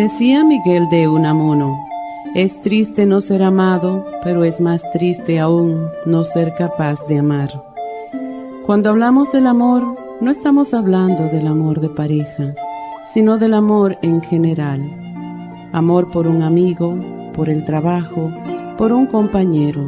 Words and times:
Decía 0.00 0.42
Miguel 0.44 0.88
de 0.88 1.08
Unamuno, 1.08 1.86
es 2.34 2.58
triste 2.62 3.04
no 3.04 3.20
ser 3.20 3.42
amado, 3.42 4.06
pero 4.24 4.44
es 4.44 4.58
más 4.58 4.82
triste 4.92 5.38
aún 5.38 5.90
no 6.06 6.24
ser 6.24 6.54
capaz 6.54 7.06
de 7.06 7.18
amar. 7.18 7.62
Cuando 8.64 8.88
hablamos 8.88 9.30
del 9.30 9.46
amor, 9.46 9.98
no 10.22 10.30
estamos 10.30 10.72
hablando 10.72 11.24
del 11.24 11.46
amor 11.46 11.82
de 11.82 11.90
pareja, 11.90 12.54
sino 13.12 13.36
del 13.36 13.52
amor 13.52 13.98
en 14.00 14.22
general. 14.22 14.80
Amor 15.74 16.10
por 16.10 16.26
un 16.26 16.40
amigo, 16.40 16.96
por 17.36 17.50
el 17.50 17.66
trabajo, 17.66 18.32
por 18.78 18.94
un 18.94 19.04
compañero. 19.04 19.86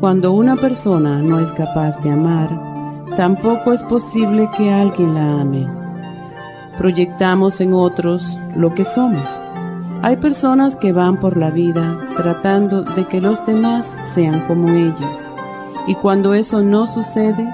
Cuando 0.00 0.32
una 0.32 0.56
persona 0.56 1.20
no 1.20 1.38
es 1.38 1.52
capaz 1.52 2.02
de 2.02 2.12
amar, 2.12 2.48
tampoco 3.14 3.74
es 3.74 3.82
posible 3.82 4.48
que 4.56 4.72
alguien 4.72 5.12
la 5.12 5.42
ame 5.42 5.81
proyectamos 6.82 7.60
en 7.60 7.74
otros 7.74 8.36
lo 8.56 8.74
que 8.74 8.84
somos. 8.84 9.30
Hay 10.02 10.16
personas 10.16 10.74
que 10.74 10.90
van 10.90 11.16
por 11.16 11.36
la 11.36 11.50
vida 11.50 12.08
tratando 12.16 12.82
de 12.82 13.06
que 13.06 13.20
los 13.20 13.46
demás 13.46 13.88
sean 14.12 14.44
como 14.48 14.68
ellos 14.68 15.16
y 15.86 15.94
cuando 15.94 16.34
eso 16.34 16.60
no 16.60 16.88
sucede, 16.88 17.48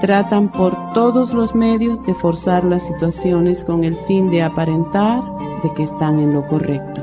tratan 0.00 0.48
por 0.48 0.76
todos 0.92 1.34
los 1.34 1.56
medios 1.56 2.06
de 2.06 2.14
forzar 2.14 2.62
las 2.62 2.86
situaciones 2.86 3.64
con 3.64 3.82
el 3.82 3.96
fin 4.06 4.30
de 4.30 4.44
aparentar 4.44 5.24
de 5.64 5.74
que 5.74 5.82
están 5.82 6.20
en 6.20 6.32
lo 6.32 6.46
correcto. 6.46 7.02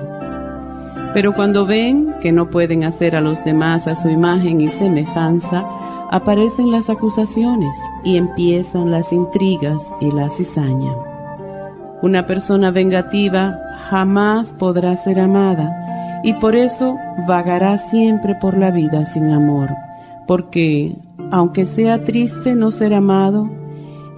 Pero 1.14 1.36
cuando 1.36 1.66
ven 1.66 2.16
que 2.22 2.32
no 2.32 2.50
pueden 2.50 2.86
hacer 2.86 3.18
a 3.18 3.22
los 3.22 3.44
demás 3.44 3.86
a 3.86 3.96
su 3.96 4.08
imagen 4.08 4.62
y 4.62 4.70
semejanza, 4.70 5.66
aparecen 6.10 6.72
las 6.72 6.90
acusaciones 6.90 7.78
y 8.06 8.16
empiezan 8.16 8.92
las 8.92 9.12
intrigas 9.12 9.86
y 10.00 10.10
la 10.10 10.30
cizaña. 10.30 11.09
Una 12.02 12.26
persona 12.26 12.72
vengativa 12.72 13.60
jamás 13.90 14.54
podrá 14.54 14.96
ser 14.96 15.20
amada 15.20 16.22
y 16.24 16.34
por 16.34 16.56
eso 16.56 16.96
vagará 17.28 17.78
siempre 17.78 18.36
por 18.36 18.58
la 18.58 18.72
vida 18.72 19.06
sin 19.06 19.32
amor, 19.32 19.70
porque 20.28 20.96
aunque 21.32 21.66
sea 21.66 22.04
triste 22.04 22.56
no 22.56 22.72
ser 22.72 22.94
amado, 22.94 23.50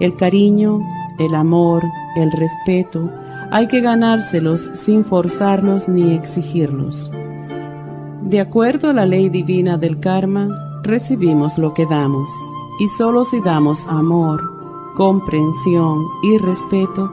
el 0.00 0.16
cariño, 0.16 0.80
el 1.18 1.34
amor, 1.34 1.82
el 2.16 2.30
respeto, 2.32 3.10
hay 3.50 3.66
que 3.66 3.80
ganárselos 3.80 4.70
sin 4.74 5.04
forzarlos 5.04 5.88
ni 5.88 6.14
exigirlos. 6.14 7.10
De 8.22 8.40
acuerdo 8.40 8.90
a 8.90 8.92
la 8.92 9.06
ley 9.06 9.28
divina 9.28 9.76
del 9.76 10.00
karma, 10.00 10.48
recibimos 10.82 11.58
lo 11.58 11.74
que 11.74 11.84
damos, 11.86 12.30
y 12.80 12.88
solo 12.88 13.24
si 13.24 13.40
damos 13.40 13.84
amor, 13.88 14.40
comprensión 14.96 15.98
y 16.22 16.38
respeto, 16.38 17.12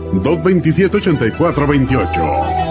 1-800 0.13 0.61
227-8428. 0.61 2.70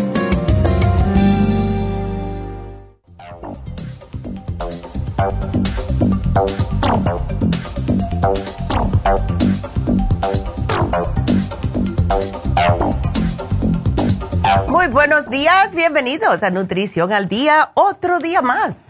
Muy 14.81 14.89
buenos 14.89 15.29
días, 15.29 15.75
bienvenidos 15.75 16.41
a 16.41 16.49
Nutrición 16.49 17.13
al 17.13 17.27
Día, 17.27 17.69
otro 17.75 18.17
día 18.17 18.41
más 18.41 18.87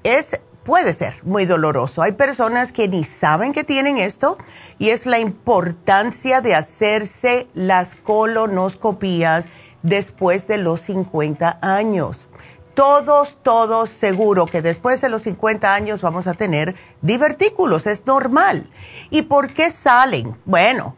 es 0.03 0.41
puede 0.67 0.95
ser 0.95 1.15
muy 1.23 1.47
doloroso. 1.47 2.03
Hay 2.03 2.13
personas 2.13 2.73
que 2.73 2.89
ni 2.89 3.05
saben 3.05 3.53
que 3.53 3.63
tienen 3.63 3.99
esto 3.99 4.37
y 4.79 4.91
es 4.91 5.07
la 5.07 5.21
importancia 5.21 6.41
de 6.41 6.57
hacerse 6.57 7.47
las 7.55 7.95
colonoscopías 7.95 9.49
después 9.83 10.49
de 10.49 10.59
los 10.59 10.81
50 10.81 11.61
años. 11.63 12.27
Todos, 12.75 13.39
todos 13.43 13.89
seguro 13.91 14.47
que 14.47 14.61
después 14.61 15.01
de 15.01 15.09
los 15.09 15.23
50 15.23 15.73
años 15.73 16.03
vamos 16.03 16.27
a 16.27 16.35
tener 16.35 16.75
divertículos, 17.01 17.87
es 17.87 18.05
normal. 18.05 18.69
¿Y 19.11 19.23
por 19.23 19.55
qué 19.55 19.71
salen? 19.71 20.37
Bueno, 20.45 20.97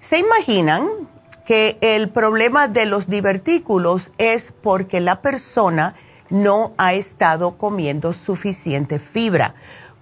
¿se 0.00 0.18
imaginan 0.18 0.88
que 1.52 1.76
el 1.82 2.08
problema 2.08 2.66
de 2.66 2.86
los 2.86 3.10
divertículos 3.10 4.10
es 4.16 4.54
porque 4.62 5.02
la 5.02 5.20
persona 5.20 5.94
no 6.30 6.72
ha 6.78 6.94
estado 6.94 7.58
comiendo 7.58 8.14
suficiente 8.14 8.98
fibra. 8.98 9.54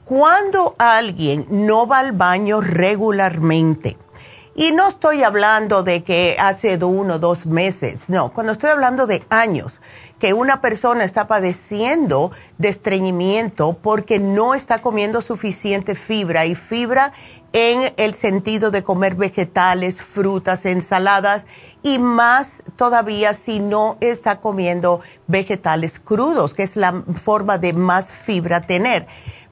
Cuando 0.04 0.76
alguien 0.78 1.48
no 1.50 1.88
va 1.88 1.98
al 1.98 2.12
baño 2.12 2.60
regularmente, 2.60 3.96
y 4.54 4.70
no 4.70 4.88
estoy 4.88 5.24
hablando 5.24 5.82
de 5.82 6.04
que 6.04 6.36
hace 6.38 6.76
uno 6.76 7.14
o 7.14 7.18
dos 7.18 7.46
meses, 7.46 8.04
no, 8.08 8.32
cuando 8.32 8.52
estoy 8.52 8.70
hablando 8.70 9.08
de 9.08 9.24
años, 9.28 9.80
que 10.20 10.34
una 10.34 10.60
persona 10.60 11.02
está 11.02 11.26
padeciendo 11.26 12.30
de 12.58 12.68
estreñimiento 12.68 13.72
porque 13.72 14.18
no 14.18 14.54
está 14.54 14.80
comiendo 14.80 15.22
suficiente 15.22 15.94
fibra 15.94 16.46
y 16.46 16.54
fibra 16.54 17.12
en 17.52 17.92
el 17.96 18.14
sentido 18.14 18.70
de 18.70 18.84
comer 18.84 19.16
vegetales, 19.16 20.02
frutas, 20.02 20.64
ensaladas 20.66 21.46
y 21.82 21.98
más 21.98 22.62
todavía 22.76 23.34
si 23.34 23.58
no 23.58 23.96
está 24.00 24.40
comiendo 24.40 25.00
vegetales 25.26 25.98
crudos, 25.98 26.54
que 26.54 26.62
es 26.62 26.76
la 26.76 27.02
forma 27.14 27.58
de 27.58 27.72
más 27.72 28.12
fibra 28.12 28.62
tener. 28.62 29.06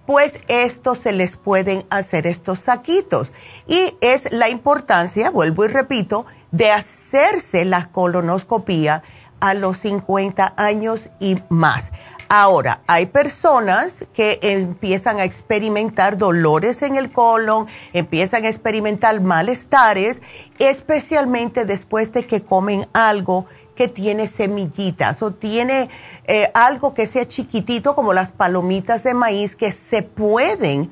Pues 0.07 0.41
esto 0.49 0.95
se 0.95 1.13
les 1.13 1.37
pueden 1.37 1.85
hacer 1.91 2.27
estos 2.27 2.61
saquitos. 2.61 3.31
Y 3.67 3.95
es 4.01 4.33
la 4.33 4.49
importancia, 4.49 5.31
vuelvo 5.31 5.67
y 5.67 5.69
repito, 5.69 6.25
de 6.51 6.71
hacerse 6.71 7.67
la 7.67 7.91
colonoscopía 7.91 9.03
a 9.41 9.55
los 9.55 9.79
50 9.79 10.55
años 10.57 11.11
y 11.21 11.43
más. 11.51 11.93
Ahora, 12.31 12.83
hay 12.87 13.07
personas 13.07 14.05
que 14.13 14.39
empiezan 14.43 15.19
a 15.19 15.25
experimentar 15.25 16.19
dolores 16.19 16.83
en 16.83 16.97
el 16.97 17.11
colon, 17.11 17.67
empiezan 17.95 18.45
a 18.45 18.49
experimentar 18.49 19.19
malestares, 19.23 20.21
especialmente 20.59 21.65
después 21.65 22.13
de 22.13 22.27
que 22.27 22.43
comen 22.43 22.87
algo 22.93 23.47
que 23.75 23.89
tiene 23.89 24.27
semillitas 24.27 25.23
o 25.23 25.33
tiene 25.33 25.89
eh, 26.27 26.51
algo 26.53 26.93
que 26.93 27.07
sea 27.07 27.27
chiquitito 27.27 27.95
como 27.95 28.13
las 28.13 28.33
palomitas 28.33 29.05
de 29.05 29.15
maíz 29.15 29.57
que 29.57 29.73
se 29.73 30.03
pueden 30.03 30.91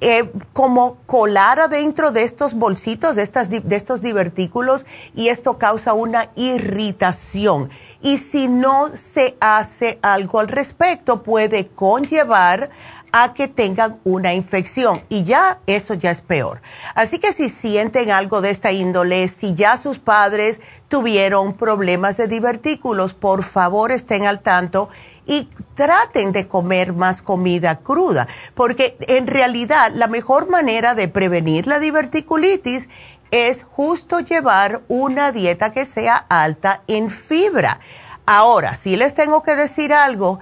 eh, 0.00 0.30
como 0.52 0.96
colar 1.06 1.58
adentro 1.58 2.12
de 2.12 2.22
estos 2.22 2.54
bolsitos, 2.54 3.16
de, 3.16 3.22
estas, 3.22 3.50
de 3.50 3.76
estos 3.76 4.00
divertículos, 4.00 4.86
y 5.14 5.28
esto 5.28 5.58
causa 5.58 5.92
una 5.92 6.30
irritación. 6.36 7.70
Y 8.00 8.18
si 8.18 8.46
no 8.46 8.90
se 8.94 9.36
hace 9.40 9.98
algo 10.02 10.38
al 10.38 10.48
respecto, 10.48 11.22
puede 11.22 11.66
conllevar 11.66 12.70
a 13.12 13.34
que 13.34 13.48
tengan 13.48 13.98
una 14.04 14.34
infección 14.34 15.02
y 15.08 15.24
ya 15.24 15.60
eso 15.66 15.94
ya 15.94 16.10
es 16.10 16.20
peor. 16.20 16.60
Así 16.94 17.18
que 17.18 17.32
si 17.32 17.48
sienten 17.48 18.10
algo 18.10 18.40
de 18.40 18.50
esta 18.50 18.72
índole, 18.72 19.28
si 19.28 19.54
ya 19.54 19.76
sus 19.76 19.98
padres 19.98 20.60
tuvieron 20.88 21.54
problemas 21.54 22.16
de 22.16 22.28
divertículos, 22.28 23.14
por 23.14 23.44
favor 23.44 23.92
estén 23.92 24.26
al 24.26 24.40
tanto 24.40 24.88
y 25.28 25.48
traten 25.74 26.32
de 26.32 26.48
comer 26.48 26.92
más 26.92 27.22
comida 27.22 27.76
cruda, 27.76 28.26
porque 28.54 28.96
en 29.00 29.28
realidad 29.28 29.92
la 29.94 30.08
mejor 30.08 30.48
manera 30.48 30.96
de 30.96 31.06
prevenir 31.06 31.68
la 31.68 31.78
diverticulitis 31.78 32.88
es 33.30 33.62
justo 33.62 34.20
llevar 34.20 34.82
una 34.88 35.30
dieta 35.30 35.70
que 35.70 35.84
sea 35.84 36.16
alta 36.16 36.82
en 36.88 37.10
fibra. 37.10 37.78
Ahora, 38.24 38.74
si 38.74 38.96
les 38.96 39.14
tengo 39.14 39.42
que 39.42 39.54
decir 39.54 39.92
algo, 39.92 40.40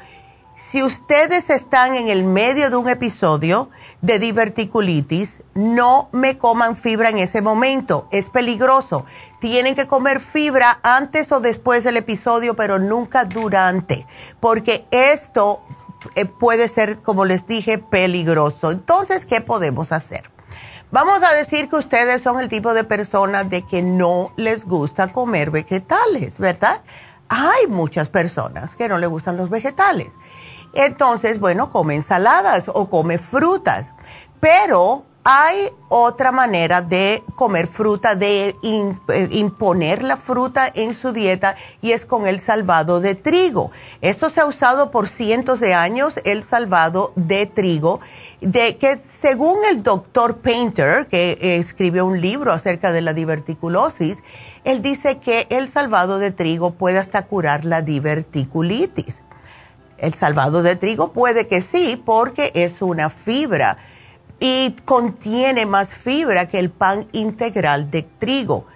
si 0.57 0.83
ustedes 0.83 1.51
están 1.51 1.95
en 1.97 2.09
el 2.09 2.25
medio 2.25 2.71
de 2.71 2.77
un 2.77 2.89
episodio 2.89 3.69
de 4.01 4.19
diverticulitis, 4.19 5.43
no 5.55 6.09
me 6.13 6.39
coman 6.39 6.77
fibra 6.77 7.11
en 7.11 7.19
ese 7.19 7.43
momento. 7.43 8.09
Es 8.11 8.31
peligroso. 8.31 9.05
Tienen 9.39 9.75
que 9.75 9.87
comer 9.87 10.19
fibra 10.19 10.81
antes 10.83 11.31
o 11.31 11.41
después 11.41 11.85
del 11.85 11.99
episodio, 11.99 12.57
pero 12.57 12.79
nunca 12.79 13.27
durante, 13.27 14.07
porque 14.41 14.87
esto 14.91 15.61
eh, 16.15 16.25
puede 16.25 16.69
ser, 16.69 17.03
como 17.03 17.27
les 17.27 17.47
dije, 17.47 17.77
peligroso. 17.77 18.71
Entonces, 18.71 19.27
¿qué 19.27 19.43
podemos 19.43 19.93
hacer? 19.93 20.31
Vamos 20.91 21.23
a 21.23 21.35
decir 21.35 21.69
que 21.69 21.77
ustedes 21.77 22.23
son 22.23 22.41
el 22.41 22.49
tipo 22.49 22.73
de 22.73 22.85
personas 22.85 23.51
de 23.51 23.67
que 23.67 23.83
no 23.83 24.33
les 24.37 24.65
gusta 24.65 25.13
comer 25.13 25.51
vegetales, 25.51 26.39
¿verdad? 26.39 26.81
Hay 27.29 27.67
muchas 27.69 28.09
personas 28.09 28.75
que 28.75 28.89
no 28.89 28.97
les 28.97 29.11
gustan 29.11 29.37
los 29.37 29.51
vegetales. 29.51 30.15
Entonces, 30.77 31.41
bueno, 31.41 31.71
come 31.71 31.95
ensaladas 31.95 32.71
o 32.73 32.91
come 32.91 33.17
frutas. 33.17 33.95
Pero 34.41 35.05
hay 35.25 35.71
otra 35.89 36.33
manera 36.33 36.83
de 36.83 37.25
comer 37.35 37.67
fruta, 37.67 38.15
de 38.15 38.55
eh, 38.63 39.29
imponer 39.33 40.03
la 40.03 40.19
fruta 40.19 40.71
en 40.73 40.93
su 40.93 41.13
dieta 41.13 41.57
y 41.81 41.93
es 41.93 42.05
con 42.05 42.27
el 42.27 42.41
salvado 42.41 43.01
de 43.01 43.15
trigo. 43.15 43.71
Esto 44.03 44.29
se 44.29 44.43
ha 44.43 44.45
usado 44.45 44.91
por 44.91 45.09
cientos 45.09 45.61
de 45.61 45.73
años, 45.73 46.21
el 46.25 46.45
salvado 46.45 47.13
de 47.17 47.47
trigo, 47.47 47.99
de 48.43 48.77
que 48.77 49.01
según 49.23 49.57
el 49.71 49.83
doctor 49.83 50.37
Painter, 50.37 51.07
que 51.07 51.57
escribió 51.59 52.05
un 52.05 52.21
libro 52.21 52.53
acerca 52.53 52.93
de 52.93 53.01
la 53.01 53.15
diverticulosis, 53.15 54.19
él 54.63 54.83
dice 54.83 55.19
que 55.19 55.47
el 55.49 55.71
salvado 55.71 56.19
de 56.19 56.33
trigo 56.33 56.73
puede 56.75 56.99
hasta 56.99 57.23
curar 57.23 57.65
la 57.65 57.81
diverticulitis. 57.81 59.23
El 59.99 60.15
salvado 60.15 60.63
de 60.63 60.77
trigo 60.77 61.13
puede 61.13 61.49
que 61.49 61.63
sí, 61.63 62.01
porque 62.05 62.53
es 62.55 62.83
una 62.83 63.11
fibra 63.11 63.79
y 64.39 64.77
contiene 64.85 65.67
más 65.67 65.95
fibra 65.95 66.47
que 66.49 66.59
el 66.59 66.71
pan 66.71 67.07
integral 67.13 67.91
de 67.91 68.03
trigo. 68.03 68.67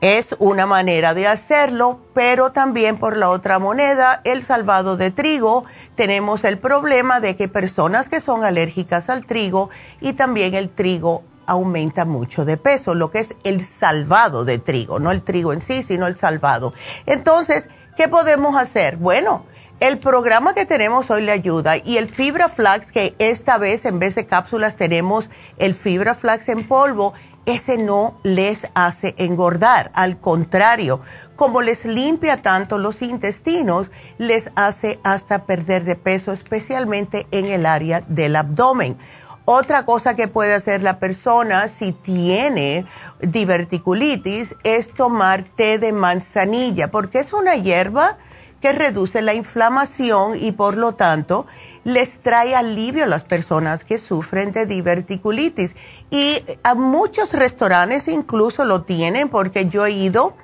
Es 0.00 0.36
una 0.38 0.64
manera 0.64 1.12
de 1.12 1.26
hacerlo, 1.26 1.98
pero 2.14 2.52
también 2.52 2.98
por 2.98 3.16
la 3.16 3.30
otra 3.30 3.58
moneda, 3.58 4.20
el 4.22 4.44
salvado 4.44 4.96
de 4.96 5.10
trigo, 5.10 5.64
tenemos 5.96 6.44
el 6.44 6.58
problema 6.58 7.18
de 7.18 7.34
que 7.34 7.48
personas 7.48 8.08
que 8.08 8.20
son 8.20 8.44
alérgicas 8.44 9.10
al 9.10 9.26
trigo 9.26 9.70
y 10.00 10.12
también 10.12 10.54
el 10.54 10.70
trigo 10.70 11.24
aumenta 11.46 12.04
mucho 12.04 12.44
de 12.44 12.56
peso, 12.58 12.94
lo 12.94 13.10
que 13.10 13.20
es 13.20 13.34
el 13.42 13.64
salvado 13.64 14.44
de 14.44 14.58
trigo, 14.58 15.00
no 15.00 15.10
el 15.10 15.22
trigo 15.22 15.52
en 15.52 15.60
sí, 15.60 15.82
sino 15.82 16.06
el 16.06 16.16
salvado. 16.16 16.74
Entonces, 17.06 17.68
¿qué 17.96 18.06
podemos 18.06 18.54
hacer? 18.54 18.98
Bueno, 18.98 19.46
el 19.80 19.98
programa 19.98 20.54
que 20.54 20.66
tenemos 20.66 21.08
hoy 21.10 21.22
le 21.22 21.32
ayuda 21.32 21.76
y 21.76 21.98
el 21.98 22.08
Fibra 22.08 22.48
Flax, 22.48 22.90
que 22.90 23.14
esta 23.18 23.58
vez 23.58 23.84
en 23.84 23.98
vez 23.98 24.16
de 24.16 24.26
cápsulas 24.26 24.76
tenemos 24.76 25.30
el 25.56 25.74
Fibra 25.74 26.14
Flax 26.14 26.48
en 26.48 26.66
polvo, 26.66 27.14
ese 27.46 27.78
no 27.78 28.18
les 28.24 28.66
hace 28.74 29.14
engordar. 29.18 29.90
Al 29.94 30.18
contrario, 30.18 31.00
como 31.36 31.62
les 31.62 31.84
limpia 31.84 32.42
tanto 32.42 32.78
los 32.78 33.02
intestinos, 33.02 33.90
les 34.18 34.50
hace 34.56 34.98
hasta 35.04 35.46
perder 35.46 35.84
de 35.84 35.94
peso, 35.94 36.32
especialmente 36.32 37.26
en 37.30 37.46
el 37.46 37.64
área 37.64 38.02
del 38.08 38.34
abdomen. 38.36 38.98
Otra 39.44 39.86
cosa 39.86 40.14
que 40.14 40.28
puede 40.28 40.52
hacer 40.52 40.82
la 40.82 40.98
persona 40.98 41.68
si 41.68 41.92
tiene 41.92 42.84
diverticulitis 43.20 44.54
es 44.64 44.92
tomar 44.92 45.44
té 45.44 45.78
de 45.78 45.92
manzanilla, 45.92 46.90
porque 46.90 47.20
es 47.20 47.32
una 47.32 47.54
hierba 47.54 48.18
que 48.60 48.72
reduce 48.72 49.22
la 49.22 49.34
inflamación 49.34 50.32
y 50.36 50.52
por 50.52 50.76
lo 50.76 50.94
tanto 50.94 51.46
les 51.84 52.20
trae 52.20 52.54
alivio 52.54 53.04
a 53.04 53.06
las 53.06 53.24
personas 53.24 53.84
que 53.84 53.98
sufren 53.98 54.52
de 54.52 54.66
diverticulitis. 54.66 55.74
Y 56.10 56.42
a 56.62 56.74
muchos 56.74 57.32
restaurantes 57.32 58.08
incluso 58.08 58.64
lo 58.64 58.82
tienen 58.82 59.28
porque 59.28 59.66
yo 59.66 59.86
he 59.86 59.92
ido 59.92 60.34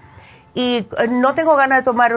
y 0.54 0.87
no 1.11 1.35
tengo 1.35 1.56
ganas 1.56 1.78
de 1.78 1.85
tomar 1.85 2.12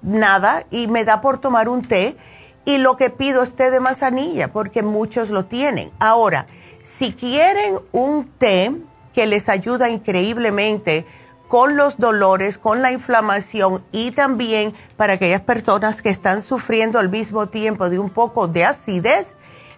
nada 0.00 0.64
y 0.70 0.88
me 0.88 1.04
da 1.04 1.20
por 1.20 1.38
tomar 1.38 1.68
un 1.68 1.82
té 1.82 2.16
y 2.64 2.78
lo 2.78 2.96
que 2.96 3.10
pido 3.10 3.42
es 3.42 3.54
té 3.54 3.70
de 3.70 3.80
manzanilla 3.80 4.52
porque 4.52 4.82
muchos 4.82 5.28
lo 5.30 5.44
tienen. 5.44 5.90
Ahora, 5.98 6.46
si 6.82 7.12
quieren 7.12 7.74
un 7.92 8.26
té 8.38 8.72
que 9.12 9.26
les 9.26 9.48
ayuda 9.48 9.90
increíblemente, 9.90 11.06
con 11.52 11.76
los 11.76 11.98
dolores, 11.98 12.56
con 12.56 12.80
la 12.80 12.92
inflamación 12.92 13.84
y 13.92 14.12
también 14.12 14.72
para 14.96 15.12
aquellas 15.12 15.42
personas 15.42 16.00
que 16.00 16.08
están 16.08 16.40
sufriendo 16.40 16.98
al 16.98 17.10
mismo 17.10 17.50
tiempo 17.50 17.90
de 17.90 17.98
un 17.98 18.08
poco 18.08 18.48
de 18.48 18.64
acidez, 18.64 19.34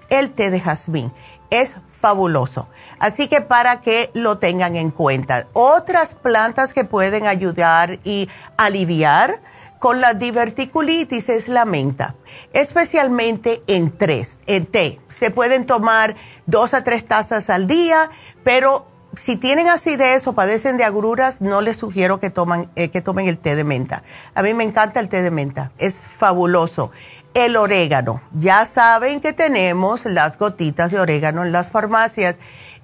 el 0.09 0.31
té 0.31 0.51
de 0.51 0.61
jazmín 0.61 1.13
es 1.51 1.75
fabuloso. 2.01 2.69
Así 3.01 3.27
que 3.27 3.41
para 3.41 3.81
que 3.81 4.13
lo 4.15 4.39
tengan 4.39 4.77
en 4.77 4.93
cuenta. 4.93 5.49
Otras 5.53 6.15
plantas 6.15 6.73
que 6.73 6.85
pueden 6.85 7.27
ayudar 7.27 7.99
y 8.05 8.29
aliviar 8.57 9.41
con 9.81 10.01
la 10.01 10.15
diverticulitis 10.15 11.29
es 11.29 11.49
la 11.49 11.65
menta, 11.65 12.15
especialmente 12.53 13.65
en 13.67 13.91
tres, 13.91 14.39
en 14.47 14.67
té. 14.67 15.01
Se 15.09 15.33
pueden 15.33 15.67
tomar 15.67 16.15
dos 16.47 16.73
a 16.73 16.85
tres 16.85 17.05
tazas 17.05 17.51
al 17.51 17.67
día, 17.67 18.11
pero 18.45 18.94
si 19.17 19.37
tienen 19.37 19.69
acidez 19.69 20.27
o 20.27 20.33
padecen 20.33 20.77
de 20.77 20.85
agruras, 20.85 21.41
no 21.41 21.61
les 21.61 21.77
sugiero 21.77 22.21
que, 22.21 22.33
eh, 22.77 22.89
que 22.91 23.01
tomen 23.01 23.27
el 23.27 23.39
té 23.39 23.55
de 23.57 23.65
menta. 23.65 24.03
A 24.35 24.43
mí 24.43 24.55
me 24.55 24.65
encanta 24.65 25.01
el 25.01 25.09
té 25.09 25.23
de 25.23 25.31
menta, 25.31 25.73
es 25.79 25.97
fabuloso. 25.97 26.91
El 27.35 27.57
orégano, 27.57 28.23
ya 28.33 28.65
saben 28.65 29.21
que 29.21 29.33
tenemos 29.33 30.05
las 30.05 30.39
gotitas 30.39 30.93
de 30.93 31.01
orégano 31.01 31.43
en 31.45 31.51
las 31.51 31.71
farmacias. 31.71 32.39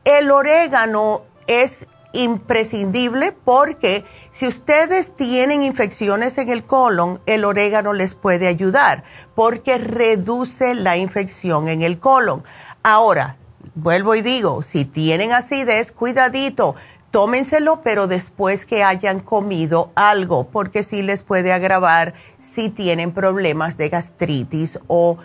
El 0.04 0.30
orégano 0.30 1.22
es 1.46 1.86
imprescindible 2.12 3.32
porque 3.32 4.04
si 4.32 4.46
ustedes 4.46 5.14
tienen 5.14 5.62
infecciones 5.62 6.36
en 6.38 6.48
el 6.48 6.64
colon, 6.64 7.20
el 7.26 7.44
orégano 7.44 7.92
les 7.92 8.14
puede 8.14 8.48
ayudar 8.48 9.04
porque 9.34 9.78
reduce 9.78 10.74
la 10.74 10.96
infección 10.96 11.68
en 11.68 11.82
el 11.82 12.00
colon. 12.00 12.42
Ahora, 12.82 13.36
vuelvo 13.74 14.14
y 14.14 14.22
digo, 14.22 14.62
si 14.62 14.84
tienen 14.84 15.32
acidez, 15.32 15.92
cuidadito, 15.92 16.74
tómenselo, 17.10 17.82
pero 17.82 18.06
después 18.06 18.66
que 18.66 18.84
hayan 18.84 19.20
comido 19.20 19.90
algo, 19.94 20.48
porque 20.48 20.82
sí 20.82 21.02
les 21.02 21.22
puede 21.22 21.52
agravar 21.52 22.14
si 22.38 22.68
tienen 22.68 23.12
problemas 23.12 23.76
de 23.76 23.88
gastritis 23.88 24.78
o 24.86 25.18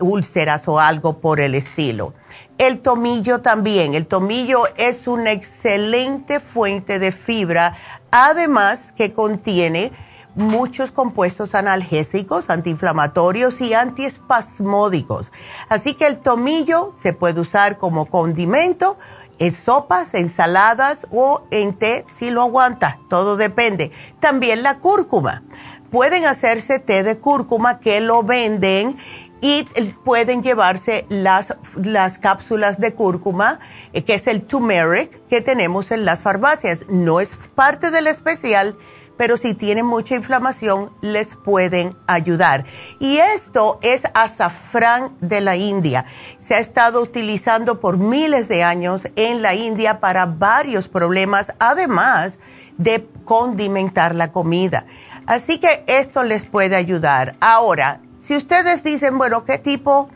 úlceras 0.00 0.66
o 0.68 0.80
algo 0.80 1.20
por 1.20 1.40
el 1.40 1.54
estilo. 1.54 2.14
El 2.58 2.80
tomillo 2.80 3.40
también, 3.40 3.94
el 3.94 4.06
tomillo 4.06 4.64
es 4.76 5.06
una 5.06 5.32
excelente 5.32 6.40
fuente 6.40 6.98
de 6.98 7.12
fibra, 7.12 7.74
además 8.10 8.92
que 8.92 9.12
contiene 9.12 9.92
muchos 10.36 10.92
compuestos 10.92 11.54
analgésicos, 11.54 12.50
antiinflamatorios 12.50 13.60
y 13.60 13.74
antiespasmódicos. 13.74 15.32
Así 15.68 15.94
que 15.94 16.06
el 16.06 16.18
tomillo 16.18 16.92
se 16.96 17.12
puede 17.12 17.40
usar 17.40 17.78
como 17.78 18.06
condimento 18.06 18.98
en 19.38 19.52
sopas, 19.52 20.14
ensaladas 20.14 21.06
o 21.10 21.42
en 21.50 21.74
té 21.74 22.04
si 22.06 22.30
lo 22.30 22.42
aguanta, 22.42 22.98
todo 23.08 23.36
depende. 23.36 23.90
También 24.20 24.62
la 24.62 24.78
cúrcuma. 24.78 25.42
Pueden 25.90 26.24
hacerse 26.26 26.78
té 26.78 27.02
de 27.02 27.18
cúrcuma 27.18 27.78
que 27.78 28.00
lo 28.00 28.22
venden 28.22 28.96
y 29.40 29.64
pueden 30.04 30.42
llevarse 30.42 31.06
las, 31.08 31.54
las 31.76 32.18
cápsulas 32.18 32.80
de 32.80 32.94
cúrcuma, 32.94 33.60
eh, 33.92 34.02
que 34.02 34.14
es 34.14 34.26
el 34.26 34.42
turmeric 34.42 35.26
que 35.28 35.40
tenemos 35.40 35.90
en 35.90 36.04
las 36.04 36.22
farmacias. 36.22 36.84
No 36.88 37.20
es 37.20 37.36
parte 37.54 37.90
del 37.90 38.06
especial, 38.06 38.76
pero 39.16 39.36
si 39.36 39.54
tienen 39.54 39.86
mucha 39.86 40.14
inflamación 40.14 40.92
les 41.00 41.36
pueden 41.36 41.96
ayudar. 42.06 42.64
Y 42.98 43.18
esto 43.18 43.78
es 43.82 44.04
azafrán 44.14 45.16
de 45.20 45.40
la 45.40 45.56
India. 45.56 46.04
Se 46.38 46.54
ha 46.54 46.58
estado 46.58 47.00
utilizando 47.00 47.80
por 47.80 47.98
miles 47.98 48.48
de 48.48 48.62
años 48.62 49.02
en 49.16 49.42
la 49.42 49.54
India 49.54 50.00
para 50.00 50.26
varios 50.26 50.88
problemas, 50.88 51.52
además 51.58 52.38
de 52.78 53.08
condimentar 53.24 54.14
la 54.14 54.32
comida. 54.32 54.86
Así 55.26 55.58
que 55.58 55.84
esto 55.86 56.22
les 56.22 56.44
puede 56.44 56.76
ayudar. 56.76 57.36
Ahora, 57.40 58.00
si 58.20 58.36
ustedes 58.36 58.82
dicen, 58.82 59.18
bueno, 59.18 59.44
¿qué 59.44 59.58
tipo 59.58 60.08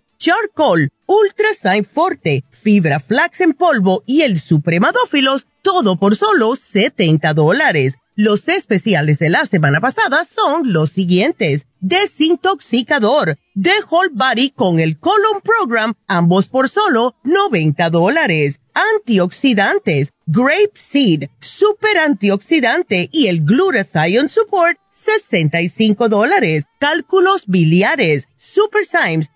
Charcoal, 0.21 0.91
Ultra 1.07 1.47
Forte, 1.83 2.43
Fibra 2.51 2.99
Flax 2.99 3.41
en 3.41 3.53
polvo 3.53 4.03
y 4.05 4.21
el 4.21 4.39
Supremadófilos, 4.39 5.47
todo 5.63 5.97
por 5.97 6.15
solo 6.15 6.55
70 6.55 7.33
dólares. 7.33 7.95
Los 8.15 8.47
especiales 8.47 9.17
de 9.17 9.31
la 9.31 9.47
semana 9.47 9.81
pasada 9.81 10.23
son 10.25 10.73
los 10.73 10.91
siguientes. 10.91 11.65
Desintoxicador, 11.79 13.39
The 13.59 13.71
Whole 13.89 14.11
Body 14.13 14.51
con 14.51 14.79
el 14.79 14.99
Colon 14.99 15.41
Program, 15.43 15.95
ambos 16.05 16.49
por 16.49 16.69
solo 16.69 17.15
90 17.23 17.89
dólares. 17.89 18.59
Antioxidantes, 18.75 20.13
Grape 20.27 20.73
Seed, 20.75 21.29
Super 21.39 21.97
Antioxidante 21.97 23.09
y 23.11 23.25
el 23.25 23.43
Glutathione 23.43 24.29
Support, 24.29 24.77
65 24.91 26.09
dólares. 26.09 26.65
Cálculos 26.79 27.45
biliares, 27.47 28.27
Super 28.43 28.85
Symes, 28.85 29.29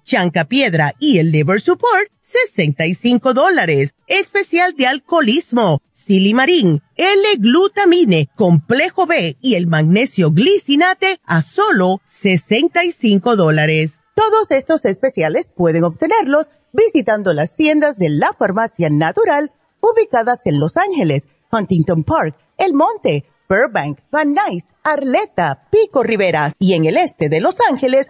Piedra 0.49 0.95
y 0.99 1.19
el 1.19 1.31
Liver 1.31 1.61
Support, 1.61 2.09
65 2.23 3.35
dólares. 3.35 3.93
Especial 4.07 4.73
de 4.75 4.87
alcoholismo, 4.87 5.83
Silimarín, 5.93 6.81
L-glutamine, 6.95 8.31
complejo 8.35 9.05
B 9.05 9.37
y 9.41 9.55
el 9.55 9.67
magnesio 9.67 10.31
glicinate 10.31 11.19
a 11.23 11.43
solo 11.43 12.01
65 12.07 13.35
dólares. 13.35 13.99
Todos 14.15 14.49
estos 14.49 14.83
especiales 14.85 15.51
pueden 15.55 15.83
obtenerlos 15.83 16.49
visitando 16.73 17.31
las 17.33 17.55
tiendas 17.55 17.97
de 17.99 18.09
la 18.09 18.33
farmacia 18.33 18.89
natural 18.89 19.51
ubicadas 19.81 20.39
en 20.45 20.59
Los 20.59 20.77
Ángeles, 20.77 21.27
Huntington 21.51 22.03
Park, 22.03 22.35
El 22.57 22.73
Monte, 22.73 23.25
Burbank, 23.47 23.99
Van 24.09 24.33
Nuys, 24.33 24.65
Arleta, 24.83 25.67
Pico 25.69 26.01
Rivera 26.01 26.55
y 26.57 26.73
en 26.73 26.85
el 26.85 26.97
este 26.97 27.29
de 27.29 27.39
Los 27.39 27.55
Ángeles 27.69 28.09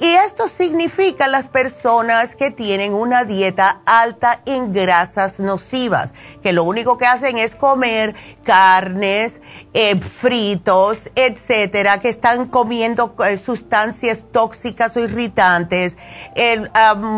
y 0.02 0.16
esto 0.16 0.48
significa 0.48 1.28
las 1.28 1.48
personas 1.48 2.36
que 2.36 2.50
tienen 2.50 2.92
una 2.92 3.24
dieta 3.24 3.82
alta 3.86 4.42
en 4.48 4.74
grasas 4.74 5.40
nocivas, 5.40 6.16
que 6.42 6.54
lo 6.54 6.64
único 6.64 6.98
que 6.98 7.06
hacen 7.06 7.38
es 7.38 7.54
comer 7.54 8.16
carnes, 8.44 9.42
eh, 9.76 9.96
fritos, 10.02 11.12
etcétera, 11.14 12.00
que 12.00 12.10
están 12.10 12.48
comiendo 12.48 13.14
eh, 13.24 13.38
sustancias 13.38 14.24
tóxicas 14.32 14.98
o 14.98 15.02
irritantes, 15.02 15.96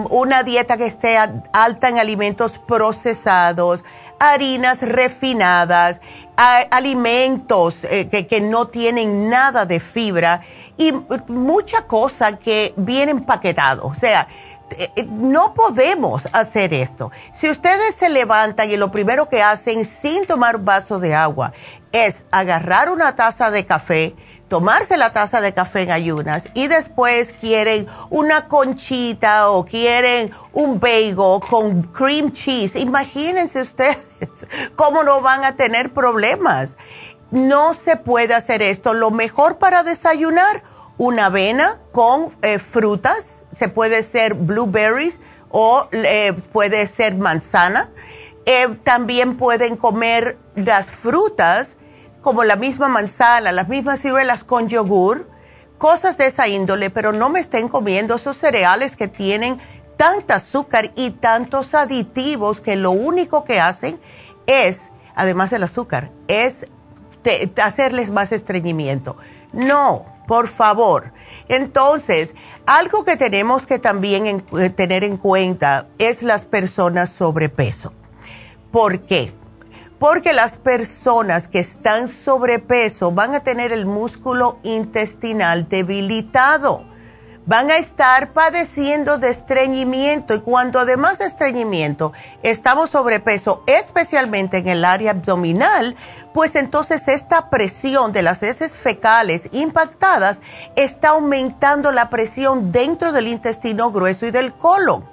una 0.10 0.43
dieta 0.43 0.76
que 0.76 0.88
esté 0.88 1.17
alta 1.17 1.88
en 1.88 2.00
alimentos 2.00 2.60
procesados, 2.60 3.86
harinas 4.19 4.82
refinadas, 4.82 6.02
alimentos 6.36 7.78
eh, 7.84 8.10
que 8.10 8.41
no 8.41 8.67
tienen 8.67 9.30
nada 9.30 9.65
de 9.65 9.80
fibra 9.80 10.41
y 10.78 10.94
mucha 11.28 11.88
cosa 11.88 12.38
que 12.38 12.74
viene 12.78 13.12
empaquetado. 13.12 13.86
O 13.86 13.96
sea, 13.96 14.28
eh, 14.78 14.92
eh, 14.96 15.06
no 15.10 15.54
podemos 15.54 16.28
hacer 16.32 16.74
esto. 16.74 17.12
Si 17.34 17.50
ustedes 17.50 17.96
se 17.96 18.10
levantan 18.10 18.70
y 18.70 18.78
lo 18.78 18.92
primero 18.92 19.30
que 19.30 19.42
hacen 19.42 19.86
sin 19.86 20.26
tomar 20.26 20.56
un 20.56 20.66
vaso 20.66 21.00
de 21.00 21.14
agua 21.14 21.54
es 21.92 22.26
agarrar 22.32 22.90
una 22.90 23.16
taza 23.16 23.52
de 23.52 23.66
café, 23.66 24.16
tomarse 24.48 24.98
la 24.98 25.12
taza 25.12 25.42
de 25.42 25.54
café 25.54 25.82
en 25.82 25.92
ayunas 25.92 26.50
y 26.54 26.68
después 26.68 27.34
quieren 27.34 27.88
una 28.10 28.48
conchita 28.48 29.52
o 29.52 29.66
quieren 29.66 30.32
un 30.54 30.80
bagel 30.80 31.16
con 31.16 31.84
cream 31.84 32.32
cheese, 32.32 32.76
imagínense 32.76 33.62
ustedes 33.62 33.98
cómo 34.76 35.04
no 35.04 35.22
van 35.22 35.44
a 35.44 35.56
tener 35.56 35.94
problemas. 35.94 36.78
No 37.34 37.74
se 37.74 37.98
puede 37.98 38.36
hacer 38.36 38.62
esto. 38.62 38.93
Lo 38.93 39.10
mejor 39.10 39.58
para 39.58 39.82
desayunar, 39.82 40.63
una 41.00 41.26
avena 41.26 41.80
con 41.91 42.38
eh, 42.43 42.60
frutas, 42.60 43.43
se 43.56 43.69
puede 43.69 44.04
ser 44.04 44.36
blueberries 44.36 45.19
o 45.50 45.88
eh, 45.91 46.34
puede 46.52 46.86
ser 46.86 47.15
manzana. 47.15 47.89
Eh, 48.46 48.78
también 48.84 49.36
pueden 49.36 49.78
comer 49.78 50.38
las 50.56 50.91
frutas 50.91 51.76
como 52.22 52.43
la 52.43 52.56
misma 52.56 52.88
manzana, 52.88 53.52
las 53.52 53.67
mismas 53.67 54.02
ciruelas 54.02 54.43
con 54.43 54.67
yogur 54.69 55.28
cosas 55.80 56.17
de 56.17 56.28
esa 56.28 56.48
índole, 56.48 56.91
pero 56.91 57.13
no 57.13 57.30
me 57.30 57.39
estén 57.39 57.67
comiendo 57.67 58.13
esos 58.13 58.38
cereales 58.38 58.96
que 58.96 59.08
tienen 59.08 59.58
tanta 59.98 60.36
azúcar 60.36 60.91
y 60.96 61.10
tantos 61.10 61.74
aditivos 61.74 62.62
que 62.62 62.76
lo 62.76 62.91
único 62.91 63.43
que 63.43 63.60
hacen 63.60 64.00
es, 64.46 64.91
además 65.15 65.50
del 65.50 65.63
azúcar, 65.63 66.12
es 66.28 66.67
hacerles 67.62 68.12
más 68.12 68.32
estreñimiento. 68.32 69.18
No, 69.52 70.06
por 70.28 70.48
favor. 70.48 71.12
Entonces, 71.48 72.34
algo 72.66 73.04
que 73.04 73.18
tenemos 73.18 73.66
que 73.66 73.80
también 73.80 74.44
eh, 74.58 74.70
tener 74.70 75.04
en 75.04 75.18
cuenta 75.18 75.88
es 75.98 76.24
las 76.24 76.46
personas 76.46 77.10
sobrepeso. 77.10 77.94
¿Por 78.72 79.02
qué? 79.02 79.34
Porque 80.00 80.34
las 80.34 80.58
personas 80.58 81.48
que 81.48 81.60
están 81.60 82.08
sobrepeso 82.08 83.12
van 83.12 83.36
a 83.36 83.42
tener 83.42 83.72
el 83.72 83.86
músculo 83.86 84.58
intestinal 84.64 85.70
debilitado 85.70 86.92
van 87.45 87.71
a 87.71 87.77
estar 87.77 88.32
padeciendo 88.32 89.17
de 89.17 89.29
estreñimiento 89.29 90.34
y 90.34 90.39
cuando 90.41 90.79
además 90.79 91.19
de 91.19 91.25
estreñimiento 91.25 92.13
estamos 92.41 92.91
sobrepeso, 92.91 93.63
especialmente 93.67 94.58
en 94.58 94.67
el 94.67 94.86
área 94.86 95.12
abdominal, 95.12 95.95
pues 96.34 96.56
entonces 96.56 97.08
esta 97.08 97.49
presión 97.49 98.12
de 98.12 98.23
las 98.23 98.43
heces 98.43 98.77
fecales 98.77 99.49
impactadas 99.51 100.41
está 100.75 101.10
aumentando 101.10 101.91
la 101.91 102.10
presión 102.10 102.71
dentro 102.71 103.12
del 103.12 103.27
intestino 103.27 103.91
grueso 103.91 104.25
y 104.25 104.32
del 104.32 104.53
colon. 104.53 105.12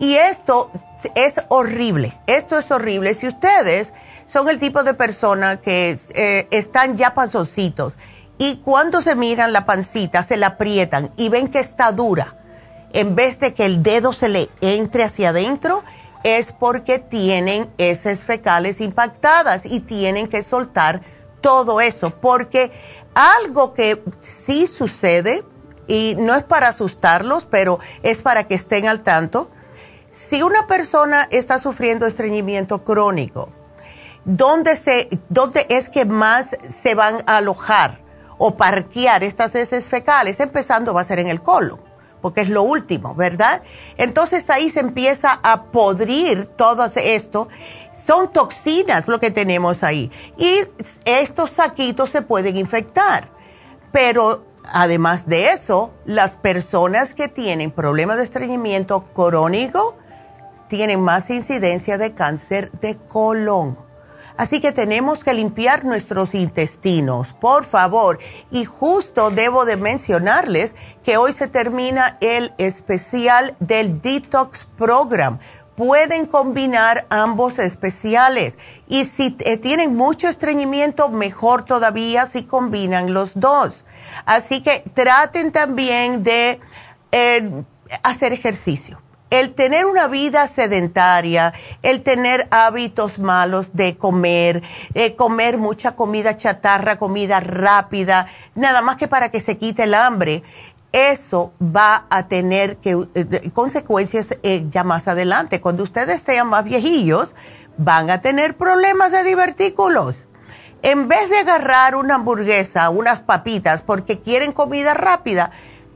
Y 0.00 0.14
esto 0.14 0.70
es 1.14 1.40
horrible, 1.48 2.16
esto 2.26 2.58
es 2.58 2.70
horrible. 2.70 3.14
Si 3.14 3.26
ustedes 3.26 3.92
son 4.26 4.48
el 4.48 4.58
tipo 4.58 4.82
de 4.82 4.94
persona 4.94 5.56
que 5.56 5.98
eh, 6.14 6.46
están 6.50 6.96
ya 6.96 7.14
panzoncitos, 7.14 7.96
y 8.38 8.58
cuando 8.58 9.02
se 9.02 9.16
miran 9.16 9.52
la 9.52 9.66
pancita, 9.66 10.22
se 10.22 10.36
la 10.36 10.48
aprietan 10.48 11.12
y 11.16 11.28
ven 11.28 11.48
que 11.48 11.58
está 11.58 11.92
dura, 11.92 12.36
en 12.92 13.14
vez 13.14 13.38
de 13.40 13.52
que 13.52 13.66
el 13.66 13.82
dedo 13.82 14.12
se 14.12 14.28
le 14.28 14.48
entre 14.60 15.04
hacia 15.04 15.30
adentro, 15.30 15.82
es 16.22 16.52
porque 16.52 16.98
tienen 16.98 17.70
heces 17.78 18.24
fecales 18.24 18.80
impactadas 18.80 19.66
y 19.66 19.80
tienen 19.80 20.28
que 20.28 20.42
soltar 20.42 21.02
todo 21.40 21.80
eso, 21.80 22.10
porque 22.10 22.72
algo 23.14 23.74
que 23.74 24.02
sí 24.20 24.66
sucede, 24.66 25.44
y 25.86 26.14
no 26.18 26.34
es 26.34 26.44
para 26.44 26.68
asustarlos, 26.68 27.46
pero 27.46 27.78
es 28.02 28.22
para 28.22 28.46
que 28.46 28.54
estén 28.54 28.86
al 28.86 29.02
tanto, 29.02 29.50
si 30.12 30.42
una 30.42 30.66
persona 30.66 31.28
está 31.30 31.58
sufriendo 31.58 32.06
estreñimiento 32.06 32.84
crónico, 32.84 33.48
¿dónde, 34.24 34.76
se, 34.76 35.08
dónde 35.28 35.66
es 35.70 35.88
que 35.88 36.04
más 36.04 36.56
se 36.68 36.94
van 36.94 37.22
a 37.26 37.38
alojar? 37.38 38.00
O 38.38 38.56
parquear 38.56 39.22
estas 39.24 39.54
heces 39.54 39.86
fecales, 39.86 40.40
empezando 40.40 40.94
va 40.94 41.02
a 41.02 41.04
ser 41.04 41.18
en 41.18 41.28
el 41.28 41.42
colon, 41.42 41.80
porque 42.22 42.40
es 42.40 42.48
lo 42.48 42.62
último, 42.62 43.14
¿verdad? 43.14 43.62
Entonces 43.96 44.48
ahí 44.48 44.70
se 44.70 44.80
empieza 44.80 45.38
a 45.42 45.64
podrir 45.64 46.46
todo 46.46 46.90
esto. 46.96 47.48
Son 48.06 48.32
toxinas 48.32 49.08
lo 49.08 49.20
que 49.20 49.30
tenemos 49.30 49.82
ahí. 49.82 50.10
Y 50.38 50.60
estos 51.04 51.50
saquitos 51.50 52.08
se 52.08 52.22
pueden 52.22 52.56
infectar. 52.56 53.28
Pero 53.92 54.46
además 54.72 55.26
de 55.26 55.50
eso, 55.50 55.92
las 56.06 56.36
personas 56.36 57.12
que 57.12 57.28
tienen 57.28 57.70
problemas 57.70 58.16
de 58.16 58.24
estreñimiento 58.24 59.04
crónico 59.12 59.96
tienen 60.68 61.00
más 61.00 61.28
incidencia 61.30 61.98
de 61.98 62.14
cáncer 62.14 62.70
de 62.72 62.96
colon. 62.96 63.87
Así 64.38 64.60
que 64.60 64.70
tenemos 64.70 65.24
que 65.24 65.34
limpiar 65.34 65.84
nuestros 65.84 66.32
intestinos, 66.32 67.34
por 67.40 67.64
favor. 67.64 68.20
Y 68.52 68.64
justo 68.64 69.30
debo 69.30 69.64
de 69.64 69.76
mencionarles 69.76 70.76
que 71.02 71.16
hoy 71.16 71.32
se 71.32 71.48
termina 71.48 72.18
el 72.20 72.54
especial 72.56 73.56
del 73.58 74.00
Detox 74.00 74.64
Program. 74.76 75.40
Pueden 75.74 76.26
combinar 76.26 77.06
ambos 77.10 77.58
especiales. 77.58 78.58
Y 78.86 79.06
si 79.06 79.36
eh, 79.40 79.56
tienen 79.56 79.96
mucho 79.96 80.28
estreñimiento, 80.28 81.08
mejor 81.08 81.64
todavía 81.64 82.26
si 82.26 82.44
combinan 82.44 83.12
los 83.12 83.32
dos. 83.34 83.84
Así 84.24 84.62
que 84.62 84.84
traten 84.94 85.50
también 85.50 86.22
de 86.22 86.60
eh, 87.10 87.64
hacer 88.04 88.32
ejercicio 88.32 89.00
el 89.30 89.54
tener 89.54 89.86
una 89.86 90.08
vida 90.08 90.46
sedentaria, 90.48 91.52
el 91.82 92.02
tener 92.02 92.48
hábitos 92.50 93.18
malos 93.18 93.70
de 93.74 93.96
comer, 93.96 94.62
eh, 94.94 95.16
comer 95.16 95.58
mucha 95.58 95.94
comida 95.96 96.36
chatarra, 96.36 96.98
comida 96.98 97.40
rápida, 97.40 98.26
nada 98.54 98.82
más 98.82 98.96
que 98.96 99.08
para 99.08 99.30
que 99.30 99.40
se 99.40 99.58
quite 99.58 99.84
el 99.84 99.94
hambre, 99.94 100.42
eso 100.92 101.52
va 101.60 102.06
a 102.08 102.28
tener 102.28 102.78
que, 102.78 103.06
eh, 103.14 103.50
consecuencias 103.52 104.34
eh, 104.42 104.66
ya 104.70 104.84
más 104.84 105.06
adelante. 105.06 105.60
Cuando 105.60 105.82
ustedes 105.82 106.22
sean 106.22 106.48
más 106.48 106.64
viejillos, 106.64 107.34
van 107.76 108.10
a 108.10 108.20
tener 108.22 108.56
problemas 108.56 109.12
de 109.12 109.22
divertículos. 109.24 110.26
En 110.82 111.08
vez 111.08 111.28
de 111.28 111.38
agarrar 111.38 111.94
una 111.94 112.14
hamburguesa, 112.14 112.88
unas 112.88 113.20
papitas, 113.20 113.82
porque 113.82 114.20
quieren 114.20 114.52
comida 114.52 114.94
rápida, 114.94 115.50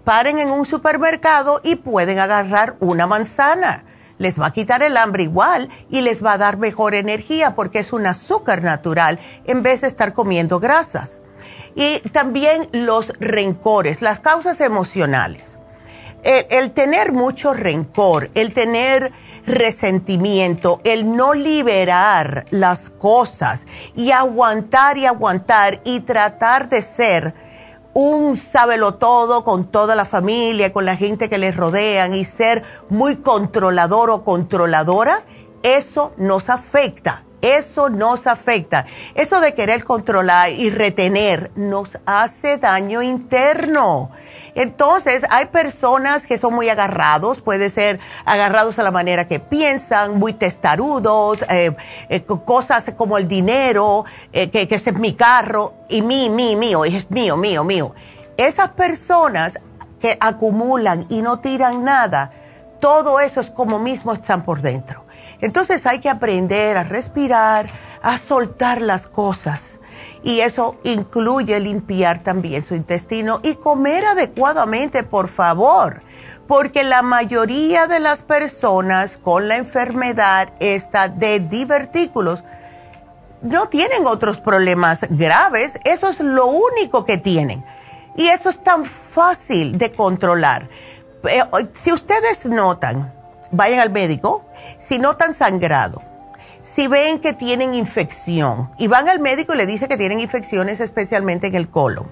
paren 0.05 0.39
en 0.39 0.51
un 0.51 0.67
supermercado 0.67 1.61
y 1.63 1.77
pueden 1.77 2.19
agarrar 2.19 2.77
una 2.81 3.07
manzana. 3.07 3.85
Les 4.19 4.41
va 4.41 4.47
a 4.47 4.53
quitar 4.53 4.83
el 4.83 4.97
hambre 4.97 5.25
igual 5.25 5.69
y 5.91 6.01
les 6.01 6.25
va 6.25 6.35
a 6.35 6.39
dar 6.39 6.57
mejor 6.57 6.95
energía 6.95 7.55
porque 7.55 7.81
es 7.81 7.93
un 7.93 8.07
azúcar 8.07 8.63
natural 8.63 9.19
en 9.45 9.63
vez 9.63 9.81
de 9.81 9.89
estar 9.89 10.13
comiendo 10.13 10.61
grasas. 10.61 11.21
Y 11.75 12.01
también 12.11 12.69
los 12.73 13.13
rencores, 13.19 14.03
las 14.03 14.21
causas 14.21 14.61
emocionales. 14.61 15.59
El, 16.23 16.47
el, 16.51 16.71
tener 16.71 17.13
mucho 17.13 17.53
rencor, 17.53 18.31
el 18.35 18.53
tener 18.53 19.13
resentimiento, 19.45 20.81
el 20.85 21.17
no 21.17 21.35
liberar 21.35 22.45
las 22.51 22.91
cosas 22.91 23.67
y 23.97 24.13
aguantar 24.13 24.99
y 24.99 25.07
aguantar 25.07 25.81
y 25.85 26.01
tratar 26.01 26.69
de 26.69 26.83
ser 26.83 27.35
un 27.95 28.37
sábelo 28.39 28.95
todo 28.95 29.45
con 29.45 29.67
toda 29.67 29.95
la 29.95 30.05
familia, 30.05 30.73
con 30.73 30.85
la 30.85 30.97
gente 30.97 31.29
que 31.29 31.39
les 31.39 31.57
rodean 31.57 32.15
y 32.15 32.25
ser 32.25 32.63
muy 32.89 33.17
controlador 33.17 34.11
o 34.11 34.25
controladora, 34.25 35.25
eso 35.63 36.13
nos 36.17 36.49
afecta. 36.49 37.25
Eso 37.43 37.91
nos 37.91 38.29
afecta. 38.29 38.87
Eso 39.17 39.41
de 39.41 39.55
querer 39.55 39.83
controlar 39.85 40.51
y 40.51 40.71
retener 40.71 41.51
nos 41.57 41.99
hace 42.07 42.57
daño 42.57 43.03
interno. 43.03 44.11
Entonces, 44.55 45.25
hay 45.29 45.47
personas 45.47 46.27
que 46.27 46.39
son 46.39 46.55
muy 46.55 46.69
agarrados, 46.69 47.43
puede 47.43 47.69
ser 47.69 47.99
agarrados 48.25 48.79
a 48.79 48.85
la 48.85 48.91
manera 48.91 49.27
que 49.27 49.41
piensan, 49.41 50.19
muy 50.19 50.35
testarudos, 50.35 51.43
eh, 51.49 51.75
eh, 52.09 52.25
cosas 52.25 52.93
como 52.97 53.19
el 53.19 53.27
dinero, 53.27 54.05
eh, 54.33 54.51
que, 54.51 54.69
es 54.71 54.95
mi 54.95 55.15
carro, 55.15 55.75
y 55.89 56.03
mi, 56.03 56.29
mi, 56.29 56.55
mío, 56.55 56.85
es 56.85 57.11
mío, 57.11 57.37
mío, 57.37 57.65
mío. 57.65 57.95
Esas 58.37 58.71
personas 58.71 59.59
que 60.01 60.17
acumulan 60.21 61.07
y 61.09 61.23
no 61.23 61.41
tiran 61.41 61.83
nada, 61.83 62.31
todo 62.79 63.21
eso 63.21 63.41
es 63.41 63.51
como 63.51 63.79
mismo 63.79 64.13
están 64.13 64.45
por 64.45 64.61
dentro. 64.61 65.02
Entonces 65.43 65.85
hay 65.87 66.01
que 66.01 66.09
aprender 66.09 66.79
a 66.79 66.85
respirar, 66.85 67.71
a 68.01 68.17
soltar 68.17 68.81
las 68.81 69.07
cosas 69.07 69.81
y 70.23 70.41
eso 70.41 70.77
incluye 70.85 71.59
limpiar 71.61 72.23
también 72.23 72.65
su 72.65 72.75
intestino 72.75 73.41
y 73.43 73.57
comer 73.57 74.05
adecuadamente, 74.05 75.03
por 75.03 75.29
favor, 75.29 76.03
porque 76.47 76.85
la 76.85 77.03
mayoría 77.03 77.89
de 77.89 77.99
las 77.99 78.23
personas 78.23 79.17
con 79.17 79.49
la 79.49 79.57
enfermedad 79.57 80.53
esta 80.61 81.09
de 81.09 81.41
divertículos 81.41 82.43
no 83.43 83.69
tienen 83.69 84.07
otros 84.07 84.41
problemas 84.41 85.01
graves, 85.11 85.79
eso 85.85 86.09
es 86.09 86.21
lo 86.21 86.47
único 86.47 87.05
que 87.05 87.19
tienen. 87.19 87.65
Y 88.17 88.29
eso 88.29 88.51
es 88.51 88.63
tan 88.63 88.85
fácil 88.85 89.79
de 89.79 89.93
controlar. 89.93 90.69
Eh, 91.25 91.43
si 91.73 91.93
ustedes 91.93 92.47
notan, 92.47 93.13
vayan 93.53 93.79
al 93.79 93.91
médico, 93.91 94.45
si 94.81 94.99
notan 94.99 95.35
sangrado, 95.35 96.03
si 96.63 96.89
ven 96.89 97.21
que 97.21 97.33
tienen 97.33 97.75
infección 97.75 98.71
y 98.79 98.89
van 98.89 99.09
al 99.09 99.21
médico 99.21 99.55
y 99.55 99.57
le 99.57 99.67
dice 99.67 99.89
que 99.89 99.97
tienen 99.97 100.21
infecciones 100.21 100.81
especialmente 100.81 101.47
en 101.47 101.55
el 101.55 101.69
colon. 101.69 102.11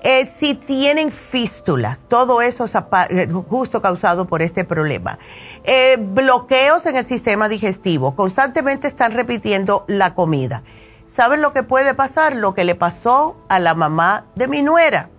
Eh, 0.00 0.26
si 0.26 0.54
tienen 0.54 1.10
fístulas, 1.10 2.00
todo 2.06 2.40
eso 2.40 2.66
es 2.66 2.74
eh, 3.10 3.28
justo 3.48 3.82
causado 3.82 4.26
por 4.26 4.42
este 4.42 4.64
problema. 4.64 5.18
Eh, 5.64 5.96
bloqueos 5.98 6.86
en 6.86 6.96
el 6.96 7.04
sistema 7.04 7.48
digestivo, 7.48 8.14
constantemente 8.14 8.86
están 8.86 9.12
repitiendo 9.12 9.84
la 9.88 10.14
comida. 10.14 10.62
¿Saben 11.08 11.42
lo 11.42 11.52
que 11.52 11.64
puede 11.64 11.94
pasar? 11.94 12.36
Lo 12.36 12.54
que 12.54 12.64
le 12.64 12.76
pasó 12.76 13.36
a 13.48 13.58
la 13.58 13.74
mamá 13.74 14.26
de 14.36 14.46
mi 14.46 14.62
nuera. 14.62 15.10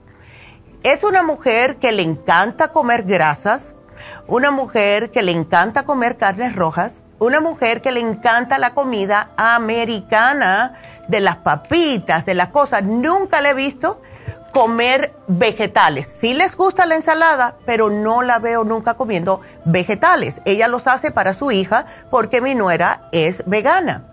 Es 0.83 1.03
una 1.03 1.23
mujer 1.23 1.75
que 1.75 1.91
le 1.91 2.03
encanta 2.03 2.71
comer 2.71 3.03
grasas, 3.03 3.73
una 4.29 4.51
mujer 4.51 5.11
que 5.11 5.23
le 5.23 5.31
encanta 5.31 5.83
comer 5.83 6.17
carnes 6.17 6.55
rojas, 6.55 7.01
una 7.17 7.41
mujer 7.41 7.81
que 7.81 7.91
le 7.91 7.99
encanta 7.99 8.59
la 8.59 8.73
comida 8.73 9.31
americana, 9.35 10.73
de 11.07 11.19
las 11.19 11.37
papitas, 11.37 12.25
de 12.25 12.35
las 12.35 12.49
cosas. 12.49 12.83
Nunca 12.83 13.41
la 13.41 13.49
he 13.49 13.53
visto 13.55 13.99
comer 14.53 15.13
vegetales. 15.27 16.07
Sí 16.07 16.33
les 16.33 16.55
gusta 16.55 16.85
la 16.85 16.95
ensalada, 16.95 17.57
pero 17.65 17.89
no 17.89 18.21
la 18.21 18.39
veo 18.39 18.63
nunca 18.63 18.93
comiendo 18.93 19.41
vegetales. 19.65 20.41
Ella 20.45 20.67
los 20.67 20.87
hace 20.87 21.11
para 21.11 21.33
su 21.33 21.51
hija 21.51 21.85
porque 22.11 22.41
mi 22.41 22.55
nuera 22.55 23.09
es 23.11 23.43
vegana. 23.47 24.05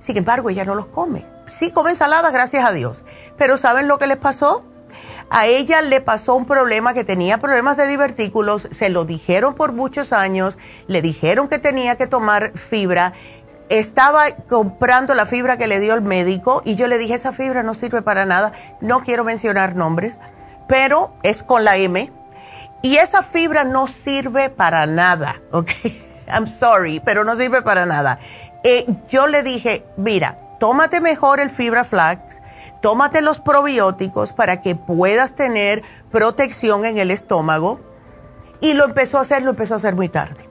Sin 0.00 0.16
embargo, 0.16 0.50
ella 0.50 0.64
no 0.64 0.74
los 0.74 0.86
come. 0.86 1.26
Sí 1.50 1.70
come 1.72 1.90
ensalada, 1.90 2.30
gracias 2.30 2.64
a 2.64 2.72
Dios. 2.72 3.02
Pero 3.36 3.58
¿saben 3.58 3.88
lo 3.88 3.98
que 3.98 4.06
les 4.06 4.18
pasó? 4.18 4.64
A 5.30 5.46
ella 5.46 5.82
le 5.82 6.00
pasó 6.00 6.34
un 6.34 6.46
problema 6.46 6.94
que 6.94 7.04
tenía 7.04 7.38
problemas 7.38 7.76
de 7.76 7.86
divertículos, 7.86 8.68
se 8.70 8.88
lo 8.88 9.04
dijeron 9.04 9.54
por 9.54 9.72
muchos 9.72 10.12
años, 10.12 10.58
le 10.86 11.02
dijeron 11.02 11.48
que 11.48 11.58
tenía 11.58 11.96
que 11.96 12.06
tomar 12.06 12.56
fibra 12.56 13.12
estaba 13.68 14.30
comprando 14.48 15.14
la 15.14 15.26
fibra 15.26 15.56
que 15.56 15.66
le 15.66 15.80
dio 15.80 15.94
el 15.94 16.02
médico 16.02 16.62
y 16.64 16.76
yo 16.76 16.86
le 16.86 16.98
dije, 16.98 17.14
esa 17.14 17.32
fibra 17.32 17.62
no 17.62 17.74
sirve 17.74 18.02
para 18.02 18.26
nada, 18.26 18.52
no 18.80 19.00
quiero 19.00 19.24
mencionar 19.24 19.74
nombres, 19.74 20.18
pero 20.68 21.14
es 21.22 21.42
con 21.42 21.64
la 21.64 21.76
M. 21.76 22.12
Y 22.82 22.96
esa 22.96 23.22
fibra 23.22 23.64
no 23.64 23.88
sirve 23.88 24.50
para 24.50 24.86
nada, 24.86 25.40
¿ok? 25.52 25.70
I'm 26.28 26.48
sorry, 26.48 27.00
pero 27.00 27.24
no 27.24 27.36
sirve 27.36 27.62
para 27.62 27.86
nada. 27.86 28.18
Eh, 28.62 28.86
yo 29.08 29.26
le 29.26 29.42
dije, 29.42 29.84
mira, 29.96 30.38
tómate 30.58 31.00
mejor 31.00 31.40
el 31.40 31.50
fibra 31.50 31.84
flax, 31.84 32.40
tómate 32.84 33.22
los 33.22 33.40
probióticos 33.40 34.34
para 34.34 34.60
que 34.60 34.76
puedas 34.76 35.34
tener 35.34 35.82
protección 36.10 36.84
en 36.84 36.98
el 36.98 37.10
estómago. 37.10 37.80
Y 38.60 38.74
lo 38.74 38.84
empezó 38.84 39.16
a 39.16 39.22
hacer, 39.22 39.42
lo 39.42 39.52
empezó 39.52 39.72
a 39.72 39.76
hacer 39.78 39.94
muy 39.94 40.10
tarde. 40.10 40.50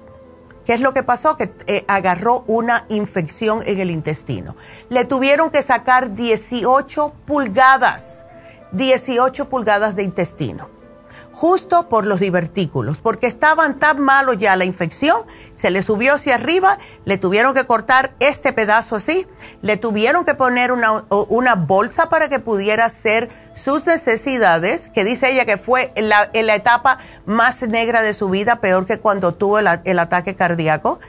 ¿Qué 0.66 0.74
es 0.74 0.82
lo 0.82 0.94
que 0.94 1.04
pasó? 1.04 1.38
Que 1.38 1.54
eh, 1.68 1.86
agarró 1.88 2.44
una 2.48 2.88
infección 2.90 3.62
en 3.68 3.80
el 3.80 3.92
intestino. 3.92 4.56
Le 4.90 5.06
tuvieron 5.06 5.52
que 5.52 5.62
sacar 5.62 6.16
18 6.16 7.14
pulgadas, 7.28 8.26
18 8.72 9.48
pulgadas 9.48 9.96
de 9.96 10.02
intestino 10.02 10.73
justo 11.34 11.90
por 11.90 12.06
los 12.06 12.20
divertículos, 12.20 13.00
porque 13.00 13.28
estaban 13.28 13.80
tan 13.80 14.00
malos 14.00 14.38
ya 14.38 14.56
la 14.56 14.66
infección, 14.66 15.24
se 15.56 15.72
le 15.72 15.82
subió 15.82 16.16
hacia 16.16 16.36
arriba, 16.36 16.78
le 17.06 17.18
tuvieron 17.18 17.54
que 17.54 17.66
cortar 17.66 18.14
este 18.20 18.54
pedazo 18.54 18.96
así, 18.96 19.28
le 19.62 19.78
tuvieron 19.78 20.26
que 20.26 20.36
poner 20.36 20.72
una, 20.72 21.04
una 21.10 21.56
bolsa 21.56 22.10
para 22.10 22.30
que 22.30 22.40
pudiera 22.40 22.86
hacer 22.86 23.30
sus 23.56 23.86
necesidades, 23.86 24.90
que 24.94 25.04
dice 25.04 25.32
ella 25.32 25.46
que 25.46 25.58
fue 25.58 25.92
en 25.96 26.10
la, 26.10 26.30
la 26.34 26.56
etapa 26.56 27.00
más 27.26 27.62
negra 27.64 28.02
de 28.02 28.14
su 28.14 28.30
vida, 28.30 28.62
peor 28.62 28.86
que 28.86 29.00
cuando 29.00 29.34
tuvo 29.34 29.60
el, 29.60 29.68
el 29.84 30.00
ataque 30.00 30.36
cardíaco. 30.36 31.00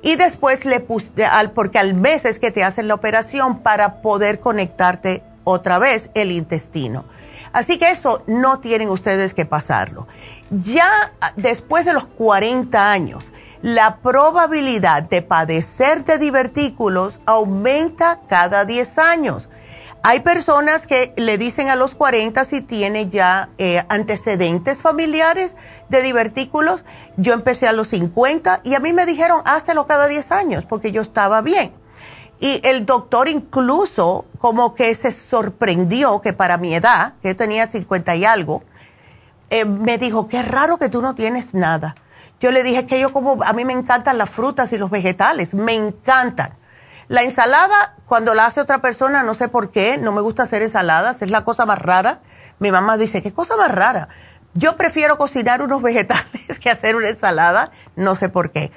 Y 0.00 0.16
después 0.16 0.64
le 0.64 0.80
puse, 0.80 1.10
porque 1.54 1.78
al 1.78 1.94
mes 1.94 2.24
es 2.24 2.38
que 2.38 2.52
te 2.52 2.62
hacen 2.62 2.86
la 2.88 2.94
operación 2.94 3.60
para 3.62 4.00
poder 4.00 4.38
conectarte 4.38 5.24
otra 5.44 5.78
vez 5.78 6.10
el 6.14 6.30
intestino. 6.30 7.04
Así 7.58 7.76
que 7.76 7.90
eso 7.90 8.22
no 8.28 8.60
tienen 8.60 8.88
ustedes 8.88 9.34
que 9.34 9.44
pasarlo. 9.44 10.06
Ya 10.48 10.88
después 11.34 11.84
de 11.84 11.92
los 11.92 12.06
40 12.06 12.92
años, 12.92 13.24
la 13.62 13.96
probabilidad 13.96 15.02
de 15.02 15.22
padecer 15.22 16.04
de 16.04 16.18
divertículos 16.18 17.18
aumenta 17.26 18.20
cada 18.28 18.64
10 18.64 18.98
años. 18.98 19.48
Hay 20.04 20.20
personas 20.20 20.86
que 20.86 21.12
le 21.16 21.36
dicen 21.36 21.68
a 21.68 21.74
los 21.74 21.96
40 21.96 22.44
si 22.44 22.60
tiene 22.60 23.08
ya 23.08 23.48
eh, 23.58 23.82
antecedentes 23.88 24.80
familiares 24.80 25.56
de 25.88 26.00
divertículos. 26.00 26.84
Yo 27.16 27.32
empecé 27.32 27.66
a 27.66 27.72
los 27.72 27.88
50 27.88 28.60
y 28.62 28.76
a 28.76 28.78
mí 28.78 28.92
me 28.92 29.04
dijeron, 29.04 29.42
háztelo 29.44 29.88
cada 29.88 30.06
10 30.06 30.30
años 30.30 30.64
porque 30.64 30.92
yo 30.92 31.02
estaba 31.02 31.42
bien. 31.42 31.72
Y 32.38 32.60
el 32.62 32.86
doctor 32.86 33.28
incluso 33.28 34.26
como 34.38 34.74
que 34.74 34.94
se 34.94 35.12
sorprendió 35.12 36.20
que 36.20 36.32
para 36.32 36.56
mi 36.56 36.74
edad, 36.74 37.14
que 37.20 37.28
yo 37.28 37.36
tenía 37.36 37.66
50 37.66 38.14
y 38.16 38.24
algo, 38.24 38.62
eh, 39.50 39.64
me 39.64 39.98
dijo, 39.98 40.28
qué 40.28 40.42
raro 40.42 40.78
que 40.78 40.88
tú 40.88 41.02
no 41.02 41.14
tienes 41.14 41.54
nada. 41.54 41.96
Yo 42.40 42.52
le 42.52 42.62
dije 42.62 42.86
que 42.86 43.00
yo 43.00 43.12
como, 43.12 43.42
a 43.42 43.52
mí 43.52 43.64
me 43.64 43.72
encantan 43.72 44.18
las 44.18 44.30
frutas 44.30 44.72
y 44.72 44.78
los 44.78 44.90
vegetales, 44.90 45.54
me 45.54 45.74
encantan. 45.74 46.54
La 47.08 47.22
ensalada, 47.22 47.96
cuando 48.06 48.34
la 48.34 48.46
hace 48.46 48.60
otra 48.60 48.80
persona, 48.80 49.22
no 49.22 49.34
sé 49.34 49.48
por 49.48 49.72
qué, 49.72 49.98
no 49.98 50.12
me 50.12 50.20
gusta 50.20 50.44
hacer 50.44 50.62
ensaladas, 50.62 51.22
es 51.22 51.30
la 51.30 51.44
cosa 51.44 51.66
más 51.66 51.78
rara. 51.78 52.20
Mi 52.58 52.70
mamá 52.70 52.96
dice, 52.96 53.22
¿qué 53.22 53.32
cosa 53.32 53.56
más 53.56 53.72
rara? 53.72 54.08
Yo 54.54 54.76
prefiero 54.76 55.16
cocinar 55.18 55.62
unos 55.62 55.82
vegetales 55.82 56.58
que 56.60 56.70
hacer 56.70 56.96
una 56.96 57.08
ensalada, 57.08 57.72
no 57.96 58.14
sé 58.14 58.28
por 58.28 58.52
qué. 58.52 58.70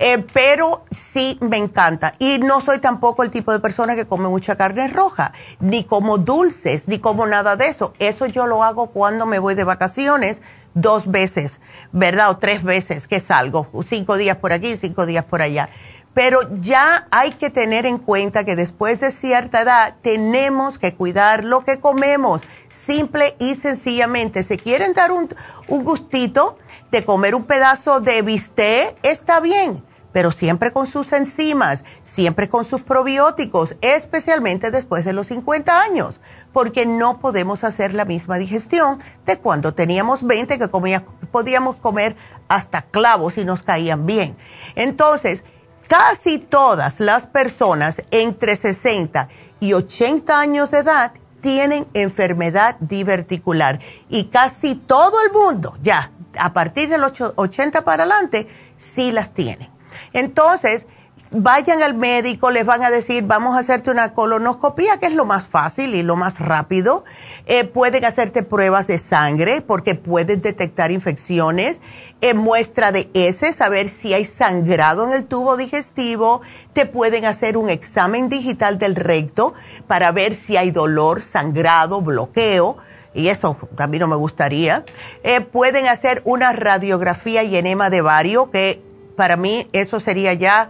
Eh, 0.00 0.24
pero 0.32 0.84
sí 0.92 1.38
me 1.40 1.56
encanta. 1.56 2.14
Y 2.18 2.38
no 2.38 2.60
soy 2.60 2.78
tampoco 2.78 3.22
el 3.22 3.30
tipo 3.30 3.52
de 3.52 3.58
persona 3.58 3.96
que 3.96 4.06
come 4.06 4.28
mucha 4.28 4.56
carne 4.56 4.88
roja, 4.88 5.32
ni 5.60 5.84
como 5.84 6.18
dulces, 6.18 6.86
ni 6.86 7.00
como 7.00 7.26
nada 7.26 7.56
de 7.56 7.66
eso. 7.66 7.94
Eso 7.98 8.26
yo 8.26 8.46
lo 8.46 8.62
hago 8.62 8.88
cuando 8.88 9.26
me 9.26 9.38
voy 9.38 9.54
de 9.54 9.64
vacaciones 9.64 10.40
dos 10.74 11.10
veces, 11.10 11.60
¿verdad? 11.90 12.30
O 12.30 12.38
tres 12.38 12.62
veces 12.62 13.08
que 13.08 13.18
salgo, 13.18 13.66
cinco 13.84 14.16
días 14.16 14.36
por 14.36 14.52
aquí, 14.52 14.76
cinco 14.76 15.06
días 15.06 15.24
por 15.24 15.42
allá. 15.42 15.68
Pero 16.14 16.40
ya 16.60 17.06
hay 17.10 17.32
que 17.32 17.50
tener 17.50 17.86
en 17.86 17.98
cuenta 17.98 18.44
que 18.44 18.56
después 18.56 19.00
de 19.00 19.10
cierta 19.10 19.60
edad 19.60 19.96
tenemos 20.02 20.78
que 20.78 20.94
cuidar 20.94 21.44
lo 21.44 21.64
que 21.64 21.78
comemos, 21.78 22.42
simple 22.70 23.36
y 23.38 23.54
sencillamente. 23.54 24.42
Si 24.42 24.56
quieren 24.56 24.94
dar 24.94 25.12
un, 25.12 25.28
un 25.68 25.84
gustito 25.84 26.58
de 26.90 27.04
comer 27.04 27.34
un 27.34 27.44
pedazo 27.44 28.00
de 28.00 28.22
bistec, 28.22 28.96
está 29.02 29.40
bien 29.40 29.87
pero 30.12 30.32
siempre 30.32 30.72
con 30.72 30.86
sus 30.86 31.12
enzimas, 31.12 31.84
siempre 32.04 32.48
con 32.48 32.64
sus 32.64 32.82
probióticos, 32.82 33.76
especialmente 33.80 34.70
después 34.70 35.04
de 35.04 35.12
los 35.12 35.26
50 35.28 35.80
años, 35.80 36.14
porque 36.52 36.86
no 36.86 37.20
podemos 37.20 37.64
hacer 37.64 37.94
la 37.94 38.04
misma 38.04 38.38
digestión 38.38 38.98
de 39.26 39.38
cuando 39.38 39.74
teníamos 39.74 40.26
20 40.26 40.58
que 40.58 40.68
podíamos 40.68 41.76
comer 41.76 42.16
hasta 42.48 42.82
clavos 42.82 43.38
y 43.38 43.44
nos 43.44 43.62
caían 43.62 44.06
bien. 44.06 44.36
Entonces, 44.74 45.44
casi 45.86 46.38
todas 46.38 47.00
las 47.00 47.26
personas 47.26 48.02
entre 48.10 48.56
60 48.56 49.28
y 49.60 49.72
80 49.72 50.40
años 50.40 50.70
de 50.70 50.78
edad 50.78 51.12
tienen 51.40 51.86
enfermedad 51.94 52.76
diverticular 52.80 53.80
y 54.08 54.24
casi 54.24 54.74
todo 54.74 55.22
el 55.24 55.32
mundo, 55.32 55.76
ya 55.82 56.12
a 56.38 56.52
partir 56.52 56.88
de 56.88 56.98
los 56.98 57.12
80 57.36 57.82
para 57.84 58.04
adelante, 58.04 58.48
sí 58.76 59.12
las 59.12 59.32
tienen. 59.32 59.77
Entonces, 60.12 60.86
vayan 61.30 61.82
al 61.82 61.94
médico, 61.94 62.50
les 62.50 62.64
van 62.64 62.82
a 62.82 62.90
decir, 62.90 63.24
vamos 63.24 63.54
a 63.54 63.60
hacerte 63.60 63.90
una 63.90 64.14
colonoscopia, 64.14 64.98
que 64.98 65.06
es 65.06 65.14
lo 65.14 65.26
más 65.26 65.46
fácil 65.46 65.94
y 65.94 66.02
lo 66.02 66.16
más 66.16 66.38
rápido. 66.38 67.04
Eh, 67.46 67.64
pueden 67.64 68.04
hacerte 68.04 68.42
pruebas 68.42 68.86
de 68.86 68.98
sangre 68.98 69.60
porque 69.60 69.94
pueden 69.94 70.40
detectar 70.40 70.90
infecciones. 70.90 71.80
Eh, 72.20 72.34
muestra 72.34 72.92
de 72.92 73.10
heces, 73.14 73.56
saber 73.56 73.88
si 73.88 74.14
hay 74.14 74.24
sangrado 74.24 75.06
en 75.06 75.12
el 75.12 75.24
tubo 75.24 75.56
digestivo. 75.56 76.40
Te 76.72 76.86
pueden 76.86 77.24
hacer 77.24 77.56
un 77.56 77.68
examen 77.68 78.28
digital 78.28 78.78
del 78.78 78.96
recto 78.96 79.54
para 79.86 80.12
ver 80.12 80.34
si 80.34 80.56
hay 80.56 80.70
dolor, 80.70 81.22
sangrado, 81.22 82.00
bloqueo. 82.00 82.78
Y 83.14 83.28
eso 83.28 83.56
a 83.78 83.86
mí 83.86 83.98
no 83.98 84.06
me 84.06 84.16
gustaría. 84.16 84.84
Eh, 85.22 85.40
pueden 85.40 85.86
hacer 85.86 86.22
una 86.24 86.52
radiografía 86.52 87.42
y 87.42 87.56
enema 87.56 87.90
de 87.90 88.00
vario, 88.00 88.50
que 88.50 88.82
para 89.18 89.36
mí 89.36 89.66
eso 89.72 89.98
sería 89.98 90.32
ya 90.32 90.68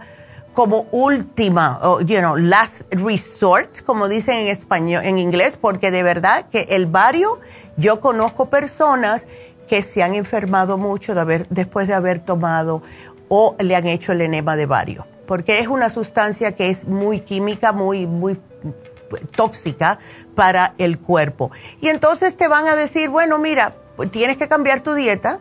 como 0.55 0.87
última, 0.91 1.79
you 2.03 2.17
know, 2.17 2.35
last 2.35 2.81
resort, 2.89 3.83
como 3.85 4.09
dicen 4.09 4.39
en 4.39 4.47
español, 4.47 5.05
en 5.05 5.19
inglés, 5.19 5.55
porque 5.55 5.91
de 5.91 6.01
verdad 6.01 6.47
que 6.49 6.65
el 6.69 6.87
vario, 6.87 7.39
yo 7.77 8.01
conozco 8.01 8.49
personas 8.49 9.27
que 9.67 9.83
se 9.83 10.01
han 10.01 10.15
enfermado 10.15 10.79
mucho 10.79 11.13
de 11.13 11.21
haber, 11.21 11.47
después 11.49 11.87
de 11.87 11.93
haber 11.93 12.21
tomado 12.21 12.81
o 13.27 13.55
le 13.59 13.75
han 13.75 13.85
hecho 13.85 14.13
el 14.13 14.21
enema 14.21 14.55
de 14.55 14.65
vario, 14.65 15.05
porque 15.27 15.59
es 15.59 15.67
una 15.67 15.91
sustancia 15.91 16.55
que 16.55 16.71
es 16.71 16.87
muy 16.87 17.19
química, 17.19 17.71
muy, 17.71 18.07
muy 18.07 18.41
tóxica 19.35 19.99
para 20.33 20.73
el 20.79 20.97
cuerpo. 20.97 21.51
Y 21.81 21.89
entonces 21.89 22.35
te 22.35 22.47
van 22.47 22.67
a 22.67 22.75
decir, 22.75 23.09
bueno, 23.09 23.37
mira, 23.37 23.75
tienes 24.11 24.37
que 24.37 24.47
cambiar 24.47 24.81
tu 24.81 24.95
dieta, 24.95 25.39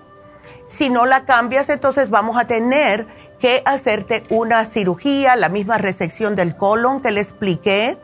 si 0.66 0.90
no 0.90 1.06
la 1.06 1.24
cambias, 1.24 1.68
entonces 1.68 2.10
vamos 2.10 2.36
a 2.36 2.46
tener 2.46 3.06
que 3.38 3.62
hacerte 3.64 4.24
una 4.30 4.64
cirugía, 4.64 5.36
la 5.36 5.48
misma 5.48 5.78
resección 5.78 6.34
del 6.34 6.56
colon 6.56 7.00
que 7.00 7.10
le 7.10 7.20
expliqué, 7.20 7.98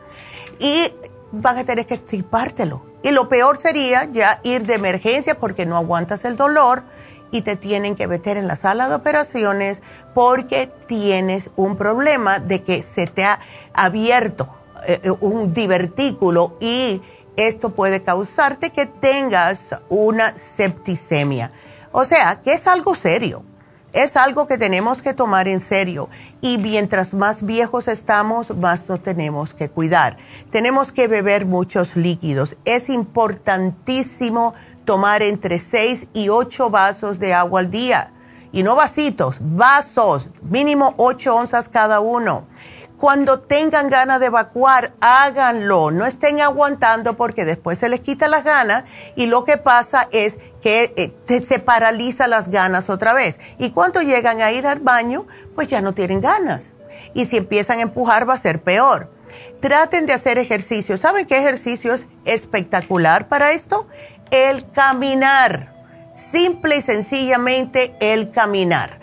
y 0.59 0.91
van 1.31 1.57
a 1.57 1.63
tener 1.65 1.85
que 1.85 1.95
extirpártelo. 1.95 2.85
Y 3.03 3.11
lo 3.11 3.29
peor 3.29 3.59
sería 3.59 4.05
ya 4.05 4.39
ir 4.43 4.65
de 4.65 4.75
emergencia 4.75 5.35
porque 5.35 5.65
no 5.65 5.77
aguantas 5.77 6.25
el 6.25 6.37
dolor 6.37 6.83
y 7.31 7.41
te 7.41 7.55
tienen 7.55 7.95
que 7.95 8.07
meter 8.07 8.37
en 8.37 8.47
la 8.47 8.55
sala 8.55 8.87
de 8.87 8.95
operaciones 8.95 9.81
porque 10.13 10.71
tienes 10.87 11.49
un 11.55 11.75
problema 11.75 12.39
de 12.39 12.63
que 12.63 12.81
se 12.81 13.07
te 13.07 13.25
ha 13.25 13.39
abierto 13.73 14.55
eh, 14.87 15.01
eh, 15.03 15.11
un 15.19 15.53
divertículo 15.53 16.57
y 16.59 17.01
esto 17.35 17.71
puede 17.71 18.01
causarte 18.01 18.69
que 18.69 18.85
tengas 18.85 19.75
una 19.89 20.35
septicemia. 20.35 21.51
O 21.97 22.03
sea, 22.03 22.41
que 22.41 22.51
es 22.51 22.67
algo 22.67 22.93
serio. 22.93 23.45
Es 23.93 24.17
algo 24.17 24.47
que 24.47 24.57
tenemos 24.57 25.01
que 25.01 25.13
tomar 25.13 25.47
en 25.47 25.61
serio 25.61 26.09
y 26.41 26.57
mientras 26.57 27.13
más 27.13 27.41
viejos 27.41 27.87
estamos, 27.87 28.49
más 28.49 28.89
nos 28.89 29.01
tenemos 29.01 29.53
que 29.53 29.69
cuidar. 29.69 30.17
Tenemos 30.51 30.91
que 30.91 31.07
beber 31.07 31.45
muchos 31.45 31.95
líquidos. 31.95 32.57
Es 32.65 32.89
importantísimo 32.89 34.53
tomar 34.83 35.21
entre 35.21 35.57
6 35.57 36.07
y 36.11 36.27
8 36.27 36.69
vasos 36.69 37.17
de 37.17 37.33
agua 37.33 37.61
al 37.61 37.71
día. 37.71 38.11
Y 38.51 38.61
no 38.61 38.75
vasitos, 38.75 39.37
vasos, 39.39 40.27
mínimo 40.41 40.95
8 40.97 41.33
onzas 41.33 41.69
cada 41.69 42.01
uno. 42.01 42.45
Cuando 43.05 43.39
tengan 43.39 43.91
ganas 43.91 44.19
de 44.19 44.25
evacuar, 44.25 44.95
háganlo. 44.99 45.91
No 45.91 46.07
estén 46.07 46.41
aguantando 46.41 47.15
porque 47.15 47.45
después 47.45 47.77
se 47.77 47.87
les 47.87 47.99
quita 47.99 48.27
las 48.27 48.43
ganas 48.43 48.85
y 49.15 49.27
lo 49.27 49.45
que 49.45 49.57
pasa 49.57 50.09
es 50.11 50.39
que 50.59 50.91
eh, 50.97 51.43
se 51.43 51.59
paraliza 51.59 52.27
las 52.27 52.47
ganas 52.47 52.89
otra 52.89 53.13
vez. 53.13 53.39
Y 53.59 53.69
cuando 53.69 54.01
llegan 54.01 54.41
a 54.41 54.51
ir 54.51 54.65
al 54.65 54.79
baño, 54.79 55.27
pues 55.53 55.67
ya 55.67 55.81
no 55.81 55.93
tienen 55.93 56.19
ganas. 56.19 56.73
Y 57.13 57.25
si 57.25 57.37
empiezan 57.37 57.77
a 57.77 57.83
empujar 57.83 58.27
va 58.27 58.33
a 58.33 58.39
ser 58.39 58.63
peor. 58.63 59.11
Traten 59.61 60.07
de 60.07 60.13
hacer 60.13 60.39
ejercicio. 60.39 60.97
¿Saben 60.97 61.27
qué 61.27 61.37
ejercicio 61.37 61.93
es 61.93 62.07
espectacular 62.25 63.27
para 63.27 63.51
esto? 63.51 63.87
El 64.31 64.71
caminar. 64.71 65.75
Simple 66.15 66.77
y 66.77 66.81
sencillamente 66.81 67.95
el 67.99 68.31
caminar 68.31 68.99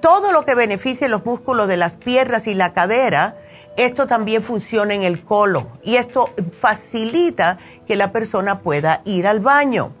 todo 0.00 0.32
lo 0.32 0.44
que 0.44 0.54
beneficie 0.54 1.08
los 1.08 1.24
músculos 1.24 1.66
de 1.66 1.78
las 1.78 1.96
piernas 1.96 2.46
y 2.46 2.54
la 2.54 2.74
cadera, 2.74 3.36
esto 3.76 4.06
también 4.06 4.42
funciona 4.42 4.92
en 4.92 5.02
el 5.02 5.24
colon 5.24 5.66
y 5.82 5.96
esto 5.96 6.30
facilita 6.52 7.56
que 7.86 7.96
la 7.96 8.12
persona 8.12 8.60
pueda 8.60 9.00
ir 9.06 9.26
al 9.26 9.40
baño. 9.40 9.92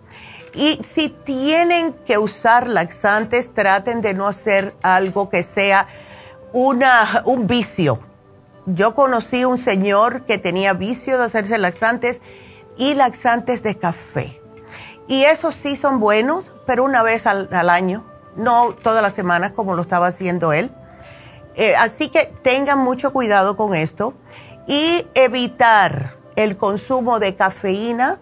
Y 0.54 0.78
si 0.84 1.08
tienen 1.08 1.94
que 2.04 2.18
usar 2.18 2.68
laxantes, 2.68 3.54
traten 3.54 4.02
de 4.02 4.12
no 4.12 4.28
hacer 4.28 4.74
algo 4.82 5.30
que 5.30 5.42
sea 5.42 5.86
una, 6.52 7.22
un 7.24 7.46
vicio. 7.46 8.00
Yo 8.66 8.94
conocí 8.94 9.46
un 9.46 9.56
señor 9.56 10.26
que 10.26 10.36
tenía 10.36 10.74
vicio 10.74 11.16
de 11.16 11.24
hacerse 11.24 11.56
laxantes 11.56 12.20
y 12.76 12.92
laxantes 12.92 13.62
de 13.62 13.78
café. 13.78 14.38
Y 15.08 15.24
esos 15.24 15.54
sí 15.54 15.76
son 15.76 15.98
buenos, 15.98 16.50
pero 16.66 16.84
una 16.84 17.02
vez 17.02 17.26
al 17.26 17.70
año 17.70 18.11
no 18.36 18.74
todas 18.74 19.02
las 19.02 19.14
semanas 19.14 19.52
como 19.52 19.74
lo 19.74 19.82
estaba 19.82 20.08
haciendo 20.08 20.52
él. 20.52 20.70
Eh, 21.54 21.76
así 21.76 22.08
que 22.08 22.32
tengan 22.42 22.78
mucho 22.78 23.12
cuidado 23.12 23.56
con 23.56 23.74
esto 23.74 24.14
y 24.66 25.06
evitar 25.14 26.14
el 26.36 26.56
consumo 26.56 27.18
de 27.18 27.34
cafeína, 27.34 28.20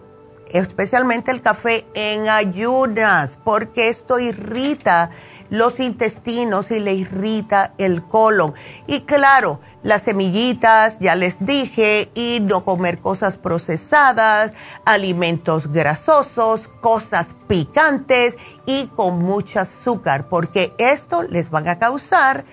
especialmente 0.49 1.31
el 1.31 1.41
café 1.41 1.85
en 1.93 2.27
ayunas, 2.27 3.39
porque 3.43 3.89
esto 3.89 4.19
irrita 4.19 5.09
los 5.51 5.81
intestinos 5.81 6.71
y 6.71 6.79
le 6.79 6.93
irrita 6.93 7.73
el 7.77 8.03
colon. 8.07 8.55
Y 8.87 9.01
claro, 9.01 9.59
las 9.83 10.03
semillitas, 10.03 10.97
ya 10.99 11.13
les 11.13 11.45
dije, 11.45 12.09
y 12.15 12.39
no 12.41 12.63
comer 12.63 12.99
cosas 12.99 13.37
procesadas, 13.37 14.53
alimentos 14.85 15.67
grasosos, 15.71 16.69
cosas 16.79 17.35
picantes 17.47 18.37
y 18.65 18.87
con 18.87 19.19
mucho 19.19 19.59
azúcar, 19.59 20.29
porque 20.29 20.73
esto 20.79 21.23
les 21.23 21.49
van 21.49 21.67
a 21.67 21.77
causar 21.77 22.45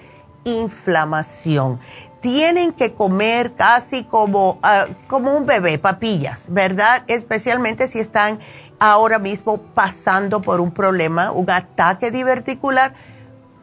inflamación. 0.43 1.79
Tienen 2.21 2.73
que 2.73 2.95
comer 2.95 3.55
casi 3.55 4.03
como, 4.03 4.59
ah, 4.65 4.87
como 5.07 5.37
un 5.37 5.47
bebé, 5.47 5.79
papillas, 5.79 6.47
¿verdad? 6.49 7.05
Especialmente 7.07 7.87
si 7.87 8.01
están 8.01 8.41
ahora 8.79 9.19
mismo 9.19 9.59
pasando 9.59 10.41
por 10.41 10.61
un 10.61 10.71
problema, 10.71 11.33
un 11.33 11.51
ataque 11.51 12.11
diverticular, 12.11 12.95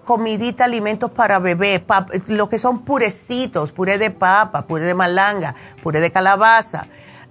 comidita, 0.04 0.66
alimentos 0.66 1.12
para 1.12 1.40
bebé, 1.40 1.84
lo 2.28 2.48
que 2.48 2.60
son 2.60 2.86
purecitos, 2.86 3.72
puré 3.72 3.98
de 3.98 4.12
papa, 4.12 4.68
puré 4.68 4.86
de 4.86 4.94
malanga, 4.94 5.56
puré 5.82 6.00
de 6.00 6.12
calabaza, 6.12 6.86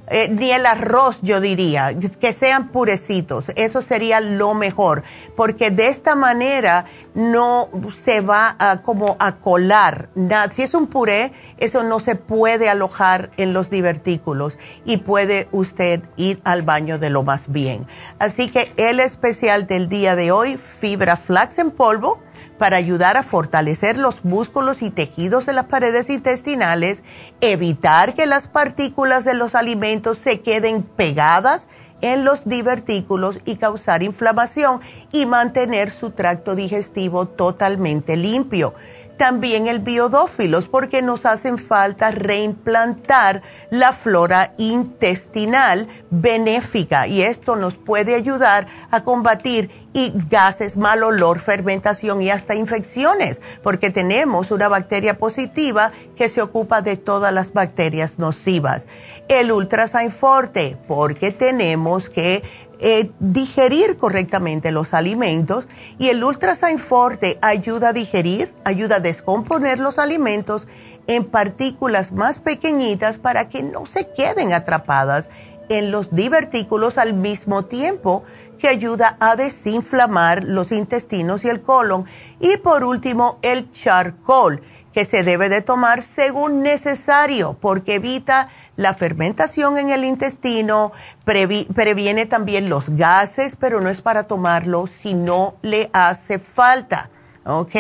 eh, 0.08 0.28
ni 0.28 0.50
el 0.50 0.66
arroz, 0.66 1.20
yo 1.22 1.40
diría, 1.40 1.94
que 2.20 2.32
sean 2.32 2.68
purecitos. 2.68 3.46
Eso 3.56 3.82
sería 3.82 4.20
lo 4.20 4.54
mejor, 4.54 5.02
porque 5.36 5.70
de 5.70 5.88
esta 5.88 6.14
manera 6.14 6.84
no 7.14 7.68
se 7.94 8.20
va 8.20 8.56
a 8.58 8.82
como 8.82 9.16
a 9.18 9.36
colar. 9.36 10.10
Si 10.52 10.62
es 10.62 10.74
un 10.74 10.88
puré, 10.88 11.32
eso 11.58 11.82
no 11.84 12.00
se 12.00 12.16
puede 12.16 12.68
alojar 12.68 13.30
en 13.36 13.52
los 13.52 13.70
divertículos 13.70 14.58
y 14.84 14.98
puede 14.98 15.48
usted 15.52 16.02
ir 16.16 16.40
al 16.44 16.62
baño 16.62 16.98
de 16.98 17.10
lo 17.10 17.22
más 17.22 17.50
bien. 17.50 17.86
Así 18.18 18.50
que 18.50 18.72
el 18.76 19.00
especial 19.00 19.66
del 19.66 19.88
día 19.88 20.16
de 20.16 20.32
hoy, 20.32 20.56
fibra 20.56 21.16
flax 21.16 21.58
en 21.58 21.70
polvo 21.70 22.23
para 22.58 22.76
ayudar 22.76 23.16
a 23.16 23.22
fortalecer 23.22 23.96
los 23.96 24.24
músculos 24.24 24.82
y 24.82 24.90
tejidos 24.90 25.46
de 25.46 25.52
las 25.52 25.64
paredes 25.66 26.08
intestinales, 26.10 27.02
evitar 27.40 28.14
que 28.14 28.26
las 28.26 28.48
partículas 28.48 29.24
de 29.24 29.34
los 29.34 29.54
alimentos 29.54 30.18
se 30.18 30.40
queden 30.40 30.82
pegadas 30.82 31.68
en 32.00 32.24
los 32.24 32.44
divertículos 32.44 33.38
y 33.44 33.56
causar 33.56 34.02
inflamación 34.02 34.80
y 35.10 35.26
mantener 35.26 35.90
su 35.90 36.10
tracto 36.10 36.54
digestivo 36.54 37.26
totalmente 37.26 38.16
limpio 38.16 38.74
también 39.16 39.66
el 39.66 39.78
biodófilos, 39.78 40.68
porque 40.68 41.02
nos 41.02 41.26
hacen 41.26 41.58
falta 41.58 42.10
reimplantar 42.10 43.42
la 43.70 43.92
flora 43.92 44.54
intestinal 44.58 45.86
benéfica 46.10 47.06
y 47.06 47.22
esto 47.22 47.56
nos 47.56 47.76
puede 47.76 48.14
ayudar 48.14 48.66
a 48.90 49.04
combatir 49.04 49.70
y 49.92 50.12
gases, 50.28 50.76
mal 50.76 51.02
olor, 51.04 51.38
fermentación 51.38 52.20
y 52.20 52.30
hasta 52.30 52.54
infecciones, 52.54 53.40
porque 53.62 53.90
tenemos 53.90 54.50
una 54.50 54.68
bacteria 54.68 55.18
positiva 55.18 55.92
que 56.16 56.28
se 56.28 56.42
ocupa 56.42 56.82
de 56.82 56.96
todas 56.96 57.32
las 57.32 57.52
bacterias 57.52 58.18
nocivas. 58.18 58.86
El 59.28 59.52
Ultrasign 59.52 60.10
Forte, 60.10 60.76
porque 60.88 61.32
tenemos 61.32 62.10
que 62.10 62.42
eh, 62.86 63.12
digerir 63.18 63.96
correctamente 63.96 64.70
los 64.70 64.92
alimentos 64.92 65.66
y 65.98 66.10
el 66.10 66.22
Ultrasign 66.22 66.78
Forte 66.78 67.38
ayuda 67.40 67.88
a 67.88 67.92
digerir, 67.94 68.52
ayuda 68.62 68.96
a 68.96 69.00
descomponer 69.00 69.78
los 69.78 69.98
alimentos 69.98 70.68
en 71.06 71.24
partículas 71.24 72.12
más 72.12 72.40
pequeñitas 72.40 73.16
para 73.16 73.48
que 73.48 73.62
no 73.62 73.86
se 73.86 74.10
queden 74.12 74.52
atrapadas 74.52 75.30
en 75.70 75.90
los 75.90 76.14
divertículos 76.14 76.98
al 76.98 77.14
mismo 77.14 77.64
tiempo 77.64 78.22
que 78.58 78.68
ayuda 78.68 79.16
a 79.18 79.34
desinflamar 79.34 80.44
los 80.44 80.70
intestinos 80.70 81.42
y 81.46 81.48
el 81.48 81.62
colon. 81.62 82.04
Y 82.38 82.58
por 82.58 82.84
último, 82.84 83.38
el 83.40 83.70
charcoal, 83.72 84.60
que 84.94 85.04
se 85.04 85.24
debe 85.24 85.48
de 85.48 85.60
tomar 85.60 86.02
según 86.02 86.62
necesario 86.62 87.58
porque 87.60 87.96
evita 87.96 88.48
la 88.76 88.94
fermentación 88.94 89.78
en 89.78 89.90
el 89.90 90.04
intestino, 90.04 90.92
previene 91.24 92.26
también 92.26 92.68
los 92.68 92.90
gases, 92.90 93.56
pero 93.56 93.80
no 93.80 93.88
es 93.88 94.00
para 94.00 94.24
tomarlo 94.24 94.86
si 94.86 95.14
no 95.14 95.56
le 95.62 95.90
hace 95.92 96.38
falta. 96.38 97.10
¿Ok? 97.46 97.74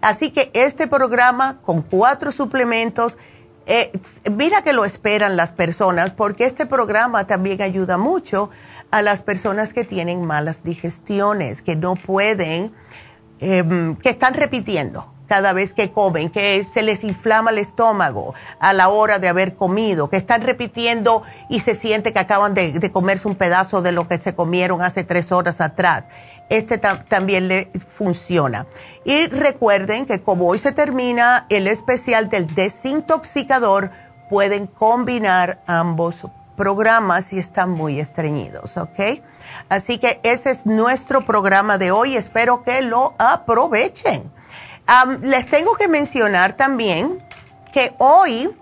Así 0.00 0.30
que 0.30 0.50
este 0.54 0.88
programa 0.88 1.60
con 1.62 1.82
cuatro 1.82 2.32
suplementos, 2.32 3.16
eh, 3.66 3.92
mira 4.30 4.62
que 4.62 4.72
lo 4.72 4.84
esperan 4.84 5.36
las 5.36 5.52
personas 5.52 6.12
porque 6.12 6.44
este 6.44 6.66
programa 6.66 7.26
también 7.26 7.62
ayuda 7.62 7.96
mucho 7.96 8.50
a 8.90 9.02
las 9.02 9.22
personas 9.22 9.72
que 9.72 9.84
tienen 9.84 10.24
malas 10.24 10.64
digestiones, 10.64 11.62
que 11.62 11.76
no 11.76 11.94
pueden, 11.94 12.74
em, 13.38 13.94
que 13.96 14.10
están 14.10 14.34
repitiendo 14.34 15.12
cada 15.28 15.52
vez 15.52 15.74
que 15.74 15.92
comen, 15.92 16.30
que 16.30 16.64
se 16.64 16.82
les 16.82 17.04
inflama 17.04 17.50
el 17.50 17.58
estómago 17.58 18.34
a 18.58 18.72
la 18.72 18.88
hora 18.88 19.18
de 19.18 19.28
haber 19.28 19.54
comido, 19.54 20.08
que 20.08 20.16
están 20.16 20.42
repitiendo 20.42 21.22
y 21.48 21.60
se 21.60 21.74
siente 21.74 22.12
que 22.12 22.18
acaban 22.18 22.54
de, 22.54 22.90
comerse 22.90 23.28
un 23.28 23.36
pedazo 23.36 23.82
de 23.82 23.92
lo 23.92 24.08
que 24.08 24.18
se 24.18 24.34
comieron 24.34 24.82
hace 24.82 25.04
tres 25.04 25.30
horas 25.30 25.60
atrás. 25.60 26.08
Este 26.48 26.78
también 26.78 27.46
le 27.46 27.70
funciona. 27.88 28.66
Y 29.04 29.26
recuerden 29.26 30.06
que 30.06 30.22
como 30.22 30.48
hoy 30.48 30.58
se 30.58 30.72
termina 30.72 31.44
el 31.50 31.66
especial 31.66 32.30
del 32.30 32.54
desintoxicador, 32.54 33.90
pueden 34.30 34.66
combinar 34.66 35.60
ambos 35.66 36.16
programas 36.56 37.32
y 37.34 37.38
están 37.38 37.70
muy 37.70 38.00
estreñidos, 38.00 38.78
¿ok? 38.78 39.20
Así 39.68 39.98
que 39.98 40.20
ese 40.22 40.50
es 40.50 40.64
nuestro 40.64 41.24
programa 41.24 41.76
de 41.76 41.90
hoy. 41.90 42.16
Espero 42.16 42.62
que 42.62 42.80
lo 42.80 43.14
aprovechen 43.18 44.32
les 45.22 45.46
tengo 45.46 45.74
que 45.74 45.88
mencionar 45.88 46.56
también 46.56 47.18
que 47.72 47.94
hoy 47.98 48.56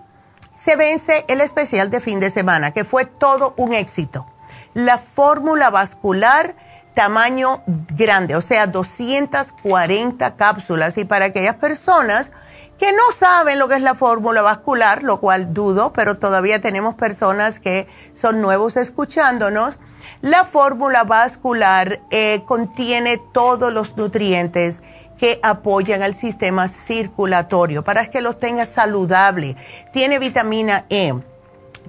se 0.55 0.75
vence 0.75 1.25
el 1.27 1.41
especial 1.41 1.89
de 1.89 2.01
fin 2.01 2.19
de 2.19 2.29
semana, 2.29 2.71
que 2.71 2.83
fue 2.83 3.05
todo 3.05 3.53
un 3.57 3.73
éxito. 3.73 4.25
La 4.73 4.97
fórmula 4.97 5.69
vascular 5.69 6.55
tamaño 6.97 7.61
grande, 7.67 8.35
o 8.35 8.41
sea, 8.41 8.65
240 8.65 10.35
cápsulas. 10.35 10.97
Y 10.97 11.05
para 11.05 11.25
aquellas 11.25 11.55
personas 11.55 12.31
que 12.79 12.91
no 12.91 13.11
saben 13.15 13.59
lo 13.59 13.67
que 13.67 13.75
es 13.75 13.83
la 13.83 13.93
fórmula 13.93 14.41
vascular, 14.41 15.03
lo 15.03 15.19
cual 15.19 15.53
dudo, 15.53 15.93
pero 15.93 16.15
todavía 16.15 16.59
tenemos 16.59 16.95
personas 16.95 17.59
que 17.59 17.87
son 18.15 18.41
nuevos 18.41 18.77
escuchándonos, 18.77 19.77
la 20.21 20.43
fórmula 20.43 21.03
vascular 21.03 22.01
eh, 22.09 22.41
contiene 22.47 23.19
todos 23.31 23.71
los 23.71 23.95
nutrientes 23.95 24.81
que 25.17 25.39
apoyan 25.43 26.01
al 26.01 26.15
sistema 26.15 26.67
circulatorio 26.67 27.83
para 27.83 28.05
que 28.07 28.21
los 28.21 28.39
tenga 28.39 28.65
saludable. 28.65 29.55
Tiene 29.91 30.19
vitamina 30.19 30.85
E, 30.89 31.13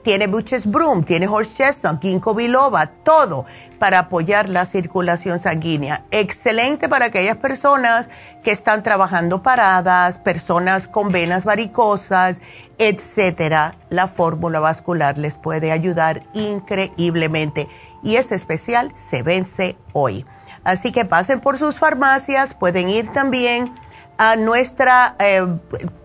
tiene 0.02 0.26
Buches 0.26 0.66
Broom, 0.66 1.04
tiene 1.04 1.28
Horse 1.28 1.54
Chestnut, 1.56 2.00
Ginkgo 2.00 2.34
Biloba, 2.34 2.86
todo 2.86 3.44
para 3.78 3.98
apoyar 3.98 4.48
la 4.48 4.64
circulación 4.64 5.40
sanguínea. 5.40 6.04
Excelente 6.10 6.88
para 6.88 7.06
aquellas 7.06 7.36
personas 7.36 8.08
que 8.42 8.50
están 8.50 8.82
trabajando 8.82 9.42
paradas, 9.42 10.18
personas 10.18 10.88
con 10.88 11.12
venas 11.12 11.44
varicosas, 11.44 12.40
etcétera. 12.78 13.74
La 13.90 14.08
fórmula 14.08 14.60
vascular 14.60 15.18
les 15.18 15.36
puede 15.36 15.72
ayudar 15.72 16.24
increíblemente 16.32 17.68
y 18.02 18.16
es 18.16 18.32
especial 18.32 18.92
se 18.96 19.22
vence 19.22 19.76
hoy. 19.92 20.24
Así 20.68 20.92
que 20.92 21.04
pasen 21.06 21.40
por 21.40 21.58
sus 21.58 21.76
farmacias, 21.76 22.52
pueden 22.52 22.90
ir 22.90 23.10
también 23.10 23.74
a 24.18 24.36
nuestra 24.36 25.16
eh, 25.18 25.46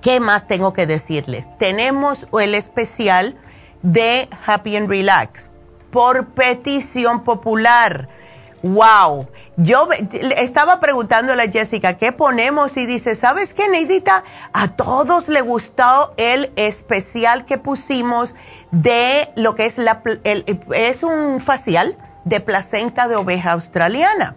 ¿Qué 0.00 0.20
más 0.20 0.46
tengo 0.46 0.72
que 0.72 0.86
decirles? 0.86 1.48
Tenemos 1.58 2.28
el 2.40 2.54
especial 2.54 3.36
de 3.82 4.28
Happy 4.46 4.76
and 4.76 4.88
Relax 4.88 5.50
por 5.92 6.30
petición 6.30 7.22
popular. 7.22 8.08
Wow. 8.64 9.28
Yo 9.56 9.88
estaba 10.36 10.80
preguntándole 10.80 11.42
a 11.42 11.50
Jessica, 11.50 11.98
¿qué 11.98 12.10
ponemos? 12.12 12.76
Y 12.76 12.86
dice, 12.86 13.14
¿sabes 13.14 13.54
qué, 13.54 13.68
Neidita? 13.68 14.24
A 14.52 14.68
todos 14.68 15.28
le 15.28 15.40
gustó 15.42 16.14
el 16.16 16.52
especial 16.56 17.44
que 17.44 17.58
pusimos 17.58 18.34
de 18.70 19.30
lo 19.36 19.54
que 19.54 19.66
es 19.66 19.78
la, 19.78 20.02
es 20.74 21.02
un 21.02 21.40
facial 21.40 21.96
de 22.24 22.40
placenta 22.40 23.08
de 23.08 23.16
oveja 23.16 23.52
australiana. 23.52 24.36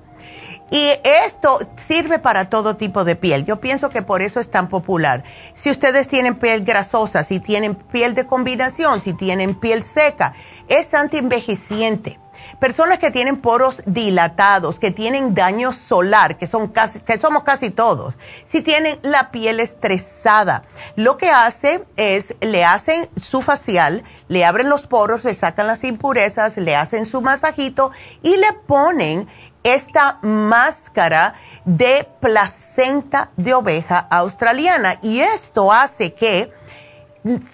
Y 0.76 0.92
esto 1.06 1.60
sirve 1.78 2.20
para 2.20 2.50
todo 2.50 2.76
tipo 2.76 3.06
de 3.06 3.16
piel. 3.16 3.46
Yo 3.46 3.62
pienso 3.62 3.90
que 3.90 4.02
por 4.02 4.22
eso 4.22 4.42
es 4.42 4.52
tan 4.52 4.68
popular. 4.68 5.24
Si 5.54 5.72
ustedes 5.72 6.10
tienen 6.10 6.36
piel 6.36 6.66
grasosa, 6.66 7.24
si 7.24 7.40
tienen 7.40 7.76
piel 7.76 8.14
de 8.14 8.26
combinación, 8.26 9.00
si 9.00 9.14
tienen 9.14 9.58
piel 9.58 9.84
seca, 9.84 10.34
es 10.68 10.94
antienvejeciente. 10.94 12.20
Personas 12.60 13.00
que 13.00 13.10
tienen 13.10 13.38
poros 13.38 13.78
dilatados, 13.86 14.82
que 14.82 14.92
tienen 14.92 15.34
daño 15.34 15.72
solar, 15.72 16.38
que, 16.38 16.46
son 16.46 16.68
casi, 16.68 17.00
que 17.00 17.18
somos 17.20 17.44
casi 17.44 17.70
todos, 17.70 18.16
si 18.46 18.62
tienen 18.62 19.00
la 19.02 19.32
piel 19.32 19.62
estresada, 19.62 20.66
lo 20.98 21.18
que 21.18 21.30
hace 21.30 21.86
es, 21.96 22.36
le 22.42 22.66
hacen 22.66 23.10
su 23.22 23.42
facial, 23.42 24.04
le 24.28 24.44
abren 24.44 24.70
los 24.70 24.88
poros, 24.88 25.24
le 25.24 25.34
sacan 25.34 25.68
las 25.68 25.86
impurezas, 25.86 26.58
le 26.58 26.76
hacen 26.76 27.06
su 27.06 27.22
masajito 27.22 27.92
y 28.22 28.36
le 28.38 28.52
ponen 28.68 29.28
esta 29.66 30.20
máscara 30.22 31.34
de 31.66 32.08
placenta 32.22 33.30
de 33.36 33.56
oveja 33.56 33.98
australiana 33.98 35.00
y 35.02 35.22
esto 35.22 35.74
hace 35.74 36.14
que 36.14 36.54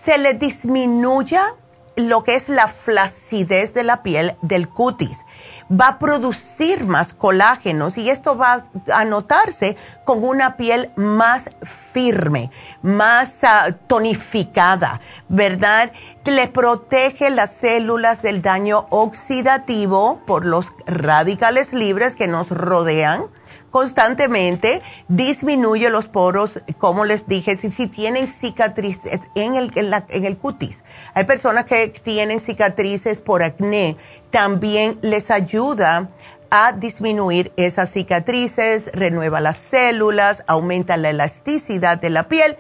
se 0.04 0.18
le 0.18 0.34
disminuya 0.34 1.42
lo 1.96 2.24
que 2.24 2.36
es 2.36 2.50
la 2.50 2.68
flacidez 2.68 3.74
de 3.74 3.84
la 3.84 4.04
piel 4.04 4.36
del 4.42 4.68
cutis. 4.68 5.18
Va 5.72 5.88
a 5.88 6.00
producir 6.00 6.86
más 6.86 7.14
colágenos 7.14 7.98
y 7.98 8.10
esto 8.10 8.38
va 8.38 8.66
a 8.94 9.06
notarse 9.06 9.78
con 10.04 10.24
una 10.24 10.58
piel 10.58 10.92
más 10.96 11.50
firme, 11.94 12.52
más 12.82 13.44
ah, 13.44 13.72
tonificada, 13.88 15.00
¿verdad? 15.30 15.92
Le 16.26 16.48
protege 16.48 17.30
las 17.30 17.54
células 17.54 18.22
del 18.22 18.42
daño 18.42 18.88
oxidativo 18.90 20.22
por 20.28 20.46
los 20.46 20.68
radicales 20.86 21.74
libres 21.74 22.16
que 22.16 22.28
nos 22.28 22.50
rodean 22.50 23.24
constantemente, 23.72 24.84
disminuye 25.08 25.90
los 25.90 26.08
poros, 26.08 26.60
como 26.78 27.06
les 27.06 27.28
dije, 27.28 27.58
si, 27.58 27.88
tienen 27.88 28.28
cicatrices 28.28 29.22
en 29.34 29.56
el, 29.56 29.72
en, 29.76 30.26
el 30.26 30.38
cutis. 30.38 30.84
Hay 31.16 31.24
personas 31.24 31.66
que 31.66 31.88
tienen 31.90 32.40
cicatrices 32.40 33.20
por 33.20 33.42
acné, 33.42 33.98
también 34.30 35.00
les 35.02 35.32
ayuda 35.32 36.10
a 36.52 36.74
disminuir 36.74 37.54
esas 37.56 37.92
cicatrices, 37.92 38.92
renueva 38.94 39.40
las 39.40 39.58
células, 39.58 40.44
aumenta 40.48 40.98
la 40.98 41.10
elasticidad 41.10 41.98
de 41.98 42.10
la 42.10 42.28
piel. 42.28 42.58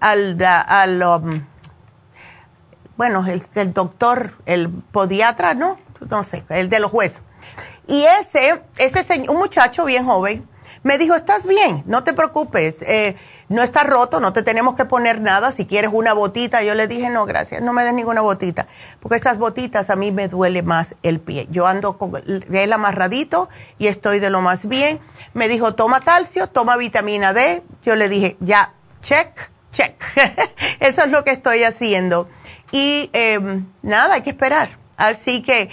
al, 0.00 0.36
al 0.42 1.02
um, 1.02 1.46
bueno, 2.96 3.24
el, 3.26 3.42
doctor, 3.72 4.34
el 4.46 4.70
podiatra, 4.70 5.54
¿no? 5.54 5.78
No 6.10 6.24
sé, 6.24 6.44
el 6.48 6.68
de 6.68 6.80
los 6.80 6.92
huesos. 6.92 7.22
Y 7.86 8.04
ese, 8.20 8.62
ese 8.78 9.28
un 9.28 9.36
muchacho 9.36 9.84
bien 9.84 10.04
joven, 10.04 10.48
me 10.82 10.98
dijo, 10.98 11.14
estás 11.14 11.46
bien, 11.46 11.82
no 11.86 12.04
te 12.04 12.12
preocupes. 12.14 12.82
Eh, 12.82 13.16
no 13.48 13.62
está 13.62 13.84
roto, 13.84 14.20
no 14.20 14.32
te 14.32 14.42
tenemos 14.42 14.74
que 14.74 14.84
poner 14.84 15.20
nada. 15.20 15.52
Si 15.52 15.66
quieres 15.66 15.90
una 15.92 16.12
botita, 16.12 16.62
yo 16.62 16.74
le 16.74 16.86
dije, 16.86 17.10
no, 17.10 17.26
gracias, 17.26 17.62
no 17.62 17.72
me 17.72 17.84
des 17.84 17.94
ninguna 17.94 18.20
botita, 18.20 18.66
porque 19.00 19.16
esas 19.16 19.38
botitas 19.38 19.90
a 19.90 19.96
mí 19.96 20.12
me 20.12 20.28
duele 20.28 20.62
más 20.62 20.94
el 21.02 21.20
pie. 21.20 21.46
Yo 21.50 21.66
ando 21.66 21.98
con 21.98 22.12
el 22.26 22.72
amarradito 22.72 23.48
y 23.78 23.86
estoy 23.86 24.18
de 24.18 24.30
lo 24.30 24.40
más 24.40 24.66
bien. 24.68 25.00
Me 25.34 25.48
dijo, 25.48 25.74
toma 25.74 26.00
calcio, 26.00 26.48
toma 26.48 26.76
vitamina 26.76 27.32
D. 27.32 27.62
Yo 27.82 27.96
le 27.96 28.08
dije, 28.08 28.36
ya, 28.40 28.74
check, 29.00 29.50
check. 29.72 30.02
Eso 30.80 31.02
es 31.02 31.10
lo 31.10 31.24
que 31.24 31.30
estoy 31.30 31.62
haciendo. 31.62 32.28
Y 32.72 33.10
em, 33.12 33.66
nada, 33.82 34.14
hay 34.14 34.22
que 34.22 34.30
esperar. 34.30 34.70
Así 34.96 35.42
que 35.42 35.70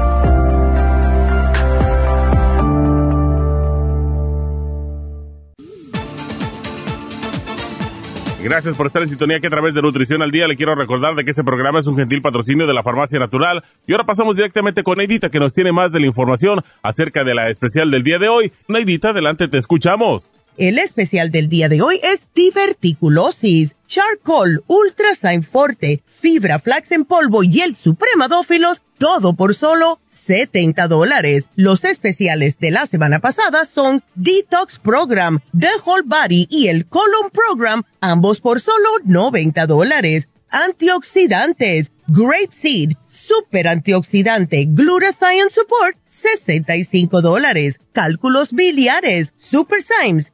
Gracias 8.43 8.75
por 8.75 8.87
estar 8.87 9.03
en 9.03 9.07
sintonía 9.07 9.39
que 9.39 9.45
a 9.45 9.51
través 9.51 9.75
de 9.75 9.83
Nutrición 9.83 10.23
al 10.23 10.31
Día 10.31 10.47
le 10.47 10.55
quiero 10.55 10.73
recordar 10.73 11.13
de 11.13 11.23
que 11.23 11.29
este 11.29 11.43
programa 11.43 11.79
es 11.79 11.85
un 11.85 11.95
gentil 11.95 12.23
patrocinio 12.23 12.65
de 12.65 12.73
la 12.73 12.81
Farmacia 12.81 13.19
Natural. 13.19 13.63
Y 13.85 13.91
ahora 13.91 14.03
pasamos 14.03 14.35
directamente 14.35 14.81
con 14.81 14.97
Neidita 14.97 15.29
que 15.29 15.39
nos 15.39 15.53
tiene 15.53 15.71
más 15.71 15.91
de 15.91 15.99
la 15.99 16.07
información 16.07 16.59
acerca 16.81 17.23
de 17.23 17.35
la 17.35 17.51
especial 17.51 17.91
del 17.91 18.03
día 18.03 18.17
de 18.17 18.29
hoy. 18.29 18.51
Neidita, 18.67 19.09
adelante, 19.09 19.47
te 19.47 19.59
escuchamos. 19.59 20.23
El 20.57 20.79
especial 20.79 21.29
del 21.29 21.49
día 21.49 21.69
de 21.69 21.81
hoy 21.81 21.99
es 22.03 22.27
diverticulosis, 22.33 23.75
charcoal, 23.87 24.63
ultra 24.67 25.09
forte, 25.49 26.01
fibra 26.07 26.57
flax 26.57 26.91
en 26.91 27.05
polvo 27.05 27.43
y 27.43 27.61
el 27.61 27.75
supremadófilos, 27.75 28.81
todo 29.01 29.33
por 29.33 29.55
solo 29.55 29.99
70 30.11 30.87
dólares. 30.87 31.47
Los 31.55 31.85
especiales 31.85 32.59
de 32.59 32.69
la 32.69 32.85
semana 32.85 33.17
pasada 33.19 33.65
son 33.65 34.03
Detox 34.13 34.77
Program, 34.77 35.39
The 35.59 35.71
Whole 35.83 36.03
Body 36.05 36.47
y 36.51 36.67
el 36.67 36.85
Colon 36.85 37.31
Program, 37.33 37.81
ambos 37.99 38.41
por 38.41 38.61
solo 38.61 38.87
90 39.03 39.65
dólares. 39.65 40.29
Antioxidantes, 40.51 41.89
Grape 42.05 42.51
Seed, 42.53 42.91
Super 43.09 43.69
Antioxidante, 43.69 44.65
Glutathione 44.67 45.49
Support, 45.49 45.97
65 46.21 47.21
dólares. 47.21 47.79
Cálculos 47.91 48.53
biliares, 48.53 49.33
Super 49.37 49.81
Symes, 49.81 50.31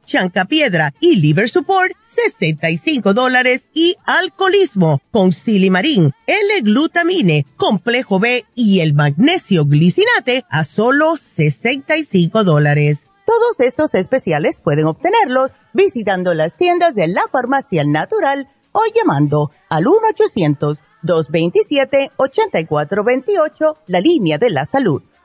Piedra 0.48 0.94
y 1.00 1.16
Liver 1.16 1.48
Support, 1.48 1.96
65 2.06 3.14
dólares. 3.14 3.66
Y 3.74 3.96
alcoholismo 4.04 5.00
con 5.10 5.32
silimarín, 5.32 6.12
L-glutamine, 6.26 7.46
complejo 7.56 8.20
B 8.20 8.44
y 8.54 8.80
el 8.80 8.92
magnesio 8.94 9.64
glicinate 9.64 10.44
a 10.50 10.64
solo 10.64 11.16
65 11.16 12.44
dólares. 12.44 13.04
Todos 13.26 13.60
estos 13.60 13.94
especiales 13.94 14.60
pueden 14.62 14.86
obtenerlos 14.86 15.52
visitando 15.72 16.34
las 16.34 16.56
tiendas 16.56 16.94
de 16.94 17.08
la 17.08 17.22
farmacia 17.30 17.84
natural 17.84 18.48
o 18.72 18.80
llamando 18.94 19.50
al 19.68 19.84
1-800-227-8428, 21.04 23.76
la 23.86 24.00
línea 24.00 24.38
de 24.38 24.50
la 24.50 24.64
salud 24.64 25.02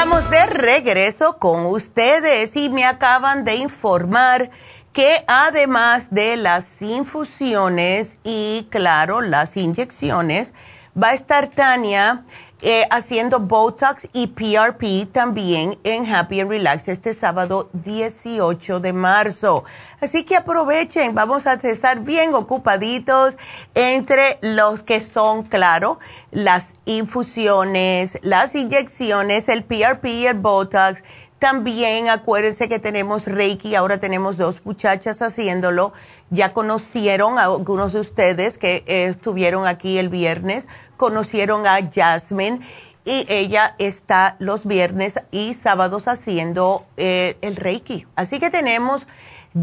Estamos 0.00 0.30
de 0.30 0.46
regreso 0.46 1.36
con 1.36 1.66
ustedes 1.66 2.56
y 2.56 2.70
me 2.70 2.86
acaban 2.86 3.44
de 3.44 3.56
informar 3.56 4.50
que 4.94 5.22
además 5.28 6.08
de 6.10 6.38
las 6.38 6.80
infusiones 6.80 8.16
y 8.24 8.66
claro, 8.70 9.20
las 9.20 9.58
inyecciones, 9.58 10.54
va 10.96 11.08
a 11.08 11.12
estar 11.12 11.48
Tania 11.48 12.24
eh, 12.62 12.86
haciendo 12.90 13.40
Botox 13.40 14.06
y 14.12 14.26
PRP 14.26 15.10
también 15.10 15.78
en 15.82 16.06
Happy 16.12 16.40
and 16.40 16.50
Relax 16.50 16.88
este 16.88 17.14
sábado 17.14 17.70
18 17.72 18.80
de 18.80 18.92
marzo. 18.92 19.64
Así 20.00 20.24
que 20.24 20.36
aprovechen, 20.36 21.14
vamos 21.14 21.46
a 21.46 21.54
estar 21.54 22.00
bien 22.00 22.34
ocupaditos 22.34 23.38
entre 23.74 24.38
los 24.42 24.82
que 24.82 25.00
son, 25.00 25.44
claro, 25.44 25.98
las 26.30 26.74
infusiones, 26.84 28.18
las 28.22 28.54
inyecciones, 28.54 29.48
el 29.48 29.64
PRP 29.64 30.04
y 30.06 30.26
el 30.26 30.38
Botox. 30.38 31.02
También 31.38 32.10
acuérdense 32.10 32.68
que 32.68 32.78
tenemos 32.78 33.24
Reiki, 33.24 33.74
ahora 33.74 33.98
tenemos 33.98 34.36
dos 34.36 34.60
muchachas 34.66 35.22
haciéndolo. 35.22 35.94
Ya 36.28 36.52
conocieron 36.52 37.38
a 37.38 37.44
algunos 37.44 37.94
de 37.94 38.00
ustedes 38.00 38.58
que 38.58 38.84
eh, 38.86 39.06
estuvieron 39.06 39.66
aquí 39.66 39.98
el 39.98 40.10
viernes 40.10 40.68
conocieron 41.00 41.66
a 41.66 41.78
Jasmine 41.90 42.60
y 43.06 43.24
ella 43.30 43.74
está 43.78 44.36
los 44.38 44.66
viernes 44.66 45.18
y 45.30 45.54
sábados 45.54 46.08
haciendo 46.08 46.84
eh, 46.98 47.38
el 47.40 47.56
Reiki. 47.56 48.06
Así 48.16 48.38
que 48.38 48.50
tenemos 48.50 49.06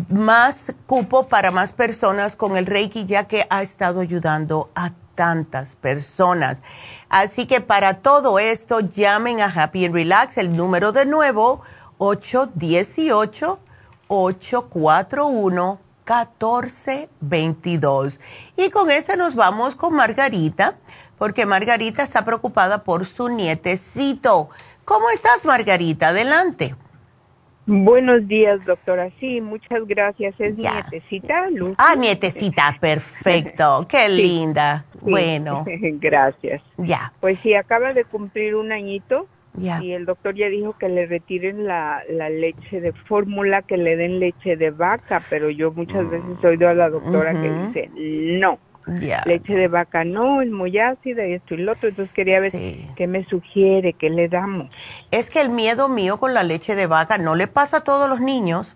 más 0.10 0.74
cupo 0.88 1.28
para 1.28 1.52
más 1.52 1.74
personas 1.74 2.36
con 2.36 2.58
el 2.58 2.66
Reiki 2.66 3.06
ya 3.06 3.26
que 3.26 3.46
ha 3.52 3.62
estado 3.62 4.00
ayudando 4.00 4.72
a 4.74 4.94
tantas 5.14 5.76
personas. 5.76 6.64
Así 7.08 7.46
que 7.46 7.62
para 7.62 8.00
todo 8.00 8.40
esto 8.40 8.80
llamen 8.80 9.40
a 9.40 9.46
Happy 9.46 9.86
and 9.86 9.94
Relax, 9.94 10.40
el 10.40 10.56
número 10.56 10.92
de 10.92 11.06
nuevo 11.06 11.62
818 12.00 13.60
841 14.08 15.88
1422. 16.08 18.20
Y 18.56 18.70
con 18.70 18.90
esta 18.90 19.18
nos 19.18 19.36
vamos 19.36 19.76
con 19.76 19.94
Margarita 19.94 20.78
porque 21.18 21.46
Margarita 21.46 22.04
está 22.04 22.24
preocupada 22.26 22.84
por 22.84 23.06
su 23.06 23.30
nietecito. 23.30 24.50
¿Cómo 24.86 25.10
estás, 25.10 25.44
Margarita? 25.46 26.10
Adelante. 26.10 26.76
Buenos 27.70 28.26
días, 28.30 28.64
doctora. 28.64 29.10
Sí, 29.20 29.42
muchas 29.42 29.86
gracias. 29.86 30.34
Es 30.40 30.56
nietecita, 30.56 31.50
Lucy. 31.50 31.76
Ah, 31.78 31.96
nietecita, 31.98 32.78
perfecto. 32.82 33.86
Qué 33.90 34.08
linda. 34.08 34.86
Bueno. 35.02 35.66
gracias. 36.00 36.62
Ya. 36.78 37.12
Pues 37.20 37.40
sí, 37.40 37.54
acaba 37.56 37.92
de 37.92 38.06
cumplir 38.06 38.56
un 38.56 38.72
añito. 38.72 39.28
Y 39.82 39.94
el 39.94 40.06
doctor 40.06 40.36
ya 40.36 40.50
dijo 40.50 40.78
que 40.78 40.88
le 40.88 41.08
retiren 41.08 41.66
la, 41.66 42.04
la 42.10 42.30
leche 42.30 42.80
de 42.80 42.94
fórmula, 42.94 43.64
que 43.64 43.76
le 43.76 43.96
den 43.98 44.20
leche 44.20 44.56
de 44.56 44.70
vaca, 44.70 45.20
pero 45.32 45.50
yo 45.50 45.72
muchas 45.72 46.06
mm. 46.06 46.10
veces 46.12 46.30
he 46.44 46.48
oído 46.48 46.70
a 46.70 46.76
la 46.76 46.90
doctora 46.90 47.32
que 47.32 47.52
dice, 47.52 47.90
no, 48.40 48.60
leche 48.88 49.54
de 49.54 49.68
vaca 49.68 50.04
no, 50.04 50.42
es 50.42 50.50
muy 50.50 50.78
ácida 50.80 51.28
y 51.28 51.34
esto 51.34 51.56
y 51.56 51.58
lo 51.58 51.74
otro, 51.74 51.90
entonces 51.90 52.14
quería 52.14 52.40
ver 52.40 52.52
qué 52.96 53.08
me 53.08 53.26
sugiere, 53.26 53.94
qué 53.94 54.10
le 54.10 54.28
damos. 54.30 54.74
Es 55.12 55.30
que 55.30 55.42
el 55.42 55.50
miedo 55.50 55.90
mío 55.90 56.20
con 56.20 56.34
la 56.34 56.44
leche 56.44 56.76
de 56.76 56.88
vaca 56.88 57.18
no 57.18 57.36
le 57.36 57.48
pasa 57.48 57.78
a 57.78 57.84
todos 57.84 58.10
los 58.10 58.20
niños, 58.20 58.76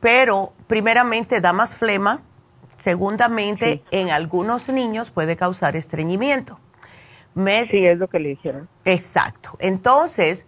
pero 0.00 0.52
primeramente 0.66 1.40
da 1.40 1.52
más 1.52 1.74
flema, 1.74 2.22
segundamente 2.76 3.82
en 3.90 4.10
algunos 4.10 4.68
niños 4.68 5.10
puede 5.10 5.36
causar 5.36 5.76
estreñimiento. 5.76 6.60
sí, 7.34 7.86
es 7.86 7.98
lo 7.98 8.08
que 8.08 8.18
le 8.18 8.30
dijeron. 8.30 8.68
Exacto. 8.84 9.56
Entonces, 9.60 10.46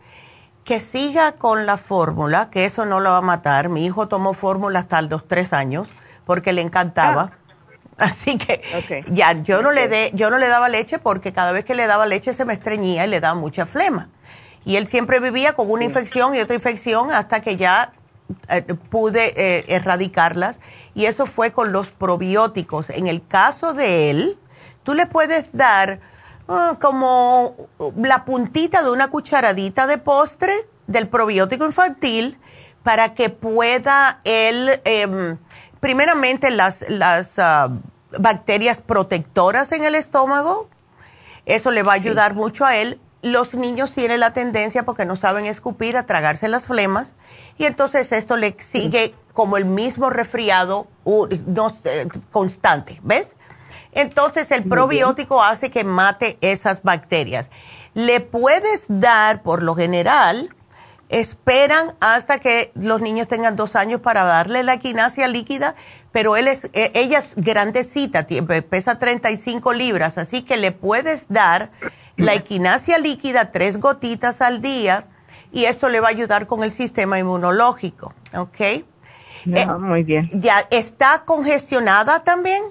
que 0.65 0.79
siga 0.79 1.33
con 1.33 1.67
la 1.67 1.77
fórmula, 1.77 2.51
que 2.51 2.65
eso 2.65 2.87
no 2.87 3.01
lo 3.01 3.11
va 3.11 3.19
a 3.19 3.23
matar. 3.23 3.69
Mi 3.69 3.87
hijo 3.87 4.09
tomó 4.09 4.35
fórmula 4.35 4.81
hasta 4.81 5.03
los 5.03 5.27
tres 5.27 5.53
años 5.53 5.89
porque 6.25 6.53
le 6.53 6.63
encantaba. 6.63 7.33
Ah. 7.33 7.40
Así 8.01 8.39
que 8.39 8.63
ya 9.11 9.33
yo 9.43 9.63
no 9.63 9.73
le 9.73 9.89
de, 9.89 10.11
yo 10.15 10.31
no 10.31 10.39
le 10.39 10.49
daba 10.49 10.69
leche 10.69 10.99
porque 10.99 11.33
cada 11.33 11.53
vez 11.53 11.65
que 11.65 11.75
le 11.75 11.87
daba 11.87 12.07
leche 12.07 12.33
se 12.33 12.45
me 12.45 12.53
estreñía 12.53 13.07
y 13.07 13.09
le 13.09 13.21
daba 13.21 13.35
mucha 13.35 13.67
flema. 13.67 14.09
Y 14.65 14.77
él 14.77 14.89
siempre 14.89 15.21
vivía 15.21 15.53
con 15.53 15.71
una 15.71 15.85
infección 15.85 16.35
y 16.35 16.41
otra 16.41 16.55
infección 16.55 17.13
hasta 17.13 17.41
que 17.41 17.57
ya 17.57 17.93
eh, 18.49 18.63
pude 18.63 19.33
eh, 19.37 19.65
erradicarlas. 19.69 20.61
Y 20.95 21.07
eso 21.07 21.27
fue 21.27 21.53
con 21.53 21.73
los 21.73 21.91
probióticos. 21.91 22.91
En 22.91 23.07
el 23.07 23.27
caso 23.27 23.75
de 23.75 24.11
él, 24.11 24.39
tú 24.83 24.95
le 24.95 25.07
puedes 25.07 25.53
dar 25.53 26.01
ah, 26.49 26.77
como 26.81 27.57
la 27.97 28.25
puntita 28.25 28.83
de 28.83 28.91
una 28.91 29.09
cucharadita 29.09 29.87
de 29.87 29.99
postre 29.99 30.55
del 30.87 31.09
probiótico 31.09 31.65
infantil 31.65 32.39
para 32.83 33.15
que 33.15 33.31
pueda 33.31 34.21
él, 34.25 34.81
em, 34.85 35.39
primeramente 35.81 36.51
las, 36.51 36.85
las 36.89 37.39
ah, 37.39 37.71
bacterias 38.19 38.81
protectoras 38.81 39.73
en 39.73 39.85
el 39.85 39.95
estómago. 39.95 40.69
Eso 41.47 41.71
le 41.71 41.83
va 41.83 41.93
a 41.93 41.97
ayudar 41.97 42.35
mucho 42.35 42.65
a 42.65 42.77
él. 42.77 43.01
Los 43.23 43.55
niños 43.55 43.93
tienen 43.93 44.21
la 44.21 44.33
tendencia, 44.33 44.85
porque 44.85 45.05
no 45.05 45.17
saben 45.17 45.45
escupir, 45.45 45.97
a 45.97 46.07
tragarse 46.07 46.49
las 46.49 46.67
flemas. 46.67 47.15
Y 47.59 47.65
entonces 47.65 48.13
esto 48.13 48.37
le 48.37 48.57
sigue 48.61 49.15
como 49.33 49.57
el 49.57 49.65
mismo 49.65 50.11
resfriado 50.11 50.87
eh, 51.07 52.09
constante, 52.31 53.01
¿ves? 53.03 53.37
Entonces 53.93 54.51
el 54.51 54.65
probiótico 54.65 55.43
hace 55.43 55.71
que 55.71 55.85
mate 55.85 56.39
esas 56.41 56.83
bacterias. 56.83 57.51
Le 57.95 58.21
puedes 58.21 58.87
dar, 58.89 59.43
por 59.43 59.63
lo 59.63 59.75
general, 59.75 60.55
esperan 61.11 61.95
hasta 62.01 62.39
que 62.39 62.71
los 62.75 63.01
niños 63.01 63.29
tengan 63.29 63.57
dos 63.57 63.77
años 63.77 64.01
para 64.01 64.25
darle 64.25 64.63
la 64.63 64.79
quinasia 64.79 65.27
líquida, 65.29 65.75
pero 66.13 66.37
él 66.37 66.49
es, 66.49 66.71
e, 66.73 66.93
ella 66.95 67.19
es 67.19 67.35
grandecita, 67.37 68.27
pesa 68.69 68.99
35 68.99 69.73
libras, 69.73 70.19
así 70.19 70.43
que 70.43 70.57
le 70.57 70.73
puedes 70.73 71.27
dar 71.29 71.73
la 72.17 72.35
equinacia 72.35 72.99
líquida 72.99 73.51
tres 73.51 73.79
gotitas 73.79 74.41
al 74.41 74.61
día 74.61 75.07
y 75.53 75.65
eso 75.65 75.89
le 75.89 76.01
va 76.01 76.09
a 76.09 76.11
ayudar 76.11 76.47
con 76.47 76.63
el 76.63 76.71
sistema 76.71 77.19
inmunológico, 77.19 78.15
¿ok? 78.37 78.61
Eh, 78.61 78.85
muy 79.79 80.05
bien. 80.05 80.31
¿Ya 80.35 80.67
está 80.71 81.25
congestionada 81.25 82.23
también? 82.23 82.63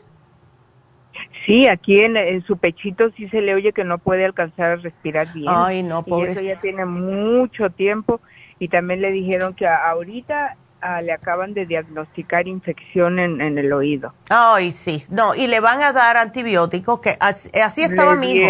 Sí, 1.45 1.67
aquí 1.67 1.99
en, 1.99 2.41
su 2.43 2.57
pechito 2.57 3.11
sí 3.11 3.28
se 3.30 3.41
le 3.41 3.53
oye 3.55 3.74
que 3.74 3.84
no 3.84 3.97
puede 3.97 4.26
alcanzar 4.26 4.72
a 4.72 4.76
respirar 4.78 5.32
bien. 5.34 5.47
Ay, 5.47 5.84
no, 5.84 6.03
pobre. 6.03 6.30
Y 6.30 6.32
eso 6.32 6.41
ya 6.41 6.55
tiene 6.61 6.86
mucho 6.86 7.70
tiempo 7.70 8.22
y 8.59 8.67
también 8.67 9.01
le 9.01 9.11
dijeron 9.11 9.53
que 9.53 9.67
ahorita 9.67 10.57
Ah, 10.82 11.01
le 11.01 11.11
acaban 11.11 11.53
de 11.53 11.65
diagnosticar 11.65 12.47
infección 12.47 13.20
en, 13.20 13.57
el 13.57 13.74
oído. 13.74 14.13
Ay, 14.30 14.72
sí, 14.72 15.05
no, 15.09 15.36
y 15.36 15.47
le 15.47 15.59
van 15.59 15.82
a 15.82 15.91
dar 15.91 16.15
antibióticos, 16.15 17.01
que 17.01 17.17
así, 17.20 17.49
estaba 17.84 18.15
mi 18.15 18.32
hijo. 18.32 18.47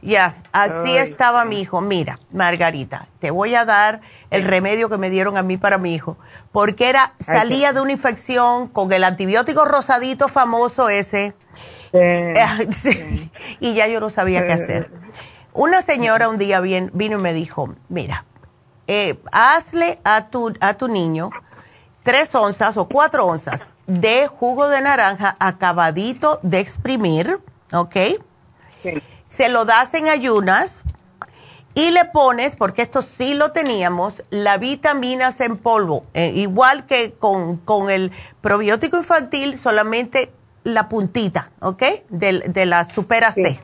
Ya, 0.00 0.36
así 0.52 0.96
estaba 0.96 1.44
mi 1.44 1.60
hijo. 1.60 1.80
Mira, 1.80 2.20
Margarita, 2.30 3.08
te 3.18 3.32
voy 3.32 3.56
a 3.56 3.64
dar 3.64 4.02
el 4.30 4.44
remedio 4.44 4.88
que 4.88 4.98
me 4.98 5.10
dieron 5.10 5.36
a 5.36 5.42
mí 5.42 5.56
para 5.56 5.78
mi 5.78 5.94
hijo, 5.94 6.16
porque 6.52 6.88
era, 6.88 7.14
salía 7.18 7.72
de 7.72 7.80
una 7.80 7.90
infección 7.90 8.68
con 8.68 8.92
el 8.92 9.02
antibiótico 9.02 9.64
rosadito 9.64 10.28
famoso 10.28 10.88
ese, 10.88 11.34
y 13.60 13.74
ya 13.74 13.86
yo 13.86 14.00
no 14.00 14.10
sabía 14.10 14.46
qué 14.46 14.52
hacer. 14.52 14.90
Una 15.52 15.82
señora 15.82 16.28
un 16.28 16.38
día 16.38 16.60
vino 16.60 16.90
y 16.94 17.08
me 17.08 17.32
dijo, 17.32 17.74
mira, 17.88 18.24
eh, 18.86 19.18
hazle 19.32 19.98
a 20.04 20.28
tu, 20.28 20.54
a 20.60 20.74
tu 20.74 20.88
niño 20.88 21.30
tres 22.02 22.34
onzas 22.34 22.78
o 22.78 22.88
cuatro 22.88 23.26
onzas 23.26 23.72
de 23.86 24.28
jugo 24.28 24.68
de 24.68 24.80
naranja 24.80 25.36
acabadito 25.38 26.40
de 26.42 26.60
exprimir, 26.60 27.38
¿ok? 27.72 27.96
Se 29.28 29.50
lo 29.50 29.66
das 29.66 29.92
en 29.92 30.08
ayunas 30.08 30.84
y 31.74 31.90
le 31.90 32.06
pones, 32.06 32.56
porque 32.56 32.80
esto 32.80 33.02
sí 33.02 33.34
lo 33.34 33.52
teníamos, 33.52 34.22
la 34.30 34.56
vitaminas 34.56 35.38
en 35.40 35.58
polvo, 35.58 36.02
eh, 36.14 36.32
igual 36.34 36.86
que 36.86 37.12
con, 37.12 37.90
el 37.90 38.10
probiótico 38.40 38.96
infantil, 38.96 39.58
solamente 39.58 40.32
la 40.64 40.88
puntita, 40.88 41.50
¿ok? 41.60 41.82
De, 42.08 42.66
la 42.66 42.84
supera 42.84 43.32
C, 43.32 43.58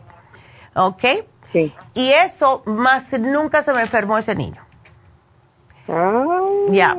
¿ok? 0.75 1.05
Sí. 1.53 1.75
Y 1.95 2.11
eso 2.13 2.63
más 2.67 3.13
nunca 3.13 3.63
se 3.63 3.73
me 3.73 3.83
enfermó 3.83 4.19
ese 4.19 4.35
niño. 4.35 4.65
Ya. 6.71 6.97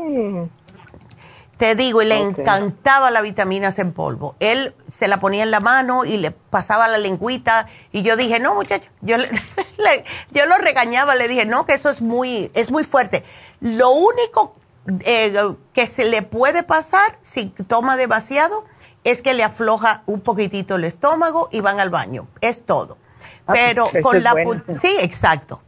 Te 1.57 1.75
digo, 1.75 2.01
y 2.01 2.05
le 2.05 2.19
encantaba 2.19 3.11
la 3.11 3.21
vitaminas 3.21 3.79
en 3.79 3.93
polvo. 3.93 4.35
Él 4.39 4.75
se 4.91 5.07
la 5.07 5.19
ponía 5.19 5.43
en 5.43 5.51
la 5.51 5.61
mano 5.61 6.03
y 6.03 6.17
le 6.17 6.31
pasaba 6.31 6.87
la 6.89 6.97
lengüita 6.97 7.67
y 7.93 8.01
yo 8.01 8.17
dije, 8.17 8.39
no 8.39 8.55
muchacho, 8.55 8.89
yo, 9.01 9.15
yo 10.31 10.45
lo 10.47 10.57
regañaba, 10.57 11.15
le 11.15 11.29
dije, 11.29 11.45
no, 11.45 11.65
que 11.65 11.73
eso 11.73 11.89
es 11.89 12.01
muy, 12.01 12.51
es 12.53 12.71
muy 12.71 12.83
fuerte. 12.83 13.23
Lo 13.61 13.91
único 13.91 14.55
eh, 15.05 15.55
que 15.73 15.87
se 15.87 16.03
le 16.05 16.21
puede 16.21 16.63
pasar 16.63 17.17
si 17.21 17.45
toma 17.45 17.95
demasiado 17.95 18.65
es 19.05 19.21
que 19.21 19.33
le 19.33 19.43
afloja 19.43 20.01
un 20.07 20.19
poquitito 20.19 20.75
el 20.75 20.83
estómago 20.83 21.47
y 21.51 21.61
van 21.61 21.79
al 21.79 21.89
baño, 21.89 22.27
es 22.41 22.65
todo. 22.65 22.97
Ah, 23.47 23.53
pues, 23.53 23.59
Pero 23.59 23.87
con 24.01 24.21
la... 24.23 24.33
Sí, 24.77 24.97
exacto. 24.99 25.61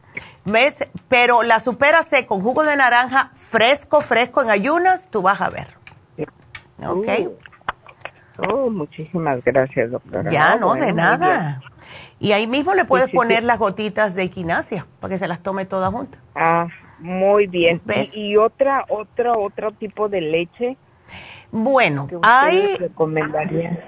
¿Ves? 0.44 0.86
Pero 1.08 1.44
la 1.44 1.60
supera 1.60 2.02
C 2.02 2.26
con 2.26 2.42
jugo 2.42 2.64
de 2.64 2.76
naranja 2.76 3.30
fresco, 3.34 4.00
fresco 4.00 4.42
en 4.42 4.50
ayunas, 4.50 5.08
tú 5.08 5.22
vas 5.22 5.40
a 5.40 5.50
ver. 5.50 5.68
¿Ok? 6.84 7.08
Uh, 7.18 7.36
oh, 8.48 8.70
muchísimas 8.70 9.42
gracias, 9.44 9.90
doctora. 9.92 10.30
Ya, 10.30 10.56
no, 10.56 10.74
de 10.74 10.92
nada. 10.92 11.60
Y 12.18 12.32
ahí 12.32 12.48
mismo 12.48 12.74
le 12.74 12.84
puedes 12.84 13.08
poner 13.10 13.44
las 13.44 13.58
gotitas 13.58 14.16
de 14.16 14.24
equinacia 14.24 14.86
para 15.00 15.14
que 15.14 15.18
se 15.18 15.28
las 15.28 15.40
tome 15.40 15.64
todas 15.64 15.92
juntas. 15.92 16.20
Ah, 16.34 16.66
muy 16.98 17.46
bien. 17.46 17.80
¿Y, 18.12 18.36
otra, 18.36 18.84
otra, 18.88 19.38
otro 19.38 19.72
tipo 19.72 20.08
de 20.08 20.20
leche? 20.22 20.76
Bueno, 21.50 22.08
hay... 22.22 22.76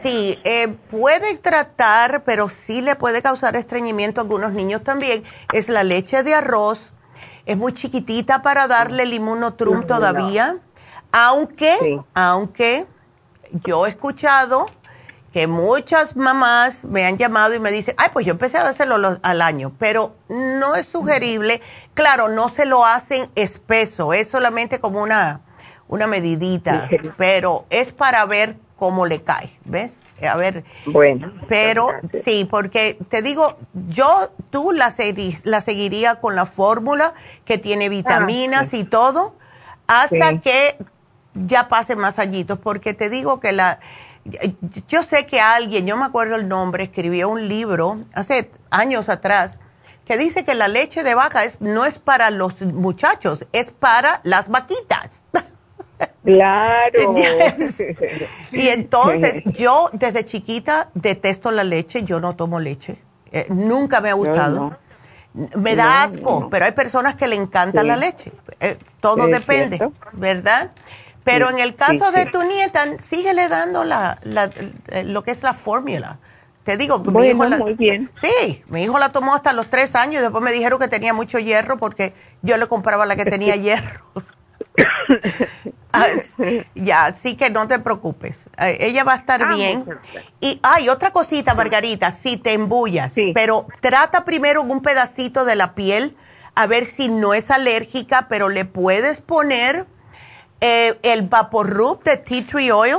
Sí, 0.03 0.39
eh, 0.45 0.69
puede 0.91 1.37
tratar, 1.37 2.25
pero 2.25 2.49
sí 2.49 2.81
le 2.81 2.97
puede 2.97 3.21
causar 3.21 3.55
estreñimiento 3.57 4.21
a 4.21 4.25
algunos 4.25 4.53
niños 4.53 4.83
también. 4.83 5.25
Es 5.53 5.69
la 5.69 5.85
leche 5.85 6.23
de 6.23 6.35
arroz. 6.35 6.95
Es 7.45 7.57
muy 7.57 7.73
chiquitita 7.75 8.43
para 8.43 8.67
darle 8.67 9.03
el 9.03 9.13
inmunotrum 9.13 9.87
todavía. 9.87 10.59
Aunque, 11.13 12.01
aunque 12.15 12.87
yo 13.65 13.87
he 13.87 13.91
escuchado 13.91 14.67
que 15.33 15.47
muchas 15.47 16.17
mamás 16.17 16.85
me 16.85 17.05
han 17.05 17.17
llamado 17.17 17.55
y 17.55 17.61
me 17.61 17.71
dicen, 17.71 17.95
ay, 17.99 18.09
pues 18.13 18.27
yo 18.27 18.33
empecé 18.33 18.59
a 18.59 18.69
hacerlo 18.69 19.19
al 19.23 19.43
año, 19.43 19.73
pero 19.79 20.17
no 20.29 20.75
es 20.75 20.87
sugerible. 20.87 21.61
Claro, 21.95 22.29
no 22.29 22.49
se 22.49 22.67
lo 22.67 22.85
hacen 22.85 23.31
espeso, 23.35 24.13
es 24.13 24.29
solamente 24.29 24.81
como 24.81 25.03
una, 25.03 25.41
una 25.91 26.07
medidita, 26.07 26.89
pero 27.17 27.67
es 27.69 27.93
para 27.93 28.25
ver 28.25 28.57
cómo 28.77 29.07
le 29.07 29.23
cae, 29.23 29.51
¿ves? 29.65 30.01
A 30.27 30.37
ver. 30.37 30.65
Bueno. 30.87 31.33
Pero 31.49 31.89
sí, 32.25 32.47
porque 32.49 32.97
te 33.09 33.23
digo, 33.23 33.59
yo, 33.89 34.31
tú 34.51 34.73
la, 34.73 34.95
la 35.45 35.61
seguiría 35.61 36.17
con 36.17 36.37
la 36.37 36.47
fórmula 36.47 37.13
que 37.45 37.59
tiene 37.59 37.87
ah, 37.87 37.91
vitaminas 37.91 38.73
y 38.73 38.85
todo, 38.85 39.35
hasta 39.87 40.39
que 40.41 40.77
ya 41.35 41.69
pase 41.69 41.97
más 41.97 42.19
añitos, 42.19 42.59
porque 42.59 42.95
te 42.95 43.11
digo 43.11 43.41
que 43.41 43.53
la, 43.53 43.81
yo 44.87 45.03
sé 45.03 45.27
que 45.27 45.41
alguien, 45.41 45.87
yo 45.87 45.97
me 45.97 46.05
acuerdo 46.05 46.37
el 46.37 46.47
nombre, 46.47 46.85
escribió 46.85 47.29
un 47.29 47.49
libro 47.49 47.99
hace 48.15 48.51
años 48.71 49.09
atrás 49.09 49.59
que 50.05 50.19
dice 50.19 50.45
que 50.45 50.55
la 50.55 50.69
leche 50.69 51.03
de 51.03 51.15
vaca 51.15 51.45
es, 51.45 51.61
no 51.61 51.85
es 51.85 51.99
para 51.99 52.31
los 52.31 52.61
muchachos, 52.63 53.47
es 53.53 53.71
para 53.71 54.21
las 54.25 54.49
vaquitas. 54.49 55.23
Claro. 56.25 57.15
Y 58.53 58.69
entonces 58.69 59.43
yo 59.59 59.89
desde 59.93 60.25
chiquita 60.25 60.91
detesto 60.95 61.51
la 61.51 61.65
leche, 61.65 62.03
yo 62.05 62.21
no 62.21 62.37
tomo 62.37 62.61
leche, 62.61 62.99
eh, 63.33 63.47
nunca 63.49 64.01
me 64.01 64.11
ha 64.11 64.15
gustado. 64.15 64.79
Me 65.33 65.77
da 65.77 66.03
asco, 66.03 66.49
pero 66.51 66.65
hay 66.65 66.73
personas 66.73 67.15
que 67.15 67.29
le 67.29 67.37
encanta 67.37 67.85
la 67.85 67.97
leche. 67.97 68.33
Eh, 68.59 68.77
todo 69.01 69.29
depende, 69.29 69.79
¿verdad? 70.13 70.73
Pero 71.23 71.51
en 71.51 71.61
el 71.61 71.77
caso 71.77 72.11
de 72.11 72.27
tu 72.27 72.43
nieta, 72.43 72.99
síguele 72.99 73.49
dando 73.49 73.85
la, 73.85 74.19
la, 74.25 74.51
eh, 74.89 75.05
lo 75.05 75.23
que 75.23 75.31
es 75.31 75.43
la 75.45 75.55
fórmula. 75.55 76.19
Te 76.65 76.77
digo, 76.77 76.99
mi 76.99 77.29
hijo 77.29 77.45
la, 77.45 77.59
muy 77.59 77.75
bien. 77.75 78.11
Sí, 78.15 78.65
mi 78.69 78.83
hijo 78.83 78.99
la 78.99 79.11
tomó 79.11 79.35
hasta 79.35 79.53
los 79.53 79.71
tres 79.71 79.95
años 79.95 80.21
y 80.21 80.23
después 80.23 80.43
me 80.43 80.53
dijeron 80.53 80.81
que 80.81 80.89
tenía 80.89 81.15
mucho 81.15 81.39
hierro 81.39 81.79
porque 81.79 82.13
yo 82.43 82.57
le 82.57 82.67
compraba 82.67 83.07
la 83.07 83.17
que 83.17 83.25
tenía 83.25 83.55
hierro. 83.57 84.01
Ya, 86.75 87.07
así 87.07 87.37
que 87.37 87.51
no 87.51 87.67
te 87.69 87.79
preocupes. 87.79 88.49
Eh, 88.59 88.79
ella 88.81 89.05
va 89.05 89.15
a 89.15 89.17
estar 89.17 89.43
ah, 89.43 89.55
bien. 89.55 89.85
Y 90.41 90.61
hay 90.63 90.89
otra 90.89 91.13
cosita, 91.13 91.55
Margarita, 91.55 92.15
si 92.15 92.37
te 92.37 92.53
embullas, 92.53 93.15
pero 93.35 93.67
trata 93.81 94.25
primero 94.25 94.63
un 94.63 94.83
pedacito 94.83 95.45
de 95.45 95.57
la 95.57 95.75
piel 95.75 96.17
a 96.55 96.67
ver 96.67 96.85
si 96.85 97.09
no 97.09 97.35
es 97.35 97.51
alérgica, 97.51 98.27
pero 98.29 98.49
le 98.49 98.65
puedes 98.65 99.21
poner 99.21 99.87
eh, 100.61 100.99
el 101.03 101.23
Vaporub 101.23 102.03
de 102.03 102.17
Tea 102.17 102.47
Tree 102.47 102.71
Oil 102.71 102.99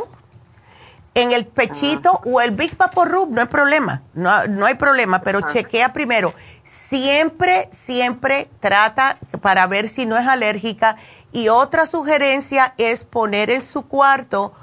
en 1.13 1.31
el 1.31 1.45
pechito 1.45 2.09
ah. 2.13 2.21
o 2.25 2.41
el 2.41 2.51
Big 2.51 2.77
Vaporub, 2.77 3.29
no 3.29 3.41
hay 3.41 3.47
problema, 3.47 4.03
no, 4.13 4.47
no 4.47 4.65
hay 4.65 4.75
problema, 4.75 5.21
pero 5.21 5.41
chequea 5.41 5.93
primero. 5.93 6.33
Siempre, 6.63 7.69
siempre 7.71 8.49
trata 8.59 9.17
para 9.41 9.67
ver 9.67 9.89
si 9.89 10.05
no 10.05 10.17
es 10.17 10.27
alérgica 10.27 10.95
y 11.31 11.49
otra 11.49 11.85
sugerencia 11.85 12.73
es 12.77 13.03
poner 13.03 13.49
en 13.49 13.61
su 13.61 13.87
cuarto 13.87 14.53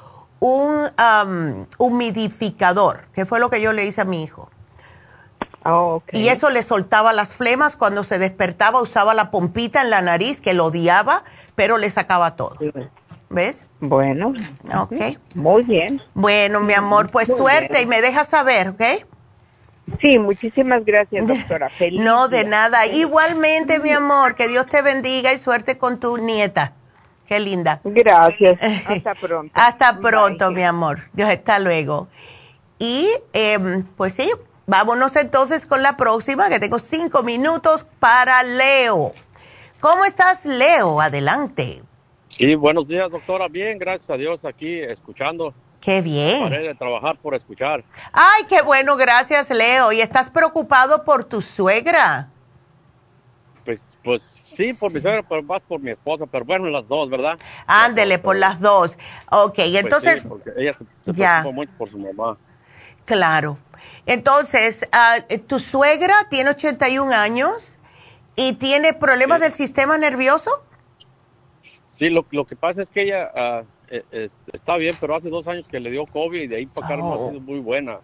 un 0.41 0.91
humidificador, 1.79 3.07
que 3.12 3.27
fue 3.27 3.41
lo 3.41 3.51
que 3.51 3.61
yo 3.61 3.73
le 3.73 3.87
hice 3.87 4.03
a 4.03 4.05
mi 4.05 4.23
hijo. 4.23 4.49
Oh, 5.64 6.03
y 6.12 6.29
eso 6.29 6.49
le 6.51 6.62
soltaba 6.62 7.12
las 7.12 7.35
flemas, 7.35 7.77
cuando 7.77 8.05
se 8.05 8.19
despertaba 8.19 8.81
usaba 8.81 9.12
la 9.14 9.31
pompita 9.31 9.83
en 9.83 9.91
la 9.91 10.01
nariz, 10.01 10.41
que 10.41 10.55
lo 10.55 10.66
odiaba, 10.66 11.25
pero 11.57 11.77
le 11.79 11.91
sacaba 11.91 12.37
todo. 12.37 12.57
¿Ves? 13.29 13.66
Bueno. 13.81 14.33
Ok. 14.79 15.19
Muy 15.35 15.62
bien. 15.64 16.01
Bueno, 16.14 16.61
mi 16.61 16.73
amor, 16.73 17.11
pues 17.11 17.29
suerte 17.29 17.83
y 17.83 17.87
me 17.87 18.01
dejas 18.01 18.29
saber, 18.29 18.69
¿ok? 18.69 18.83
Sí, 20.01 20.18
muchísimas 20.18 20.84
gracias, 20.84 21.26
doctora. 21.26 21.68
Feliz 21.68 22.01
no, 22.01 22.28
de 22.28 22.45
nada. 22.45 22.86
Igualmente, 22.86 23.80
mi 23.80 23.91
amor, 23.91 24.34
que 24.34 24.49
Dios 24.49 24.66
te 24.66 24.82
bendiga 24.82 25.32
y 25.32 25.39
suerte 25.39 25.78
con 25.78 25.99
tu 26.01 26.18
nieta. 26.18 26.74
Qué 27.26 27.41
linda. 27.41 27.80
Gracias. 27.84 28.59
Hasta 28.86 29.14
pronto. 29.14 29.53
Hasta 29.55 30.01
pronto, 30.01 30.51
mi 30.51 30.62
amor. 30.62 31.01
Dios, 31.12 31.28
hasta 31.28 31.59
luego. 31.59 32.09
Y 32.78 33.09
em, 33.32 33.84
pues 33.97 34.14
sí, 34.14 34.30
vámonos 34.66 35.14
entonces 35.16 35.66
con 35.66 35.82
la 35.82 35.97
próxima, 35.97 36.49
que 36.49 36.59
tengo 36.59 36.78
cinco 36.78 37.22
minutos 37.22 37.86
para 37.99 38.43
Leo. 38.43 39.12
¿Cómo 39.80 40.05
estás, 40.05 40.45
Leo? 40.45 41.01
Adelante. 41.01 41.82
Sí, 42.39 42.55
buenos 42.55 42.86
días, 42.89 43.11
doctora. 43.11 43.49
Bien, 43.49 43.78
gracias 43.78 44.09
a 44.09 44.16
Dios, 44.16 44.45
aquí 44.45 44.80
escuchando. 44.80 45.55
Qué 45.81 46.01
bien. 46.01 46.43
Paré 46.43 46.68
de 46.68 46.74
trabajar 46.74 47.16
por 47.18 47.35
escuchar. 47.35 47.85
Ay, 48.12 48.45
qué 48.49 48.62
bueno, 48.62 48.97
gracias, 48.97 49.51
Leo. 49.51 49.93
¿Y 49.93 50.01
estás 50.01 50.31
preocupado 50.31 51.05
por 51.05 51.24
tu 51.24 51.41
suegra? 51.41 52.29
Pues, 53.64 53.81
pues 54.03 54.20
sí, 54.57 54.72
por 54.72 54.93
mi 54.93 55.01
suegra, 55.01 55.22
pero 55.22 55.43
más 55.43 55.62
por 55.62 55.81
mi 55.81 55.91
esposa, 55.91 56.26
pero 56.26 56.45
bueno, 56.45 56.68
las 56.68 56.87
dos, 56.89 57.09
¿verdad? 57.09 57.39
Ándele, 57.66 58.18
por 58.18 58.37
las 58.37 58.61
dos. 58.61 58.99
Ok, 59.31 59.55
pues 59.55 59.74
entonces... 59.76 60.22
sí, 60.22 60.29
porque 60.29 60.51
ella 60.57 60.76
se, 60.76 61.12
preocupa 61.12 61.51
mucho 61.53 61.72
por 61.79 61.91
su 61.91 61.99
mamá. 61.99 62.37
Claro. 63.05 63.59
Entonces, 64.05 64.89
ah, 64.91 65.18
tu 65.47 65.61
suegra 65.61 66.14
tiene 66.29 66.51
81 66.51 67.12
años 67.12 67.76
y 68.35 68.55
tiene 68.55 68.95
problemas 68.95 69.41
del 69.41 69.53
sistema 69.53 69.97
nervioso. 69.97 70.51
Sí, 71.99 72.11
lo, 72.11 72.26
lo 72.31 72.47
que 72.47 72.57
pasa 72.57 72.83
es 72.83 72.89
que 72.89 73.03
ella... 73.03 73.31
Uh, 73.62 73.78
eh, 73.91 74.28
está 74.53 74.76
bien, 74.76 74.97
pero 75.01 75.16
hace 75.16 75.28
dos 75.28 75.47
años 75.47 75.66
que 75.68 75.80
le 75.80 75.91
dio 75.91 76.07
COVID 76.07 76.41
y 76.41 76.47
de 76.47 76.57
ahí 76.57 76.66
para 76.66 76.86
acá 76.86 76.97
no 76.97 77.12
ha 77.12 77.16
oh. 77.16 77.28
sido 77.30 77.41
muy 77.41 77.61
buena. 77.61 77.99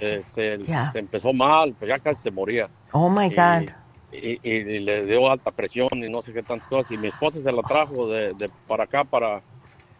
Este, 0.00 0.64
se 0.64 0.98
empezó 0.98 1.32
mal, 1.32 1.74
pues 1.78 1.88
ya 1.88 1.98
casi 1.98 2.20
se 2.22 2.30
moría. 2.30 2.68
Oh 2.92 3.08
my 3.08 3.28
God. 3.28 3.70
Y, 4.10 4.80
le 4.80 5.04
dio 5.04 5.30
alta 5.30 5.50
presión 5.50 5.90
y 5.92 6.08
no 6.08 6.22
sé 6.22 6.32
qué 6.32 6.42
tantas 6.42 6.68
cosas. 6.68 6.90
Y 6.92 6.96
mi 6.96 7.08
esposa 7.08 7.38
se 7.42 7.52
la 7.52 7.62
trajo 7.62 8.08
de, 8.08 8.34
para 8.66 8.84
acá 8.84 9.04
para, 9.04 9.42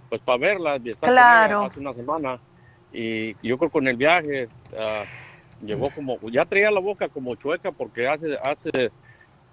pues 0.08 0.20
para 0.22 0.38
verla. 0.38 0.78
claro. 1.00 1.64
Hace 1.64 1.80
una 1.80 1.92
semana. 1.94 2.38
Y 2.92 3.34
yo 3.46 3.58
creo 3.58 3.68
que 3.68 3.72
con 3.72 3.86
el 3.86 3.96
viaje 3.96 4.48
uh, 4.72 5.66
llegó 5.66 5.90
como, 5.90 6.18
ya 6.30 6.46
traía 6.46 6.70
la 6.70 6.80
boca 6.80 7.08
como 7.08 7.34
chueca 7.34 7.70
porque 7.70 8.08
hace, 8.08 8.34
hace 8.42 8.90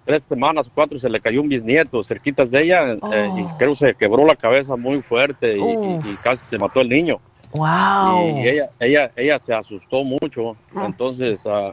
tres 0.06 0.22
semanas 0.28 0.66
o 0.66 0.70
cuatro 0.72 0.98
se 0.98 1.10
le 1.10 1.20
cayó 1.20 1.42
un 1.42 1.48
bisnieto 1.48 2.02
cerquitas 2.04 2.50
de 2.50 2.62
ella 2.62 2.92
eh, 2.92 3.30
y 3.36 3.42
oh. 3.42 3.54
creo 3.58 3.76
que 3.76 3.86
se 3.86 3.94
quebró 3.94 4.24
la 4.24 4.36
cabeza 4.36 4.76
muy 4.76 5.02
fuerte 5.02 5.58
y, 5.58 6.14
casi 6.22 6.42
se 6.46 6.58
mató 6.58 6.80
el 6.80 6.88
niño. 6.88 7.20
Wow. 7.52 8.38
Y, 8.38 8.48
ella, 8.48 8.70
ella, 8.80 9.10
ella 9.16 9.40
se 9.44 9.52
asustó 9.52 10.04
mucho, 10.04 10.56
ah. 10.74 10.84
entonces 10.86 11.38
uh, 11.44 11.72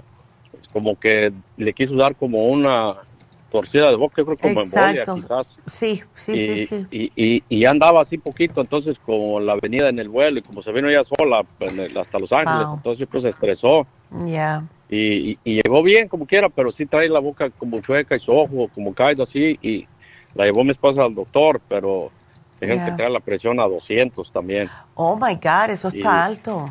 como 0.73 0.99
que 0.99 1.31
le 1.57 1.73
quiso 1.73 1.95
dar 1.95 2.15
como 2.15 2.47
una 2.47 2.95
torcida 3.51 3.89
de 3.91 3.95
boca, 3.95 4.23
creo 4.23 4.35
como 4.35 4.61
embolia 4.61 5.03
quizás. 5.03 5.47
Sí, 5.67 6.01
sí, 6.15 6.31
y, 6.33 6.65
sí, 6.65 7.11
Y, 7.15 7.43
y, 7.47 7.65
andaba 7.65 8.01
así 8.01 8.17
poquito, 8.17 8.61
entonces 8.61 8.97
como 9.05 9.39
la 9.39 9.55
venida 9.61 9.89
en 9.89 9.99
el 9.99 10.09
vuelo 10.09 10.39
y 10.39 10.41
como 10.41 10.63
se 10.63 10.71
vino 10.71 10.89
ella 10.89 11.03
sola 11.17 11.45
hasta 12.01 12.19
Los 12.19 12.31
Ángeles, 12.31 12.67
entonces 12.73 13.07
pues 13.09 13.21
se 13.21 13.29
estresó. 13.29 13.85
Ya. 14.25 14.63
Y, 14.95 15.39
llegó 15.43 15.81
bien 15.81 16.07
como 16.07 16.27
quiera, 16.27 16.49
pero 16.49 16.71
sí 16.71 16.85
trae 16.85 17.09
la 17.09 17.19
boca 17.19 17.49
como 17.49 17.81
chueca 17.81 18.15
y 18.15 18.19
su 18.19 18.31
ojo 18.31 18.69
como 18.75 18.93
caído 18.93 19.23
así 19.23 19.57
y 19.61 19.87
la 20.35 20.45
llevó 20.45 20.63
mi 20.63 20.71
esposa 20.71 21.03
al 21.03 21.15
doctor, 21.15 21.59
pero 21.67 22.11
tienen 22.59 22.85
que 22.85 22.91
traer 22.91 23.11
la 23.11 23.19
presión 23.19 23.59
a 23.59 23.63
200 23.63 24.31
también. 24.31 24.69
Oh 24.93 25.15
my 25.15 25.35
God, 25.35 25.71
eso 25.71 25.87
está 25.87 26.25
alto. 26.25 26.69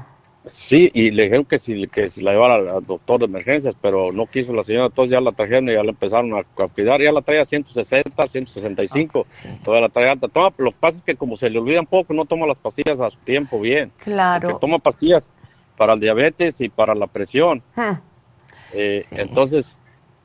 Sí, 0.68 0.90
y 0.92 1.10
le 1.10 1.24
dijeron 1.24 1.44
que 1.44 1.58
si, 1.60 1.86
que 1.86 2.10
si 2.10 2.20
la 2.20 2.32
llevara 2.32 2.54
al, 2.54 2.84
doctor 2.84 3.20
de 3.20 3.26
emergencias, 3.26 3.74
pero 3.80 4.10
no 4.12 4.26
quiso 4.26 4.52
la 4.52 4.64
señora, 4.64 4.86
entonces 4.86 5.12
ya 5.12 5.20
la 5.20 5.32
trajeron 5.32 5.68
y 5.68 5.72
ya 5.72 5.82
la 5.82 5.90
empezaron 5.90 6.32
a, 6.34 6.42
cuidar, 6.68 7.00
ya 7.00 7.12
la 7.12 7.22
traía 7.22 7.42
a 7.42 7.46
160, 7.46 8.26
165, 8.28 9.26
todavía 9.64 9.88
la 9.88 9.92
trae 9.92 10.10
alta. 10.10 10.28
Toma, 10.28 10.52
lo 10.58 10.70
que 10.70 10.76
pasa 10.80 10.98
es 10.98 11.04
que 11.04 11.16
como 11.16 11.36
se 11.36 11.50
le 11.50 11.58
olvida 11.58 11.80
un 11.80 11.86
poco, 11.86 12.14
no 12.14 12.24
toma 12.24 12.46
las 12.46 12.58
pastillas 12.58 12.98
a 13.00 13.10
su 13.10 13.18
tiempo 13.18 13.60
bien. 13.60 13.92
Claro. 13.98 14.58
toma 14.60 14.78
pastillas 14.78 15.22
para 15.76 15.94
el 15.94 16.00
diabetes 16.00 16.54
y 16.58 16.68
para 16.68 16.94
la 16.94 17.06
presión. 17.06 17.62
Eh, 18.72 19.04
entonces, 19.12 19.64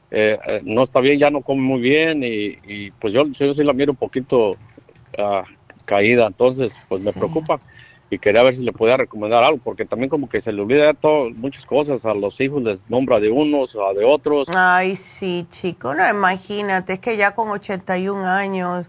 eh, 0.09 0.37
eh, 0.47 0.61
no 0.63 0.83
está 0.83 1.01
bien, 1.01 1.19
ya 1.19 1.29
no 1.29 1.41
come 1.41 1.61
muy 1.61 1.81
bien 1.81 2.21
y, 2.23 2.91
pues 2.91 3.13
yo, 3.13 3.25
yo 3.27 3.53
sí 3.53 3.63
la 3.63 3.73
miro 3.73 3.91
un 3.91 3.97
poquito 3.97 4.51
uh, 4.51 5.43
caída, 5.85 6.27
entonces 6.27 6.71
pues 6.87 7.03
me 7.03 7.11
preocupa 7.11 7.59
y 8.09 8.19
quería 8.19 8.43
ver 8.43 8.55
si 8.55 8.61
le 8.61 8.71
podía 8.71 8.95
recomendar 8.95 9.43
algo, 9.43 9.59
porque 9.61 9.85
también 9.85 10.09
como 10.09 10.29
que 10.29 10.41
se 10.41 10.53
le 10.53 10.61
olvida 10.61 10.93
todo, 10.93 11.29
muchas 11.31 11.65
cosas, 11.65 12.03
a 12.05 12.13
los 12.13 12.39
hijos 12.39 12.63
les 12.63 12.79
nombra 12.87 13.19
de 13.19 13.29
unos, 13.29 13.75
a 13.75 13.93
de 13.93 14.05
otros. 14.05 14.47
Ay, 14.55 14.95
sí, 14.95 15.45
chico, 15.49 15.93
no, 15.93 16.07
imagínate, 16.09 16.93
es 16.93 16.99
que 16.99 17.17
ya 17.17 17.33
con 17.33 17.49
81 17.49 18.25
años... 18.25 18.85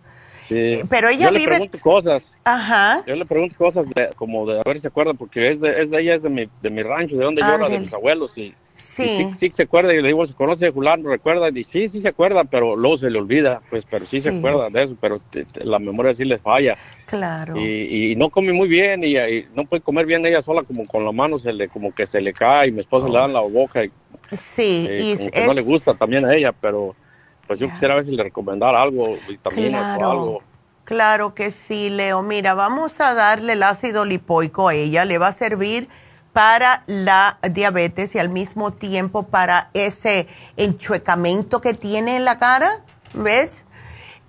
Sí. 0.47 0.81
pero 0.89 1.11
ella 1.11 1.27
yo 1.27 1.33
le 1.33 1.45
pregunto 1.45 1.79
cosas. 1.81 2.23
Ajá. 2.43 3.05
Yo 3.07 3.15
le 3.15 3.27
pregunto 3.27 3.55
cosas 3.59 3.85
como 4.17 4.47
de 4.47 4.59
a 4.59 4.63
ver 4.65 4.77
si 4.77 4.81
se 4.81 4.89
acuerdan, 4.89 5.15
porque 5.19 5.51
es 5.51 5.61
de, 5.61 5.83
es 5.83 5.91
de 5.91 6.01
ella, 6.01 6.15
es 6.15 6.23
de 6.23 6.31
mi, 6.31 6.49
de 6.63 6.71
mi 6.71 6.83
rancho, 6.83 7.17
de 7.17 7.25
donde 7.25 7.43
yo 7.43 7.55
era, 7.55 7.69
de 7.69 7.81
mis 7.81 7.93
abuelos, 7.93 8.31
y 8.35 8.55
Sí. 8.79 9.35
sí. 9.41 9.53
se 9.57 9.63
acuerda, 9.65 9.93
y 9.93 10.01
le 10.01 10.09
digo, 10.09 10.27
¿se 10.27 10.35
conoce 10.35 10.73
fulano? 10.73 11.11
¿Recuerda? 11.11 11.49
Y 11.49 11.65
sí, 11.65 11.89
sí 11.89 12.01
se 12.01 12.09
acuerda, 12.09 12.45
pero 12.45 12.77
luego 12.77 12.99
se 12.99 13.11
le 13.11 13.19
olvida, 13.19 13.61
pues, 13.71 13.85
pero 13.91 14.05
sí, 14.05 14.21
se 14.21 14.31
acuerda 14.31 14.71
de 14.71 14.85
eso, 14.85 14.97
pero 15.01 15.21
la 15.65 15.79
memoria 15.79 16.15
sí 16.15 16.25
le 16.25 16.39
falla. 16.39 16.77
Claro. 17.07 17.57
Y, 17.57 18.15
no 18.17 18.31
come 18.31 18.53
muy 18.53 18.69
bien, 18.69 19.03
y, 19.03 19.15
no 19.55 19.65
puede 19.65 19.83
comer 19.83 20.07
bien 20.07 20.25
ella 20.25 20.43
sola, 20.43 20.63
como 20.63 20.87
con 20.87 21.05
la 21.05 21.13
mano 21.13 21.39
se 21.39 21.53
le, 21.53 21.69
como 21.69 21.93
que 21.93 22.07
se 22.07 22.21
le 22.21 22.33
cae, 22.33 22.69
y 22.69 22.73
mi 22.73 22.81
esposa 22.81 23.09
le 23.09 23.19
da 23.19 23.27
la 23.27 23.41
boca, 23.41 23.85
y, 23.85 23.91
sí, 24.33 24.89
y 24.91 25.17
como 25.17 25.31
que 25.31 25.47
no 25.47 25.55
le 25.55 25.63
gusta 25.63 25.95
también 25.95 26.25
a 26.25 26.35
ella, 26.35 26.53
pero 26.53 26.95
pues 27.47 27.59
yo 27.59 27.69
quisiera 27.71 27.97
ver 27.97 28.05
si 28.05 28.13
le 28.13 28.23
recomendara 28.23 28.81
algo, 28.81 29.17
vitaminas 29.27 29.97
claro. 29.97 30.09
o 30.09 30.13
algo. 30.13 30.43
Claro 30.85 31.35
que 31.35 31.51
sí, 31.51 31.91
Leo. 31.91 32.23
Mira, 32.23 32.55
vamos 32.55 33.01
a 33.01 33.13
darle 33.13 33.55
el 33.55 33.63
ácido 33.63 34.05
lipoico 34.05 34.69
a 34.69 34.75
ella, 34.75 35.05
le 35.05 35.19
va 35.19 35.29
a 35.29 35.33
servir 35.33 35.89
para 36.39 36.85
la 36.87 37.41
diabetes 37.51 38.15
y 38.15 38.21
al 38.21 38.29
mismo 38.29 38.73
tiempo 38.73 39.25
para 39.25 39.71
ese 39.75 40.29
enchuecamiento 40.57 41.61
que 41.61 41.75
tiene 41.75 42.15
en 42.15 42.25
la 42.25 42.39
cara, 42.39 42.71
¿ves? 43.13 43.65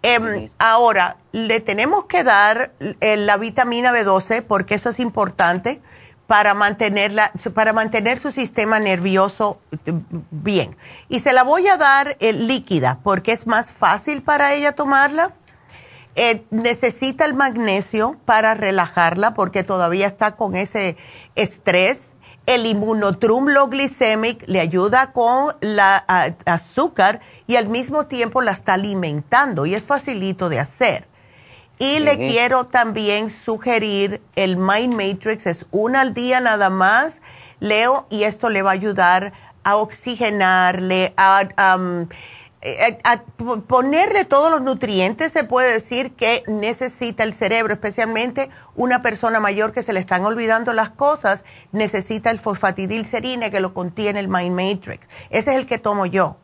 Em, 0.01 0.49
ahora, 0.57 1.17
le 1.33 1.59
tenemos 1.59 2.05
que 2.05 2.23
dar 2.23 2.71
eh, 2.79 3.15
la 3.15 3.37
vitamina 3.37 3.91
B12 3.91 4.41
porque 4.41 4.73
eso 4.73 4.89
es 4.89 4.99
importante 4.99 5.83
para, 6.25 6.55
mantenerla, 6.55 7.31
para 7.53 7.73
mantener 7.73 8.17
su 8.17 8.31
sistema 8.31 8.79
nervioso 8.79 9.59
eh, 9.85 9.93
bien. 10.31 10.77
Y 11.09 11.19
se 11.19 11.31
la 11.31 11.43
voy 11.43 11.67
a 11.67 11.77
dar 11.77 12.17
eh, 12.19 12.33
líquida 12.33 12.97
porque 13.03 13.33
es 13.33 13.45
más 13.45 13.71
fácil 13.71 14.23
para 14.23 14.53
ella 14.53 14.71
tomarla. 14.71 15.35
Necesita 16.49 17.25
el 17.25 17.33
magnesio 17.33 18.17
para 18.25 18.53
relajarla 18.53 19.33
porque 19.33 19.63
todavía 19.63 20.07
está 20.07 20.35
con 20.35 20.55
ese 20.55 20.97
estrés. 21.35 22.13
El 22.45 22.65
inmunotrum 22.65 23.45
glicemic 23.69 24.43
le 24.47 24.59
ayuda 24.59 25.11
con 25.11 25.55
la 25.61 25.97
azúcar 26.45 27.21
y 27.47 27.57
al 27.57 27.67
mismo 27.67 28.07
tiempo 28.07 28.41
la 28.41 28.51
está 28.51 28.73
alimentando 28.73 29.65
y 29.65 29.75
es 29.75 29.83
facilito 29.83 30.49
de 30.49 30.59
hacer. 30.59 31.07
Y 31.81 31.99
le 31.99 32.17
quiero 32.17 32.65
también 32.65 33.29
sugerir 33.29 34.21
el 34.35 34.57
Mind 34.57 34.93
Matrix, 34.95 35.47
es 35.47 35.65
una 35.71 36.01
al 36.01 36.13
día 36.13 36.41
nada 36.41 36.69
más, 36.69 37.21
Leo, 37.61 38.05
y 38.09 38.23
esto 38.23 38.49
le 38.49 38.63
va 38.63 38.71
a 38.71 38.73
ayudar 38.73 39.31
a 39.63 39.77
oxigenarle, 39.77 41.13
a, 41.15 41.43
eh, 41.43 42.07
a, 43.03 43.23
ponerle 43.67 44.25
todos 44.25 44.51
los 44.51 44.61
nutrientes, 44.61 45.31
se 45.31 45.43
puede 45.43 45.71
decir 45.71 46.11
que 46.13 46.43
necesita 46.47 47.23
el 47.23 47.33
cerebro, 47.33 47.73
especialmente 47.73 48.49
una 48.75 49.01
persona 49.01 49.39
mayor 49.39 49.71
que 49.71 49.81
se 49.81 49.93
le 49.93 49.99
están 49.99 50.25
olvidando 50.25 50.73
las 50.73 50.89
cosas, 50.89 51.43
necesita 51.71 52.31
el 52.31 52.39
fosfatidilcerine 52.39 53.51
que 53.51 53.61
lo 53.61 53.73
contiene 53.73 54.19
el 54.19 54.27
Mind 54.27 54.55
Matrix. 54.55 55.07
Ese 55.29 55.51
es 55.51 55.57
el 55.57 55.67
que 55.67 55.77
tomo 55.77 56.05
yo. 56.05 56.37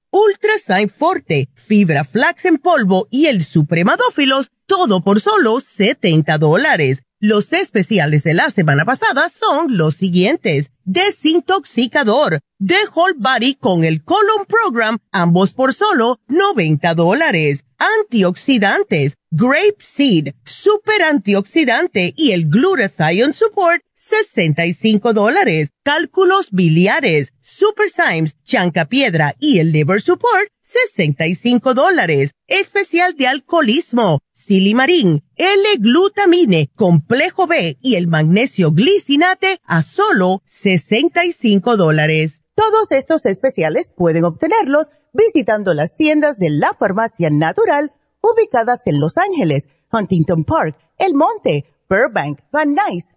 ultra 0.11 0.51
forte, 0.87 1.49
fibra 1.55 2.03
flax 2.03 2.45
en 2.45 2.57
polvo 2.57 3.07
y 3.09 3.27
el 3.27 3.43
supremadófilos, 3.43 4.51
todo 4.65 5.03
por 5.03 5.21
solo 5.21 5.59
70 5.59 6.37
dólares. 6.37 7.03
Los 7.19 7.53
especiales 7.53 8.23
de 8.23 8.33
la 8.33 8.49
semana 8.49 8.83
pasada 8.83 9.29
son 9.29 9.77
los 9.77 9.95
siguientes. 9.95 10.71
Desintoxicador, 10.85 12.39
The 12.59 12.87
Whole 12.93 13.13
Body 13.17 13.55
con 13.55 13.83
el 13.83 14.03
Colon 14.03 14.45
Program, 14.47 14.97
ambos 15.11 15.53
por 15.53 15.73
solo 15.73 16.19
90 16.27 16.95
dólares. 16.95 17.63
Antioxidantes, 17.77 19.17
Grape 19.29 19.77
Seed, 19.79 20.33
Super 20.45 21.03
Antioxidante 21.03 22.13
y 22.17 22.31
el 22.31 22.49
Glutathione 22.49 23.33
Support, 23.33 23.83
65 24.01 25.13
dólares. 25.13 25.69
Cálculos 25.83 26.49
biliares, 26.51 27.33
Super 27.41 27.89
Symes, 27.91 28.35
Chanca 28.43 28.85
Piedra 28.85 29.35
y 29.39 29.59
el 29.59 29.71
Liver 29.71 30.01
Support, 30.01 30.47
65 30.63 31.75
dólares. 31.75 32.31
Especial 32.47 33.15
de 33.15 33.27
alcoholismo, 33.27 34.19
silimarín, 34.33 35.23
L-glutamine, 35.35 36.71
complejo 36.75 37.45
B 37.45 37.77
y 37.79 37.95
el 37.95 38.07
magnesio 38.07 38.71
glicinate 38.71 39.59
a 39.65 39.83
solo 39.83 40.41
65 40.45 41.77
dólares. 41.77 42.41
Todos 42.55 42.91
estos 42.91 43.25
especiales 43.27 43.93
pueden 43.95 44.23
obtenerlos 44.23 44.87
visitando 45.13 45.75
las 45.75 45.95
tiendas 45.95 46.39
de 46.39 46.49
la 46.49 46.73
farmacia 46.73 47.29
natural 47.29 47.93
ubicadas 48.21 48.79
en 48.85 48.99
Los 48.99 49.17
Ángeles, 49.17 49.67
Huntington 49.91 50.43
Park, 50.43 50.75
El 50.97 51.13
Monte, 51.13 51.65
Burbank, 51.87 52.39
Van 52.51 52.73
Nuys, 52.73 53.05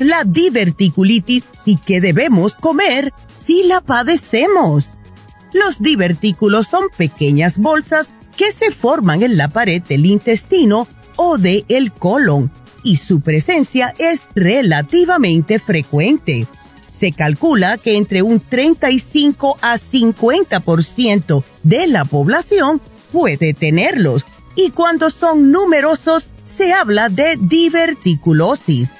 La 0.00 0.24
diverticulitis 0.24 1.44
y 1.64 1.76
qué 1.76 2.00
debemos 2.00 2.54
comer 2.54 3.12
si 3.36 3.64
la 3.64 3.80
padecemos. 3.80 4.84
Los 5.52 5.80
divertículos 5.80 6.66
son 6.66 6.84
pequeñas 6.96 7.58
bolsas 7.58 8.10
que 8.36 8.52
se 8.52 8.72
forman 8.72 9.22
en 9.22 9.36
la 9.36 9.48
pared 9.48 9.82
del 9.82 10.06
intestino 10.06 10.88
o 11.16 11.38
de 11.38 11.64
el 11.68 11.92
colon 11.92 12.50
y 12.82 12.96
su 12.98 13.20
presencia 13.20 13.94
es 13.98 14.22
relativamente 14.34 15.58
frecuente. 15.58 16.46
Se 16.92 17.12
calcula 17.12 17.78
que 17.78 17.96
entre 17.96 18.22
un 18.22 18.40
35 18.40 19.56
a 19.60 19.78
50% 19.78 21.44
de 21.62 21.86
la 21.86 22.04
población 22.04 22.80
puede 23.12 23.54
tenerlos 23.54 24.24
y 24.54 24.70
cuando 24.70 25.10
son 25.10 25.50
numerosos 25.50 26.26
se 26.44 26.72
habla 26.72 27.08
de 27.08 27.36
diverticulosis. 27.40 28.90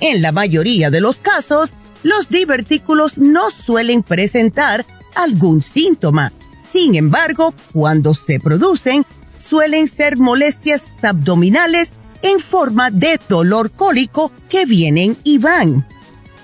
En 0.00 0.22
la 0.22 0.32
mayoría 0.32 0.90
de 0.90 1.00
los 1.00 1.16
casos, 1.16 1.72
los 2.02 2.28
divertículos 2.28 3.18
no 3.18 3.50
suelen 3.50 4.02
presentar 4.02 4.86
algún 5.14 5.62
síntoma. 5.62 6.32
Sin 6.62 6.94
embargo, 6.94 7.54
cuando 7.72 8.14
se 8.14 8.38
producen, 8.38 9.04
suelen 9.38 9.88
ser 9.88 10.16
molestias 10.16 10.86
abdominales 11.02 11.92
en 12.22 12.40
forma 12.40 12.90
de 12.90 13.18
dolor 13.28 13.70
cólico 13.72 14.32
que 14.48 14.66
vienen 14.66 15.16
y 15.24 15.38
van. 15.38 15.86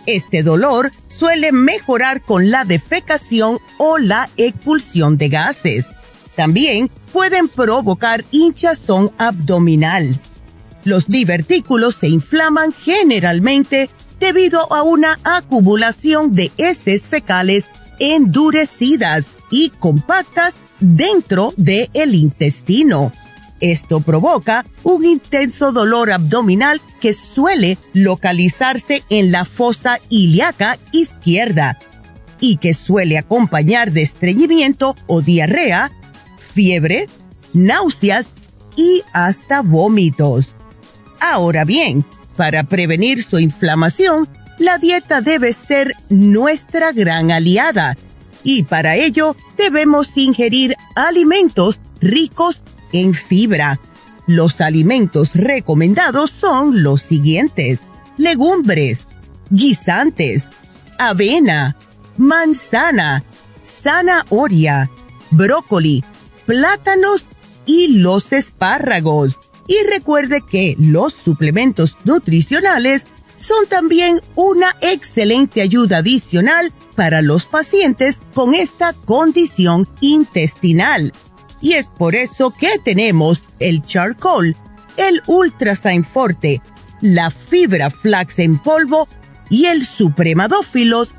Este 0.06 0.42
dolor 0.42 0.92
suele 1.08 1.52
mejorar 1.52 2.22
con 2.22 2.50
la 2.50 2.64
defecación 2.64 3.58
o 3.78 3.98
la 3.98 4.28
expulsión 4.36 5.16
de 5.16 5.28
gases. 5.28 5.86
También 6.36 6.90
pueden 7.12 7.48
provocar 7.48 8.24
hinchazón 8.30 9.12
abdominal. 9.18 10.20
Los 10.84 11.08
divertículos 11.08 11.96
se 11.98 12.08
inflaman 12.08 12.72
generalmente 12.72 13.88
debido 14.20 14.72
a 14.72 14.82
una 14.82 15.18
acumulación 15.24 16.34
de 16.34 16.52
heces 16.56 17.08
fecales 17.08 17.70
endurecidas 17.98 19.26
y 19.50 19.70
compactas 19.70 20.56
dentro 20.80 21.54
del 21.56 21.90
el 21.94 22.14
intestino. 22.14 23.12
Esto 23.60 24.00
provoca 24.00 24.66
un 24.82 25.04
intenso 25.06 25.72
dolor 25.72 26.12
abdominal 26.12 26.80
que 27.00 27.14
suele 27.14 27.78
localizarse 27.92 29.04
en 29.08 29.32
la 29.32 29.44
fosa 29.44 29.98
ilíaca 30.10 30.78
izquierda 30.92 31.78
y 32.40 32.58
que 32.58 32.74
suele 32.74 33.16
acompañar 33.16 33.92
de 33.92 34.02
estreñimiento 34.02 34.96
o 35.06 35.22
diarrea, 35.22 35.92
fiebre, 36.36 37.08
náuseas 37.54 38.32
y 38.76 39.02
hasta 39.12 39.62
vómitos. 39.62 40.53
Ahora 41.26 41.64
bien, 41.64 42.04
para 42.36 42.64
prevenir 42.64 43.24
su 43.24 43.38
inflamación, 43.38 44.28
la 44.58 44.76
dieta 44.76 45.22
debe 45.22 45.54
ser 45.54 45.94
nuestra 46.10 46.92
gran 46.92 47.30
aliada 47.30 47.96
y 48.42 48.64
para 48.64 48.96
ello 48.96 49.34
debemos 49.56 50.14
ingerir 50.16 50.76
alimentos 50.94 51.80
ricos 51.98 52.62
en 52.92 53.14
fibra. 53.14 53.80
Los 54.26 54.60
alimentos 54.60 55.30
recomendados 55.32 56.30
son 56.30 56.82
los 56.82 57.00
siguientes. 57.00 57.80
Legumbres, 58.18 59.06
guisantes, 59.48 60.50
avena, 60.98 61.74
manzana, 62.18 63.24
zanahoria, 63.66 64.90
brócoli, 65.30 66.04
plátanos 66.44 67.26
y 67.64 67.96
los 67.96 68.30
espárragos. 68.30 69.38
Y 69.66 69.76
recuerde 69.90 70.42
que 70.42 70.76
los 70.78 71.14
suplementos 71.14 71.96
nutricionales 72.04 73.06
son 73.36 73.66
también 73.68 74.20
una 74.34 74.76
excelente 74.80 75.60
ayuda 75.60 75.98
adicional 75.98 76.72
para 76.96 77.22
los 77.22 77.46
pacientes 77.46 78.20
con 78.32 78.54
esta 78.54 78.92
condición 78.92 79.88
intestinal. 80.00 81.12
Y 81.60 81.72
es 81.72 81.86
por 81.86 82.14
eso 82.14 82.50
que 82.50 82.78
tenemos 82.84 83.44
el 83.58 83.82
charcoal, 83.82 84.56
el 84.96 85.22
ultrasign 85.26 86.04
forte, 86.04 86.60
la 87.00 87.30
fibra 87.30 87.90
flax 87.90 88.38
en 88.38 88.58
polvo 88.58 89.08
y 89.50 89.66
el 89.66 89.86
supremadófilos, 89.86 91.10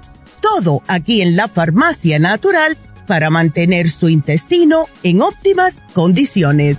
todo 0.41 0.81
aquí 0.87 1.21
en 1.21 1.35
la 1.35 1.47
farmacia 1.47 2.19
natural 2.19 2.77
para 3.07 3.29
mantener 3.29 3.89
su 3.89 4.09
intestino 4.09 4.87
en 5.03 5.21
óptimas 5.21 5.81
condiciones. 5.93 6.77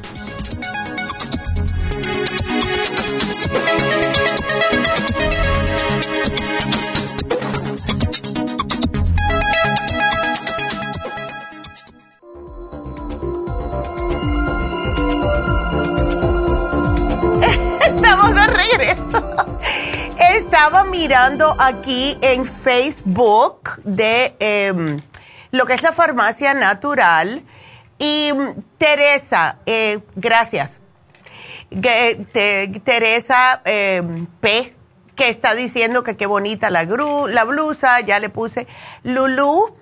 Estaba 20.18 20.84
mirando 20.84 21.54
aquí 21.58 22.18
en 22.20 22.44
Facebook 22.46 23.70
de 23.84 24.36
em, 24.38 24.98
lo 25.50 25.66
que 25.66 25.74
es 25.74 25.82
la 25.82 25.92
farmacia 25.92 26.54
natural 26.54 27.44
y 27.98 28.30
mm, 28.34 28.62
Teresa, 28.78 29.58
eh, 29.66 30.00
gracias. 30.14 30.80
Teresa 32.84 33.62
em, 33.64 34.26
P, 34.40 34.74
que 35.14 35.28
está 35.30 35.54
diciendo 35.54 36.02
que 36.02 36.16
qué 36.16 36.26
bonita 36.26 36.70
la, 36.70 36.84
la 36.84 37.44
blusa, 37.44 38.00
ya 38.00 38.20
le 38.20 38.28
puse. 38.28 38.66
Lulu, 39.02 39.74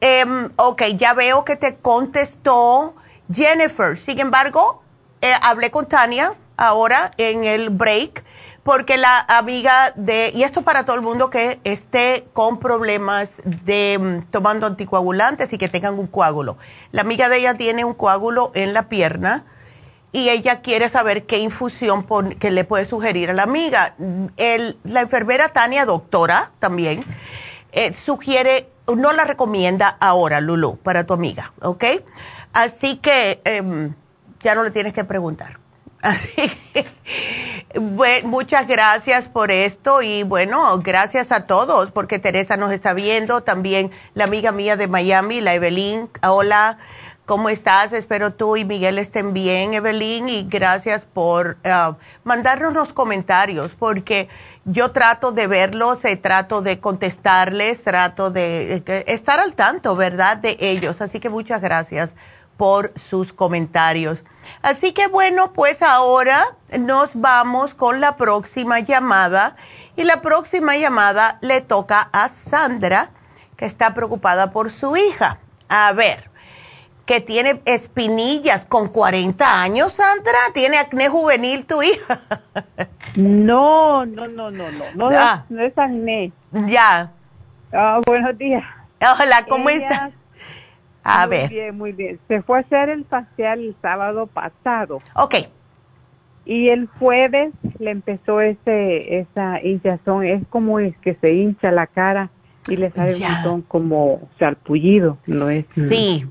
em, 0.00 0.50
ok, 0.56 0.82
ya 0.96 1.14
veo 1.14 1.44
que 1.44 1.56
te 1.56 1.76
contestó 1.76 2.94
Jennifer. 3.32 3.98
Sin 3.98 4.20
embargo, 4.20 4.82
eh, 5.20 5.34
hablé 5.40 5.70
con 5.70 5.86
Tania 5.88 6.34
ahora 6.56 7.10
en 7.16 7.44
el 7.44 7.70
break 7.70 8.24
porque 8.62 8.96
la 8.96 9.18
amiga 9.18 9.92
de, 9.96 10.30
y 10.34 10.44
esto 10.44 10.62
para 10.62 10.84
todo 10.84 10.96
el 10.96 11.02
mundo 11.02 11.30
que 11.30 11.60
esté 11.64 12.26
con 12.32 12.60
problemas 12.60 13.40
de 13.44 13.98
mm, 13.98 14.30
tomando 14.30 14.66
anticoagulantes 14.66 15.52
y 15.52 15.58
que 15.58 15.68
tengan 15.68 15.98
un 15.98 16.06
coágulo. 16.06 16.58
La 16.92 17.02
amiga 17.02 17.28
de 17.28 17.38
ella 17.38 17.54
tiene 17.54 17.84
un 17.84 17.94
coágulo 17.94 18.52
en 18.54 18.72
la 18.72 18.88
pierna 18.88 19.44
y 20.12 20.28
ella 20.28 20.60
quiere 20.60 20.88
saber 20.88 21.24
qué 21.24 21.38
infusión 21.38 22.06
que 22.38 22.50
le 22.50 22.64
puede 22.64 22.84
sugerir 22.84 23.30
a 23.30 23.32
la 23.32 23.44
amiga. 23.44 23.94
El, 24.36 24.78
la 24.84 25.00
enfermera 25.00 25.48
Tania, 25.48 25.86
doctora 25.86 26.52
también, 26.58 27.04
eh, 27.72 27.94
sugiere, 27.94 28.68
no 28.94 29.12
la 29.12 29.24
recomienda 29.24 29.96
ahora, 30.00 30.40
Lulu, 30.40 30.76
para 30.76 31.04
tu 31.04 31.14
amiga, 31.14 31.52
¿ok? 31.62 31.84
Así 32.52 32.96
que 32.98 33.40
em, 33.44 33.94
ya 34.40 34.54
no 34.54 34.62
le 34.62 34.70
tienes 34.70 34.92
que 34.92 35.04
preguntar. 35.04 35.61
Así 36.02 36.50
que, 36.74 36.84
muchas 38.24 38.66
gracias 38.66 39.28
por 39.28 39.52
esto 39.52 40.02
y 40.02 40.24
bueno, 40.24 40.78
gracias 40.78 41.30
a 41.30 41.46
todos 41.46 41.92
porque 41.92 42.18
Teresa 42.18 42.56
nos 42.56 42.72
está 42.72 42.92
viendo, 42.92 43.44
también 43.44 43.92
la 44.14 44.24
amiga 44.24 44.50
mía 44.50 44.76
de 44.76 44.88
Miami, 44.88 45.40
la 45.40 45.54
Evelyn. 45.54 46.10
Hola, 46.22 46.78
¿cómo 47.24 47.48
estás? 47.48 47.92
Espero 47.92 48.32
tú 48.32 48.56
y 48.56 48.64
Miguel 48.64 48.98
estén 48.98 49.32
bien, 49.32 49.74
Evelyn, 49.74 50.28
y 50.28 50.42
gracias 50.48 51.04
por 51.04 51.56
uh, 51.64 51.94
mandarnos 52.24 52.72
los 52.72 52.92
comentarios 52.92 53.70
porque 53.78 54.28
yo 54.64 54.90
trato 54.90 55.30
de 55.30 55.46
verlos, 55.46 56.04
eh, 56.04 56.16
trato 56.16 56.62
de 56.62 56.80
contestarles, 56.80 57.84
trato 57.84 58.30
de 58.30 58.82
estar 59.06 59.38
al 59.38 59.54
tanto, 59.54 59.94
¿verdad? 59.94 60.36
De 60.36 60.56
ellos. 60.58 61.00
Así 61.00 61.20
que 61.20 61.28
muchas 61.28 61.60
gracias 61.60 62.16
por 62.56 62.92
sus 62.98 63.32
comentarios. 63.32 64.24
Así 64.62 64.92
que 64.92 65.06
bueno, 65.08 65.52
pues 65.52 65.82
ahora 65.82 66.44
nos 66.78 67.20
vamos 67.20 67.74
con 67.74 68.00
la 68.00 68.16
próxima 68.16 68.80
llamada 68.80 69.56
y 69.96 70.04
la 70.04 70.22
próxima 70.22 70.76
llamada 70.76 71.38
le 71.40 71.60
toca 71.60 72.08
a 72.12 72.28
Sandra, 72.28 73.10
que 73.56 73.66
está 73.66 73.94
preocupada 73.94 74.50
por 74.50 74.70
su 74.70 74.96
hija. 74.96 75.38
A 75.68 75.92
ver, 75.92 76.30
que 77.06 77.20
tiene 77.20 77.60
espinillas 77.64 78.64
con 78.64 78.88
40 78.88 79.62
años, 79.62 79.92
Sandra, 79.92 80.38
¿tiene 80.54 80.78
acné 80.78 81.08
juvenil 81.08 81.66
tu 81.66 81.82
hija? 81.82 82.20
no, 83.16 84.06
no, 84.06 84.28
no, 84.28 84.50
no, 84.50 84.70
no, 84.70 84.84
no, 84.94 85.08
ah. 85.12 85.44
no 85.48 85.62
es 85.62 85.76
acné. 85.76 86.32
Ya. 86.52 87.10
Ah, 87.72 88.00
buenos 88.06 88.36
días. 88.38 88.62
Hola, 89.00 89.44
¿cómo 89.48 89.68
estás? 89.68 90.12
A 91.04 91.26
muy 91.26 91.36
ver. 91.36 91.50
Muy 91.50 91.58
bien, 91.58 91.78
muy 91.78 91.92
bien. 91.92 92.20
Se 92.28 92.42
fue 92.42 92.58
a 92.58 92.60
hacer 92.60 92.88
el 92.88 93.04
facial 93.04 93.60
el 93.60 93.76
sábado 93.82 94.26
pasado. 94.26 95.00
Ok. 95.14 95.34
Y 96.44 96.68
el 96.68 96.88
jueves 96.98 97.52
le 97.78 97.90
empezó 97.90 98.40
ese, 98.40 99.18
esa 99.18 99.62
hinchazón. 99.62 100.24
Es 100.24 100.42
como 100.48 100.80
es 100.80 100.96
que 100.98 101.14
se 101.14 101.32
hincha 101.32 101.70
la 101.70 101.86
cara 101.86 102.30
y 102.68 102.76
le 102.76 102.90
sale 102.90 103.14
un 103.14 103.20
montón 103.20 103.62
como 103.62 104.28
sarpullido. 104.38 105.18
No 105.26 105.50
es. 105.50 105.66
Sí. 105.72 106.26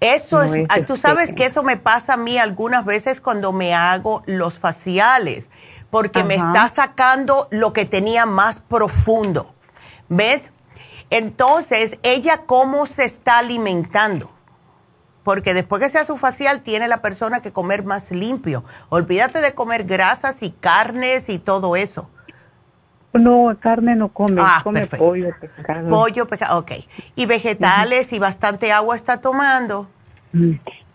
Eso 0.00 0.42
es, 0.42 0.68
tú 0.86 0.96
sabes 0.98 1.32
que 1.32 1.46
eso 1.46 1.62
me 1.62 1.78
pasa 1.78 2.14
a 2.14 2.16
mí 2.18 2.36
algunas 2.36 2.84
veces 2.84 3.22
cuando 3.22 3.52
me 3.52 3.74
hago 3.74 4.22
los 4.26 4.58
faciales, 4.58 5.48
porque 5.88 6.22
me 6.22 6.34
está 6.34 6.68
sacando 6.68 7.48
lo 7.50 7.72
que 7.72 7.86
tenía 7.86 8.26
más 8.26 8.60
profundo. 8.60 9.54
¿Ves? 10.10 10.52
Entonces, 11.10 11.98
ella 12.02 12.42
cómo 12.46 12.86
se 12.86 13.04
está 13.04 13.38
alimentando. 13.38 14.30
Porque 15.24 15.54
después 15.54 15.82
que 15.82 15.88
sea 15.88 16.04
su 16.04 16.16
facial, 16.18 16.62
tiene 16.62 16.86
la 16.86 17.02
persona 17.02 17.40
que 17.42 17.52
comer 17.52 17.84
más 17.84 18.12
limpio. 18.12 18.64
Olvídate 18.90 19.40
de 19.40 19.54
comer 19.54 19.84
grasas 19.84 20.42
y 20.42 20.50
carnes 20.50 21.28
y 21.28 21.38
todo 21.38 21.74
eso. 21.74 22.08
No, 23.12 23.56
carne 23.60 23.96
no 23.96 24.08
come, 24.08 24.40
ah, 24.44 24.60
come 24.62 24.86
pollo, 24.86 25.30
pescado. 25.40 25.88
Pollo, 25.88 26.26
pescado, 26.26 26.58
ok. 26.58 26.72
¿Y 27.14 27.26
vegetales 27.26 28.12
y 28.12 28.18
bastante 28.18 28.72
agua 28.72 28.94
está 28.94 29.20
tomando? 29.20 29.88
Mm. 30.32 30.52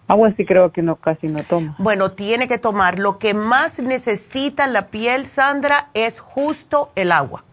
Agua 0.08 0.34
sí 0.36 0.46
creo 0.46 0.72
que 0.72 0.82
no, 0.82 0.98
casi 0.98 1.28
no 1.28 1.44
toma. 1.44 1.76
Bueno, 1.78 2.12
tiene 2.12 2.48
que 2.48 2.58
tomar. 2.58 3.00
Lo 3.00 3.18
que 3.18 3.34
más 3.34 3.80
necesita 3.80 4.68
la 4.68 4.88
piel, 4.88 5.26
Sandra, 5.26 5.88
es 5.94 6.20
justo 6.20 6.92
el 6.96 7.12
agua. 7.12 7.44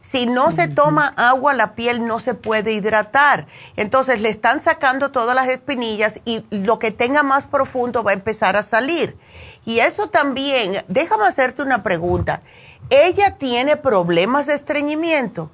Si 0.00 0.24
no 0.24 0.50
se 0.50 0.66
toma 0.66 1.12
agua, 1.16 1.52
la 1.52 1.74
piel 1.74 2.06
no 2.06 2.20
se 2.20 2.32
puede 2.32 2.72
hidratar. 2.72 3.46
Entonces 3.76 4.20
le 4.20 4.30
están 4.30 4.60
sacando 4.60 5.10
todas 5.10 5.36
las 5.36 5.48
espinillas 5.48 6.20
y 6.24 6.44
lo 6.50 6.78
que 6.78 6.90
tenga 6.90 7.22
más 7.22 7.46
profundo 7.46 8.02
va 8.02 8.12
a 8.12 8.14
empezar 8.14 8.56
a 8.56 8.62
salir. 8.62 9.18
Y 9.66 9.80
eso 9.80 10.08
también, 10.08 10.82
déjame 10.88 11.24
hacerte 11.24 11.62
una 11.62 11.82
pregunta. 11.82 12.40
¿Ella 12.88 13.36
tiene 13.36 13.76
problemas 13.76 14.46
de 14.46 14.54
estreñimiento? 14.54 15.50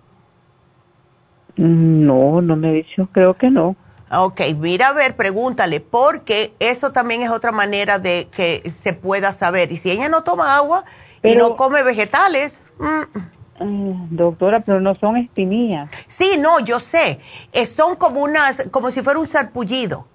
No, 1.56 2.40
no 2.40 2.54
me 2.54 2.70
he 2.70 2.74
dicho, 2.74 3.08
creo 3.12 3.34
que 3.34 3.50
no. 3.50 3.74
Ok, 4.12 4.42
mira 4.56 4.88
a 4.88 4.92
ver, 4.92 5.16
pregúntale, 5.16 5.80
porque 5.80 6.54
eso 6.60 6.92
también 6.92 7.22
es 7.22 7.30
otra 7.30 7.50
manera 7.50 7.98
de 7.98 8.28
que 8.30 8.72
se 8.78 8.92
pueda 8.92 9.32
saber. 9.32 9.72
Y 9.72 9.76
si 9.78 9.90
ella 9.90 10.08
no 10.08 10.22
toma 10.22 10.56
agua 10.56 10.84
y 11.24 11.34
no 11.34 11.56
come 11.56 11.82
vegetales... 11.82 12.60
Mm, 12.78 13.18
Mm, 13.18 13.35
doctora, 13.58 14.60
pero 14.60 14.80
no 14.80 14.94
son 14.94 15.16
espinillas. 15.16 15.90
Sí, 16.06 16.32
no, 16.38 16.60
yo 16.60 16.80
sé. 16.80 17.20
son 17.66 17.96
como 17.96 18.22
unas, 18.22 18.64
como 18.70 18.90
si 18.90 19.02
fuera 19.02 19.18
un 19.18 19.28
sarpullido. 19.28 20.06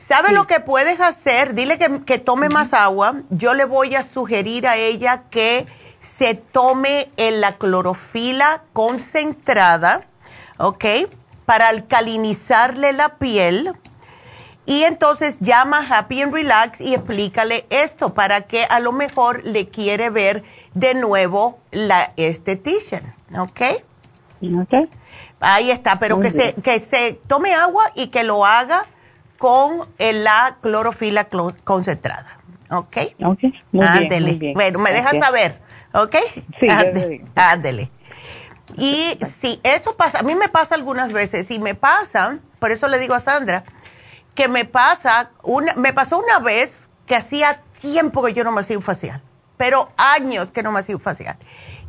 ¿Sabe 0.00 0.32
lo 0.32 0.46
que 0.46 0.60
puedes 0.60 0.98
hacer? 1.00 1.54
Dile 1.54 1.78
que, 1.78 2.18
tome 2.18 2.48
más 2.48 2.72
agua. 2.72 3.16
Yo 3.28 3.52
le 3.52 3.66
voy 3.66 3.94
a 3.94 4.02
sugerir 4.02 4.66
a 4.66 4.76
ella 4.76 5.24
que 5.30 5.66
se 6.00 6.34
tome 6.34 7.10
en 7.18 7.42
la 7.42 7.58
clorofila 7.58 8.62
concentrada, 8.72 10.06
¿ok? 10.56 10.84
Para 11.44 11.68
alcalinizarle 11.68 12.94
la 12.94 13.18
piel. 13.18 13.74
Y 14.70 14.84
entonces 14.84 15.40
llama 15.40 15.84
Happy 15.90 16.22
and 16.22 16.32
Relax 16.32 16.80
y 16.80 16.94
explícale 16.94 17.66
esto 17.70 18.14
para 18.14 18.42
que 18.42 18.62
a 18.62 18.78
lo 18.78 18.92
mejor 18.92 19.44
le 19.44 19.68
quiere 19.68 20.10
ver 20.10 20.44
de 20.74 20.94
nuevo 20.94 21.58
la 21.72 22.12
estetician, 22.16 23.12
¿ok? 23.36 23.62
Ok. 24.62 24.88
Ahí 25.40 25.72
está, 25.72 25.98
pero 25.98 26.20
que 26.20 26.30
se, 26.30 26.54
que 26.54 26.78
se 26.78 27.14
tome 27.26 27.52
agua 27.52 27.90
y 27.96 28.10
que 28.10 28.22
lo 28.22 28.46
haga 28.46 28.86
con 29.38 29.88
la 29.98 30.58
clorofila 30.60 31.26
concentrada, 31.64 32.38
¿ok? 32.70 32.96
Ok, 33.24 33.40
muy 33.72 33.88
bien, 34.08 34.54
Bueno, 34.54 34.78
me 34.78 34.92
dejas 34.92 35.18
saber, 35.18 35.58
¿ok? 35.94 36.14
Sí, 36.60 36.68
ándele. 37.34 37.90
Y 38.76 39.18
si 39.28 39.58
eso 39.64 39.96
pasa, 39.96 40.20
a 40.20 40.22
mí 40.22 40.36
me 40.36 40.48
pasa 40.48 40.76
algunas 40.76 41.12
veces, 41.12 41.50
y 41.50 41.58
me 41.58 41.74
pasa, 41.74 42.38
por 42.60 42.70
eso 42.70 42.86
le 42.86 43.00
digo 43.00 43.14
a 43.14 43.20
Sandra, 43.20 43.64
que 44.34 44.48
me 44.48 44.64
pasa, 44.64 45.30
una, 45.42 45.74
me 45.74 45.92
pasó 45.92 46.18
una 46.18 46.38
vez 46.38 46.88
que 47.06 47.16
hacía 47.16 47.62
tiempo 47.80 48.22
que 48.24 48.32
yo 48.32 48.44
no 48.44 48.52
me 48.52 48.60
hacía 48.60 48.76
un 48.76 48.82
facial 48.82 49.22
pero 49.60 49.90
años 49.98 50.50
que 50.52 50.62
no 50.62 50.72
me 50.72 50.80
hacía 50.80 50.96
un 50.96 51.02
facial. 51.02 51.36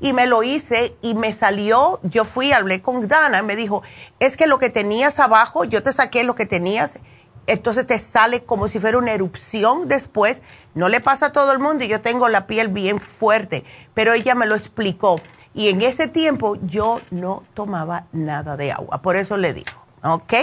Y 0.02 0.12
me 0.12 0.28
lo 0.28 0.44
hice 0.44 0.98
y 1.02 1.14
me 1.14 1.32
salió, 1.32 2.02
yo 2.04 2.26
fui, 2.26 2.52
hablé 2.52 2.82
con 2.82 3.08
Dana, 3.08 3.44
me 3.44 3.56
dijo, 3.56 3.82
es 4.20 4.36
que 4.36 4.46
lo 4.46 4.60
que 4.60 4.70
tenías 4.70 5.20
abajo, 5.20 5.64
yo 5.64 5.82
te 5.82 5.94
saqué 5.94 6.26
lo 6.26 6.36
que 6.36 6.46
tenías, 6.46 7.00
entonces 7.48 7.88
te 7.88 7.98
sale 7.98 8.44
como 8.44 8.68
si 8.68 8.82
fuera 8.82 8.98
una 8.98 9.14
erupción 9.14 9.88
después. 9.88 10.42
No 10.74 10.90
le 10.90 11.00
pasa 11.00 11.28
a 11.28 11.32
todo 11.32 11.54
el 11.54 11.60
mundo 11.60 11.86
y 11.86 11.88
yo 11.88 12.02
tengo 12.02 12.28
la 12.28 12.46
piel 12.46 12.68
bien 12.68 13.00
fuerte, 13.00 13.64
pero 13.94 14.12
ella 14.12 14.36
me 14.36 14.48
lo 14.48 14.56
explicó. 14.56 15.22
Y 15.54 15.70
en 15.70 15.82
ese 15.82 16.10
tiempo 16.10 16.58
yo 16.64 17.00
no 17.10 17.44
tomaba 17.54 18.08
nada 18.12 18.58
de 18.58 18.74
agua, 18.74 19.02
por 19.02 19.16
eso 19.16 19.38
le 19.38 19.54
digo, 19.54 19.72
¿ok? 20.04 20.34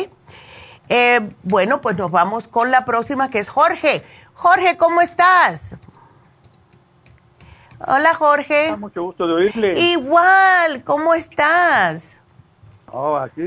Eh, 0.89 1.29
bueno, 1.43 1.81
pues 1.81 1.97
nos 1.97 2.11
vamos 2.11 2.49
con 2.49 2.71
la 2.71 2.85
próxima 2.85 3.31
que 3.31 3.39
es 3.39 3.49
Jorge. 3.49 4.05
Jorge, 4.35 4.77
¿cómo 4.77 5.01
estás? 5.01 5.77
Hola, 7.87 8.15
Jorge. 8.15 8.71
Ah, 8.71 8.77
mucho 8.77 9.03
gusto 9.03 9.27
de 9.27 9.35
oírle. 9.35 9.79
Igual, 9.79 10.83
¿cómo 10.85 11.15
estás? 11.15 12.19
Oh, 12.91 13.17
aquí 13.17 13.43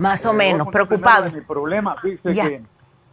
más 0.00 0.24
o 0.24 0.32
eh, 0.32 0.36
menos, 0.36 0.68
preocupado. 0.68 1.30
Mi 1.30 1.42
problema, 1.42 1.94
fíjese 2.00 2.32
que 2.32 2.62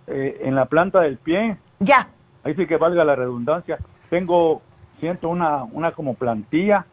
eh, 0.08 0.38
en 0.42 0.56
la 0.56 0.66
planta 0.66 1.02
del 1.02 1.18
pie. 1.18 1.58
Ya. 1.80 2.08
Ahí 2.44 2.56
sí 2.56 2.66
que 2.66 2.78
valga 2.78 3.04
la 3.04 3.16
redundancia. 3.16 3.78
Tengo, 4.10 4.62
siento 5.02 5.28
una, 5.28 5.66
una 5.66 5.92
como 5.92 6.14
plantilla 6.14 6.86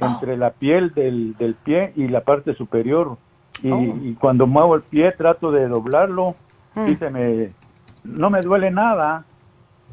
oh. 0.00 0.06
entre 0.06 0.38
la 0.38 0.50
piel 0.52 0.94
del, 0.94 1.36
del, 1.36 1.54
pie 1.54 1.92
y 1.96 2.08
la 2.08 2.22
parte 2.22 2.54
superior. 2.54 3.18
Y, 3.62 3.70
oh. 3.70 4.18
cuando 4.20 4.46
muevo 4.46 4.74
el 4.74 4.82
pie 4.82 5.12
trato 5.12 5.50
de 5.50 5.68
doblarlo 5.68 6.34
mm. 6.74 6.88
y 6.88 6.96
se 6.96 7.10
me, 7.10 7.52
no 8.04 8.30
me 8.30 8.40
duele 8.40 8.70
nada. 8.70 9.24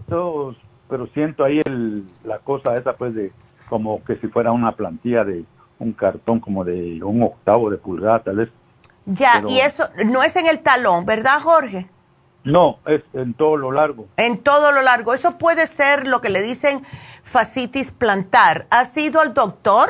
Pero 0.08 1.08
siento 1.14 1.44
ahí 1.44 1.62
el, 1.66 2.06
la 2.24 2.40
cosa 2.40 2.74
esa 2.74 2.94
pues 2.94 3.14
de 3.14 3.32
como 3.70 4.04
que 4.04 4.16
si 4.18 4.28
fuera 4.28 4.52
una 4.52 4.72
plantilla 4.72 5.24
de 5.24 5.46
un 5.78 5.94
cartón 5.94 6.40
como 6.40 6.64
de 6.64 7.02
un 7.04 7.22
octavo 7.24 7.70
de 7.70 7.78
pulgada 7.78 8.20
tal 8.20 8.38
vez. 8.38 8.50
Ya, 9.06 9.44
y 9.48 9.60
eso 9.60 9.86
no 10.06 10.24
es 10.24 10.36
en 10.36 10.48
el 10.48 10.60
talón, 10.62 11.06
¿verdad 11.06 11.40
Jorge? 11.42 11.88
No, 12.44 12.80
es 12.86 13.02
en 13.14 13.34
todo 13.34 13.58
lo 13.58 13.72
largo. 13.72 14.08
En 14.18 14.40
todo 14.40 14.72
lo 14.72 14.82
largo. 14.82 15.14
Eso 15.14 15.38
puede 15.38 15.68
ser 15.68 16.08
lo 16.08 16.22
que 16.22 16.30
le 16.30 16.42
dicen 16.42 16.84
fascitis 17.24 17.92
plantar. 17.92 18.66
¿Has 18.70 18.96
ido 18.98 19.22
al 19.22 19.34
doctor? 19.34 19.90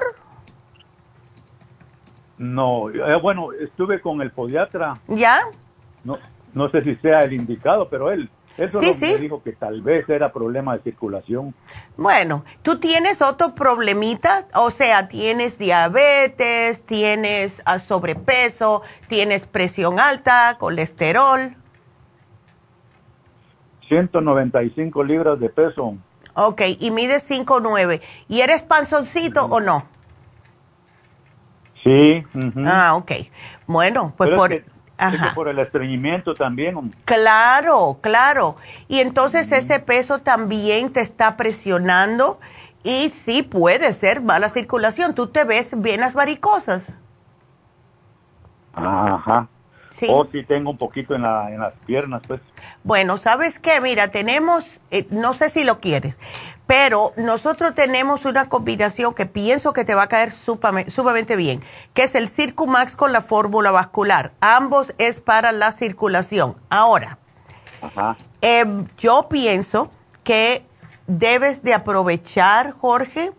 No, 2.39 2.89
eh, 2.89 3.15
bueno, 3.21 3.53
estuve 3.53 4.01
con 4.01 4.21
el 4.21 4.31
podiatra. 4.31 4.99
¿Ya? 5.07 5.37
No, 6.03 6.17
no 6.53 6.69
sé 6.71 6.81
si 6.83 6.95
sea 6.95 7.19
el 7.21 7.33
indicado, 7.33 7.87
pero 7.89 8.11
él 8.11 8.29
eso 8.59 8.81
sí, 8.81 8.93
me 8.99 9.17
dijo 9.17 9.41
que 9.41 9.53
tal 9.53 9.81
vez 9.81 10.09
era 10.09 10.33
problema 10.33 10.75
de 10.75 10.83
circulación. 10.83 11.55
Bueno, 11.95 12.43
¿tú 12.61 12.77
tienes 12.77 13.21
otro 13.21 13.55
problemita? 13.55 14.47
O 14.53 14.69
sea, 14.69 15.07
tienes 15.07 15.57
diabetes, 15.57 16.83
tienes 16.83 17.61
ah, 17.63 17.79
sobrepeso, 17.79 18.81
tienes 19.07 19.47
presión 19.47 19.97
alta, 19.99 20.57
colesterol. 20.59 21.55
195 23.87 25.03
libras 25.05 25.39
de 25.39 25.49
peso. 25.49 25.95
Ok, 26.33 26.61
y 26.79 26.91
mides 26.91 27.29
5'9". 27.31 28.01
¿Y 28.27 28.41
eres 28.41 28.61
panzoncito 28.63 29.45
o 29.45 29.61
no? 29.61 29.85
Sí. 31.83 32.23
Ah, 32.65 32.95
ok. 32.95 33.11
Bueno, 33.67 34.13
pues 34.17 34.29
por... 34.31 34.63
Ajá. 35.01 35.33
por 35.33 35.47
el 35.47 35.59
estreñimiento 35.59 36.33
también. 36.33 36.93
Claro, 37.05 37.99
claro. 38.01 38.57
Y 38.89 38.99
entonces 38.99 39.49
ese 39.53 39.79
peso 39.79 40.19
también 40.19 40.91
te 40.91 40.99
está 40.99 41.37
presionando 41.37 42.37
y 42.83 43.09
sí 43.11 43.41
puede 43.41 43.93
ser 43.93 44.21
mala 44.21 44.49
circulación. 44.49 45.15
Tú 45.15 45.27
te 45.27 45.45
ves 45.45 45.71
venas 45.79 46.15
varicosas. 46.15 46.87
Ajá. 48.73 49.47
Sí. 49.89 50.07
O 50.09 50.27
si 50.31 50.43
tengo 50.43 50.69
un 50.69 50.77
poquito 50.77 51.15
en, 51.15 51.21
la, 51.21 51.49
en 51.49 51.59
las 51.59 51.73
piernas, 51.85 52.21
pues. 52.27 52.41
Bueno, 52.83 53.17
¿sabes 53.17 53.59
qué? 53.59 53.81
Mira, 53.81 54.09
tenemos, 54.09 54.63
eh, 54.91 55.07
no 55.09 55.33
sé 55.33 55.49
si 55.49 55.63
lo 55.63 55.79
quieres, 55.79 56.17
pero 56.69 57.13
nosotros 57.17 57.73
tenemos 57.73 58.25
una 58.25 58.47
combinación 58.47 59.15
que 59.15 59.25
pienso 59.25 59.73
que 59.73 59.85
te 59.85 59.95
va 59.95 60.03
a 60.03 60.07
caer 60.07 60.31
sumamente 60.31 61.35
bien, 61.35 61.63
que 61.95 62.03
es 62.03 62.13
el 62.13 62.29
Circumax 62.29 62.95
con 62.95 63.11
la 63.11 63.23
fórmula 63.23 63.71
vascular. 63.71 64.33
Ambos 64.39 64.93
es 64.99 65.19
para 65.19 65.51
la 65.51 65.71
circulación. 65.71 66.57
Ahora, 66.69 67.17
em, 68.41 68.87
yo 68.99 69.29
pienso 69.29 69.89
que 70.23 70.63
debes 71.07 71.63
de 71.63 71.73
aprovechar, 71.73 72.69
Jorge, 72.73 73.31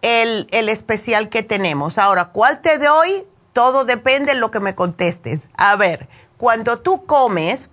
el, 0.00 0.46
el 0.52 0.68
especial 0.68 1.30
que 1.30 1.42
tenemos. 1.42 1.98
Ahora, 1.98 2.26
¿cuál 2.26 2.60
te 2.60 2.78
doy? 2.78 3.26
Todo 3.52 3.84
depende 3.84 4.34
de 4.34 4.38
lo 4.38 4.52
que 4.52 4.60
me 4.60 4.76
contestes. 4.76 5.48
A 5.56 5.74
ver, 5.74 6.08
cuando 6.36 6.78
tú 6.78 7.06
comes, 7.06 7.68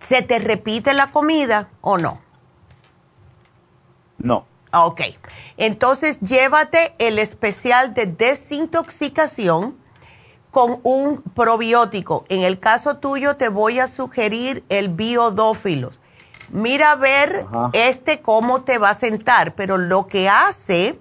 ¿se 0.00 0.22
te 0.22 0.40
repite 0.40 0.92
la 0.92 1.12
comida 1.12 1.68
o 1.82 1.98
no? 1.98 2.18
No. 4.22 4.46
Ok. 4.72 5.02
Entonces, 5.58 6.18
llévate 6.20 6.94
el 6.98 7.18
especial 7.18 7.92
de 7.92 8.06
desintoxicación 8.06 9.76
con 10.50 10.80
un 10.82 11.22
probiótico. 11.34 12.24
En 12.28 12.42
el 12.42 12.58
caso 12.58 12.96
tuyo, 12.96 13.36
te 13.36 13.48
voy 13.48 13.80
a 13.80 13.88
sugerir 13.88 14.64
el 14.68 14.88
biodófilos. 14.88 15.98
Mira 16.50 16.92
a 16.92 16.96
ver 16.96 17.46
este 17.72 18.20
cómo 18.20 18.62
te 18.62 18.78
va 18.78 18.90
a 18.90 18.94
sentar, 18.94 19.54
pero 19.54 19.78
lo 19.78 20.06
que 20.06 20.28
hace 20.28 20.98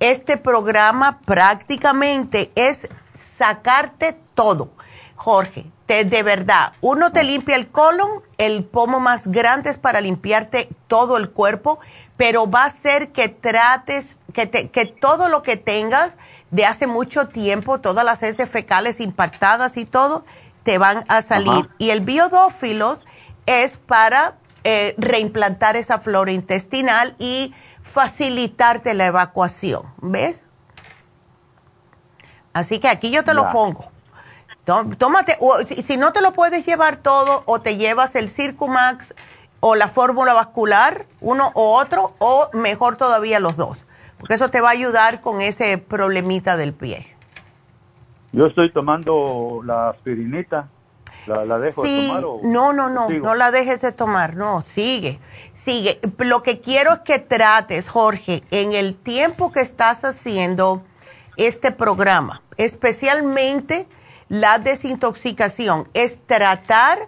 este 0.00 0.36
programa 0.38 1.20
prácticamente 1.24 2.50
es 2.54 2.88
sacarte 3.18 4.18
todo. 4.34 4.70
Jorge, 5.16 5.70
de 5.88 6.22
verdad, 6.22 6.72
uno 6.80 7.12
te 7.12 7.24
limpia 7.24 7.56
el 7.56 7.68
colon, 7.68 8.22
el 8.36 8.64
pomo 8.64 9.00
más 9.00 9.26
grande 9.26 9.70
es 9.70 9.78
para 9.78 10.00
limpiarte 10.00 10.68
todo 10.86 11.16
el 11.16 11.30
cuerpo, 11.30 11.80
pero 12.18 12.50
va 12.50 12.64
a 12.64 12.70
ser 12.70 13.12
que 13.12 13.30
trates, 13.30 14.16
que, 14.34 14.50
que 14.50 14.84
todo 14.84 15.30
lo 15.30 15.42
que 15.42 15.56
tengas 15.56 16.18
de 16.50 16.66
hace 16.66 16.86
mucho 16.86 17.28
tiempo, 17.28 17.80
todas 17.80 18.04
las 18.04 18.22
heces 18.22 18.50
fecales 18.50 19.00
impactadas 19.00 19.78
y 19.78 19.86
todo, 19.86 20.24
te 20.64 20.76
van 20.76 21.04
a 21.08 21.22
salir. 21.22 21.70
Y 21.78 21.90
el 21.90 22.00
biodófilos 22.00 23.06
es 23.46 23.78
para 23.78 24.34
eh, 24.64 24.94
reimplantar 24.98 25.76
esa 25.76 26.00
flora 26.00 26.32
intestinal 26.32 27.14
y 27.18 27.54
facilitarte 27.82 28.92
la 28.94 29.06
evacuación, 29.06 29.82
¿ves? 29.98 30.42
Así 32.52 32.80
que 32.80 32.88
aquí 32.88 33.10
yo 33.10 33.22
te 33.24 33.32
lo 33.32 33.48
pongo. 33.50 33.90
Tómate, 34.64 35.38
si 35.82 35.96
no 35.96 36.12
te 36.12 36.20
lo 36.20 36.32
puedes 36.34 36.66
llevar 36.66 36.96
todo, 36.96 37.44
o 37.46 37.60
te 37.60 37.78
llevas 37.78 38.14
el 38.16 38.28
Circumax 38.28 39.14
o 39.60 39.74
la 39.74 39.88
fórmula 39.88 40.34
vascular, 40.34 41.06
uno 41.20 41.50
o 41.54 41.78
otro, 41.78 42.14
o 42.18 42.50
mejor 42.52 42.96
todavía 42.96 43.40
los 43.40 43.56
dos, 43.56 43.84
porque 44.18 44.34
eso 44.34 44.50
te 44.50 44.60
va 44.60 44.68
a 44.68 44.72
ayudar 44.72 45.20
con 45.20 45.40
ese 45.40 45.78
problemita 45.78 46.56
del 46.56 46.72
pie. 46.72 47.06
Yo 48.32 48.46
estoy 48.46 48.70
tomando 48.70 49.60
la 49.64 49.90
aspirinita. 49.90 50.68
¿La, 51.26 51.58
dejo 51.58 51.82
de 51.82 52.06
tomar 52.06 52.24
o 52.24 52.40
No, 52.42 52.72
no, 52.72 52.88
no, 52.88 53.10
no 53.10 53.34
la 53.34 53.50
dejes 53.50 53.82
de 53.82 53.92
tomar, 53.92 54.34
no, 54.36 54.64
sigue, 54.66 55.20
sigue. 55.52 56.00
Lo 56.18 56.42
que 56.42 56.60
quiero 56.60 56.92
es 56.92 56.98
que 57.00 57.18
trates, 57.18 57.90
Jorge, 57.90 58.42
en 58.50 58.72
el 58.72 58.94
tiempo 58.94 59.52
que 59.52 59.60
estás 59.60 60.04
haciendo 60.04 60.82
este 61.36 61.70
programa, 61.70 62.42
especialmente 62.56 63.86
la 64.28 64.58
desintoxicación, 64.58 65.88
es 65.92 66.18
tratar 66.26 66.98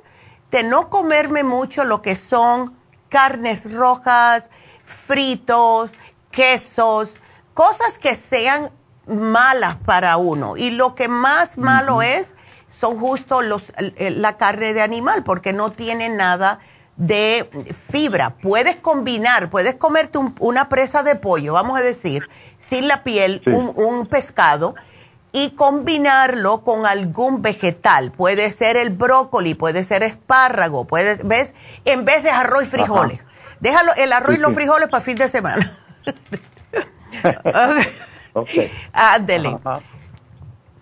de 0.50 0.62
no 0.62 0.90
comerme 0.90 1.42
mucho 1.42 1.84
lo 1.84 2.02
que 2.02 2.16
son 2.16 2.74
carnes 3.08 3.72
rojas, 3.72 4.50
fritos, 4.84 5.90
quesos, 6.30 7.14
cosas 7.54 7.98
que 7.98 8.14
sean 8.14 8.70
malas 9.06 9.76
para 9.84 10.16
uno. 10.16 10.56
Y 10.56 10.70
lo 10.70 10.94
que 10.94 11.08
más 11.08 11.58
malo 11.58 12.02
es 12.02 12.34
son 12.68 12.98
justo 12.98 13.42
los, 13.42 13.72
la 13.98 14.36
carne 14.36 14.72
de 14.72 14.80
animal, 14.80 15.24
porque 15.24 15.52
no 15.52 15.72
tiene 15.72 16.08
nada 16.08 16.60
de 16.96 17.48
fibra. 17.74 18.36
Puedes 18.36 18.76
combinar, 18.76 19.50
puedes 19.50 19.74
comerte 19.74 20.18
una 20.38 20.68
presa 20.68 21.02
de 21.02 21.16
pollo, 21.16 21.54
vamos 21.54 21.78
a 21.78 21.82
decir, 21.82 22.28
sin 22.58 22.88
la 22.88 23.02
piel, 23.02 23.42
un, 23.46 24.06
pescado, 24.06 24.74
y 25.32 25.52
combinarlo 25.52 26.62
con 26.62 26.86
algún 26.86 27.42
vegetal. 27.42 28.10
Puede 28.12 28.50
ser 28.50 28.76
el 28.76 28.90
brócoli, 28.90 29.54
puede 29.54 29.84
ser 29.84 30.02
espárrago, 30.02 30.86
puede, 30.86 31.16
¿ves? 31.24 31.54
En 31.84 32.04
vez 32.04 32.22
de 32.22 32.30
arroz 32.30 32.64
y 32.64 32.66
frijoles. 32.66 33.20
Déjalo 33.60 33.92
el 33.96 34.12
arroz 34.12 34.36
y 34.36 34.38
los 34.38 34.54
frijoles 34.54 34.88
para 34.88 35.04
fin 35.04 35.16
de 35.16 35.28
semana. 35.28 35.72
okay. 38.32 38.72
Ándele. 38.92 39.58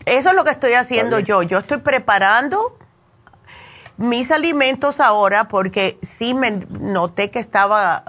Eso 0.07 0.29
es 0.31 0.35
lo 0.35 0.45
que 0.45 0.51
estoy 0.51 0.73
haciendo 0.75 1.19
yo. 1.19 1.43
Yo 1.43 1.59
estoy 1.59 1.79
preparando 1.79 2.79
mis 3.99 4.31
alimentos 4.31 5.01
ahora 5.01 5.49
porque 5.49 5.99
sí 6.03 6.33
me 6.33 6.53
noté 6.53 7.31
que 7.31 7.41
estaba, 7.41 8.05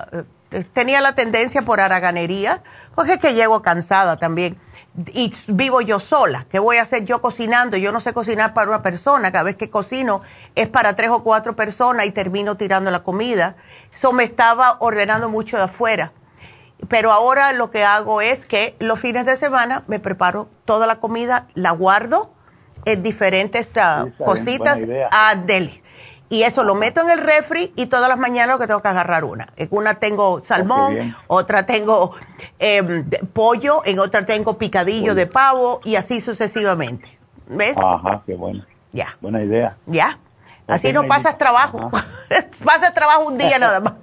eh, 0.52 0.64
tenía 0.72 1.02
la 1.02 1.16
tendencia 1.16 1.64
por 1.64 1.82
haraganería, 1.82 2.61
porque 2.95 3.14
es 3.14 3.20
que 3.20 3.34
llego 3.34 3.61
cansada 3.61 4.18
también. 4.18 4.57
Y 5.08 5.34
vivo 5.48 5.82
yo 5.82 6.00
sola. 6.00 6.46
¿Qué 6.50 6.60
voy 6.60 6.78
a 6.78 6.82
hacer 6.82 7.06
yo 7.06 7.22
cocinando? 7.22 7.78
Yo 7.78 7.92
no 7.92 8.00
sé 8.00 8.14
cocinar 8.14 8.54
para 8.54 8.70
una 8.70 8.82
persona. 8.82 9.32
Cada 9.32 9.44
vez 9.44 9.56
que 9.56 9.70
cocino 9.70 10.22
es 10.56 10.68
para 10.68 10.96
tres 10.96 11.10
o 11.10 11.24
cuatro 11.24 11.56
personas 11.56 12.06
y 12.06 12.12
termino 12.12 12.58
tirando 12.58 12.92
la 12.92 13.04
comida. 13.04 13.56
Eso 13.94 14.14
me 14.14 14.24
estaba 14.24 14.78
ordenando 14.80 15.30
mucho 15.30 15.58
de 15.58 15.64
afuera. 15.64 16.12
Pero 16.88 17.12
ahora 17.12 17.52
lo 17.54 17.72
que 17.72 17.84
hago 17.84 18.22
es 18.22 18.46
que 18.46 18.76
los 18.80 19.00
fines 19.00 19.26
de 19.26 19.36
semana 19.36 19.84
me 19.88 20.00
preparo 20.00 20.50
toda 20.66 20.88
la 20.88 21.00
comida, 21.00 21.48
la 21.54 21.72
guardo 21.72 22.34
en 22.86 23.04
diferentes 23.04 23.76
ah, 23.78 24.08
cositas 24.18 24.80
a 25.12 25.36
deli. 25.36 25.84
Y 26.30 26.43
eso 26.43 26.64
lo 26.64 26.76
meto 26.76 27.01
en 27.01 27.10
el 27.10 27.19
refri 27.19 27.73
y 27.76 27.88
todas 27.88 28.07
las 28.07 28.19
mañanas 28.19 28.56
lo 28.56 28.60
que 28.60 28.68
tengo 28.68 28.81
que 28.81 28.88
agarrar 28.88 29.23
una. 29.23 29.47
En 29.56 29.68
una 29.72 29.95
tengo 29.95 30.43
salmón, 30.45 31.15
otra 31.27 31.65
tengo 31.65 32.15
em, 32.60 33.10
pollo, 33.34 33.81
en 33.84 33.97
otra 33.97 34.26
tengo 34.26 34.57
picadillo 34.60 35.15
de 35.15 35.26
pavo 35.26 35.81
y 35.84 35.95
así 35.95 36.22
sucesivamente. 36.22 37.18
¿Ves? 37.47 37.76
Ajá, 37.77 38.22
qué 38.27 38.35
bueno. 38.35 38.64
Ya. 38.93 39.18
Buena 39.22 39.43
idea. 39.43 39.76
Ya. 39.88 40.19
Así 40.68 40.93
no 40.93 41.07
pasas 41.07 41.38
trabajo. 41.38 41.89
pasas 42.64 42.93
trabajo 42.93 43.27
un 43.27 43.38
día 43.39 43.57
nada 43.57 43.80
más. 43.80 43.93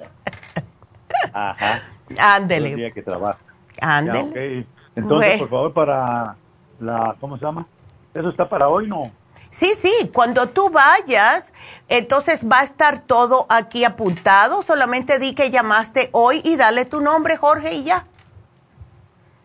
Ajá. 1.32 1.82
Ándele. 2.18 2.70
El 2.70 2.76
día 2.76 2.90
que 2.90 3.02
trabaja. 3.02 3.38
Ándele. 3.80 4.66
Entonces, 4.96 5.38
por 5.38 5.48
favor, 5.48 5.72
para 5.72 6.36
la, 6.80 7.14
¿cómo 7.20 7.38
se 7.38 7.44
llama? 7.44 7.66
Eso 8.14 8.30
está 8.30 8.48
para 8.48 8.68
hoy, 8.68 8.88
¿no? 8.88 9.12
Sí, 9.58 9.72
sí, 9.74 10.10
cuando 10.12 10.50
tú 10.50 10.68
vayas, 10.68 11.50
entonces 11.88 12.44
va 12.46 12.60
a 12.60 12.64
estar 12.64 12.98
todo 12.98 13.46
aquí 13.48 13.84
apuntado. 13.84 14.62
Solamente 14.62 15.18
di 15.18 15.34
que 15.34 15.50
llamaste 15.50 16.10
hoy 16.12 16.42
y 16.44 16.56
dale 16.56 16.84
tu 16.84 17.00
nombre, 17.00 17.38
Jorge, 17.38 17.72
y 17.72 17.84
ya. 17.84 18.04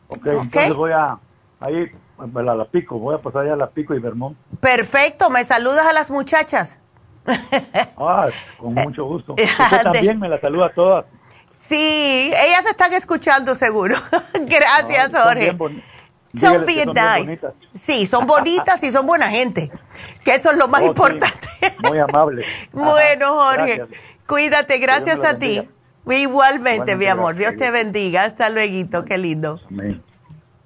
Ok, 0.10 0.18
okay. 0.18 0.34
entonces 0.42 0.76
voy 0.76 0.92
a, 0.92 1.18
ahí, 1.62 1.90
a 2.18 2.42
la, 2.42 2.66
pico, 2.66 3.00
voy 3.00 3.16
a 3.16 3.20
pasar 3.20 3.46
ya 3.46 3.54
a 3.54 3.56
la 3.56 3.70
pico 3.70 3.94
y 3.94 4.00
Vermont. 4.00 4.36
Perfecto, 4.60 5.30
me 5.30 5.46
saludas 5.46 5.86
a 5.86 5.94
las 5.94 6.10
muchachas. 6.10 6.78
Ah, 7.98 8.28
con 8.58 8.74
mucho 8.74 9.06
gusto. 9.06 9.34
Usted 9.38 9.84
también 9.84 10.20
me 10.20 10.28
la 10.28 10.42
saluda 10.42 10.66
a 10.66 10.74
todas. 10.74 11.06
Sí, 11.60 12.34
ellas 12.36 12.66
están 12.66 12.92
escuchando 12.94 13.56
seguro. 13.56 13.96
Gracias, 14.42 15.14
Jorge. 15.14 15.56
Son 16.40 16.66
bien 16.66 16.90
nice. 16.94 17.42
Sí, 17.76 18.08
son 18.08 18.26
bonitas 18.26 18.82
y 18.84 18.92
son 18.92 19.06
buena 19.06 19.30
gente, 19.30 19.72
que 20.24 20.32
eso 20.32 20.52
es 20.52 20.58
lo 20.58 20.68
más 20.68 20.82
oh, 20.82 20.88
importante. 20.88 21.48
Muy 21.84 22.00
amable. 22.00 22.46
bueno, 22.72 23.36
Jorge, 23.36 23.86
cuídate, 24.28 24.78
gracias 24.78 25.24
a 25.24 25.38
ti. 25.38 25.68
Igualmente, 26.08 26.96
mi 26.96 27.06
amor, 27.06 27.36
Dios 27.36 27.56
te 27.58 27.70
bendiga. 27.72 28.24
Hasta 28.24 28.50
luego, 28.50 29.06
qué 29.06 29.18
lindo. 29.18 29.60
Amén. 29.70 30.04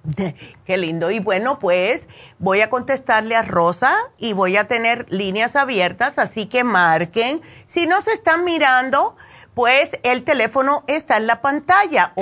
Qué 0.65 0.77
lindo. 0.77 1.11
Y 1.11 1.19
bueno, 1.19 1.59
pues 1.59 2.07
voy 2.39 2.61
a 2.61 2.69
contestarle 2.69 3.35
a 3.35 3.41
Rosa 3.41 3.95
y 4.17 4.33
voy 4.33 4.57
a 4.57 4.67
tener 4.67 5.05
líneas 5.09 5.55
abiertas, 5.55 6.19
así 6.19 6.45
que 6.45 6.63
marquen. 6.63 7.41
Si 7.65 7.87
no 7.87 8.01
se 8.01 8.11
están 8.11 8.43
mirando, 8.43 9.15
pues 9.53 9.99
el 10.03 10.23
teléfono 10.23 10.83
está 10.87 11.17
en 11.17 11.27
la 11.27 11.41
pantalla, 11.41 12.13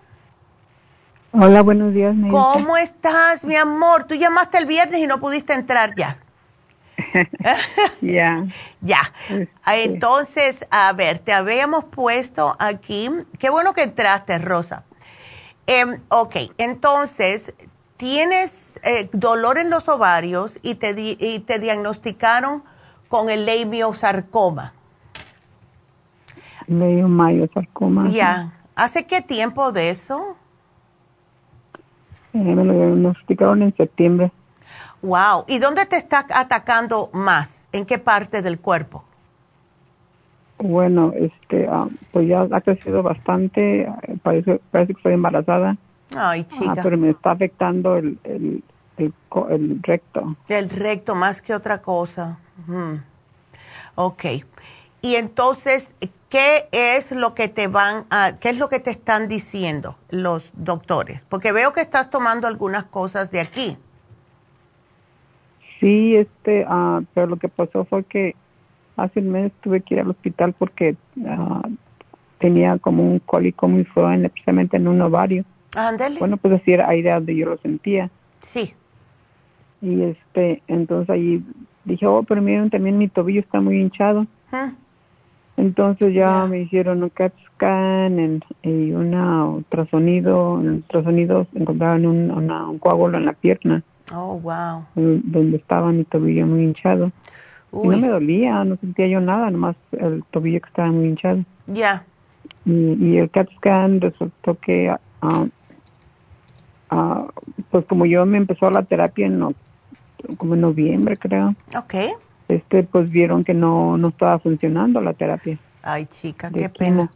Hola, 1.32 1.62
buenos 1.62 1.94
días. 1.94 2.14
¿Cómo 2.30 2.76
estás, 2.76 3.44
mi 3.44 3.56
amor? 3.56 4.04
Tú 4.04 4.14
llamaste 4.14 4.58
el 4.58 4.66
viernes 4.66 5.00
y 5.00 5.06
no 5.06 5.18
pudiste 5.18 5.54
entrar 5.54 5.94
ya. 5.96 6.18
Ya. 8.00 8.46
ya. 8.80 9.12
Entonces, 9.66 10.66
a 10.70 10.92
ver, 10.92 11.18
te 11.18 11.32
habíamos 11.32 11.84
puesto 11.84 12.54
aquí. 12.58 13.08
Qué 13.38 13.50
bueno 13.50 13.72
que 13.72 13.82
entraste, 13.82 14.38
Rosa. 14.38 14.84
Em, 15.66 16.00
ok, 16.08 16.36
entonces, 16.58 17.54
tienes 17.96 18.74
eh, 18.82 19.08
dolor 19.12 19.58
en 19.58 19.70
los 19.70 19.88
ovarios 19.88 20.58
y 20.62 20.74
te, 20.74 20.94
y 20.96 21.40
te 21.40 21.58
diagnosticaron 21.58 22.62
con 23.08 23.30
el 23.30 23.46
leiomyosarcoma. 23.46 24.72
Leiomyosarcoma. 26.66 28.10
Ya. 28.10 28.52
¿Hace 28.74 29.06
qué 29.06 29.20
tiempo 29.20 29.70
de 29.72 29.90
eso? 29.90 30.36
Eh, 32.32 32.38
me 32.38 32.64
lo 32.64 32.72
diagnosticaron 32.72 33.62
en 33.62 33.76
septiembre. 33.76 34.32
Wow. 35.02 35.44
¿Y 35.48 35.58
dónde 35.58 35.84
te 35.86 35.96
está 35.96 36.24
atacando 36.30 37.10
más? 37.12 37.68
¿En 37.72 37.84
qué 37.84 37.98
parte 37.98 38.40
del 38.40 38.60
cuerpo? 38.60 39.04
Bueno, 40.58 41.12
este, 41.16 41.66
ah, 41.68 41.88
pues 42.12 42.28
ya 42.28 42.46
ha 42.50 42.60
crecido 42.60 43.02
bastante. 43.02 43.88
Parece, 44.22 44.60
parece 44.70 44.94
que 44.94 44.98
estoy 44.98 45.14
embarazada. 45.14 45.76
Ay, 46.16 46.46
ah, 46.48 46.54
chica. 46.54 46.82
pero 46.82 46.96
me 46.96 47.10
está 47.10 47.32
afectando 47.32 47.96
el, 47.96 48.18
el, 48.22 48.62
el, 48.96 49.82
recto. 49.82 50.36
El 50.48 50.70
recto 50.70 51.14
más 51.14 51.42
que 51.42 51.54
otra 51.54 51.82
cosa. 51.82 52.38
Ok. 53.96 54.24
Y 55.00 55.16
entonces, 55.16 55.90
¿qué 56.28 56.68
es 56.70 57.10
lo 57.10 57.34
que 57.34 57.48
te 57.48 57.66
van 57.66 58.04
a, 58.10 58.36
qué 58.38 58.50
es 58.50 58.58
lo 58.58 58.68
que 58.68 58.78
te 58.78 58.90
están 58.90 59.26
diciendo 59.26 59.96
los 60.10 60.48
doctores? 60.54 61.22
Porque 61.28 61.50
veo 61.50 61.72
que 61.72 61.80
estás 61.80 62.08
tomando 62.08 62.46
algunas 62.46 62.84
cosas 62.84 63.32
de 63.32 63.40
aquí. 63.40 63.76
Sí, 65.82 66.14
este, 66.14 66.64
ah, 66.68 67.02
pero 67.12 67.26
lo 67.26 67.36
que 67.38 67.48
pasó 67.48 67.84
fue 67.84 68.04
que 68.04 68.36
hace 68.96 69.18
un 69.18 69.32
mes 69.32 69.50
tuve 69.62 69.80
que 69.80 69.94
ir 69.94 70.00
al 70.00 70.10
hospital 70.10 70.54
porque 70.56 70.94
ah, 71.26 71.68
tenía 72.38 72.78
como 72.78 73.02
un 73.02 73.18
cólico 73.18 73.66
muy 73.66 73.82
fuerte, 73.84 74.26
especialmente 74.26 74.76
en 74.76 74.86
un 74.86 75.00
ovario. 75.00 75.44
Ándale. 75.74 76.20
Bueno, 76.20 76.36
pues 76.36 76.54
así 76.54 76.72
era 76.72 76.88
ahí 76.88 77.02
de 77.02 77.10
donde 77.10 77.34
yo 77.34 77.46
lo 77.46 77.58
sentía. 77.58 78.10
Sí. 78.42 78.74
Y 79.80 80.02
este, 80.02 80.62
entonces 80.68 81.10
ahí 81.10 81.42
dije, 81.84 82.06
oh, 82.06 82.22
pero 82.22 82.40
miren, 82.40 82.70
también 82.70 82.96
mi 82.96 83.08
tobillo 83.08 83.40
está 83.40 83.60
muy 83.60 83.80
hinchado. 83.80 84.28
Ah. 84.52 84.74
Entonces 85.56 86.14
ya 86.14 86.46
me 86.46 86.60
hicieron 86.60 87.02
un 87.02 87.08
CAT 87.08 87.32
scan 87.54 88.40
y 88.62 88.92
una 88.92 89.46
ultrasonido. 89.46 90.60
En 90.60 90.68
ultrasonido 90.68 91.48
encontraron 91.54 92.06
un, 92.06 92.30
un 92.30 92.78
coágulo 92.78 93.18
en 93.18 93.24
la 93.24 93.32
pierna. 93.32 93.82
Oh, 94.12 94.38
wow. 94.38 94.84
Donde 94.94 95.56
estaba 95.56 95.90
mi 95.90 96.04
tobillo 96.04 96.46
muy 96.46 96.64
hinchado. 96.64 97.10
Y 97.72 97.88
no 97.88 97.96
me 97.96 98.08
dolía, 98.08 98.64
no 98.64 98.76
sentía 98.76 99.06
yo 99.06 99.20
nada, 99.20 99.50
nomás 99.50 99.76
el 99.92 100.22
tobillo 100.30 100.60
que 100.60 100.68
estaba 100.68 100.90
muy 100.90 101.08
hinchado. 101.08 101.42
Ya. 101.66 102.04
Y, 102.66 103.16
el 103.16 103.30
CAT 103.30 103.48
scan 103.56 104.00
resultó 104.00 104.56
que, 104.56 104.90
ah, 105.22 105.46
ah, 106.90 107.26
pues 107.70 107.86
como 107.86 108.04
yo 108.04 108.26
me 108.26 108.36
empezó 108.36 108.70
la 108.70 108.82
terapia 108.82 109.26
en, 109.26 109.54
como 110.36 110.54
en 110.54 110.60
noviembre, 110.60 111.16
creo. 111.16 111.54
Ok. 111.76 111.94
Este, 112.48 112.82
pues 112.82 113.10
vieron 113.10 113.42
que 113.42 113.54
no, 113.54 113.96
no 113.96 114.08
estaba 114.08 114.38
funcionando 114.38 115.00
la 115.00 115.14
terapia. 115.14 115.58
Ay, 115.82 116.04
chica, 116.06 116.50
qué 116.50 116.68
pena. 116.68 117.10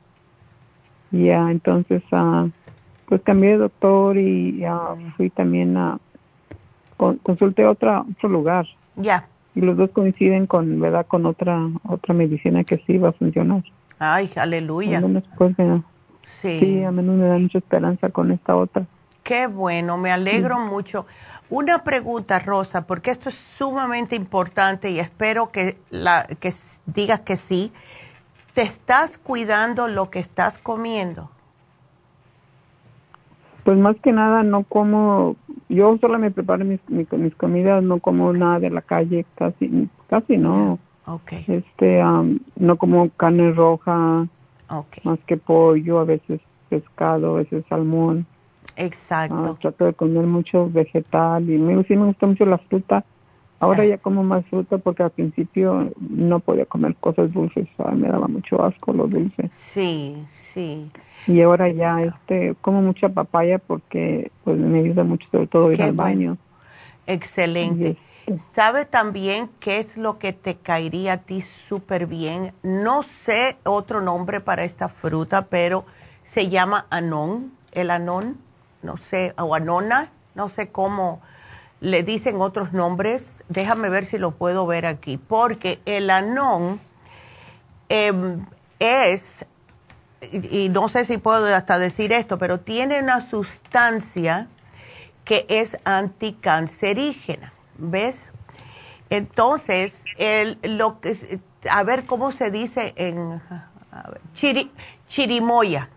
Ya, 1.11 1.51
entonces, 1.51 2.03
ah, 2.13 2.49
pues 3.07 3.21
cambié 3.21 3.51
de 3.51 3.59
doctor 3.59 4.17
y 4.17 4.65
fui 5.17 5.29
también 5.29 5.77
a 5.77 5.99
consulté 6.97 7.67
otra 7.67 8.03
otro 8.03 8.29
lugar. 8.29 8.67
Ya. 8.97 9.29
Y 9.55 9.61
los 9.61 9.77
dos 9.77 9.91
coinciden 9.91 10.47
con, 10.47 10.81
¿verdad? 10.81 11.07
Con 11.07 11.27
otra 11.27 11.59
otra 11.89 12.15
medicina 12.15 12.65
que 12.65 12.77
sí 12.87 12.99
va 12.99 13.11
a 13.11 13.13
funcionar. 13.13 13.63
Ay, 13.99 14.31
aleluya. 14.37 15.03
Pues, 15.39 15.55
sí. 16.41 16.61
sí, 16.61 16.85
a 16.85 16.91
menos 16.91 17.17
me 17.17 17.27
da 17.27 17.39
mucha 17.39 17.59
esperanza 17.59 18.11
con 18.11 18.31
esta 18.31 18.55
otra. 18.55 18.87
Qué 19.23 19.49
bueno, 19.49 19.97
me 19.97 20.13
alegro 20.13 20.61
mucho. 20.61 21.07
Una 21.49 21.83
pregunta, 21.83 22.39
Rosa, 22.39 22.87
porque 22.87 23.11
esto 23.11 23.29
es 23.29 23.35
sumamente 23.35 24.15
importante 24.15 24.91
y 24.91 25.01
espero 25.01 25.51
que, 25.51 25.79
la, 25.91 26.27
que 26.39 26.53
digas 26.87 27.21
que 27.21 27.37
sí. 27.37 27.73
¿Te 28.55 28.63
estás 28.63 29.19
cuidando 29.19 29.89
lo 29.89 30.11
que 30.11 30.19
estás 30.19 30.59
comiendo? 30.59 31.31
Pues 33.65 33.77
más 33.77 33.97
que 34.03 34.13
nada 34.13 34.45
no 34.45 34.63
como, 34.63 35.37
yo 35.69 35.97
solo 35.99 36.19
me 36.19 36.31
preparo 36.31 36.65
mis, 36.65 36.81
mis, 36.89 37.35
comidas, 37.35 37.83
no 37.83 37.99
como 37.99 38.33
nada 38.33 38.61
de 38.61 38.71
la 38.71 38.83
calle, 38.83 39.27
casi, 39.37 39.89
casi 40.09 40.37
no. 40.37 40.79
Okay. 41.07 41.45
Este, 41.47 42.03
no 42.57 42.77
como 42.77 43.11
carne 43.11 43.53
roja, 43.53 44.27
más 45.05 45.19
que 45.27 45.37
pollo, 45.37 46.01
a 46.01 46.05
veces 46.05 46.41
pescado, 46.69 47.35
a 47.35 47.39
veces 47.39 47.65
salmón. 47.69 48.27
Exacto. 48.77 49.35
Ah, 49.37 49.57
trato 49.61 49.85
de 49.87 49.95
comer 49.95 50.27
mucho 50.27 50.69
vegetal 50.69 51.49
y 51.49 51.59
me, 51.59 51.83
sí 51.85 51.97
me 51.97 52.07
gusta 52.07 52.27
mucho 52.27 52.45
la 52.45 52.59
fruta. 52.59 53.05
Ahora 53.59 53.85
ya 53.85 53.97
como 53.99 54.23
más 54.23 54.45
fruta 54.47 54.77
porque 54.79 55.03
al 55.03 55.11
principio 55.11 55.91
no 55.99 56.41
podía 56.41 56.67
comer 56.67 56.95
cosas 56.97 57.33
dulces, 57.33 57.67
me 57.95 58.09
daba 58.09 58.29
mucho 58.29 58.63
asco 58.63 58.93
lo 58.93 59.07
dulce. 59.07 59.51
Sí, 59.55 60.27
sí. 60.53 60.91
Y 61.27 61.41
ahora 61.41 61.71
ya 61.71 62.03
este 62.03 62.55
como 62.61 62.83
mucha 62.83 63.09
papaya 63.09 63.59
porque 63.59 64.31
pues 64.45 64.59
me 64.59 64.81
ayuda 64.81 65.05
mucho 65.05 65.27
sobre 65.31 65.47
todo 65.47 65.73
ir 65.73 65.83
al 65.83 65.93
baño. 65.93 66.37
Excelente. 67.07 67.97
Este. 68.27 68.39
Sabe 68.53 68.85
también 68.85 69.49
qué 69.61 69.79
es 69.79 69.97
lo 69.97 70.19
que 70.19 70.33
te 70.33 70.57
caería 70.57 71.15
a 71.15 71.17
ti 71.19 71.41
súper 71.41 72.07
bien 72.07 72.53
no 72.63 73.05
sé 73.05 73.57
otro 73.65 74.01
nombre 74.01 74.41
para 74.41 74.65
esta 74.65 74.89
fruta 74.89 75.47
pero 75.47 75.87
se 76.25 76.49
llama 76.49 76.87
anón 76.91 77.53
el 77.73 77.91
anón 77.91 78.37
no 78.83 78.97
sé 78.97 79.33
o 79.39 79.55
anona 79.55 80.11
no 80.35 80.49
sé 80.49 80.71
cómo 80.73 81.21
le 81.81 82.03
dicen 82.03 82.41
otros 82.41 82.73
nombres 82.73 83.45
déjame 83.49 83.89
ver 83.91 84.07
si 84.07 84.19
lo 84.19 84.33
puedo 84.33 84.67
ver 84.67 84.87
aquí 84.87 85.19
porque 85.19 85.81
el 85.85 86.11
anón 86.11 86.81
em, 87.89 88.47
es 88.79 89.47
y, 90.33 90.69
no 90.69 90.89
sé 90.89 91.05
si 91.05 91.19
puedo 91.19 91.55
hasta 91.55 91.79
decir 91.79 92.13
esto, 92.13 92.39
pero 92.39 92.61
tiene 92.61 93.01
una 93.01 93.21
sustancia 93.21 94.49
que 95.25 95.47
es 95.49 95.77
anticancerígena, 95.85 97.53
¿ves? 97.79 98.31
Entonces, 99.11 100.03
el, 100.19 100.59
lo 100.63 101.01
que, 101.01 101.41
a 101.71 101.83
ver 101.83 102.07
cómo 102.07 102.33
se 102.33 102.51
dice 102.51 102.95
en 102.97 103.43
chirimoya. 105.09 105.91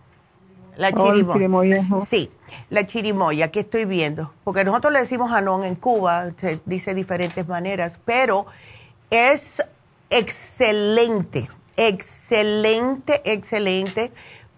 La 0.80 0.90
oh, 0.96 1.14
chirimoya. 1.14 1.86
Sí, 2.06 2.32
la 2.70 2.86
chirimoya 2.86 3.52
que 3.52 3.60
estoy 3.60 3.86
viendo. 3.86 4.32
Porque 4.44 4.64
nosotros 4.64 4.92
le 4.94 5.00
decimos 5.00 5.32
anón 5.32 5.64
en 5.64 5.76
Cuba, 5.76 6.32
se 6.40 6.60
dice 6.66 6.92
de 6.92 6.96
diferentes 6.96 7.48
maneras, 7.48 8.00
pero 8.06 8.48
es 9.12 9.62
excelente 10.10 11.50
excelente, 11.80 13.22
excelente 13.24 14.12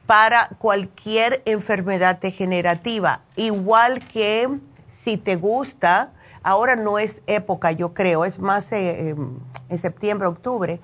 para 0.07 0.49
cualquier 0.57 1.43
enfermedad 1.45 2.19
degenerativa. 2.19 3.21
Igual 3.35 4.05
que 4.07 4.49
si 4.89 5.17
te 5.17 5.35
gusta, 5.35 6.13
ahora 6.41 6.75
no 6.75 6.97
es 6.97 7.21
época, 7.27 7.71
yo 7.71 7.93
creo, 7.93 8.25
es 8.25 8.39
más 8.39 8.71
eh, 8.71 9.09
em, 9.09 9.37
en 9.69 9.77
septiembre, 9.77 10.27
octubre, 10.27 10.81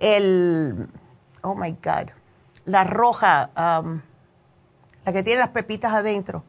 el, 0.00 0.88
oh 1.42 1.54
my 1.54 1.72
God, 1.72 2.08
la 2.64 2.84
roja, 2.84 3.50
la 5.04 5.12
que 5.12 5.22
tiene 5.22 5.40
las 5.40 5.50
pepitas 5.50 5.92
adentro 5.92 6.44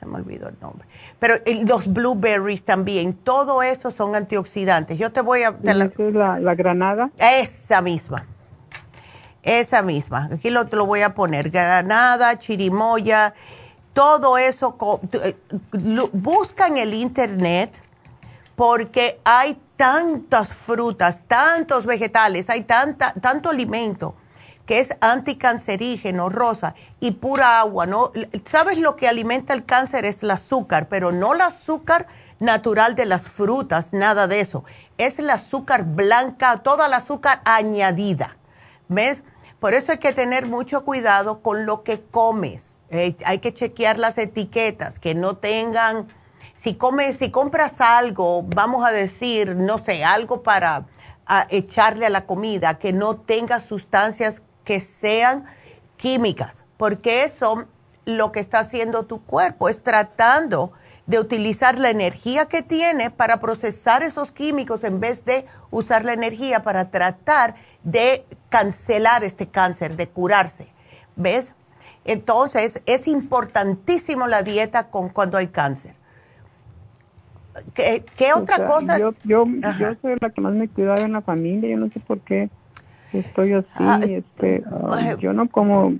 se 0.00 0.06
me 0.06 0.16
olvidó 0.16 0.48
el 0.48 0.58
nombre. 0.60 0.88
Pero 1.18 1.34
los 1.66 1.86
blueberries 1.92 2.64
también, 2.64 3.12
todo 3.12 3.62
eso 3.62 3.90
son 3.90 4.16
antioxidantes. 4.16 4.98
Yo 4.98 5.12
te 5.12 5.20
voy 5.20 5.42
a... 5.42 5.54
la, 5.62 6.54
granada? 6.54 7.10
Esa 7.18 7.82
misma. 7.82 8.24
Esa 9.42 9.82
misma. 9.82 10.30
Aquí 10.32 10.48
lo, 10.48 10.66
te 10.66 10.76
lo 10.76 10.86
voy 10.86 11.02
a 11.02 11.14
poner. 11.14 11.50
Granada, 11.50 12.38
chirimoya, 12.38 13.34
todo 13.92 14.38
eso. 14.38 14.76
Eh, 15.12 15.36
busca 16.12 16.66
en 16.66 16.78
el 16.78 16.94
internet 16.94 17.70
porque 18.56 19.20
hay 19.22 19.58
tantas 19.76 20.52
frutas, 20.52 21.20
tantos 21.26 21.84
vegetales, 21.84 22.48
hay 22.48 22.62
tanta, 22.62 23.12
tanto 23.14 23.50
alimento 23.50 24.14
que 24.70 24.78
es 24.78 24.94
anticancerígeno, 25.00 26.28
rosa, 26.28 26.76
y 27.00 27.10
pura 27.10 27.58
agua, 27.58 27.86
¿no? 27.86 28.12
¿Sabes 28.48 28.78
lo 28.78 28.94
que 28.94 29.08
alimenta 29.08 29.52
el 29.52 29.64
cáncer? 29.64 30.04
Es 30.04 30.22
el 30.22 30.30
azúcar, 30.30 30.86
pero 30.88 31.10
no 31.10 31.34
el 31.34 31.40
azúcar 31.40 32.06
natural 32.38 32.94
de 32.94 33.04
las 33.04 33.26
frutas, 33.26 33.92
nada 33.92 34.28
de 34.28 34.38
eso. 34.38 34.62
Es 34.96 35.18
el 35.18 35.28
azúcar 35.30 35.82
blanca, 35.82 36.58
toda 36.58 36.86
la 36.86 36.98
azúcar 36.98 37.40
añadida. 37.44 38.36
¿Ves? 38.86 39.24
Por 39.58 39.74
eso 39.74 39.90
hay 39.90 39.98
que 39.98 40.12
tener 40.12 40.46
mucho 40.46 40.84
cuidado 40.84 41.42
con 41.42 41.66
lo 41.66 41.82
que 41.82 42.02
comes. 42.02 42.78
Eh, 42.90 43.16
hay 43.24 43.40
que 43.40 43.52
chequear 43.52 43.98
las 43.98 44.18
etiquetas, 44.18 45.00
que 45.00 45.16
no 45.16 45.36
tengan, 45.36 46.06
si 46.56 46.76
comes, 46.76 47.16
si 47.16 47.32
compras 47.32 47.80
algo, 47.80 48.44
vamos 48.44 48.86
a 48.86 48.92
decir, 48.92 49.56
no 49.56 49.78
sé, 49.78 50.04
algo 50.04 50.44
para 50.44 50.86
echarle 51.48 52.06
a 52.06 52.10
la 52.10 52.24
comida, 52.24 52.78
que 52.78 52.92
no 52.92 53.16
tenga 53.16 53.58
sustancias 53.58 54.42
que 54.70 54.78
sean 54.78 55.46
químicas, 55.96 56.62
porque 56.76 57.24
eso 57.24 57.64
lo 58.04 58.30
que 58.30 58.38
está 58.38 58.60
haciendo 58.60 59.04
tu 59.04 59.20
cuerpo 59.20 59.68
es 59.68 59.82
tratando 59.82 60.70
de 61.08 61.18
utilizar 61.18 61.76
la 61.76 61.90
energía 61.90 62.46
que 62.46 62.62
tiene 62.62 63.10
para 63.10 63.40
procesar 63.40 64.04
esos 64.04 64.30
químicos 64.30 64.84
en 64.84 65.00
vez 65.00 65.24
de 65.24 65.44
usar 65.72 66.04
la 66.04 66.12
energía 66.12 66.62
para 66.62 66.88
tratar 66.92 67.56
de 67.82 68.24
cancelar 68.48 69.24
este 69.24 69.48
cáncer, 69.48 69.96
de 69.96 70.08
curarse. 70.08 70.68
¿Ves? 71.16 71.52
Entonces, 72.04 72.80
es 72.86 73.08
importantísimo 73.08 74.28
la 74.28 74.44
dieta 74.44 74.86
con 74.86 75.08
cuando 75.08 75.36
hay 75.36 75.48
cáncer. 75.48 75.96
¿Qué, 77.74 78.04
otra 78.36 78.66
cosa? 78.66 79.00
Yo, 79.00 79.14
yo, 79.24 79.46
yo, 79.46 79.96
soy 80.00 80.16
la 80.20 80.30
que 80.30 80.40
más 80.40 80.52
me 80.52 80.68
cuidaba 80.68 81.00
en 81.00 81.14
la 81.14 81.22
familia, 81.22 81.70
yo 81.70 81.76
no 81.76 81.88
sé 81.90 81.98
por 81.98 82.20
qué 82.20 82.50
estoy 83.12 83.54
así, 83.54 84.14
este, 84.14 84.62
yo 85.18 85.32
no 85.32 85.48
como 85.48 85.94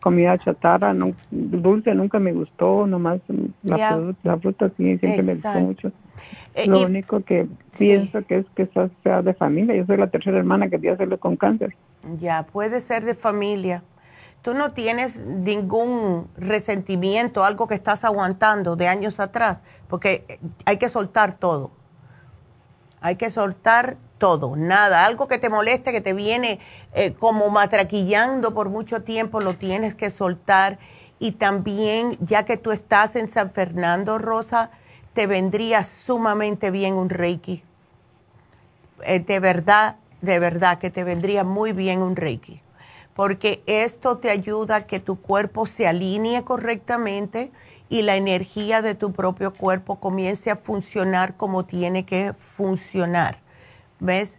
comida 0.00 0.38
chatarra, 0.38 0.94
no, 0.94 1.12
dulce 1.30 1.94
nunca 1.94 2.18
me 2.18 2.32
gustó, 2.32 2.86
nomás 2.86 3.20
la, 3.62 3.94
fruta, 3.94 4.18
la 4.22 4.38
fruta 4.38 4.70
sí, 4.76 4.98
siempre 4.98 5.22
me 5.22 5.34
gustó 5.34 5.60
mucho. 5.60 5.92
Eh, 6.54 6.66
Lo 6.66 6.86
único 6.86 7.20
que 7.20 7.46
pienso 7.76 8.22
que 8.26 8.38
es 8.38 8.46
que 8.56 8.68
sea 9.02 9.22
de 9.22 9.34
familia. 9.34 9.76
Yo 9.76 9.86
soy 9.86 9.96
la 9.96 10.08
tercera 10.08 10.38
hermana 10.38 10.68
que 10.68 10.78
tiene 10.78 10.94
hacerlo 10.94 11.18
con 11.18 11.36
cáncer. 11.36 11.74
Ya, 12.18 12.44
puede 12.44 12.80
ser 12.80 13.04
de 13.04 13.14
familia. 13.14 13.82
Tú 14.42 14.54
no 14.54 14.72
tienes 14.72 15.24
ningún 15.24 16.28
resentimiento, 16.36 17.44
algo 17.44 17.66
que 17.66 17.74
estás 17.74 18.04
aguantando 18.04 18.76
de 18.76 18.88
años 18.88 19.20
atrás, 19.20 19.62
porque 19.88 20.38
hay 20.64 20.78
que 20.78 20.88
soltar 20.88 21.34
todo. 21.34 21.72
Hay 23.00 23.16
que 23.16 23.30
soltar 23.30 23.96
todo, 24.18 24.56
nada, 24.56 25.04
algo 25.04 25.28
que 25.28 25.38
te 25.38 25.48
moleste, 25.48 25.92
que 25.92 26.00
te 26.00 26.12
viene 26.12 26.58
eh, 26.92 27.14
como 27.14 27.50
matraquillando 27.50 28.52
por 28.52 28.68
mucho 28.68 29.02
tiempo, 29.02 29.40
lo 29.40 29.54
tienes 29.54 29.94
que 29.94 30.10
soltar. 30.10 30.78
Y 31.20 31.32
también, 31.32 32.16
ya 32.20 32.44
que 32.44 32.56
tú 32.56 32.72
estás 32.72 33.16
en 33.16 33.28
San 33.28 33.50
Fernando, 33.50 34.18
Rosa, 34.18 34.70
te 35.14 35.26
vendría 35.26 35.84
sumamente 35.84 36.70
bien 36.70 36.94
un 36.94 37.08
Reiki. 37.08 37.62
Eh, 39.04 39.20
de 39.20 39.40
verdad, 39.40 39.96
de 40.20 40.38
verdad 40.38 40.78
que 40.78 40.90
te 40.90 41.04
vendría 41.04 41.44
muy 41.44 41.72
bien 41.72 42.02
un 42.02 42.16
Reiki. 42.16 42.60
Porque 43.14 43.62
esto 43.66 44.18
te 44.18 44.30
ayuda 44.30 44.76
a 44.76 44.86
que 44.86 45.00
tu 45.00 45.20
cuerpo 45.20 45.66
se 45.66 45.88
alinee 45.88 46.44
correctamente 46.44 47.50
y 47.88 48.02
la 48.02 48.16
energía 48.16 48.82
de 48.82 48.94
tu 48.94 49.12
propio 49.12 49.54
cuerpo 49.54 49.96
comience 49.96 50.50
a 50.50 50.56
funcionar 50.56 51.36
como 51.36 51.64
tiene 51.64 52.04
que 52.04 52.34
funcionar. 52.34 53.38
¿Ves? 54.00 54.38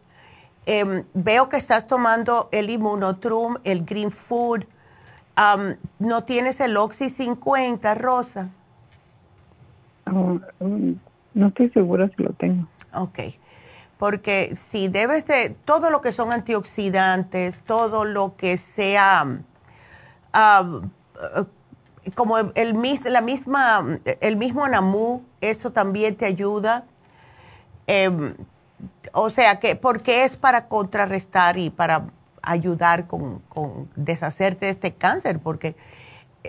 Em, 0.66 1.04
veo 1.14 1.50
que 1.50 1.58
estás 1.58 1.88
tomando 1.88 2.50
el 2.52 2.70
Immunotrum, 2.70 3.56
el 3.64 3.86
Green 3.86 4.12
Food. 4.12 4.66
¿No 6.00 6.24
tienes 6.26 6.60
el 6.60 6.78
Oxy 6.78 7.10
50, 7.10 7.96
Rosa? 7.96 8.50
no 11.34 11.48
estoy 11.48 11.70
segura 11.70 12.10
si 12.16 12.24
lo 12.24 12.34
tengo. 12.34 12.68
Ok. 12.94 13.20
Porque 13.98 14.56
si 14.56 14.88
debes 14.88 15.26
de, 15.28 15.56
todo 15.66 15.90
lo 15.90 16.02
que 16.02 16.12
son 16.12 16.32
antioxidantes, 16.32 17.62
todo 17.62 18.06
lo 18.06 18.36
que 18.38 18.58
sea, 18.58 19.40
como 22.16 22.38
el, 22.38 23.00
la 23.06 23.22
misma, 23.22 24.00
el 24.22 24.38
mismo 24.38 24.68
Namu, 24.68 25.24
eso 25.42 25.72
también 25.72 26.16
te 26.16 26.26
ayuda. 26.26 26.86
Em, 27.88 28.36
o 29.14 29.30
sea, 29.30 29.60
que 29.60 29.76
porque 29.76 30.24
es 30.24 30.36
para 30.36 30.68
contrarrestar 30.68 31.58
y 31.58 31.70
para 31.70 32.06
ayudar 32.42 33.08
con, 33.08 33.40
con 33.50 33.90
deshacerte 33.96 34.68
de 34.68 34.72
este 34.72 34.94
cáncer, 34.94 35.40
porque 35.40 35.76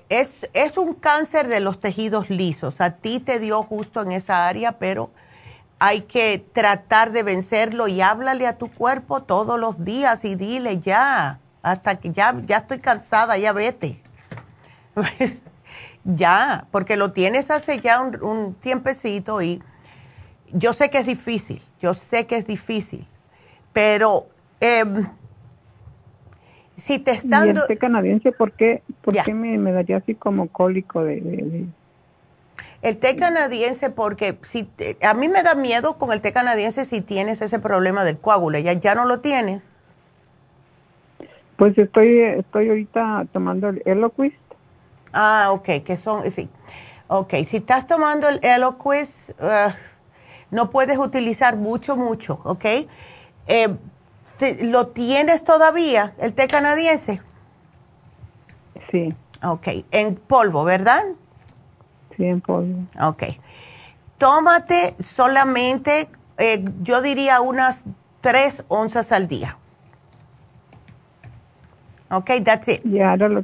es, 0.09 0.35
es 0.53 0.77
un 0.77 0.95
cáncer 0.95 1.49
de 1.49 1.61
los 1.61 1.81
tejidos 1.81 2.31
lisos. 2.31 2.81
A 2.81 2.93
ti 2.93 3.21
te 3.21 3.39
dio 3.39 3.63
justo 3.63 4.03
en 4.03 4.13
esa 4.13 4.47
área, 4.47 4.73
pero 4.73 5.11
hay 5.79 6.03
que 6.03 6.45
tratar 6.53 7.11
de 7.11 7.23
vencerlo 7.23 7.89
y 7.89 8.01
háblale 8.01 8.47
a 8.47 8.59
tu 8.59 8.71
cuerpo 8.71 9.23
todos 9.23 9.59
los 9.59 9.85
días 9.85 10.25
y 10.25 10.37
dile 10.37 10.79
ya, 10.79 11.41
hasta 11.63 11.97
que 11.99 12.11
ya, 12.11 12.35
ya 12.47 12.59
estoy 12.59 12.79
cansada, 12.79 13.39
ya 13.39 13.53
vete. 13.53 14.03
ya, 16.05 16.67
porque 16.71 16.97
lo 16.97 17.13
tienes 17.13 17.51
hace 17.51 17.81
ya 17.81 18.01
un, 18.01 18.55
tiempecito 18.55 19.43
y 19.43 19.63
yo 20.53 20.73
sé 20.73 20.91
que 20.91 20.99
es 20.99 21.07
difícil, 21.07 21.63
yo 21.81 21.95
sé 21.95 22.27
que 22.27 22.37
es 22.37 22.47
difícil, 22.47 23.07
pero 23.73 24.27
em, 24.61 25.07
si 26.77 26.99
te 26.99 27.13
están... 27.13 27.49
¿Y 27.49 27.51
el 27.51 27.67
té 27.67 27.77
canadiense 27.77 28.33
por 28.33 28.53
qué, 28.53 28.83
por 29.03 29.15
qué 29.23 29.35
me, 29.35 29.73
daría 29.73 29.99
así 29.99 30.15
como 30.15 30.49
cólico 30.49 31.05
de, 31.05 31.67
El 32.83 32.97
té 32.97 33.17
canadiense 33.17 33.91
porque 33.91 34.39
si 34.43 34.69
a 35.03 35.15
mí 35.15 35.29
me 35.29 35.43
da 35.43 35.55
miedo 35.55 35.99
con 35.99 36.13
el 36.13 36.21
té 36.21 36.33
canadiense 36.33 36.85
si 36.85 37.03
tienes 37.03 37.43
ese 37.43 37.59
problema 37.59 38.05
del 38.05 38.19
coágulo, 38.19 38.59
ya, 38.59 38.73
ya 38.73 38.95
no 38.95 39.05
lo 39.05 39.21
tienes. 39.21 39.69
Pues 41.57 41.77
estoy, 41.77 42.21
estoy 42.21 42.71
ahorita 42.71 43.27
tomando 43.33 43.69
el 43.69 43.83
Eloquist. 43.85 44.40
Ah, 45.13 45.49
ok, 45.53 45.85
que 45.85 45.97
son, 45.97 46.31
sí. 46.33 46.49
Ok, 47.09 47.35
si 47.49 47.57
estás 47.57 47.87
tomando 47.87 48.29
el 48.29 48.39
Eloquist, 48.43 49.31
uh, 49.41 49.73
no 50.51 50.71
puedes 50.71 50.99
utilizar 50.99 51.57
mucho, 51.57 51.97
mucho, 51.97 52.41
¿ok? 52.45 52.65
Eh, 53.47 53.77
¿Lo 54.63 54.89
tienes 54.89 55.45
todavía, 55.45 56.15
el 56.19 56.35
té 56.35 56.47
canadiense? 56.47 57.21
Sí. 58.91 59.13
Ok, 59.43 59.69
en 59.91 60.15
polvo, 60.17 60.65
¿verdad? 60.65 61.03
Sí, 62.17 62.25
en 62.25 62.41
polvo. 62.41 62.85
Ok. 63.03 63.25
Tómate 64.19 64.95
solamente, 65.03 66.09
eh, 66.39 66.65
yo 66.83 67.01
diría 67.03 67.41
unas 67.41 67.85
tres 68.21 68.65
onzas 68.69 69.13
al 69.13 69.27
día. 69.29 69.57
Ok, 72.11 72.31
that's 72.45 72.69
it. 72.69 72.83
Ya, 72.85 73.11
ahora 73.11 73.29
lo 73.29 73.43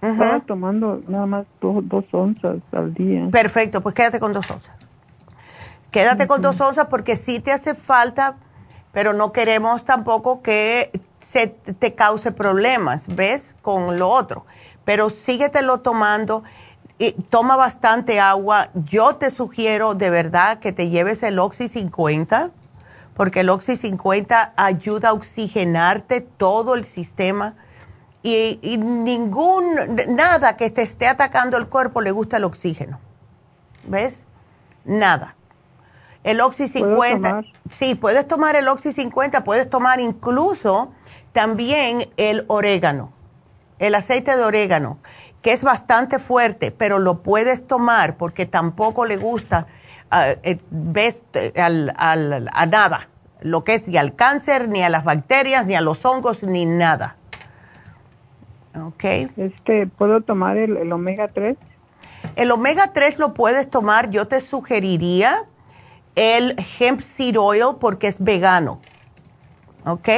Estaba 0.00 0.40
tomando 0.40 1.02
nada 1.08 1.26
más 1.26 1.46
dos, 1.60 2.04
onzas 2.12 2.58
al 2.72 2.94
día. 2.94 3.28
Perfecto, 3.30 3.80
pues 3.80 3.94
quédate 3.94 4.20
con 4.20 4.32
dos 4.32 4.48
onzas. 4.50 4.76
Quédate 5.90 6.26
con 6.26 6.40
dos 6.42 6.60
onzas 6.60 6.86
porque 6.86 7.16
sí 7.16 7.40
te 7.40 7.52
hace 7.52 7.74
falta 7.74 8.36
pero 8.92 9.12
no 9.12 9.32
queremos 9.32 9.84
tampoco 9.84 10.42
que 10.42 10.90
se 11.20 11.46
te 11.46 11.94
cause 11.94 12.32
problemas, 12.32 13.04
¿ves? 13.14 13.54
Con 13.62 13.98
lo 13.98 14.08
otro. 14.08 14.46
Pero 14.84 15.10
síguetelo 15.10 15.80
tomando 15.80 16.42
y 16.98 17.12
toma 17.12 17.56
bastante 17.56 18.18
agua. 18.18 18.70
Yo 18.74 19.16
te 19.16 19.30
sugiero 19.30 19.94
de 19.94 20.10
verdad 20.10 20.58
que 20.58 20.72
te 20.72 20.88
lleves 20.88 21.22
el 21.22 21.38
Oxy 21.38 21.68
50, 21.68 22.50
porque 23.14 23.40
el 23.40 23.50
Oxy 23.50 23.76
50 23.76 24.54
ayuda 24.56 25.10
a 25.10 25.12
oxigenarte 25.12 26.20
todo 26.22 26.74
el 26.74 26.84
sistema 26.84 27.54
y, 28.22 28.58
y 28.62 28.78
ningún, 28.78 29.64
nada 30.08 30.56
que 30.56 30.70
te 30.70 30.82
esté 30.82 31.06
atacando 31.06 31.56
el 31.56 31.68
cuerpo 31.68 32.00
le 32.00 32.10
gusta 32.10 32.38
el 32.38 32.44
oxígeno. 32.44 32.98
¿Ves? 33.84 34.24
Nada. 34.84 35.34
El 36.24 36.40
Oxy 36.40 36.68
50. 36.68 37.42
Sí, 37.70 37.94
puedes 37.94 38.26
tomar 38.26 38.56
el 38.56 38.68
Oxy 38.68 38.92
50, 38.92 39.44
puedes 39.44 39.70
tomar 39.70 40.00
incluso 40.00 40.92
también 41.32 42.10
el 42.16 42.44
orégano, 42.48 43.12
el 43.78 43.94
aceite 43.94 44.36
de 44.36 44.42
orégano, 44.42 44.98
que 45.42 45.52
es 45.52 45.62
bastante 45.62 46.18
fuerte, 46.18 46.70
pero 46.70 46.98
lo 46.98 47.22
puedes 47.22 47.66
tomar 47.66 48.16
porque 48.16 48.46
tampoco 48.46 49.04
le 49.04 49.16
gusta 49.16 49.66
ah, 50.10 50.30
eh, 50.42 50.58
ves, 50.70 51.22
eh, 51.34 51.52
al, 51.56 51.94
a 52.52 52.66
nada, 52.66 53.08
lo 53.40 53.62
que 53.62 53.74
es 53.74 53.86
ni 53.86 53.96
al 53.96 54.16
cáncer, 54.16 54.68
ni 54.68 54.82
a 54.82 54.88
las 54.88 55.04
bacterias, 55.04 55.66
ni 55.66 55.76
a 55.76 55.80
los 55.80 56.04
hongos, 56.04 56.42
ni 56.42 56.66
nada. 56.66 57.17
¿Ok? 58.74 59.04
Este, 59.36 59.86
¿Puedo 59.86 60.20
tomar 60.20 60.56
el, 60.56 60.76
el 60.76 60.92
omega 60.92 61.28
3? 61.28 61.56
El 62.36 62.50
omega 62.50 62.92
3 62.92 63.18
lo 63.18 63.34
puedes 63.34 63.70
tomar, 63.70 64.10
yo 64.10 64.28
te 64.28 64.40
sugeriría 64.40 65.46
el 66.14 66.56
hemp 66.80 67.00
seed 67.00 67.38
oil 67.38 67.76
porque 67.80 68.08
es 68.08 68.22
vegano. 68.22 68.80
¿Ok? 69.84 70.08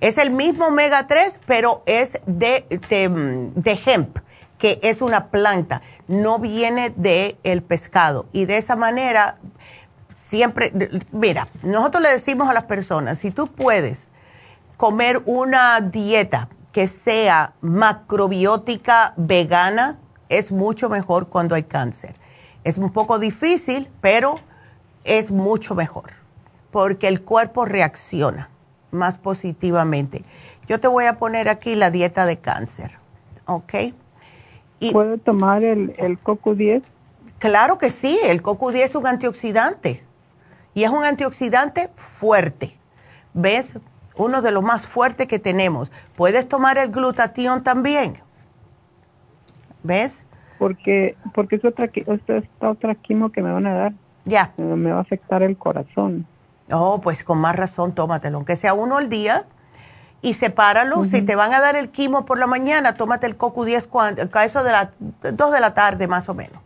Es 0.00 0.18
el 0.18 0.30
mismo 0.30 0.66
omega 0.66 1.06
3, 1.06 1.40
pero 1.46 1.82
es 1.86 2.20
de, 2.26 2.66
de, 2.68 3.80
hemp, 3.86 4.18
que 4.58 4.78
es 4.82 5.00
una 5.00 5.28
planta. 5.28 5.82
No 6.08 6.38
viene 6.38 6.90
del 6.90 7.36
el 7.42 7.62
pescado. 7.62 8.26
Y 8.32 8.46
de 8.46 8.56
esa 8.56 8.76
manera, 8.76 9.38
siempre, 10.16 10.72
mira, 11.12 11.48
nosotros 11.62 12.02
le 12.02 12.10
decimos 12.10 12.48
a 12.48 12.52
las 12.52 12.64
personas, 12.64 13.18
si 13.18 13.30
tú 13.30 13.48
puedes 13.48 14.08
comer 14.76 15.22
una 15.26 15.80
dieta 15.80 16.48
que 16.72 16.88
sea 16.88 17.52
macrobiótica 17.60 19.12
vegana, 19.16 19.98
es 20.28 20.50
mucho 20.50 20.88
mejor 20.88 21.28
cuando 21.28 21.54
hay 21.54 21.64
cáncer. 21.64 22.16
Es 22.64 22.78
un 22.78 22.90
poco 22.90 23.18
difícil, 23.18 23.88
pero 24.00 24.36
es 25.04 25.30
mucho 25.30 25.74
mejor, 25.74 26.12
porque 26.70 27.08
el 27.08 27.22
cuerpo 27.22 27.66
reacciona 27.66 28.48
más 28.90 29.16
positivamente. 29.18 30.22
Yo 30.68 30.80
te 30.80 30.88
voy 30.88 31.04
a 31.04 31.18
poner 31.18 31.48
aquí 31.48 31.74
la 31.74 31.90
dieta 31.90 32.24
de 32.24 32.38
cáncer, 32.38 32.92
¿ok? 33.46 33.74
Y, 34.80 34.92
¿Puedo 34.92 35.18
tomar 35.18 35.64
el, 35.64 35.94
el 35.98 36.22
CoQ10? 36.22 36.82
Claro 37.38 37.78
que 37.78 37.90
sí, 37.90 38.18
el 38.24 38.42
CoQ10 38.42 38.84
es 38.84 38.94
un 38.94 39.06
antioxidante 39.06 40.02
y 40.74 40.84
es 40.84 40.90
un 40.90 41.04
antioxidante 41.04 41.90
fuerte. 41.96 42.76
¿Ves? 43.34 43.74
Uno 44.16 44.42
de 44.42 44.50
los 44.52 44.62
más 44.62 44.86
fuertes 44.86 45.26
que 45.26 45.38
tenemos. 45.38 45.90
Puedes 46.16 46.48
tomar 46.48 46.78
el 46.78 46.90
glutatión 46.90 47.62
también. 47.62 48.18
¿Ves? 49.82 50.24
Porque, 50.58 51.16
porque 51.34 51.56
es 51.56 51.64
otra, 51.64 51.90
esta 51.94 52.70
otra 52.70 52.94
quimo 52.94 53.32
que 53.32 53.42
me 53.42 53.52
van 53.52 53.66
a 53.66 53.74
dar. 53.74 53.92
Ya. 54.24 54.52
Me 54.56 54.92
va 54.92 54.98
a 54.98 55.02
afectar 55.02 55.42
el 55.42 55.56
corazón. 55.56 56.26
Oh, 56.70 57.00
pues 57.00 57.24
con 57.24 57.38
más 57.38 57.56
razón 57.56 57.92
tómatelo, 57.92 58.36
aunque 58.36 58.56
sea 58.56 58.72
uno 58.74 58.98
al 58.98 59.08
día. 59.08 59.46
y 60.22 60.34
sepáralos. 60.34 61.08
Si 61.08 61.22
te 61.22 61.34
van 61.34 61.52
a 61.52 61.60
dar 61.60 61.76
el 61.76 61.90
quimo 61.90 62.24
por 62.24 62.38
la 62.38 62.46
mañana, 62.46 62.94
tómate 62.94 63.26
el 63.26 63.36
coco 63.36 63.64
10 63.64 63.88
a 64.32 64.44
eso 64.44 64.62
de 64.62 64.72
las 64.72 64.88
2 65.32 65.52
de 65.52 65.60
la 65.60 65.74
tarde 65.74 66.06
más 66.06 66.28
o 66.28 66.34
menos, 66.34 66.62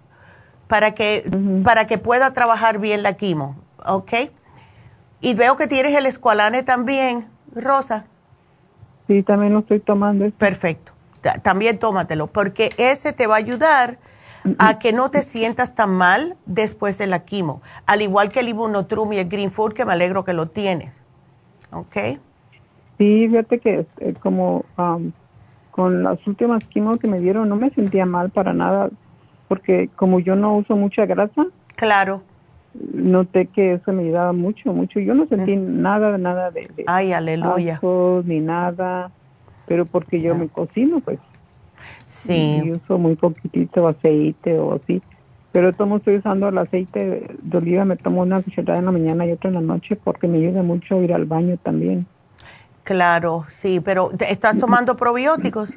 para 0.68 0.92
que, 0.92 1.24
para 1.64 1.86
que 1.86 1.96
pueda 1.96 2.32
trabajar 2.34 2.78
bien 2.78 3.02
la 3.02 3.14
quimo, 3.14 3.56
¿ok? 3.86 4.12
Y 5.22 5.34
veo 5.34 5.56
que 5.56 5.66
tienes 5.66 5.94
el 5.94 6.04
escualane 6.04 6.62
también, 6.62 7.26
Rosa. 7.60 8.06
Sí, 9.06 9.22
también 9.22 9.52
lo 9.52 9.60
estoy 9.60 9.80
tomando. 9.80 10.30
Perfecto. 10.32 10.92
También 11.42 11.78
tómatelo, 11.78 12.28
porque 12.28 12.70
ese 12.76 13.12
te 13.12 13.26
va 13.26 13.34
a 13.34 13.38
ayudar 13.38 13.98
a 14.58 14.78
que 14.78 14.92
no 14.92 15.10
te 15.10 15.22
sientas 15.22 15.74
tan 15.74 15.90
mal 15.90 16.36
después 16.46 16.98
de 16.98 17.06
la 17.06 17.24
quimo. 17.24 17.62
Al 17.86 18.02
igual 18.02 18.28
que 18.28 18.40
el 18.40 18.48
Ibunotrum 18.48 19.12
y 19.12 19.18
el 19.18 19.28
Green 19.28 19.50
Food, 19.50 19.72
que 19.72 19.84
me 19.84 19.92
alegro 19.92 20.24
que 20.24 20.32
lo 20.32 20.46
tienes. 20.46 21.02
¿Ok? 21.72 21.96
Sí, 22.98 23.28
fíjate 23.28 23.58
que 23.58 23.86
eh, 23.98 24.14
como 24.20 24.64
con 25.70 26.02
las 26.02 26.24
últimas 26.26 26.64
quimos 26.64 26.98
que 26.98 27.08
me 27.08 27.20
dieron 27.20 27.48
no 27.48 27.56
me 27.56 27.70
sentía 27.70 28.06
mal 28.06 28.30
para 28.30 28.52
nada, 28.52 28.88
porque 29.48 29.90
como 29.96 30.20
yo 30.20 30.36
no 30.36 30.56
uso 30.56 30.76
mucha 30.76 31.06
grasa. 31.06 31.46
Claro. 31.74 32.22
Noté 32.92 33.46
que 33.46 33.74
eso 33.74 33.92
me 33.92 34.04
ayudaba 34.04 34.32
mucho, 34.32 34.72
mucho. 34.72 35.00
Yo 35.00 35.14
no 35.14 35.26
sentí 35.26 35.56
nada, 35.56 36.18
nada 36.18 36.50
de, 36.50 36.68
Ay, 36.86 37.12
aleluya. 37.12 37.80
ni 38.24 38.40
nada, 38.40 39.10
pero 39.66 39.84
porque 39.84 40.20
yo 40.20 40.34
me 40.34 40.48
cocino, 40.48 41.00
pues. 41.00 41.18
Sí. 42.06 42.62
Yo 42.64 42.74
uso 42.76 42.98
muy 42.98 43.16
poquitito 43.16 43.86
aceite 43.86 44.58
o 44.58 44.74
así. 44.74 45.02
Pero 45.52 45.72
tomo, 45.72 45.96
estoy 45.96 46.16
usando 46.16 46.48
el 46.48 46.58
aceite 46.58 47.28
de 47.42 47.56
oliva, 47.56 47.84
me 47.84 47.96
tomo 47.96 48.22
una 48.22 48.42
cucharada 48.42 48.78
en 48.78 48.84
la 48.84 48.92
mañana 48.92 49.26
y 49.26 49.32
otra 49.32 49.48
en 49.48 49.54
la 49.54 49.60
noche 49.62 49.96
porque 49.96 50.28
me 50.28 50.38
ayuda 50.38 50.62
mucho 50.62 50.96
a 50.96 50.98
ir 50.98 51.14
al 51.14 51.24
baño 51.24 51.56
también. 51.62 52.06
Claro, 52.82 53.46
sí, 53.48 53.80
pero 53.80 54.12
¿estás 54.20 54.58
tomando 54.58 54.96
probióticos? 54.96 55.70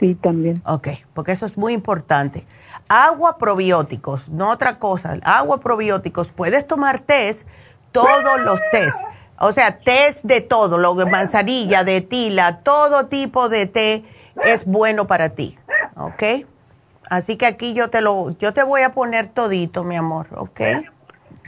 Sí, 0.00 0.14
también. 0.14 0.60
Ok, 0.66 0.88
porque 1.14 1.32
eso 1.32 1.46
es 1.46 1.56
muy 1.56 1.72
importante. 1.72 2.44
Agua 2.88 3.36
probióticos, 3.38 4.28
no 4.28 4.50
otra 4.50 4.78
cosa. 4.78 5.18
Agua 5.22 5.58
probióticos. 5.58 6.28
Puedes 6.28 6.66
tomar 6.66 7.00
test, 7.00 7.46
todos 7.92 8.40
los 8.40 8.60
test. 8.70 8.96
O 9.38 9.52
sea, 9.52 9.78
test 9.78 10.22
de 10.22 10.40
todo, 10.40 10.78
lo 10.78 10.94
de 10.94 11.06
manzanilla, 11.06 11.84
de 11.84 12.00
tila, 12.00 12.60
todo 12.60 13.06
tipo 13.06 13.48
de 13.48 13.66
té 13.66 14.04
es 14.44 14.64
bueno 14.64 15.06
para 15.06 15.30
ti. 15.30 15.58
¿Ok? 15.96 16.46
Así 17.08 17.36
que 17.36 17.46
aquí 17.46 17.72
yo 17.72 17.88
te 17.88 18.00
lo, 18.00 18.30
yo 18.38 18.52
te 18.52 18.62
voy 18.62 18.82
a 18.82 18.90
poner 18.90 19.28
todito, 19.28 19.84
mi 19.84 19.96
amor, 19.96 20.26
¿ok? 20.36 20.60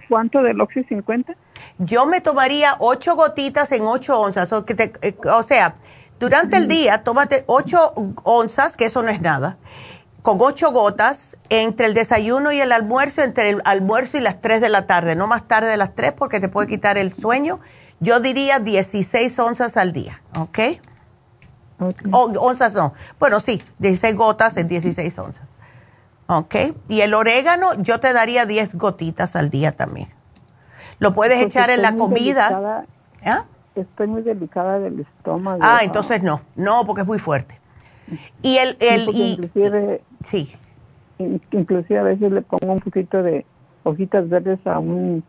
¿Cuánto 0.09 0.43
del 0.43 0.61
Oxy 0.61 0.85
50? 0.85 1.35
Yo 1.79 2.07
me 2.07 2.21
tomaría 2.21 2.77
ocho 2.79 3.17
gotitas 3.17 3.73
en 3.73 3.83
ocho 3.85 4.19
onzas, 4.21 4.53
o, 4.53 4.65
que 4.65 4.75
te, 4.75 4.93
eh, 5.03 5.17
o 5.33 5.43
sea, 5.43 5.75
durante 6.21 6.57
el 6.57 6.69
día 6.69 7.03
tómate 7.03 7.45
ocho 7.47 7.93
onzas, 8.23 8.77
que 8.77 8.87
eso 8.87 9.03
no 9.03 9.11
es 9.11 9.21
nada, 9.21 9.59
con 10.29 10.37
ocho 10.43 10.73
gotas 10.73 11.39
entre 11.49 11.87
el 11.87 11.95
desayuno 11.95 12.53
y 12.53 12.61
el 12.61 12.73
almuerzo, 12.73 13.23
entre 13.23 13.49
el 13.49 13.63
almuerzo 13.65 14.19
y 14.19 14.21
las 14.21 14.43
tres 14.43 14.61
de 14.61 14.69
la 14.69 14.87
tarde, 14.87 15.17
no 15.17 15.27
más 15.27 15.49
tarde 15.49 15.71
de 15.71 15.79
las 15.79 15.95
tres 15.95 16.13
porque 16.13 16.39
te 16.39 16.51
puede 16.51 16.69
quitar 16.69 16.99
el 16.99 17.15
sueño. 17.15 17.61
Yo 17.99 18.21
diría 18.21 18.59
16 18.59 19.39
onzas 19.39 19.79
al 19.79 19.95
día, 19.95 20.21
¿ok? 20.37 20.59
O, 22.13 22.31
onzas 22.41 22.75
no. 22.75 22.93
Bueno, 23.19 23.41
sí, 23.41 23.63
16 23.79 24.17
gotas 24.17 24.55
en 24.59 24.69
16 24.69 25.19
onzas. 25.19 25.47
¿Ok? 26.27 26.55
Y 26.89 27.01
el 27.01 27.15
orégano, 27.15 27.73
yo 27.79 27.99
te 27.99 28.13
daría 28.13 28.45
10 28.45 28.75
gotitas 28.75 29.35
al 29.35 29.49
día 29.49 29.73
también. 29.73 30.11
Lo 30.99 31.15
puedes 31.15 31.43
echar 31.43 31.71
en 31.71 31.81
la 31.81 31.97
comida. 31.97 32.85
¿Ah? 33.25 33.47
Estoy 33.75 34.09
muy 34.09 34.21
delicada 34.21 34.79
del 34.79 35.01
estómago. 35.01 35.61
Ah, 35.63 35.79
entonces 35.85 36.23
no, 36.23 36.43
no, 36.55 36.85
porque 36.85 37.01
es 37.01 37.07
muy 37.07 37.19
fuerte. 37.19 37.58
Y 38.43 38.57
el... 38.57 38.77
el 38.81 39.09
y, 39.13 39.33
inclusive, 39.33 40.03
sí. 40.25 40.55
Inclusive 41.19 41.99
a 41.99 42.03
veces 42.03 42.31
le 42.33 42.43
pongo 42.43 42.73
un 42.73 42.81
poquito 42.81 43.23
de 43.23 43.45
hojitas 43.83 44.29
verdes 44.29 44.59
a 44.67 44.79
un 44.79 45.25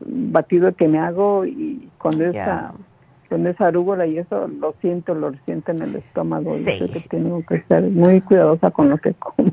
batido 0.00 0.74
que 0.74 0.86
me 0.88 0.98
hago 0.98 1.44
y 1.44 1.88
cuando 1.98 2.30
yeah 2.30 2.72
con 3.34 3.46
esa 3.48 3.66
arúgula 3.66 4.06
y 4.06 4.18
eso 4.18 4.46
lo 4.46 4.74
siento, 4.80 5.14
lo 5.14 5.32
siento 5.44 5.72
en 5.72 5.82
el 5.82 5.96
estómago. 5.96 6.54
Sí. 6.54 6.88
Que 6.92 7.00
tengo 7.00 7.44
que 7.44 7.56
estar 7.56 7.82
muy 7.82 8.20
cuidadosa 8.20 8.70
con 8.70 8.90
lo 8.90 8.98
que 8.98 9.12
como. 9.14 9.48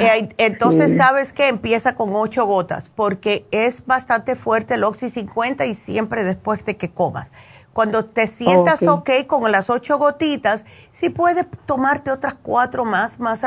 Eh, 0.00 0.28
entonces, 0.38 0.96
¿sabes 0.96 1.32
que 1.32 1.48
Empieza 1.48 1.94
con 1.94 2.10
ocho 2.14 2.46
gotas, 2.46 2.88
porque 2.88 3.44
es 3.50 3.84
bastante 3.84 4.36
fuerte 4.36 4.74
el 4.74 4.84
Oxy 4.84 5.10
50 5.10 5.66
y 5.66 5.74
siempre 5.74 6.24
después 6.24 6.64
de 6.64 6.76
que 6.76 6.90
comas. 6.90 7.30
Cuando 7.76 8.06
te 8.06 8.26
sientas 8.26 8.82
ok 8.84 9.10
con 9.26 9.52
las 9.52 9.68
ocho 9.68 9.98
gotitas, 9.98 10.64
si 10.92 11.10
puedes 11.10 11.46
tomarte 11.66 12.10
otras 12.10 12.34
cuatro 12.42 12.86
más, 12.86 13.20
más 13.20 13.42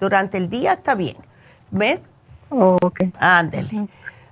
durante 0.00 0.36
el 0.36 0.50
día, 0.50 0.72
está 0.72 0.96
bien. 0.96 1.16
¿Ves? 1.70 2.00
ok. 2.50 3.02
Ándele. 3.20 3.86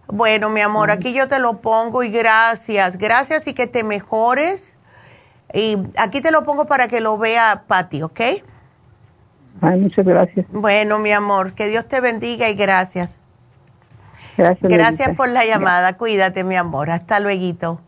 Bueno, 0.09 0.51
mi 0.51 0.63
amor, 0.63 0.91
aquí 0.91 1.13
yo 1.13 1.29
te 1.29 1.39
lo 1.39 1.61
pongo 1.61 2.03
y 2.03 2.11
gracias, 2.11 2.99
gracias 2.99 3.47
y 3.47 3.55
que 3.55 3.69
te 3.69 3.85
mejores 3.85 4.75
y 5.55 5.79
aquí 5.97 6.21
te 6.21 6.33
lo 6.33 6.43
pongo 6.43 6.67
para 6.67 6.89
que 6.89 7.01
lo 7.01 7.17
vea 7.17 7.63
Patti, 7.69 8.03
¿ok? 8.03 8.21
Ay, 9.61 9.79
muchas 9.79 10.05
gracias. 10.05 10.45
Bueno, 10.51 10.99
mi 10.99 11.13
amor, 11.13 11.53
que 11.53 11.69
Dios 11.69 11.87
te 11.87 12.01
bendiga 12.01 12.49
y 12.49 12.55
gracias. 12.55 13.21
Gracias. 14.37 14.73
Gracias 14.73 15.17
por 15.17 15.29
la 15.29 15.45
llamada. 15.45 15.97
Cuídate, 15.97 16.43
mi 16.43 16.57
amor. 16.57 16.91
Hasta 16.91 17.21
luego. 17.21 17.86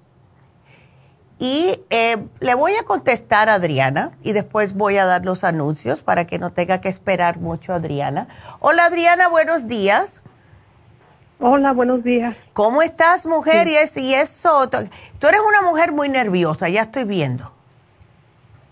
Y 1.39 1.81
eh, 1.90 2.16
le 2.40 2.55
voy 2.55 2.73
a 2.74 2.82
contestar 2.82 3.48
a 3.48 3.55
Adriana 3.55 4.12
y 4.23 4.32
después 4.32 4.74
voy 4.74 4.98
a 4.98 5.05
dar 5.05 5.24
los 5.24 5.44
anuncios 5.44 6.01
para 6.01 6.27
que 6.27 6.39
no 6.39 6.52
tenga 6.52 6.81
que 6.81 6.89
esperar 6.89 7.39
mucho 7.39 7.73
Adriana. 7.73 8.27
Hola 8.59 8.86
Adriana, 8.86 9.28
buenos 9.28 9.69
días. 9.69 10.20
Hola, 11.40 11.73
buenos 11.73 12.02
días. 12.02 12.36
¿Cómo 12.52 12.82
estás, 12.82 13.24
mujer? 13.24 13.69
Y, 13.69 13.77
es, 13.77 13.97
y 13.97 14.12
eso, 14.15 14.69
tú 14.69 15.27
eres 15.28 15.40
una 15.48 15.62
mujer 15.62 15.93
muy 15.93 16.09
nerviosa, 16.09 16.69
ya 16.69 16.82
estoy 16.82 17.05
viendo. 17.05 17.52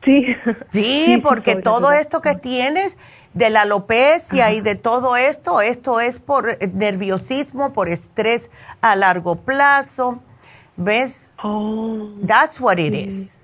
Sí. 0.05 0.27
Sí, 0.73 1.21
porque 1.23 1.55
todo 1.55 1.93
esto 1.93 2.21
que 2.21 2.35
tienes 2.35 2.97
de 3.35 3.51
la 3.51 3.63
alopecia 3.63 4.51
y 4.53 4.61
de 4.61 4.75
todo 4.75 5.17
esto, 5.17 5.61
esto 5.61 6.01
es 6.01 6.19
por 6.19 6.59
nerviosismo, 6.75 7.73
por 7.73 7.89
estrés 7.89 8.51
a 8.81 8.97
largo 8.97 9.37
plazo. 9.37 10.19
¿Ves? 10.77 11.26
Oh. 11.43 12.11
That's 12.27 12.61
what 12.61 12.79
it 12.79 12.95
is. 12.95 13.39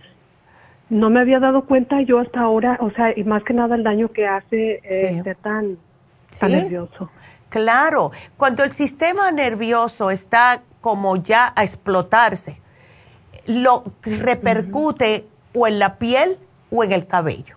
No 0.89 1.09
me 1.09 1.20
había 1.20 1.39
dado 1.39 1.64
cuenta 1.64 2.02
yo 2.02 2.19
hasta 2.19 2.40
ahora, 2.40 2.78
o 2.81 2.90
sea, 2.90 3.16
y 3.16 3.24
más 3.24 3.43
que 3.44 3.55
nada 3.55 3.77
el 3.77 3.82
daño 3.82 4.12
que 4.12 4.27
hace 4.27 4.81
eh, 4.85 5.23
tan, 5.43 5.78
tan 6.39 6.52
nervioso. 6.52 7.10
Claro, 7.48 8.12
cuando 8.36 8.62
el 8.62 8.73
sistema 8.73 9.31
nervioso 9.31 10.10
está 10.10 10.62
como 10.81 11.16
ya 11.16 11.52
a 11.56 11.64
explotarse, 11.64 12.60
lo 13.47 13.85
repercute 14.02 15.27
o 15.55 15.66
en 15.66 15.78
la 15.78 15.97
piel 15.97 16.39
o 16.70 16.85
en 16.85 16.93
el 16.93 17.06
cabello. 17.06 17.56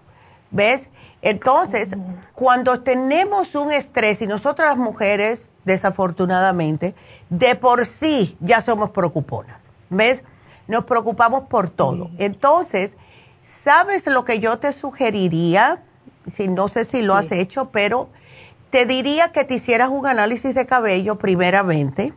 ¿Ves? 0.52 0.90
Entonces, 1.22 1.96
cuando 2.34 2.82
tenemos 2.82 3.56
un 3.56 3.72
estrés, 3.72 4.22
y 4.22 4.28
nosotras 4.28 4.70
las 4.70 4.78
mujeres, 4.78 5.50
desafortunadamente, 5.66 6.96
de 7.30 7.56
por 7.56 7.86
sí 7.86 8.38
ya 8.40 8.62
somos 8.62 8.92
preocuponas. 8.92 9.65
¿Ves? 9.90 10.24
Nos 10.68 10.86
preocupamos 10.86 11.44
por 11.44 11.70
todo. 11.70 12.10
Entonces, 12.18 12.98
¿sabes 13.44 14.08
lo 14.08 14.26
que 14.26 14.40
yo 14.40 14.58
te 14.58 14.74
sugeriría? 14.74 15.84
Si, 16.34 16.48
no 16.48 16.68
sé 16.68 16.86
si 16.86 17.02
lo 17.02 17.16
has 17.16 17.32
hecho, 17.32 17.70
pero 17.72 18.10
te 18.72 18.86
diría 18.86 19.32
que 19.32 19.44
te 19.44 19.56
hicieras 19.56 19.90
un 19.90 20.08
análisis 20.08 20.56
de 20.56 20.66
cabello 20.66 21.18
primeramente 21.18 22.14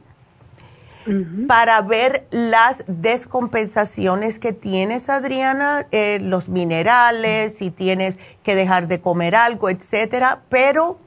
para 1.46 1.80
ver 1.80 2.26
las 2.30 2.84
descompensaciones 2.86 4.38
que 4.38 4.52
tienes, 4.52 5.08
Adriana, 5.08 5.86
eh, 5.90 6.18
los 6.20 6.48
minerales, 6.48 7.56
si 7.56 7.70
tienes 7.70 8.18
que 8.42 8.54
dejar 8.54 8.88
de 8.88 9.00
comer 9.00 9.34
algo, 9.34 9.70
etcétera. 9.70 10.42
Pero 10.48 10.98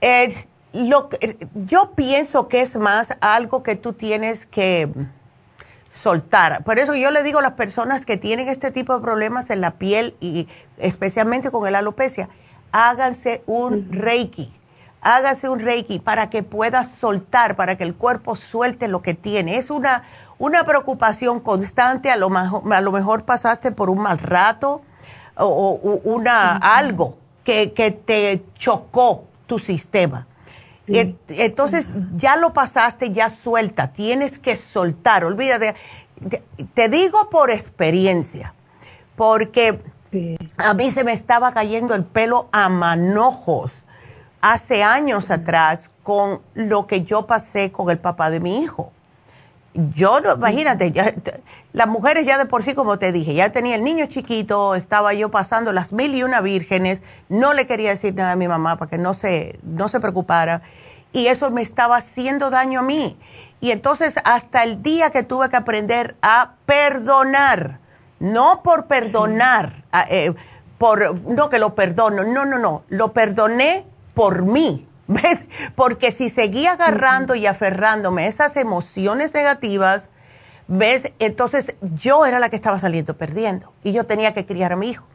eh, 0.00 0.34
lo 0.72 1.08
yo 1.54 1.92
pienso 1.96 2.48
que 2.48 2.60
es 2.60 2.76
más 2.76 3.16
algo 3.20 3.62
que 3.62 3.76
tú 3.76 3.92
tienes 3.92 4.46
que 4.46 4.88
soltar. 5.92 6.64
Por 6.64 6.78
eso 6.78 6.94
yo 6.94 7.10
le 7.10 7.22
digo 7.22 7.40
a 7.40 7.42
las 7.42 7.52
personas 7.52 8.06
que 8.06 8.16
tienen 8.16 8.48
este 8.48 8.70
tipo 8.70 8.94
de 8.94 9.02
problemas 9.02 9.50
en 9.50 9.60
la 9.60 9.72
piel 9.72 10.16
y 10.20 10.48
especialmente 10.78 11.50
con 11.50 11.66
el 11.66 11.74
alopecia, 11.74 12.28
háganse 12.72 13.42
un 13.46 13.92
reiki. 13.92 14.52
Hágase 15.02 15.48
un 15.48 15.58
reiki 15.58 15.98
para 15.98 16.30
que 16.30 16.42
pueda 16.42 16.84
soltar, 16.84 17.56
para 17.56 17.76
que 17.76 17.84
el 17.84 17.94
cuerpo 17.94 18.36
suelte 18.36 18.86
lo 18.88 19.02
que 19.02 19.14
tiene. 19.14 19.56
Es 19.56 19.68
una, 19.68 20.04
una 20.38 20.64
preocupación 20.64 21.40
constante, 21.40 22.10
a 22.10 22.16
lo, 22.16 22.30
mejor, 22.30 22.72
a 22.72 22.80
lo 22.80 22.92
mejor 22.92 23.24
pasaste 23.24 23.72
por 23.72 23.90
un 23.90 23.98
mal 23.98 24.18
rato 24.18 24.82
o, 25.36 26.00
una, 26.04 26.56
algo 26.56 27.16
que, 27.44 27.72
que, 27.72 27.90
te 27.90 28.44
chocó 28.54 29.24
tu 29.46 29.58
sistema. 29.58 30.26
Entonces 30.86 31.88
ya 32.16 32.36
lo 32.36 32.52
pasaste, 32.52 33.10
ya 33.10 33.30
suelta, 33.30 33.92
tienes 33.92 34.38
que 34.38 34.56
soltar, 34.56 35.24
olvídate. 35.24 35.74
te 36.74 36.88
digo 36.88 37.30
por 37.30 37.50
experiencia 37.50 38.54
porque 39.16 39.80
a 40.56 40.74
mí 40.74 40.90
se 40.90 41.04
me 41.04 41.12
estaba 41.12 41.52
cayendo 41.52 41.94
el 41.94 42.04
pelo 42.04 42.48
a 42.52 42.68
manojos 42.68 43.72
hace 44.40 44.82
años 44.82 45.30
atrás 45.30 45.90
con 46.02 46.42
lo 46.54 46.86
que 46.86 47.02
yo 47.02 47.26
pasé 47.26 47.70
con 47.70 47.90
el 47.90 47.98
papá 47.98 48.30
de 48.30 48.40
mi 48.40 48.58
hijo. 48.58 48.92
Yo, 49.74 50.20
no, 50.20 50.34
imagínate, 50.34 50.92
las 51.72 51.88
mujeres 51.88 52.26
ya 52.26 52.36
de 52.36 52.44
por 52.44 52.62
sí, 52.62 52.74
como 52.74 52.98
te 52.98 53.10
dije, 53.10 53.32
ya 53.32 53.52
tenía 53.52 53.74
el 53.74 53.84
niño 53.84 54.04
chiquito, 54.04 54.74
estaba 54.74 55.14
yo 55.14 55.30
pasando 55.30 55.72
las 55.72 55.92
mil 55.94 56.14
y 56.14 56.22
una 56.22 56.42
vírgenes, 56.42 57.02
no 57.30 57.54
le 57.54 57.66
quería 57.66 57.88
decir 57.90 58.14
nada 58.14 58.32
a 58.32 58.36
mi 58.36 58.48
mamá 58.48 58.76
para 58.76 58.90
que 58.90 58.98
no 58.98 59.14
se, 59.14 59.58
no 59.62 59.88
se 59.88 59.98
preocupara, 59.98 60.60
y 61.12 61.28
eso 61.28 61.50
me 61.50 61.62
estaba 61.62 61.96
haciendo 61.96 62.50
daño 62.50 62.80
a 62.80 62.82
mí. 62.82 63.16
Y 63.62 63.70
entonces 63.70 64.16
hasta 64.24 64.62
el 64.62 64.82
día 64.82 65.08
que 65.08 65.22
tuve 65.22 65.48
que 65.48 65.56
aprender 65.56 66.16
a 66.20 66.52
perdonar, 66.66 67.78
no 68.20 68.62
por 68.62 68.86
perdonar, 68.86 69.84
eh, 70.10 70.34
por, 70.76 71.18
no 71.22 71.48
que 71.48 71.58
lo 71.58 71.74
perdono, 71.74 72.24
no, 72.24 72.44
no, 72.44 72.58
no, 72.58 72.82
lo 72.88 73.14
perdoné 73.14 73.86
por 74.12 74.42
mí, 74.42 74.86
¿ves? 75.12 75.46
Porque 75.74 76.12
si 76.12 76.30
seguía 76.30 76.72
agarrando 76.72 77.34
y 77.34 77.46
aferrándome 77.46 78.26
esas 78.26 78.56
emociones 78.56 79.34
negativas, 79.34 80.10
¿ves? 80.68 81.12
Entonces 81.18 81.74
yo 81.94 82.26
era 82.26 82.38
la 82.38 82.48
que 82.48 82.56
estaba 82.56 82.78
saliendo 82.78 83.16
perdiendo 83.16 83.72
y 83.82 83.92
yo 83.92 84.04
tenía 84.04 84.34
que 84.34 84.46
criar 84.46 84.72
a 84.72 84.76
mi 84.76 84.90
hijo. 84.90 85.06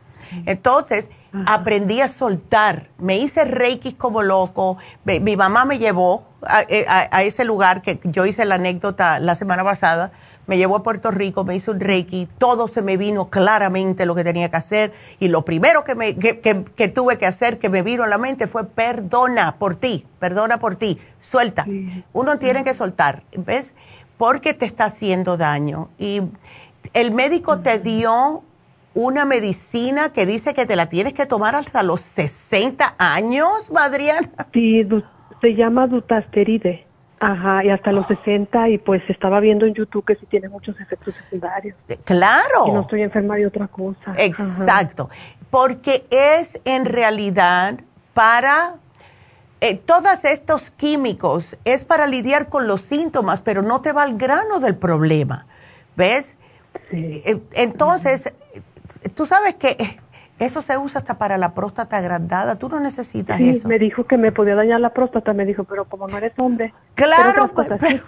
Entonces 0.46 1.10
aprendí 1.46 2.02
a 2.02 2.08
soltar, 2.08 2.88
me 2.98 3.18
hice 3.18 3.46
reiki 3.46 3.94
como 3.94 4.24
loco, 4.24 4.78
mi 5.06 5.36
mamá 5.36 5.66
me 5.66 5.80
llevó 5.80 6.26
eh, 6.70 6.86
a, 6.88 7.24
ese 7.24 7.46
lugar 7.46 7.82
que 7.82 8.00
yo 8.04 8.26
hice 8.26 8.46
la 8.46 8.56
anécdota 8.56 9.20
la 9.20 9.36
semana 9.36 9.64
pasada, 9.64 10.12
me 10.48 10.58
llevó 10.58 10.78
a 10.78 10.84
Puerto 10.84 11.12
Rico, 11.12 11.44
me 11.44 11.56
hizo 11.56 11.72
un 11.72 11.80
reiki, 11.82 12.28
todo 12.38 12.70
se 12.70 12.82
me 12.82 12.96
vino 12.96 13.30
claramente 13.30 14.06
lo 14.06 14.16
que 14.16 14.24
tenía 14.24 14.50
que 14.50 14.56
hacer. 14.56 14.94
Y 15.20 15.28
lo 15.28 15.44
primero 15.44 15.84
que, 15.84 15.94
me, 15.94 16.16
que, 16.16 16.88
tuve 16.88 17.18
que 17.18 17.26
hacer, 17.26 17.60
que 17.60 17.70
me 17.70 17.82
vino 17.82 18.04
a 18.04 18.08
la 18.08 18.18
mente 18.18 18.48
fue 18.48 18.66
perdona 18.66 19.58
por 19.58 19.76
ti, 19.76 20.06
perdona 20.20 20.58
por 20.58 20.78
ti, 20.78 21.00
suelta. 21.20 21.66
Uno 22.14 22.40
tiene 22.40 22.64
que 22.64 22.74
soltar, 22.74 23.24
¿ves? 23.36 23.76
Porque 24.18 24.54
te 24.54 24.66
está 24.66 24.86
haciendo 24.86 25.36
daño. 25.36 25.90
Y 26.00 26.22
el 26.94 27.12
médico 27.12 27.60
te 27.60 27.80
dio 27.80 28.44
una 28.98 29.26
medicina 29.26 30.12
que 30.12 30.26
dice 30.26 30.56
que 30.56 30.66
te 30.66 30.76
la 30.76 30.90
tienes 30.90 31.14
que 31.14 31.28
tomar 31.28 31.56
hasta 31.56 31.84
los 31.84 32.02
60 32.02 32.96
años, 32.98 33.70
Madriana. 33.72 34.28
Sí, 34.52 34.88
se 35.40 35.54
llama 35.54 35.86
dutasteride. 35.86 36.84
Ajá, 37.20 37.64
y 37.64 37.70
hasta 37.70 37.92
los 37.92 38.08
60 38.08 38.70
y 38.70 38.80
pues 38.80 39.04
estaba 39.08 39.40
viendo 39.40 39.68
en 39.68 39.76
YouTube 39.76 40.04
que 40.04 40.16
sí 40.16 40.26
tiene 40.26 40.50
muchos 40.50 40.80
efectos 40.80 41.14
secundarios. 41.14 41.76
Claro. 42.06 42.68
Y 42.68 42.72
no 42.72 42.82
estoy 42.82 43.04
enferma 43.04 43.36
de 43.36 43.46
otra 43.46 43.68
cosa. 43.68 44.16
Exacto, 44.18 45.12
porque 45.52 46.08
es 46.10 46.60
en 46.66 46.86
realidad 46.86 47.80
para 48.16 48.78
eh, 49.62 49.76
todos 49.76 50.26
estos 50.26 50.72
químicos, 50.72 51.56
es 51.66 51.84
para 51.84 52.08
lidiar 52.08 52.50
con 52.50 52.68
los 52.68 52.82
síntomas, 52.82 53.42
pero 53.42 53.62
no 53.62 53.82
te 53.82 53.92
va 53.92 54.02
al 54.04 54.18
grano 54.18 54.60
del 54.60 54.76
problema, 54.76 55.46
¿ves? 55.96 56.36
Sí. 56.90 57.22
Eh, 57.26 57.40
entonces, 57.54 58.32
tú 59.16 59.26
sabes 59.26 59.56
que 59.56 59.78
eso 60.40 60.62
se 60.62 60.78
usa 60.78 61.00
hasta 61.00 61.18
para 61.18 61.38
la 61.38 61.54
próstata 61.54 61.98
agrandada. 61.98 62.58
Tú 62.58 62.70
no 62.70 62.80
necesitas 62.80 63.38
sí, 63.38 63.50
eso. 63.50 63.68
me 63.68 63.80
dijo 63.80 64.06
que 64.06 64.18
me 64.18 64.32
podía 64.32 64.56
dañar 64.56 64.80
la 64.80 64.92
próstata. 64.92 65.34
Me 65.34 65.46
dijo, 65.46 65.64
pero 65.64 65.86
como 65.86 66.08
no 66.08 66.18
eres 66.18 66.34
hombre. 66.38 66.74
Claro, 66.96 67.50
pues, 67.54 67.68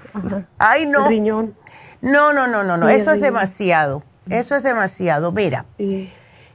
ay, 0.58 0.86
no. 0.86 1.08
riñón. 1.08 1.56
No, 2.02 2.32
no, 2.34 2.48
no, 2.48 2.64
no, 2.64 2.78
no. 2.78 2.88
eso 2.88 3.12
es 3.12 3.20
demasiado. 3.20 4.04
Eso 4.30 4.56
es 4.56 4.64
demasiado. 4.64 5.32
Mira. 5.32 5.66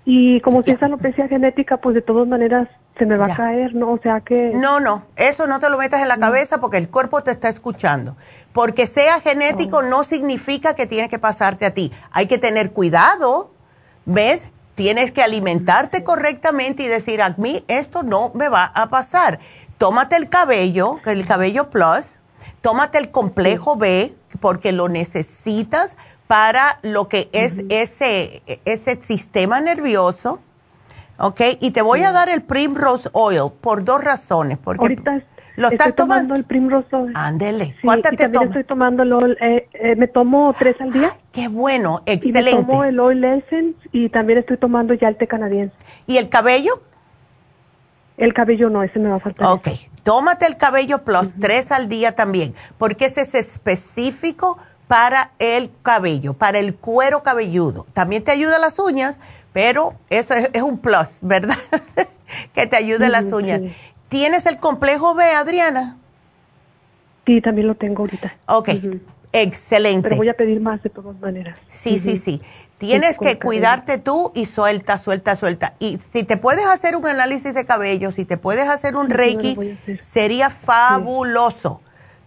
Y 0.04 0.40
como 0.42 0.62
si 0.62 0.70
es 0.70 0.82
alopecia 0.82 1.28
genética, 1.28 1.78
pues 1.78 1.94
de 1.94 2.02
todas 2.02 2.28
maneras 2.28 2.68
se 2.98 3.06
me 3.06 3.16
va 3.16 3.26
a 3.26 3.36
caer, 3.36 3.74
¿no? 3.74 3.92
O 3.92 3.98
sea 3.98 4.20
que... 4.20 4.52
No, 4.54 4.78
no, 4.78 5.06
eso 5.16 5.46
no 5.46 5.58
te 5.58 5.68
lo 5.68 5.78
metas 5.78 6.00
en 6.02 6.08
la 6.08 6.18
cabeza 6.18 6.60
porque 6.60 6.76
el 6.76 6.88
cuerpo 6.88 7.22
te 7.22 7.32
está 7.32 7.48
escuchando. 7.48 8.16
Porque 8.52 8.86
sea 8.86 9.20
genético 9.20 9.78
oh. 9.78 9.82
no 9.82 10.04
significa 10.04 10.74
que 10.74 10.86
tiene 10.86 11.08
que 11.08 11.18
pasarte 11.18 11.66
a 11.66 11.74
ti. 11.74 11.92
Hay 12.12 12.28
que 12.28 12.38
tener 12.38 12.70
cuidado, 12.70 13.53
¿ves? 14.06 14.50
Tienes 14.74 15.12
que 15.12 15.22
alimentarte 15.22 16.02
correctamente 16.02 16.82
y 16.82 16.88
decir, 16.88 17.22
a 17.22 17.34
mí 17.38 17.64
esto 17.68 18.02
no 18.02 18.32
me 18.34 18.48
va 18.48 18.64
a 18.64 18.88
pasar. 18.88 19.38
Tómate 19.78 20.16
el 20.16 20.28
cabello, 20.28 20.98
el 21.06 21.26
cabello 21.26 21.70
plus, 21.70 22.18
tómate 22.60 22.98
el 22.98 23.10
complejo 23.10 23.76
B, 23.76 24.14
porque 24.40 24.72
lo 24.72 24.88
necesitas 24.88 25.96
para 26.26 26.78
lo 26.82 27.08
que 27.08 27.28
es 27.32 27.60
ese, 27.68 28.42
ese 28.64 29.00
sistema 29.00 29.60
nervioso. 29.60 30.40
¿Ok? 31.18 31.40
Y 31.60 31.70
te 31.70 31.82
voy 31.82 32.02
a 32.02 32.10
dar 32.10 32.28
el 32.28 32.42
Primrose 32.42 33.08
Oil 33.12 33.52
por 33.60 33.84
dos 33.84 34.02
razones. 34.02 34.58
Porque 34.58 34.82
Ahorita 34.82 35.22
¿Lo 35.56 35.68
estoy 35.68 35.76
estás 35.76 35.94
tomando? 35.94 36.34
el 36.34 36.44
Primrose 36.44 36.88
Ándele. 37.14 37.66
Sí, 37.66 37.74
¿Cuántas 37.82 38.16
te 38.16 38.28
tomas? 38.28 38.48
estoy 38.48 38.64
tomando 38.64 39.04
eh, 39.40 39.68
eh, 39.72 39.96
me 39.96 40.08
tomo 40.08 40.54
tres 40.58 40.80
al 40.80 40.92
día. 40.92 41.16
Qué 41.32 41.48
bueno, 41.48 42.02
excelente. 42.06 42.50
Y 42.50 42.54
me 42.54 42.60
tomo 42.60 42.84
el 42.84 42.98
Oil 42.98 43.24
Essence 43.24 43.78
y 43.92 44.08
también 44.08 44.40
estoy 44.40 44.56
tomando 44.56 44.94
ya 44.94 45.08
el 45.08 45.16
té 45.16 45.26
canadiense. 45.26 45.74
¿Y 46.06 46.16
el 46.16 46.28
cabello? 46.28 46.82
El 48.16 48.32
cabello 48.32 48.70
no, 48.70 48.82
ese 48.82 48.98
me 48.98 49.08
va 49.08 49.16
a 49.16 49.20
faltar. 49.20 49.46
Ok, 49.46 49.68
tómate 50.02 50.46
el 50.46 50.56
cabello 50.56 51.02
plus, 51.04 51.28
tres 51.40 51.72
al 51.72 51.88
día 51.88 52.14
también, 52.14 52.54
porque 52.78 53.06
ese 53.06 53.22
es 53.22 53.34
específico 53.34 54.56
para 54.86 55.32
el 55.38 55.70
cabello, 55.82 56.34
para 56.34 56.58
el 56.58 56.76
cuero 56.76 57.22
cabelludo. 57.22 57.86
También 57.92 58.22
te 58.22 58.30
ayuda 58.30 58.56
a 58.56 58.60
las 58.60 58.78
uñas, 58.78 59.18
pero 59.52 59.94
eso 60.10 60.34
es, 60.34 60.62
un 60.62 60.78
plus, 60.78 61.18
¿verdad? 61.22 61.56
que 62.54 62.66
te 62.66 62.76
ayude 62.76 63.08
las 63.08 63.32
uñas. 63.32 63.62
¿Tienes 64.14 64.46
el 64.46 64.58
complejo 64.58 65.16
B, 65.16 65.24
Adriana? 65.24 65.96
Sí, 67.26 67.40
también 67.40 67.66
lo 67.66 67.74
tengo 67.74 68.04
ahorita. 68.04 68.36
Ok, 68.46 68.68
excelente. 69.32 70.08
Pero 70.08 70.18
voy 70.18 70.28
a 70.28 70.34
pedir 70.34 70.60
más 70.60 70.80
de 70.84 70.90
todas 70.90 71.18
maneras. 71.18 71.58
Sí, 71.68 71.98
sí, 71.98 72.16
sí. 72.16 72.40
Tienes 72.78 73.18
que 73.18 73.40
cuidarte 73.40 73.98
tú 73.98 74.30
y 74.32 74.46
suelta, 74.46 74.98
suelta, 74.98 75.34
suelta. 75.34 75.74
Y 75.80 75.98
si 75.98 76.22
te 76.22 76.36
puedes 76.36 76.64
hacer 76.64 76.94
un 76.94 77.04
análisis 77.08 77.54
de 77.54 77.66
cabello, 77.66 78.12
si 78.12 78.24
te 78.24 78.36
puedes 78.36 78.68
hacer 78.68 78.94
un 78.94 79.10
reiki, 79.10 79.58
sería 80.00 80.48
fabuloso. 80.48 81.80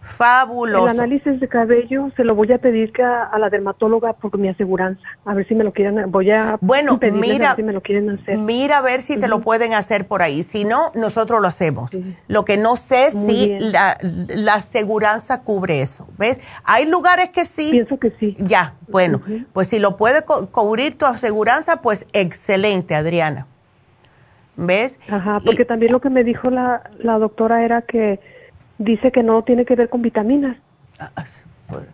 Fabuloso. 0.08 0.88
El 0.88 0.98
análisis 1.00 1.38
de 1.38 1.48
cabello 1.48 2.10
se 2.16 2.24
lo 2.24 2.34
voy 2.34 2.52
a 2.52 2.58
pedir 2.58 2.92
que 2.92 3.02
a, 3.02 3.30
la 3.38 3.50
dermatóloga 3.50 4.14
por 4.14 4.36
mi 4.38 4.48
aseguranza. 4.48 5.00
A 5.24 5.34
ver 5.34 5.46
si 5.46 5.54
me 5.54 5.64
lo 5.64 5.72
quieren, 5.72 6.10
voy 6.10 6.30
a 6.30 6.58
bueno, 6.60 6.98
mira, 7.12 7.54
si 7.54 7.62
me 7.62 7.72
lo 7.72 7.82
quieren 7.82 8.10
hacer. 8.10 8.38
Mira 8.38 8.78
a 8.78 8.82
ver 8.82 9.02
si 9.02 9.18
te 9.18 9.28
lo 9.28 9.40
pueden 9.40 9.74
hacer 9.74 10.06
por 10.06 10.22
ahí. 10.22 10.42
Si 10.42 10.64
no, 10.64 10.90
nosotros 10.94 11.40
lo 11.40 11.48
hacemos. 11.48 11.90
Lo 12.26 12.44
que 12.44 12.56
no 12.56 12.76
sé 12.76 13.12
si 13.12 13.58
la, 13.58 13.98
la 14.02 14.54
aseguranza 14.54 15.42
cubre 15.42 15.82
eso. 15.82 16.08
¿Ves? 16.18 16.40
Hay 16.64 16.88
lugares 16.88 17.28
que 17.28 17.44
sí. 17.44 17.70
Pienso 17.72 17.98
que 17.98 18.10
sí. 18.18 18.36
Ya, 18.40 18.74
bueno, 18.88 19.20
pues 19.52 19.68
si 19.68 19.78
lo 19.78 19.96
puede 19.96 20.24
cubrir 20.24 20.96
tu 20.96 21.04
aseguranza, 21.04 21.82
pues 21.82 22.06
excelente, 22.12 22.94
Adriana. 22.94 23.46
¿Ves? 24.56 24.98
Ajá, 25.08 25.38
porque 25.44 25.64
también 25.64 25.92
lo 25.92 26.00
que 26.00 26.10
me 26.10 26.24
dijo 26.24 26.50
la, 26.50 26.90
la 26.98 27.18
doctora 27.18 27.64
era 27.64 27.82
que 27.82 28.18
dice 28.78 29.12
que 29.12 29.22
no 29.22 29.42
tiene 29.42 29.64
que 29.64 29.74
ver 29.74 29.88
con 29.88 30.02
vitaminas. 30.02 30.56
Ah, 30.98 31.10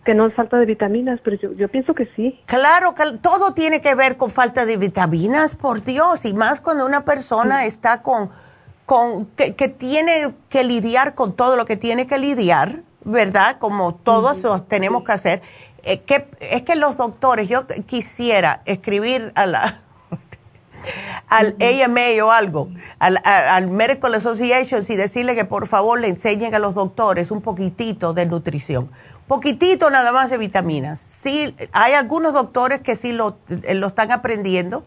que 0.04 0.14
no 0.14 0.26
es 0.26 0.34
falta 0.34 0.56
de 0.58 0.66
vitaminas, 0.66 1.20
pero 1.24 1.36
yo, 1.36 1.68
pienso 1.68 1.94
que 1.94 2.08
sí. 2.14 2.40
Claro, 2.46 2.94
que 2.94 3.04
todo 3.20 3.54
tiene 3.54 3.80
que 3.80 3.94
ver 3.94 4.16
con 4.16 4.30
falta 4.30 4.64
de 4.64 4.76
vitaminas, 4.76 5.56
por 5.56 5.82
Dios, 5.82 6.24
y 6.24 6.32
más 6.32 6.60
cuando 6.60 6.86
una 6.86 7.04
persona 7.04 7.66
está 7.66 8.02
con, 8.02 8.30
con 8.86 9.26
que, 9.26 9.52
tiene 9.68 10.32
que 10.48 10.62
lidiar 10.62 11.14
con 11.14 11.34
todo 11.34 11.56
lo 11.56 11.64
que 11.64 11.76
tiene 11.76 12.06
que 12.06 12.18
lidiar, 12.18 12.82
¿verdad? 13.04 13.58
Como 13.58 13.96
todos 13.96 14.38
tenemos 14.68 15.02
que 15.02 15.12
hacer. 15.12 15.42
Eh, 15.82 16.00
que, 16.02 16.28
es 16.40 16.62
que 16.62 16.76
los 16.76 16.96
doctores, 16.96 17.48
yo 17.48 17.66
quisiera 17.86 18.62
escribir 18.66 19.32
a 19.34 19.46
la 19.46 19.83
al 21.28 21.56
AMA 21.60 22.24
o 22.24 22.30
algo, 22.30 22.68
al, 22.98 23.20
al, 23.24 23.68
Medical 23.68 24.14
Association 24.14 24.84
y 24.88 24.96
decirle 24.96 25.34
que 25.34 25.44
por 25.44 25.66
favor 25.66 26.00
le 26.00 26.08
enseñen 26.08 26.54
a 26.54 26.58
los 26.58 26.74
doctores 26.74 27.30
un 27.30 27.40
poquitito 27.40 28.12
de 28.12 28.26
nutrición. 28.26 28.90
Poquitito 29.26 29.90
nada 29.90 30.12
más 30.12 30.30
de 30.30 30.36
vitaminas. 30.36 31.00
Sí, 31.00 31.54
hay 31.72 31.94
algunos 31.94 32.34
doctores 32.34 32.80
que 32.80 32.94
sí 32.94 33.12
lo, 33.12 33.38
lo 33.48 33.86
están 33.86 34.12
aprendiendo, 34.12 34.84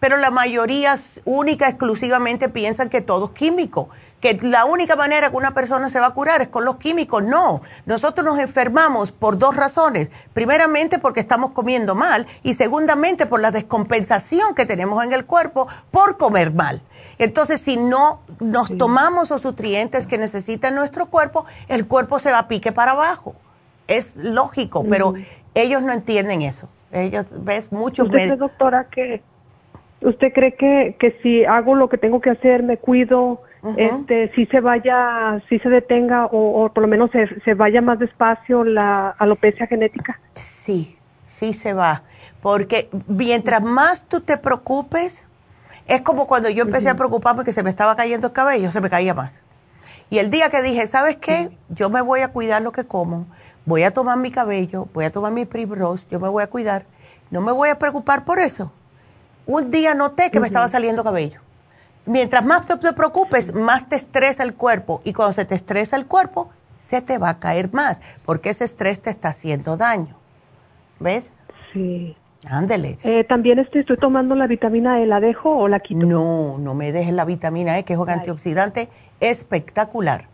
pero 0.00 0.16
la 0.16 0.30
mayoría 0.30 0.98
única, 1.24 1.68
exclusivamente 1.68 2.48
piensan 2.48 2.88
que 2.88 3.02
todo 3.02 3.26
es 3.26 3.30
químico 3.32 3.90
que 4.24 4.38
la 4.40 4.64
única 4.64 4.96
manera 4.96 5.28
que 5.28 5.36
una 5.36 5.52
persona 5.52 5.90
se 5.90 6.00
va 6.00 6.06
a 6.06 6.14
curar 6.14 6.40
es 6.40 6.48
con 6.48 6.64
los 6.64 6.76
químicos. 6.76 7.22
No, 7.22 7.60
nosotros 7.84 8.24
nos 8.24 8.38
enfermamos 8.38 9.12
por 9.12 9.36
dos 9.36 9.54
razones. 9.54 10.10
Primeramente 10.32 10.98
porque 10.98 11.20
estamos 11.20 11.50
comiendo 11.50 11.94
mal 11.94 12.26
y 12.42 12.54
segundamente 12.54 13.26
por 13.26 13.42
la 13.42 13.50
descompensación 13.50 14.54
que 14.54 14.64
tenemos 14.64 15.04
en 15.04 15.12
el 15.12 15.26
cuerpo 15.26 15.68
por 15.90 16.16
comer 16.16 16.54
mal. 16.54 16.80
Entonces, 17.18 17.60
si 17.60 17.76
no 17.76 18.22
nos 18.40 18.74
tomamos 18.78 19.28
los 19.28 19.44
nutrientes 19.44 20.06
que 20.06 20.16
necesita 20.16 20.70
nuestro 20.70 21.10
cuerpo, 21.10 21.44
el 21.68 21.86
cuerpo 21.86 22.18
se 22.18 22.30
va 22.30 22.38
a 22.38 22.48
pique 22.48 22.72
para 22.72 22.92
abajo. 22.92 23.36
Es 23.88 24.16
lógico, 24.16 24.86
pero 24.88 25.12
ellos 25.54 25.82
no 25.82 25.92
entienden 25.92 26.40
eso. 26.40 26.66
Ellos, 26.92 27.26
ves, 27.30 27.70
muchos... 27.70 28.06
Usted, 28.06 28.38
doctora, 28.38 28.84
que 28.84 29.20
¿usted 30.00 30.32
cree 30.32 30.54
que, 30.54 30.96
que 30.98 31.18
si 31.22 31.44
hago 31.44 31.74
lo 31.74 31.90
que 31.90 31.98
tengo 31.98 32.22
que 32.22 32.30
hacer, 32.30 32.62
me 32.62 32.78
cuido, 32.78 33.42
este, 33.76 34.30
si 34.34 34.46
se 34.46 34.60
vaya, 34.60 35.42
si 35.48 35.58
se 35.58 35.68
detenga 35.68 36.26
o, 36.26 36.70
por 36.72 36.82
lo 36.82 36.88
menos 36.88 37.10
se, 37.10 37.40
se, 37.40 37.54
vaya 37.54 37.80
más 37.80 37.98
despacio 37.98 38.62
la 38.62 39.10
alopecia 39.10 39.66
genética? 39.66 40.20
Sí, 40.34 40.98
sí 41.24 41.54
se 41.54 41.72
va. 41.72 42.02
Porque 42.42 42.90
mientras 43.06 43.62
más 43.62 44.04
tú 44.06 44.20
te 44.20 44.36
preocupes, 44.36 45.26
es 45.86 46.02
como 46.02 46.26
cuando 46.26 46.50
yo 46.50 46.62
empecé 46.62 46.90
a 46.90 46.94
preocuparme 46.94 47.44
que 47.44 47.52
se 47.52 47.62
me 47.62 47.70
estaba 47.70 47.96
cayendo 47.96 48.26
el 48.28 48.32
cabello, 48.34 48.70
se 48.70 48.80
me 48.82 48.90
caía 48.90 49.14
más. 49.14 49.32
Y 50.10 50.18
el 50.18 50.30
día 50.30 50.50
que 50.50 50.60
dije, 50.60 50.86
¿sabes 50.86 51.16
qué? 51.16 51.56
Yo 51.70 51.88
me 51.88 52.02
voy 52.02 52.20
a 52.20 52.28
cuidar 52.28 52.60
lo 52.60 52.72
que 52.72 52.84
como, 52.84 53.26
voy 53.64 53.82
a 53.84 53.92
tomar 53.92 54.18
mi 54.18 54.30
cabello, 54.30 54.88
voy 54.92 55.06
a 55.06 55.10
tomar 55.10 55.32
mi 55.32 55.46
Primrose, 55.46 56.06
yo 56.10 56.20
me 56.20 56.28
voy 56.28 56.42
a 56.42 56.48
cuidar, 56.48 56.84
no 57.30 57.40
me 57.40 57.52
voy 57.52 57.70
a 57.70 57.78
preocupar 57.78 58.26
por 58.26 58.38
eso. 58.38 58.70
Un 59.46 59.70
día 59.70 59.94
noté 59.94 60.30
que 60.30 60.40
me 60.40 60.46
estaba 60.46 60.68
saliendo 60.68 61.02
cabello 61.02 61.43
mientras 62.06 62.44
más 62.44 62.66
te, 62.66 62.76
preocupes, 62.92 63.54
más 63.54 63.88
te 63.88 63.96
estresa 63.96 64.42
el 64.42 64.54
cuerpo. 64.54 65.00
Y 65.04 65.12
cuando 65.12 65.32
se 65.32 65.44
te 65.44 65.54
estresa 65.54 65.96
el 65.96 66.06
cuerpo, 66.06 66.50
se 66.78 67.00
te 67.00 67.18
va 67.18 67.30
a 67.30 67.38
caer 67.38 67.72
más, 67.72 68.00
porque 68.24 68.50
ese 68.50 68.64
estrés 68.64 69.00
te 69.00 69.10
está 69.10 69.28
haciendo 69.28 69.76
daño. 69.76 70.16
¿Ves? 71.00 71.32
Sí. 71.72 72.16
Ándele. 72.46 72.98
Eh, 73.02 73.24
También 73.24 73.58
estoy, 73.58 73.80
estoy 73.80 73.96
tomando 73.96 74.34
la 74.34 74.46
vitamina 74.46 75.00
E, 75.00 75.06
¿la 75.06 75.20
dejo 75.20 75.50
o 75.50 75.66
la 75.66 75.80
quito? 75.80 76.06
No, 76.06 76.58
no 76.58 76.74
me 76.74 76.92
dejes 76.92 77.14
la 77.14 77.24
vitamina 77.24 77.78
E, 77.78 77.84
que 77.84 77.94
es 77.94 77.98
un 77.98 78.10
antioxidante 78.10 78.90
espectacular. 79.20 80.28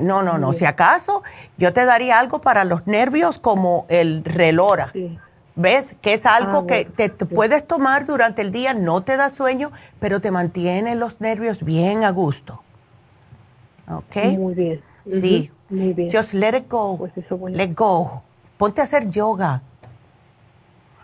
No, 0.00 0.22
no, 0.22 0.38
no. 0.38 0.52
Si 0.52 0.64
acaso, 0.64 1.22
yo 1.56 1.72
te 1.72 1.84
daría 1.84 2.18
algo 2.18 2.40
para 2.40 2.64
los 2.64 2.86
nervios 2.86 3.38
como 3.38 3.86
el 3.88 4.24
relora. 4.24 4.90
Sí. 4.92 5.16
¿Ves? 5.58 5.96
Que 6.00 6.14
es 6.14 6.24
algo 6.24 6.58
ah, 6.58 6.66
que 6.68 6.84
te, 6.84 7.10
puedes 7.10 7.66
tomar 7.66 8.06
durante 8.06 8.42
el 8.42 8.52
día, 8.52 8.74
no 8.74 9.02
te 9.02 9.16
da 9.16 9.28
sueño, 9.28 9.72
pero 9.98 10.20
te 10.20 10.30
mantiene 10.30 10.94
los 10.94 11.20
nervios 11.20 11.64
bien 11.64 12.04
a 12.04 12.10
gusto. 12.10 12.62
¿Ok? 13.90 14.16
Muy 14.38 14.54
bien. 14.54 14.80
Sí. 15.04 15.50
Muy 15.68 15.94
bien. 15.94 16.10
Just 16.12 16.32
let 16.32 16.56
it 16.56 16.68
go. 16.70 16.96
Pues 16.96 17.12
let 17.50 17.74
go. 17.74 18.22
Ponte 18.56 18.80
a 18.80 18.84
hacer 18.84 19.10
yoga. 19.10 19.62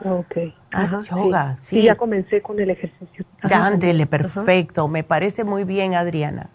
Ok. 0.05 0.36
Haz 0.70 0.93
yoga. 1.09 1.59
Sí. 1.60 1.82
ya 1.82 1.97
comencé 1.97 2.40
con 2.40 2.60
el 2.60 2.70
ejercicio. 2.70 3.24
Ándele, 3.43 4.06
perfecto. 4.06 4.86
Me 4.86 5.02
parece 5.02 5.43
muy 5.43 5.64
bien, 5.64 5.94
Adriana. 5.94 6.51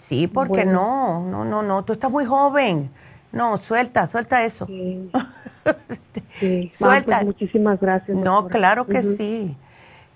Sí, 0.00 0.26
porque 0.26 0.64
no, 0.64 1.20
no, 1.20 1.44
no, 1.44 1.62
no. 1.62 1.84
Tú 1.84 1.92
estás 1.92 2.10
muy 2.10 2.24
joven. 2.24 2.90
No, 3.32 3.58
suelta, 3.58 4.06
suelta 4.06 4.44
eso. 4.44 4.66
Sí. 4.66 5.10
suelta. 6.72 7.16
Pues, 7.16 7.26
muchísimas 7.26 7.80
gracias. 7.80 8.16
No, 8.16 8.48
claro 8.48 8.86
que 8.86 9.02
sí. 9.02 9.56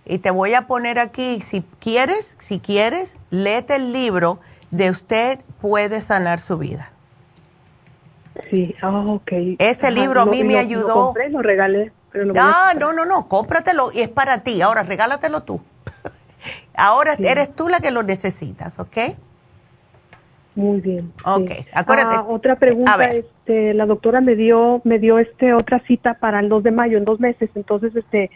Y 0.04 0.18
te 0.18 0.30
voy 0.30 0.54
a 0.54 0.66
poner 0.66 0.98
aquí, 0.98 1.40
si 1.40 1.62
quieres, 1.78 2.36
si 2.40 2.58
quieres, 2.58 3.16
léete 3.30 3.76
el 3.76 3.92
libro 3.92 4.40
de 4.70 4.90
Usted 4.90 5.38
puede 5.60 6.00
sanar 6.00 6.40
su 6.40 6.58
vida. 6.58 6.90
Sí, 8.50 8.74
ah, 8.82 9.04
ok. 9.06 9.32
Ese 9.58 9.90
libro 9.90 10.22
a 10.22 10.26
mí 10.26 10.42
me 10.42 10.56
ayudó. 10.56 10.88
Lo 10.88 11.04
compré, 11.06 11.30
lo 11.30 11.42
regalé. 11.42 11.92
Pero 12.10 12.32
ah, 12.38 12.72
no, 12.78 12.92
no, 12.92 13.04
no, 13.04 13.28
cómpratelo 13.28 13.92
y 13.92 14.00
es 14.00 14.08
para 14.08 14.42
ti. 14.42 14.60
Ahora, 14.60 14.82
regálatelo 14.82 15.42
tú. 15.42 15.62
Ahora 16.74 17.14
eres 17.18 17.54
tú 17.54 17.68
la 17.68 17.80
que 17.80 17.90
lo 17.90 18.02
necesitas, 18.02 18.78
¿ok? 18.78 18.96
Muy 20.54 20.80
bien. 20.80 21.12
Ok, 21.24 21.50
acuérdate. 21.72 22.16
Ah, 22.16 22.26
otra 22.28 22.56
pregunta, 22.56 23.10
este, 23.10 23.72
la 23.74 23.86
doctora 23.86 24.20
me 24.20 24.36
dio, 24.36 24.82
me 24.84 24.98
dio 24.98 25.18
este 25.18 25.54
otra 25.54 25.80
cita 25.86 26.14
para 26.14 26.40
el 26.40 26.48
2 26.48 26.62
de 26.62 26.70
mayo, 26.70 26.98
en 26.98 27.04
dos 27.04 27.20
meses, 27.20 27.48
entonces, 27.54 27.96
este, 27.96 28.30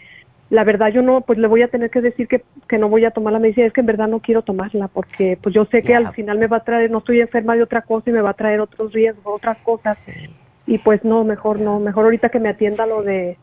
la 0.49 0.65
verdad 0.65 0.89
yo 0.89 1.03
no, 1.03 1.21
pues 1.21 1.39
le 1.39 1.49
voy 1.49 1.63
a 1.63 1.69
tener 1.69 1.91
que 1.91 2.01
decir 2.01 2.27
que, 2.29 2.43
que 2.69 2.79
no 2.79 2.89
voy 2.89 3.05
a 3.05 3.11
tomar 3.11 3.33
la 3.33 3.39
medicina, 3.39 3.67
es 3.67 3.73
que 3.73 3.81
en 3.81 3.87
verdad 3.87 4.09
no 4.09 4.21
quiero 4.21 4.43
tomarla, 4.43 4.89
porque 4.89 5.39
pues 5.43 5.55
yo 5.55 5.67
sé 5.67 5.83
que 5.83 5.95
al 5.95 6.13
final 6.13 6.39
me 6.39 6.47
va 6.47 6.59
a 6.59 6.65
traer, 6.65 6.91
no 6.91 6.99
estoy 6.99 7.21
enferma 7.21 7.55
de 7.55 7.63
otra 7.63 7.83
cosa 7.83 8.09
y 8.09 8.13
me 8.13 8.23
va 8.23 8.31
a 8.31 8.35
traer 8.35 8.61
otros 8.61 8.93
riesgos, 8.93 9.37
otras 9.37 9.59
cosas, 9.59 10.09
y 10.67 10.79
pues 10.79 11.05
no, 11.05 11.25
mejor 11.25 11.61
no, 11.61 11.81
mejor 11.81 12.05
ahorita 12.05 12.31
que 12.31 12.41
me 12.41 12.49
atienda 12.49 12.87
lo 12.87 13.03
de, 13.03 13.37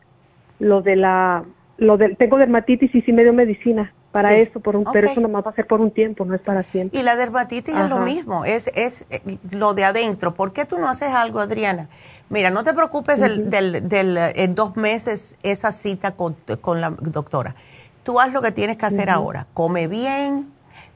lo 0.60 0.82
de 0.82 0.96
la, 0.96 1.44
lo 1.78 1.98
de, 1.98 2.16
tengo 2.16 2.38
dermatitis 2.38 2.94
y 2.94 3.02
sí 3.02 3.12
me 3.12 3.24
dio 3.24 3.34
medicina, 3.34 3.94
para 4.14 4.36
eso, 4.36 4.60
por 4.60 4.76
un, 4.76 4.86
pero 4.94 5.08
eso 5.08 5.20
nomás 5.20 5.44
va 5.44 5.50
a 5.50 5.56
ser 5.56 5.66
por 5.66 5.82
un 5.82 5.90
tiempo, 5.90 6.24
no 6.24 6.36
es 6.36 6.42
para 6.42 6.64
siempre. 6.72 7.00
Y 7.00 7.04
la 7.04 7.16
dermatitis 7.16 7.76
es 7.76 7.90
lo 7.90 8.00
mismo, 8.00 8.46
es, 8.46 8.68
es 8.76 9.06
eh, 9.10 9.40
lo 9.50 9.74
de 9.74 9.86
adentro. 9.86 10.36
¿Por 10.36 10.54
qué 10.54 10.66
tú 10.66 10.78
no 10.78 10.88
haces 10.88 11.10
algo, 11.10 11.40
Adriana? 11.40 11.90
Mira, 12.30 12.52
no 12.52 12.64
te 12.64 12.74
preocupes 12.74 13.20
del, 13.20 13.50
del, 13.50 14.18
en 14.18 14.54
dos 14.56 14.78
meses 14.78 15.36
esa 15.42 15.72
cita 15.72 16.12
con, 16.12 16.36
con, 16.62 16.80
la 16.80 16.92
doctora. 16.92 17.56
Tú 18.04 18.20
haz 18.20 18.32
lo 18.34 18.44
que 18.44 18.52
tienes 18.52 18.78
que 18.78 18.86
hacer 18.86 19.10
ahora. 19.10 19.48
Come 19.56 19.88
bien, 19.88 20.52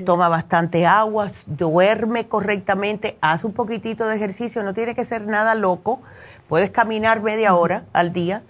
toma 0.06 0.30
bastante 0.30 0.86
agua, 0.86 1.32
duerme 1.48 2.28
correctamente, 2.28 3.18
haz 3.22 3.44
un 3.44 3.54
poquitito 3.54 4.08
de 4.08 4.16
ejercicio, 4.16 4.62
no 4.62 4.76
tiene 4.76 4.94
que 4.94 5.06
ser 5.06 5.26
nada 5.26 5.56
loco. 5.56 6.02
Puedes 6.48 6.70
caminar 6.70 7.22
media 7.24 7.56
hora 7.56 7.86
al 7.94 8.14
día 8.14 8.44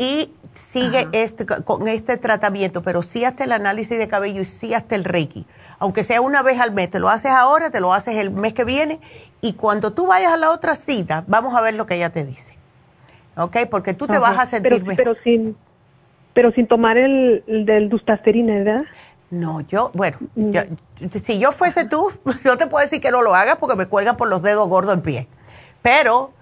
y 0.00 0.32
sigue 0.54 1.08
este, 1.12 1.44
con 1.44 1.86
este 1.86 2.16
tratamiento, 2.16 2.80
pero 2.80 3.02
sí 3.02 3.26
hasta 3.26 3.44
el 3.44 3.52
análisis 3.52 3.98
de 3.98 4.08
cabello 4.08 4.40
y 4.40 4.46
sí 4.46 4.72
hasta 4.72 4.94
el 4.94 5.04
Reiki. 5.04 5.44
Aunque 5.78 6.04
sea 6.04 6.22
una 6.22 6.42
vez 6.42 6.58
al 6.58 6.72
mes, 6.72 6.88
te 6.88 6.98
lo 6.98 7.10
haces 7.10 7.32
ahora, 7.32 7.68
te 7.68 7.80
lo 7.80 7.92
haces 7.92 8.16
el 8.16 8.30
mes 8.30 8.54
que 8.54 8.64
viene 8.64 8.98
y 9.42 9.52
cuando 9.52 9.92
tú 9.92 10.06
vayas 10.06 10.32
a 10.32 10.38
la 10.38 10.52
otra 10.52 10.74
cita, 10.74 11.24
vamos 11.26 11.54
a 11.54 11.60
ver 11.60 11.74
lo 11.74 11.84
que 11.84 11.96
ella 11.96 12.08
te 12.08 12.24
dice. 12.24 12.56
¿Ok? 13.36 13.58
Porque 13.70 13.92
tú 13.92 14.06
te 14.06 14.18
vas 14.18 14.38
a 14.38 14.46
sentir 14.46 14.82
pero, 14.82 14.96
Pero 14.96 15.14
sin, 15.22 15.54
pero 16.32 16.50
sin 16.52 16.66
tomar 16.66 16.96
el, 16.96 17.44
del 17.46 17.90
dustasterina, 17.90 18.54
¿verdad? 18.54 18.84
No, 19.30 19.60
yo, 19.60 19.90
bueno, 19.92 20.16
mm. 20.34 20.54
si 21.22 21.38
yo 21.38 21.52
fuese 21.52 21.84
tú, 21.84 22.10
no 22.44 22.56
te 22.56 22.66
puedo 22.68 22.82
decir 22.82 23.02
que 23.02 23.10
no 23.10 23.20
lo 23.20 23.34
hagas 23.34 23.56
porque 23.56 23.76
me 23.76 23.84
cuelgan 23.84 24.16
por 24.16 24.28
los 24.28 24.40
dedos 24.40 24.66
gordos 24.66 24.94
el 24.94 25.02
pie. 25.02 25.28
Pero 25.82 26.32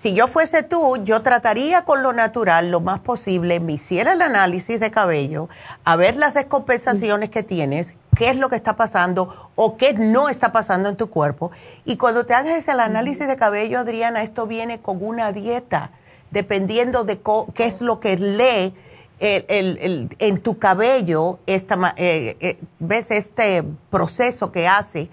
si 0.00 0.12
yo 0.14 0.26
fuese 0.26 0.62
tú, 0.62 0.96
yo 1.04 1.22
trataría 1.22 1.82
con 1.82 2.02
lo 2.02 2.12
natural 2.12 2.70
lo 2.70 2.80
más 2.80 3.00
posible, 3.00 3.60
me 3.60 3.74
hiciera 3.74 4.12
el 4.12 4.22
análisis 4.22 4.80
de 4.80 4.90
cabello, 4.90 5.48
a 5.84 5.96
ver 5.96 6.16
las 6.16 6.34
descompensaciones 6.34 7.30
que 7.30 7.42
tienes, 7.42 7.94
qué 8.16 8.30
es 8.30 8.36
lo 8.36 8.48
que 8.48 8.56
está 8.56 8.74
pasando 8.76 9.50
o 9.54 9.76
qué 9.76 9.94
no 9.94 10.28
está 10.28 10.50
pasando 10.50 10.88
en 10.88 10.96
tu 10.96 11.10
cuerpo. 11.10 11.52
Y 11.84 11.96
cuando 11.96 12.26
te 12.26 12.34
hagas 12.34 12.66
el 12.66 12.80
análisis 12.80 13.28
de 13.28 13.36
cabello, 13.36 13.78
Adriana, 13.78 14.22
esto 14.22 14.46
viene 14.46 14.80
con 14.80 15.04
una 15.04 15.32
dieta, 15.32 15.90
dependiendo 16.30 17.04
de 17.04 17.20
qué 17.54 17.66
es 17.66 17.80
lo 17.80 18.00
que 18.00 18.16
lee 18.16 18.74
en 19.18 20.40
tu 20.42 20.58
cabello, 20.58 21.38
esta, 21.46 21.94
eh, 21.96 22.36
eh, 22.40 22.58
ves 22.78 23.10
este 23.10 23.64
proceso 23.90 24.52
que 24.52 24.66
hace. 24.68 25.08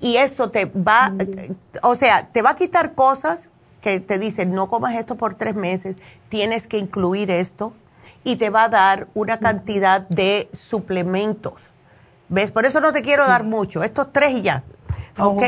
Y 0.00 0.16
eso 0.16 0.50
te 0.50 0.64
va, 0.64 1.12
o 1.82 1.94
sea, 1.94 2.28
te 2.32 2.40
va 2.40 2.50
a 2.50 2.56
quitar 2.56 2.94
cosas 2.94 3.49
que 3.80 4.00
te 4.00 4.18
dice 4.18 4.46
no 4.46 4.68
comas 4.68 4.94
esto 4.94 5.16
por 5.16 5.34
tres 5.34 5.54
meses, 5.54 5.96
tienes 6.28 6.66
que 6.66 6.78
incluir 6.78 7.30
esto 7.30 7.72
y 8.24 8.36
te 8.36 8.50
va 8.50 8.64
a 8.64 8.68
dar 8.68 9.08
una 9.14 9.38
cantidad 9.38 10.02
de 10.08 10.48
suplementos. 10.52 11.62
¿Ves? 12.28 12.52
Por 12.52 12.64
eso 12.64 12.80
no 12.80 12.92
te 12.92 13.02
quiero 13.02 13.26
dar 13.26 13.44
mucho, 13.44 13.82
estos 13.82 14.12
tres 14.12 14.32
y 14.32 14.42
ya. 14.42 14.62
¿Ok? 15.18 15.42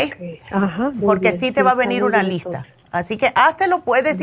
Ajá, 0.50 0.92
Porque 1.00 1.32
sí 1.32 1.52
te 1.52 1.62
va 1.62 1.72
a 1.72 1.74
venir 1.74 2.02
una 2.04 2.22
lista. 2.22 2.66
Así 2.90 3.16
que 3.16 3.32
hasta 3.34 3.66
lo 3.66 3.80
puedes. 3.80 4.16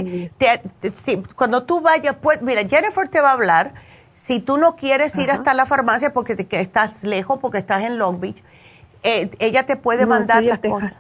cuando 1.36 1.64
tú 1.64 1.82
vayas, 1.82 2.16
pues, 2.22 2.42
mira, 2.42 2.68
Jennifer 2.68 3.08
te 3.08 3.22
va 3.22 3.32
a 3.32 3.34
hablar. 3.34 3.74
Si 4.14 4.42
tú 4.42 4.58
no 4.58 4.76
quieres 4.76 5.16
ir 5.16 5.32
hasta 5.32 5.54
la 5.54 5.66
farmacia 5.66 6.12
porque 6.12 6.36
te, 6.36 6.60
estás 6.60 7.04
lejos, 7.04 7.40
porque 7.40 7.60
estás 7.60 7.84
en 7.84 7.98
Long 7.98 8.20
Beach, 8.20 8.44
eh, 9.02 9.32
ella 9.40 9.66
te 9.66 9.78
puede 9.78 10.06
mandar 10.06 10.44
las 10.44 10.60
cosas. 10.60 10.94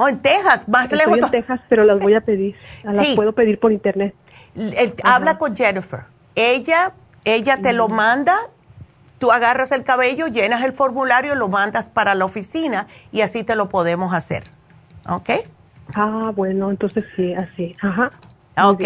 Oh, 0.00 0.06
en 0.06 0.20
Texas, 0.20 0.68
más 0.68 0.84
Estoy 0.84 0.98
lejos. 0.98 1.18
en 1.18 1.28
Texas, 1.28 1.60
pero 1.68 1.82
las 1.82 1.98
voy 1.98 2.14
a 2.14 2.20
pedir. 2.20 2.54
Las 2.84 3.16
puedo 3.16 3.32
pedir 3.32 3.58
por 3.58 3.72
internet. 3.72 4.14
habla 5.02 5.38
con 5.38 5.56
Jennifer. 5.56 6.04
Ella, 6.36 6.92
ella 7.24 7.58
te 7.60 7.72
lo 7.72 7.88
manda, 7.88 8.36
tú 9.18 9.32
agarras 9.32 9.72
el 9.72 9.82
cabello, 9.82 10.28
llenas 10.28 10.62
el 10.62 10.72
formulario, 10.72 11.34
lo 11.34 11.48
mandas 11.48 11.88
para 11.88 12.14
la 12.14 12.24
oficina 12.26 12.86
y 13.10 13.22
así 13.22 13.42
te 13.42 13.56
lo 13.56 13.68
podemos 13.68 14.14
hacer. 14.14 14.44
¿Ok? 15.08 15.30
Ah, 15.96 16.30
bueno, 16.32 16.70
entonces 16.70 17.04
sí, 17.16 17.34
así. 17.34 17.74
Ajá. 17.82 18.12
Ok. 18.62 18.84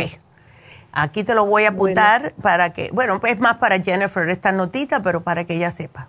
Aquí 0.92 1.24
te 1.24 1.34
lo 1.34 1.44
voy 1.44 1.64
a 1.64 1.70
apuntar 1.70 2.32
para 2.40 2.72
que, 2.72 2.88
bueno, 2.90 3.20
es 3.26 3.38
más 3.38 3.58
para 3.58 3.78
Jennifer 3.82 4.26
esta 4.30 4.52
notita, 4.52 5.02
pero 5.02 5.20
para 5.22 5.44
que 5.44 5.56
ella 5.56 5.72
sepa. 5.72 6.08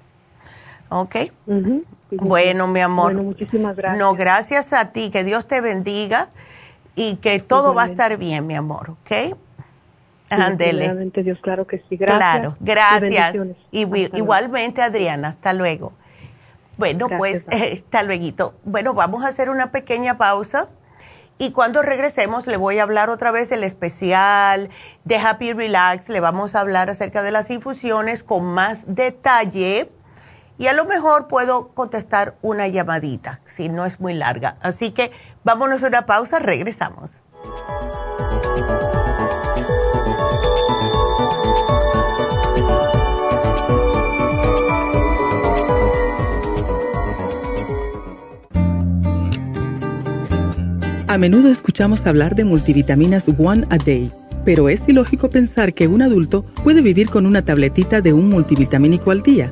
¿Ok? 0.87 1.15
Bueno, 2.17 2.67
mi 2.67 2.79
amor. 2.79 3.13
Bueno, 3.13 3.23
muchísimas 3.23 3.75
gracias. 3.75 3.99
No, 3.99 4.13
gracias 4.13 4.73
a 4.73 4.91
ti. 4.91 5.09
Que 5.09 5.23
Dios 5.23 5.47
te 5.47 5.61
bendiga 5.61 6.29
y 6.95 7.15
que 7.17 7.39
todo 7.39 7.73
va 7.73 7.83
a 7.83 7.85
estar 7.87 8.17
bien, 8.17 8.47
mi 8.47 8.55
amor. 8.55 8.91
¿Ok? 8.91 9.37
Ándele. 10.29 11.11
Dios, 11.23 11.39
claro 11.41 11.67
que 11.67 11.83
sí. 11.89 11.97
Gracias. 11.97 12.17
Claro, 12.17 12.55
gracias. 12.59 13.35
Y, 13.71 13.81
igualmente, 14.17 14.81
Adriana. 14.81 15.29
Hasta 15.29 15.53
luego. 15.53 15.93
Bueno, 16.77 17.07
pues, 17.17 17.45
hasta 17.51 18.03
luego. 18.03 18.53
Bueno, 18.63 18.93
vamos 18.93 19.23
a 19.23 19.27
hacer 19.27 19.49
una 19.49 19.71
pequeña 19.71 20.17
pausa 20.17 20.69
Y 21.37 21.51
cuando 21.51 21.81
regresemos 21.81 22.47
le 22.47 22.57
voy 22.57 22.79
a 22.79 22.83
hablar 22.83 23.09
otra 23.09 23.31
vez 23.31 23.49
del 23.49 23.63
especial 23.63 24.69
de 25.03 25.17
Happy 25.17 25.53
Relax. 25.53 26.09
Le 26.09 26.19
vamos 26.19 26.55
a 26.55 26.61
hablar 26.61 26.89
acerca 26.89 27.21
de 27.21 27.31
las 27.31 27.49
infusiones 27.49 28.23
con 28.23 28.43
más 28.43 28.83
detalle. 28.87 29.89
Y 30.57 30.67
a 30.67 30.73
lo 30.73 30.85
mejor 30.85 31.27
puedo 31.27 31.69
contestar 31.69 32.35
una 32.41 32.67
llamadita, 32.67 33.41
si 33.45 33.69
no 33.69 33.85
es 33.85 33.99
muy 33.99 34.13
larga. 34.13 34.57
Así 34.61 34.91
que 34.91 35.11
vámonos 35.43 35.83
a 35.83 35.87
una 35.87 36.05
pausa, 36.05 36.39
regresamos. 36.39 37.21
A 51.13 51.17
menudo 51.19 51.49
escuchamos 51.49 52.07
hablar 52.07 52.33
de 52.33 52.43
multivitaminas 52.43 53.25
One 53.37 53.67
a 53.69 53.77
Day, 53.77 54.11
pero 54.45 54.67
es 54.67 54.87
ilógico 54.87 55.29
pensar 55.29 55.75
que 55.75 55.87
un 55.87 56.01
adulto 56.01 56.43
puede 56.63 56.81
vivir 56.81 57.07
con 57.09 57.27
una 57.27 57.43
tabletita 57.43 58.01
de 58.01 58.13
un 58.13 58.29
multivitamínico 58.29 59.11
al 59.11 59.21
día. 59.21 59.51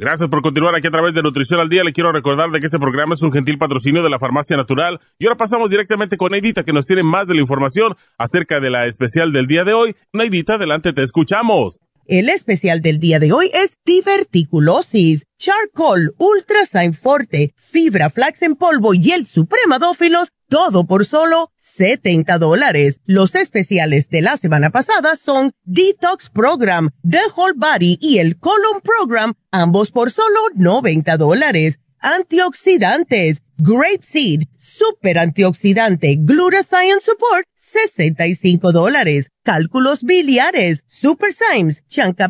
Gracias 0.00 0.30
por 0.30 0.40
continuar 0.40 0.74
aquí 0.74 0.86
a 0.86 0.90
través 0.90 1.12
de 1.12 1.20
Nutrición 1.20 1.60
al 1.60 1.68
Día. 1.68 1.84
Le 1.84 1.92
quiero 1.92 2.10
recordar 2.10 2.48
de 2.48 2.58
que 2.58 2.64
este 2.64 2.78
programa 2.78 3.12
es 3.12 3.20
un 3.20 3.32
gentil 3.32 3.58
patrocinio 3.58 4.02
de 4.02 4.08
la 4.08 4.18
Farmacia 4.18 4.56
Natural. 4.56 4.98
Y 5.18 5.26
ahora 5.26 5.36
pasamos 5.36 5.68
directamente 5.68 6.16
con 6.16 6.32
Neidita, 6.32 6.64
que 6.64 6.72
nos 6.72 6.86
tiene 6.86 7.02
más 7.02 7.28
de 7.28 7.34
la 7.34 7.42
información 7.42 7.94
acerca 8.16 8.60
de 8.60 8.70
la 8.70 8.86
especial 8.86 9.30
del 9.30 9.46
día 9.46 9.64
de 9.64 9.74
hoy. 9.74 9.94
Neidita, 10.14 10.54
adelante, 10.54 10.94
te 10.94 11.02
escuchamos. 11.02 11.80
El 12.06 12.30
especial 12.30 12.80
del 12.80 12.98
día 12.98 13.18
de 13.18 13.34
hoy 13.34 13.50
es 13.52 13.76
diverticulosis, 13.84 15.26
charcoal, 15.36 16.14
ultra 16.16 16.60
forte, 16.98 17.52
fibra 17.56 18.08
flax 18.08 18.40
en 18.40 18.54
polvo 18.54 18.94
y 18.94 19.10
el 19.10 19.26
supremadófilos 19.26 20.32
todo 20.50 20.84
por 20.84 21.06
solo 21.06 21.52
70 21.58 22.38
dólares. 22.38 23.00
Los 23.06 23.34
especiales 23.36 24.10
de 24.10 24.20
la 24.20 24.36
semana 24.36 24.70
pasada 24.70 25.16
son 25.16 25.52
Detox 25.64 26.28
Program, 26.28 26.90
The 27.08 27.20
Whole 27.34 27.54
Body 27.56 27.96
y 28.00 28.18
el 28.18 28.36
Colon 28.38 28.82
Program, 28.82 29.34
ambos 29.52 29.92
por 29.92 30.10
solo 30.10 30.40
90 30.56 31.16
dólares. 31.16 31.78
Antioxidantes, 32.00 33.42
Grape 33.58 34.02
Seed, 34.04 34.48
Super 34.58 35.18
Antioxidante, 35.18 36.16
Glutathione 36.18 37.00
Support, 37.00 37.46
65 37.70 38.72
dólares. 38.72 39.30
Cálculos 39.42 40.02
biliares, 40.02 40.84
Super 40.88 41.32
Symes, 41.32 41.82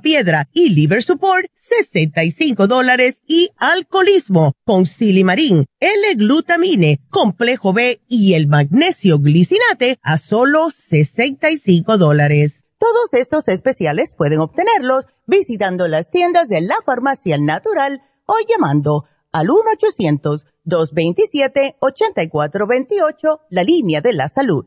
Piedra 0.02 0.48
y 0.52 0.68
Liver 0.70 1.02
Support, 1.02 1.46
65 1.54 2.66
dólares. 2.66 3.20
Y 3.26 3.50
alcoholismo 3.56 4.52
con 4.64 4.86
silimarín, 4.86 5.66
L-glutamine, 5.80 7.00
complejo 7.08 7.72
B 7.72 8.02
y 8.08 8.34
el 8.34 8.48
magnesio 8.48 9.18
glicinate 9.18 9.98
a 10.02 10.18
solo 10.18 10.70
65 10.70 11.96
dólares. 11.98 12.64
Todos 12.78 13.12
estos 13.12 13.48
especiales 13.48 14.14
pueden 14.16 14.40
obtenerlos 14.40 15.06
visitando 15.26 15.88
las 15.88 16.10
tiendas 16.10 16.48
de 16.48 16.62
la 16.62 16.76
farmacia 16.84 17.38
natural 17.38 18.02
o 18.26 18.34
llamando 18.48 19.04
al 19.32 19.48
1-800-227-8428, 20.66 23.40
la 23.50 23.64
línea 23.64 24.00
de 24.00 24.12
la 24.12 24.28
salud 24.28 24.66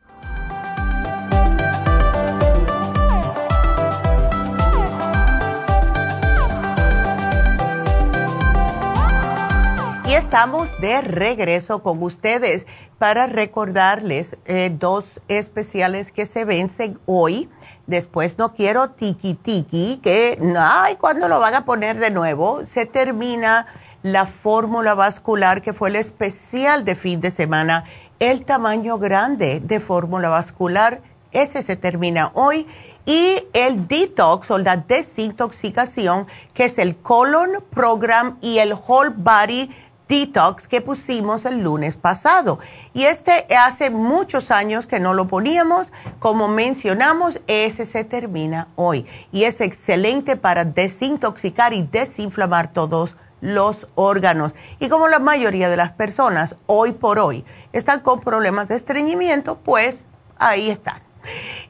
Estamos 10.31 10.69
de 10.79 11.01
regreso 11.01 11.83
con 11.83 12.01
ustedes 12.01 12.65
para 12.97 13.27
recordarles 13.27 14.37
eh, 14.45 14.71
dos 14.73 15.19
especiales 15.27 16.13
que 16.13 16.25
se 16.25 16.45
vencen 16.45 16.97
hoy 17.05 17.49
Después 17.85 18.37
no 18.37 18.53
quiero 18.53 18.91
tiki 18.91 19.33
tiki, 19.33 19.99
que, 20.01 20.39
ay, 20.57 20.95
¿cuándo 20.95 21.27
lo 21.27 21.41
van 21.41 21.55
a 21.55 21.65
poner 21.65 21.99
de 21.99 22.11
nuevo? 22.11 22.65
Se 22.65 22.85
termina 22.85 23.65
la 24.03 24.25
fórmula 24.25 24.93
vascular, 24.93 25.61
que 25.61 25.73
fue 25.73 25.89
el 25.89 25.97
especial 25.97 26.85
de 26.85 26.95
fin 26.95 27.19
de 27.19 27.31
semana. 27.31 27.83
El 28.19 28.45
tamaño 28.45 28.97
grande 28.97 29.59
de 29.59 29.81
fórmula 29.81 30.29
vascular, 30.29 31.01
ese 31.33 31.61
se 31.61 31.75
termina 31.75 32.31
hoy. 32.33 32.65
Y 33.05 33.45
el 33.51 33.89
detox 33.89 34.49
o 34.51 34.57
la 34.57 34.77
desintoxicación, 34.77 36.27
que 36.53 36.65
es 36.65 36.77
el 36.77 36.95
colon 36.95 37.61
program 37.71 38.37
y 38.39 38.59
el 38.59 38.73
whole 38.73 39.11
body 39.13 39.69
detox 40.11 40.67
que 40.67 40.81
pusimos 40.81 41.45
el 41.45 41.61
lunes 41.61 41.95
pasado. 41.95 42.59
Y 42.93 43.05
este 43.05 43.47
hace 43.55 43.89
muchos 43.89 44.51
años 44.51 44.85
que 44.85 44.99
no 44.99 45.13
lo 45.13 45.27
poníamos. 45.27 45.87
Como 46.19 46.49
mencionamos, 46.49 47.39
ese 47.47 47.85
se 47.85 48.03
termina 48.03 48.67
hoy. 48.75 49.07
Y 49.31 49.45
es 49.45 49.61
excelente 49.61 50.35
para 50.35 50.65
desintoxicar 50.65 51.73
y 51.73 51.83
desinflamar 51.83 52.73
todos 52.73 53.15
los 53.39 53.87
órganos. 53.95 54.53
Y 54.79 54.89
como 54.89 55.07
la 55.07 55.19
mayoría 55.19 55.69
de 55.69 55.77
las 55.77 55.93
personas 55.93 56.57
hoy 56.67 56.91
por 56.91 57.17
hoy 57.17 57.45
están 57.71 58.01
con 58.01 58.19
problemas 58.19 58.67
de 58.67 58.75
estreñimiento, 58.75 59.59
pues 59.59 60.03
ahí 60.37 60.69
están. 60.69 61.01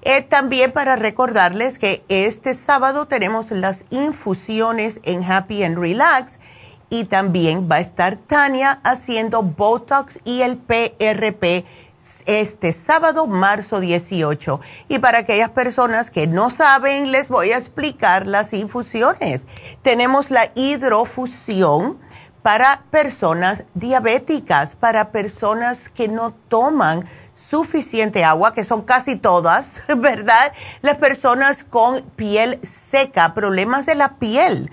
Eh, 0.02 0.24
también 0.24 0.72
para 0.72 0.96
recordarles 0.96 1.78
que 1.78 2.04
este 2.10 2.56
sábado 2.56 3.06
tenemos 3.06 3.52
las 3.52 3.84
infusiones 3.92 5.00
en 5.04 5.24
Happy 5.24 5.64
and 5.64 5.78
Relax 5.78 6.40
y 6.92 7.06
también 7.06 7.70
va 7.72 7.78
a 7.78 7.80
estar 7.80 8.18
Tania 8.18 8.82
haciendo 8.84 9.42
Botox 9.42 10.20
y 10.26 10.42
el 10.42 10.58
PRP 10.58 11.66
este 12.26 12.74
sábado, 12.74 13.28
marzo 13.28 13.80
18. 13.80 14.60
Y 14.90 15.00
para 15.00 15.20
aquellas 15.20 15.52
personas 15.52 16.12
que 16.12 16.28
no 16.28 16.50
saben, 16.50 17.12
les 17.12 17.30
voy 17.30 17.54
a 17.54 17.58
explicar 17.58 18.28
las 18.28 18.52
infusiones. 18.52 19.46
Tenemos 19.82 20.32
la 20.32 20.52
hidrofusión 20.54 21.98
para 22.42 22.84
personas 22.92 23.64
diabéticas, 23.74 24.76
para 24.76 25.12
personas 25.12 25.88
que 25.90 26.10
no 26.10 26.34
toman 26.50 27.06
suficiente 27.36 28.26
agua, 28.26 28.54
que 28.54 28.66
son 28.66 28.82
casi 28.82 29.16
todas, 29.16 29.82
¿verdad? 29.98 30.52
Las 30.82 30.98
personas 30.98 31.64
con 31.64 32.02
piel 32.02 32.60
seca, 32.64 33.34
problemas 33.34 33.86
de 33.86 33.96
la 33.96 34.18
piel 34.18 34.70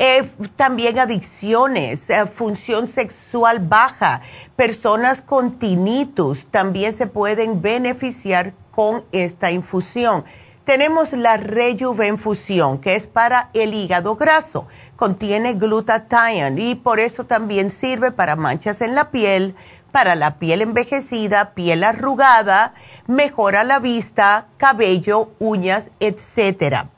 eh, 0.00 0.30
también 0.54 1.00
adicciones, 1.00 2.08
eh, 2.08 2.24
función 2.26 2.88
sexual 2.88 3.58
baja, 3.58 4.20
personas 4.54 5.20
con 5.20 5.58
tinnitus 5.58 6.46
también 6.52 6.94
se 6.94 7.08
pueden 7.08 7.60
beneficiar 7.60 8.54
con 8.70 9.04
esta 9.10 9.50
infusión. 9.50 10.24
Tenemos 10.64 11.12
la 11.14 11.36
Rejuvenfusión, 11.36 12.78
que 12.78 12.94
es 12.94 13.08
para 13.08 13.50
el 13.54 13.74
hígado 13.74 14.14
graso. 14.14 14.68
Contiene 14.94 15.54
glutathione 15.54 16.60
y 16.62 16.74
por 16.76 17.00
eso 17.00 17.24
también 17.24 17.72
sirve 17.72 18.12
para 18.12 18.36
manchas 18.36 18.80
en 18.82 18.94
la 18.94 19.10
piel, 19.10 19.56
para 19.90 20.14
la 20.14 20.38
piel 20.38 20.62
envejecida, 20.62 21.54
piel 21.54 21.82
arrugada, 21.82 22.74
mejora 23.08 23.64
la 23.64 23.80
vista, 23.80 24.46
cabello, 24.58 25.32
uñas, 25.40 25.90
etcétera. 25.98 26.90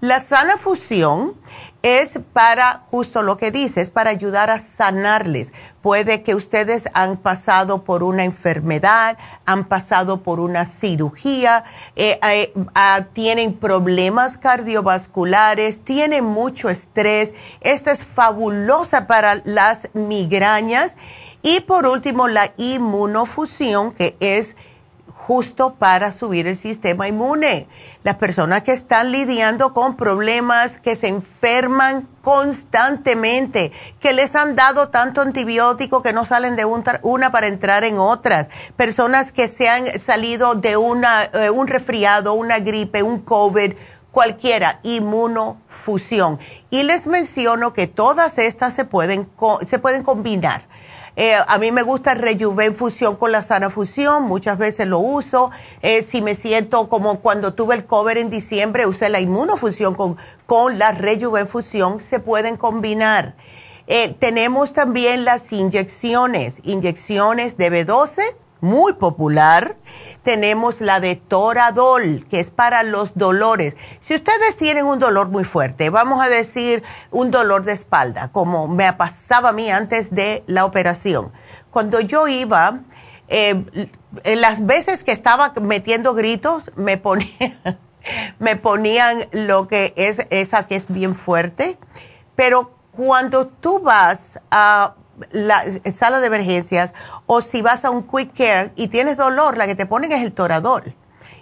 La 0.00 0.20
sana 0.20 0.56
fusión 0.56 1.34
es 1.82 2.18
para 2.32 2.82
justo 2.90 3.22
lo 3.22 3.36
que 3.36 3.50
dice, 3.50 3.80
es 3.80 3.90
para 3.90 4.10
ayudar 4.10 4.50
a 4.50 4.58
sanarles. 4.58 5.52
Puede 5.80 6.22
que 6.22 6.34
ustedes 6.34 6.84
han 6.92 7.16
pasado 7.16 7.84
por 7.84 8.02
una 8.02 8.24
enfermedad, 8.24 9.16
han 9.46 9.64
pasado 9.66 10.22
por 10.22 10.40
una 10.40 10.64
cirugía, 10.64 11.64
eh, 11.94 12.18
eh, 12.22 12.52
ah, 12.74 13.06
tienen 13.12 13.54
problemas 13.54 14.38
cardiovasculares, 14.38 15.84
tienen 15.84 16.24
mucho 16.24 16.68
estrés. 16.68 17.32
Esta 17.60 17.92
es 17.92 18.04
fabulosa 18.04 19.06
para 19.06 19.40
las 19.44 19.88
migrañas. 19.94 20.96
Y 21.42 21.60
por 21.60 21.86
último, 21.86 22.26
la 22.26 22.52
inmunofusión, 22.56 23.92
que 23.92 24.16
es 24.18 24.56
justo 25.28 25.74
para 25.74 26.10
subir 26.10 26.46
el 26.46 26.56
sistema 26.56 27.06
inmune. 27.06 27.68
Las 28.02 28.16
personas 28.16 28.62
que 28.62 28.72
están 28.72 29.12
lidiando 29.12 29.74
con 29.74 29.94
problemas, 29.94 30.78
que 30.78 30.96
se 30.96 31.08
enferman 31.08 32.08
constantemente, 32.22 33.70
que 34.00 34.14
les 34.14 34.34
han 34.34 34.56
dado 34.56 34.88
tanto 34.88 35.20
antibiótico 35.20 36.00
que 36.00 36.14
no 36.14 36.24
salen 36.24 36.56
de 36.56 36.64
una 36.64 37.30
para 37.30 37.46
entrar 37.46 37.84
en 37.84 37.98
otras. 37.98 38.48
Personas 38.74 39.30
que 39.30 39.48
se 39.48 39.68
han 39.68 40.00
salido 40.00 40.54
de 40.54 40.78
una, 40.78 41.24
eh, 41.24 41.50
un 41.50 41.66
resfriado, 41.66 42.32
una 42.32 42.60
gripe, 42.60 43.02
un 43.02 43.20
COVID, 43.20 43.74
cualquiera, 44.10 44.80
inmunofusión. 44.82 46.38
Y 46.70 46.84
les 46.84 47.06
menciono 47.06 47.74
que 47.74 47.86
todas 47.86 48.38
estas 48.38 48.72
se 48.72 48.86
pueden, 48.86 49.28
se 49.66 49.78
pueden 49.78 50.04
combinar 50.04 50.66
eh, 51.20 51.34
a 51.34 51.58
mí 51.58 51.72
me 51.72 51.82
gusta 51.82 52.14
Rejuven 52.14 52.76
Fusión 52.76 53.16
con 53.16 53.32
la 53.32 53.42
Sana 53.42 53.70
Fusión, 53.70 54.22
muchas 54.22 54.56
veces 54.56 54.86
lo 54.86 55.00
uso. 55.00 55.50
Eh, 55.82 56.04
si 56.04 56.22
me 56.22 56.36
siento 56.36 56.88
como 56.88 57.18
cuando 57.18 57.54
tuve 57.54 57.74
el 57.74 57.86
cover 57.86 58.18
en 58.18 58.30
diciembre, 58.30 58.86
usé 58.86 59.08
la 59.08 59.18
inmunofusión 59.18 59.96
con, 59.96 60.16
con 60.46 60.78
la 60.78 60.92
Rejuven 60.92 61.48
Fusión, 61.48 62.00
se 62.00 62.20
pueden 62.20 62.56
combinar. 62.56 63.34
Eh, 63.88 64.14
tenemos 64.20 64.72
también 64.72 65.24
las 65.24 65.52
inyecciones, 65.52 66.58
inyecciones 66.62 67.56
de 67.56 67.72
B12, 67.72 68.36
muy 68.60 68.94
popular 68.94 69.76
tenemos 70.22 70.80
la 70.80 71.00
de 71.00 71.16
Toradol, 71.16 72.26
que 72.28 72.40
es 72.40 72.50
para 72.50 72.82
los 72.82 73.16
dolores. 73.16 73.76
Si 74.00 74.14
ustedes 74.14 74.56
tienen 74.56 74.84
un 74.84 74.98
dolor 74.98 75.28
muy 75.28 75.44
fuerte, 75.44 75.90
vamos 75.90 76.20
a 76.20 76.28
decir 76.28 76.82
un 77.10 77.30
dolor 77.30 77.64
de 77.64 77.72
espalda, 77.72 78.28
como 78.32 78.68
me 78.68 78.92
pasaba 78.92 79.50
a 79.50 79.52
mí 79.52 79.70
antes 79.70 80.10
de 80.10 80.42
la 80.46 80.64
operación. 80.64 81.32
Cuando 81.70 82.00
yo 82.00 82.28
iba, 82.28 82.80
eh, 83.28 83.64
las 84.24 84.66
veces 84.66 85.04
que 85.04 85.12
estaba 85.12 85.52
metiendo 85.62 86.14
gritos, 86.14 86.64
me 86.76 86.98
ponían, 86.98 87.78
me 88.38 88.56
ponían 88.56 89.28
lo 89.32 89.68
que 89.68 89.94
es 89.96 90.20
esa 90.30 90.66
que 90.66 90.76
es 90.76 90.88
bien 90.88 91.14
fuerte, 91.14 91.78
pero 92.36 92.72
cuando 92.92 93.46
tú 93.46 93.80
vas 93.80 94.40
a 94.50 94.94
la 95.30 95.62
sala 95.94 96.20
de 96.20 96.26
emergencias 96.26 96.94
o 97.26 97.40
si 97.40 97.62
vas 97.62 97.84
a 97.84 97.90
un 97.90 98.02
quick 98.02 98.34
care 98.36 98.72
y 98.76 98.88
tienes 98.88 99.16
dolor, 99.16 99.56
la 99.56 99.66
que 99.66 99.74
te 99.74 99.86
ponen 99.86 100.12
es 100.12 100.22
el 100.22 100.32
toradol. 100.32 100.94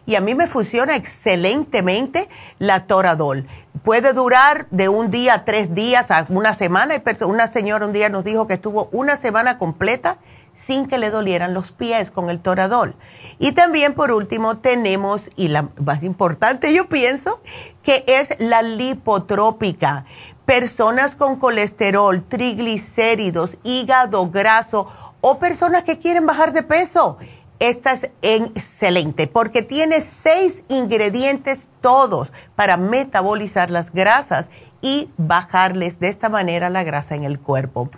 Y 0.06 0.14
a 0.14 0.20
mí 0.20 0.36
me 0.36 0.46
funciona 0.46 0.94
excelentemente 0.94 2.28
la 2.60 2.86
toradol. 2.86 3.48
Puede 3.82 4.12
durar 4.12 4.68
de 4.70 4.88
un 4.88 5.10
día 5.10 5.34
a 5.34 5.44
tres 5.44 5.74
días 5.74 6.12
a 6.12 6.26
una 6.28 6.54
semana. 6.54 7.02
Una 7.22 7.50
señora 7.50 7.86
un 7.86 7.92
día 7.92 8.08
nos 8.08 8.24
dijo 8.24 8.46
que 8.46 8.54
estuvo 8.54 8.88
una 8.92 9.16
semana 9.16 9.58
completa 9.58 10.18
sin 10.54 10.86
que 10.86 10.98
le 10.98 11.10
dolieran 11.10 11.54
los 11.54 11.72
pies 11.72 12.10
con 12.10 12.30
el 12.30 12.40
toradol. 12.40 12.94
Y 13.38 13.52
también 13.52 13.94
por 13.94 14.12
último 14.12 14.58
tenemos, 14.58 15.28
y 15.36 15.48
la 15.48 15.68
más 15.84 16.02
importante 16.02 16.72
yo 16.72 16.88
pienso, 16.88 17.40
que 17.82 18.04
es 18.06 18.34
la 18.38 18.62
lipotrópica 18.62 20.06
personas 20.46 21.16
con 21.16 21.36
colesterol, 21.36 22.22
triglicéridos, 22.22 23.58
hígado 23.64 24.30
graso 24.30 24.86
o 25.20 25.38
personas 25.38 25.82
que 25.82 25.98
quieren 25.98 26.24
bajar 26.24 26.52
de 26.52 26.62
peso. 26.62 27.18
Esta 27.58 27.92
es 27.94 28.10
excelente 28.22 29.26
porque 29.26 29.62
tiene 29.62 30.00
seis 30.00 30.62
ingredientes 30.68 31.66
todos 31.80 32.30
para 32.54 32.76
metabolizar 32.76 33.70
las 33.70 33.92
grasas 33.92 34.50
y 34.82 35.10
bajarles 35.16 35.98
de 35.98 36.08
esta 36.08 36.28
manera 36.28 36.70
la 36.70 36.84
grasa 36.84 37.14
en 37.14 37.24
el 37.24 37.40
cuerpo. 37.40 37.90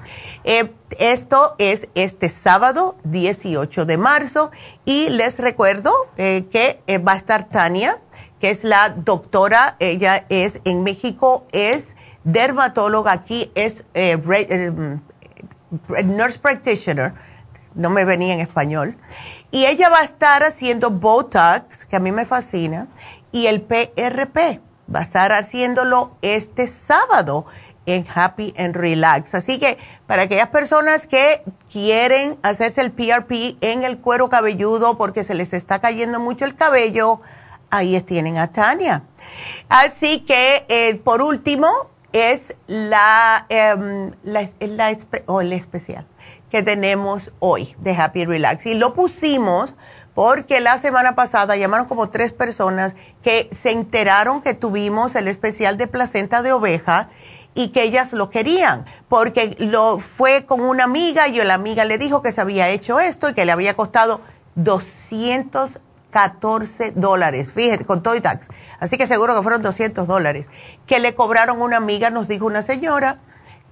Eh, 0.44 0.72
esto 0.98 1.54
es 1.58 1.88
este 1.94 2.28
sábado 2.28 2.96
18 3.04 3.84
de 3.84 3.98
marzo 3.98 4.50
y 4.84 5.10
les 5.10 5.38
recuerdo 5.38 5.92
eh, 6.16 6.46
que 6.50 6.80
eh, 6.86 6.98
va 6.98 7.12
a 7.12 7.16
estar 7.16 7.48
Tania, 7.48 8.00
que 8.40 8.50
es 8.50 8.62
la 8.62 8.90
doctora, 8.90 9.76
ella 9.80 10.24
es 10.28 10.60
en 10.64 10.84
México, 10.84 11.46
es 11.52 11.96
dermatóloga 12.32 13.12
aquí 13.12 13.50
es 13.54 13.84
eh, 13.94 14.20
eh, 14.28 14.72
nurse 16.04 16.38
practitioner, 16.38 17.14
no 17.74 17.90
me 17.90 18.04
venía 18.04 18.34
en 18.34 18.40
español, 18.40 18.96
y 19.50 19.66
ella 19.66 19.88
va 19.88 20.00
a 20.00 20.04
estar 20.04 20.42
haciendo 20.42 20.90
Botox, 20.90 21.86
que 21.86 21.96
a 21.96 22.00
mí 22.00 22.12
me 22.12 22.26
fascina, 22.26 22.88
y 23.32 23.46
el 23.46 23.62
PRP. 23.62 24.60
Va 24.94 25.00
a 25.00 25.02
estar 25.02 25.32
haciéndolo 25.32 26.16
este 26.22 26.66
sábado 26.66 27.44
en 27.84 28.06
Happy 28.14 28.54
and 28.56 28.74
Relax. 28.74 29.34
Así 29.34 29.58
que 29.58 29.76
para 30.06 30.22
aquellas 30.22 30.48
personas 30.48 31.06
que 31.06 31.42
quieren 31.70 32.38
hacerse 32.42 32.80
el 32.80 32.92
PRP 32.92 33.58
en 33.60 33.82
el 33.82 33.98
cuero 33.98 34.30
cabelludo 34.30 34.96
porque 34.96 35.24
se 35.24 35.34
les 35.34 35.52
está 35.52 35.78
cayendo 35.78 36.20
mucho 36.20 36.46
el 36.46 36.56
cabello, 36.56 37.20
ahí 37.70 38.00
tienen 38.00 38.38
a 38.38 38.50
Tania. 38.50 39.04
Así 39.68 40.20
que, 40.20 40.64
eh, 40.68 40.94
por 40.96 41.20
último, 41.20 41.68
es 42.12 42.54
la, 42.66 43.46
em, 43.48 44.12
la, 44.22 44.48
o 45.26 45.40
el 45.40 45.52
especial 45.52 46.06
que 46.50 46.62
tenemos 46.62 47.30
hoy 47.40 47.76
de 47.78 47.94
Happy 47.94 48.24
Relax. 48.24 48.66
Y 48.66 48.74
lo 48.74 48.94
pusimos 48.94 49.74
porque 50.14 50.60
la 50.60 50.78
semana 50.78 51.14
pasada 51.14 51.56
llamaron 51.56 51.86
como 51.86 52.08
tres 52.08 52.32
personas 52.32 52.96
que 53.22 53.48
se 53.52 53.70
enteraron 53.70 54.40
que 54.40 54.54
tuvimos 54.54 55.14
el 55.14 55.28
especial 55.28 55.76
de 55.76 55.86
placenta 55.86 56.42
de 56.42 56.52
oveja 56.52 57.08
y 57.54 57.68
que 57.68 57.82
ellas 57.82 58.12
lo 58.12 58.30
querían, 58.30 58.84
porque 59.08 59.56
lo 59.58 59.98
fue 59.98 60.46
con 60.46 60.60
una 60.60 60.84
amiga 60.84 61.28
y 61.28 61.42
la 61.42 61.54
amiga 61.54 61.84
le 61.84 61.98
dijo 61.98 62.22
que 62.22 62.32
se 62.32 62.40
había 62.40 62.68
hecho 62.68 63.00
esto 63.00 63.28
y 63.28 63.34
que 63.34 63.44
le 63.44 63.52
había 63.52 63.74
costado 63.74 64.20
200 64.54 65.78
14 66.10 66.92
dólares, 66.94 67.52
fíjate, 67.52 67.84
con 67.84 68.02
todo 68.02 68.14
y 68.14 68.20
tax. 68.20 68.48
Así 68.80 68.96
que 68.96 69.06
seguro 69.06 69.34
que 69.34 69.42
fueron 69.42 69.62
200 69.62 70.06
dólares. 70.06 70.46
Que 70.86 71.00
le 71.00 71.14
cobraron 71.14 71.60
una 71.60 71.76
amiga, 71.76 72.10
nos 72.10 72.28
dijo 72.28 72.46
una 72.46 72.62
señora, 72.62 73.18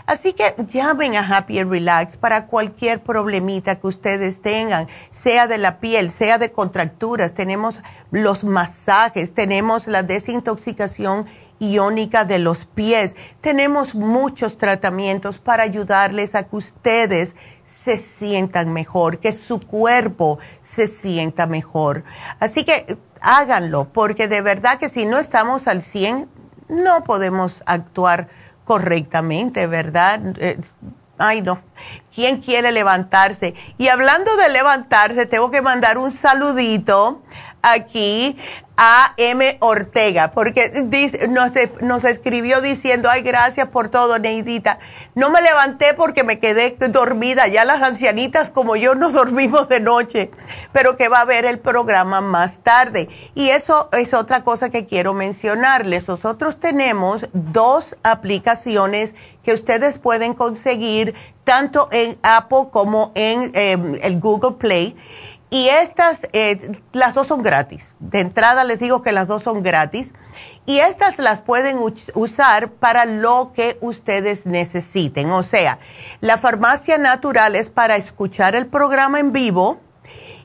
Así 0.09 0.33
que 0.33 0.55
llamen 0.73 1.15
a 1.15 1.19
Happy 1.19 1.59
and 1.59 1.69
Relax 1.69 2.17
para 2.17 2.47
cualquier 2.47 3.03
problemita 3.03 3.79
que 3.79 3.85
ustedes 3.85 4.41
tengan, 4.41 4.87
sea 5.11 5.45
de 5.45 5.59
la 5.59 5.79
piel, 5.79 6.09
sea 6.09 6.39
de 6.39 6.51
contracturas. 6.51 7.35
Tenemos 7.35 7.79
los 8.09 8.43
masajes, 8.43 9.35
tenemos 9.35 9.85
la 9.85 10.01
desintoxicación 10.01 11.27
iónica 11.59 12.25
de 12.25 12.39
los 12.39 12.65
pies. 12.65 13.15
Tenemos 13.41 13.93
muchos 13.93 14.57
tratamientos 14.57 15.37
para 15.37 15.61
ayudarles 15.61 16.33
a 16.33 16.41
que 16.41 16.55
ustedes 16.55 17.35
se 17.63 17.97
sientan 17.97 18.73
mejor, 18.73 19.19
que 19.19 19.31
su 19.31 19.59
cuerpo 19.59 20.39
se 20.63 20.87
sienta 20.87 21.45
mejor. 21.45 22.03
Así 22.39 22.63
que 22.63 22.97
háganlo, 23.21 23.89
porque 23.93 24.27
de 24.27 24.41
verdad 24.41 24.79
que 24.79 24.89
si 24.89 25.05
no 25.05 25.19
estamos 25.19 25.67
al 25.67 25.83
100, 25.83 26.27
no 26.67 27.03
podemos 27.03 27.61
actuar 27.67 28.27
correctamente, 28.69 29.65
¿verdad? 29.65 30.21
Eh, 30.37 30.59
ay, 31.17 31.41
no. 31.41 31.59
¿Quién 32.13 32.39
quiere 32.39 32.71
levantarse? 32.71 33.55
Y 33.79 33.87
hablando 33.87 34.37
de 34.37 34.47
levantarse, 34.49 35.25
tengo 35.25 35.49
que 35.49 35.63
mandar 35.63 35.97
un 35.97 36.11
saludito 36.11 37.23
aquí 37.61 38.37
a 38.81 39.13
M. 39.17 39.57
Ortega, 39.59 40.31
porque 40.31 40.71
dice, 40.85 41.27
nos, 41.27 41.51
nos, 41.81 42.05
escribió 42.05 42.61
diciendo, 42.61 43.09
ay, 43.09 43.21
gracias 43.23 43.67
por 43.67 43.89
todo, 43.89 44.19
Neidita. 44.19 44.79
No 45.15 45.29
me 45.29 45.41
levanté 45.41 45.93
porque 45.95 46.23
me 46.23 46.39
quedé 46.39 46.77
dormida, 46.87 47.47
ya 47.47 47.65
las 47.65 47.81
ancianitas 47.81 48.49
como 48.49 48.77
yo 48.77 48.95
nos 48.95 49.11
dormimos 49.19 49.67
de 49.67 49.81
noche, 49.81 50.31
pero 50.71 50.95
que 50.95 51.09
va 51.09 51.19
a 51.19 51.25
ver 51.25 51.43
el 51.43 51.59
programa 51.59 52.21
más 52.21 52.59
tarde. 52.59 53.09
Y 53.35 53.49
eso 53.49 53.89
es 53.91 54.13
otra 54.13 54.45
cosa 54.45 54.69
que 54.69 54.85
quiero 54.85 55.13
mencionarles. 55.13 56.07
Nosotros 56.07 56.57
tenemos 56.57 57.27
dos 57.33 57.97
aplicaciones 58.03 59.13
que 59.43 59.53
ustedes 59.53 59.99
pueden 59.99 60.33
conseguir 60.33 61.15
tanto 61.43 61.89
en 61.91 62.17
Apple 62.23 62.67
como 62.71 63.11
en 63.15 63.51
em, 63.55 63.95
el 64.01 64.19
Google 64.21 64.53
Play 64.53 64.95
y 65.51 65.69
estas, 65.69 66.27
eh, 66.33 66.79
las 66.93 67.15
dos 67.15 67.27
son 67.27 67.41
gratis. 67.41 67.95
De 67.99 68.19
entrada 68.19 68.63
les 68.63 68.79
digo 68.79 69.01
que 69.01 69.11
las 69.11 69.27
dos 69.27 69.41
son 69.43 69.63
gratis. 69.63 70.11
Y 70.67 70.79
estas 70.79 71.17
las 71.17 71.41
pueden 71.41 71.79
usar 72.13 72.71
para 72.73 73.05
lo 73.05 73.51
que 73.55 73.79
ustedes 73.81 74.45
necesiten. 74.45 75.31
O 75.31 75.41
sea, 75.41 75.79
la 76.21 76.37
farmacia 76.37 76.99
natural 76.99 77.55
es 77.55 77.69
para 77.69 77.95
escuchar 77.95 78.55
el 78.55 78.67
programa 78.67 79.19
en 79.19 79.31
vivo. 79.31 79.79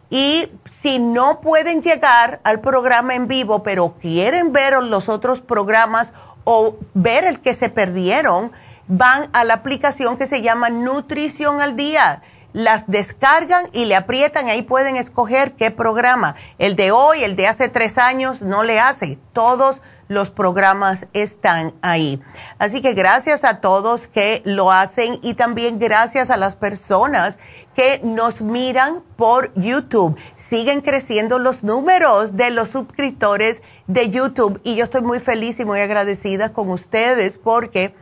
Y 0.09 0.49
si 0.73 0.99
no 0.99 1.41
pueden 1.43 1.83
llegar 1.83 2.41
al 2.43 2.61
programa 2.61 3.15
en 3.15 3.29
vivo, 3.29 3.63
pero 3.63 3.97
quieren 4.01 4.53
ver 4.53 4.83
los 4.83 5.11
otros 5.11 5.41
programas 5.43 6.13
o 6.45 6.77
ver 6.95 7.25
el 7.25 7.41
que 7.41 7.55
se 7.55 7.69
perdieron, 7.69 8.53
van 8.87 9.29
a 9.35 9.45
la 9.45 9.55
aplicación 9.55 10.17
que 10.17 10.27
se 10.27 10.41
llama 10.41 10.71
Nutrición 10.71 11.61
al 11.61 11.77
Día 11.77 12.23
las 12.55 12.87
descargan 12.87 13.67
y 13.73 13.85
le 13.85 13.97
aprietan, 13.97 14.49
ahí 14.49 14.63
pueden 14.63 14.97
escoger 14.97 15.53
qué 15.53 15.71
programa. 15.71 16.37
El 16.59 16.77
de 16.77 16.93
hoy, 16.93 17.23
el 17.25 17.37
de 17.37 17.49
hace 17.49 17.69
tres 17.69 17.99
años, 17.99 18.41
no 18.41 18.63
le 18.63 18.81
hace. 18.81 19.19
Todos 19.35 19.83
los 20.09 20.31
programas 20.31 21.07
están 21.13 21.75
ahí. 21.83 22.23
Así 22.59 22.81
que 22.81 22.95
gracias 22.95 23.43
a 23.43 23.61
todos 23.61 24.07
que 24.07 24.43
lo 24.45 24.71
hacen 24.71 25.19
y 25.23 25.35
también 25.35 25.79
gracias 25.79 26.31
a 26.31 26.37
las 26.37 26.57
personas 26.57 27.39
que 27.75 28.01
nos 28.05 28.41
miran 28.41 29.03
por 29.17 29.53
YouTube. 29.55 30.17
Siguen 30.37 30.81
creciendo 30.81 31.39
los 31.39 31.65
números 31.65 32.37
de 32.37 32.51
los 32.51 32.69
suscriptores 32.69 33.63
de 33.87 34.11
YouTube 34.11 34.61
y 34.63 34.77
yo 34.77 34.85
estoy 34.85 35.03
muy 35.03 35.19
feliz 35.21 35.59
y 35.59 35.65
muy 35.65 35.81
agradecida 35.81 36.53
con 36.53 36.71
ustedes 36.71 37.39
porque 37.39 37.95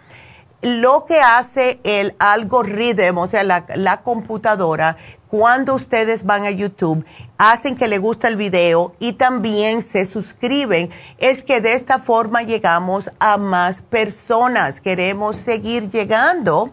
lo 0.63 1.07
que 1.07 1.21
hace 1.21 1.81
el 1.83 2.15
algoritmo, 2.21 3.23
o 3.23 3.29
sea, 3.29 3.43
la, 3.43 4.03
computadora, 4.03 4.97
cuando 5.29 5.75
ustedes 5.75 6.25
van 6.25 6.45
a 6.45 6.51
YouTube, 6.51 7.05
hacen 7.37 7.75
que 7.75 7.89
le 7.89 7.99
guste 7.99 8.29
el 8.29 8.37
video 8.37 8.95
y 9.01 9.15
también 9.15 9.83
se 9.83 10.05
suscriben, 10.05 10.91
es 11.19 11.43
que 11.43 11.61
de 11.61 11.75
esta 11.75 11.99
forma 11.99 12.43
llegamos 12.43 13.11
a 13.19 13.39
más 13.39 13.83
personas. 13.83 14.81
Queremos 14.81 15.37
seguir 15.37 15.89
llegando 15.91 16.73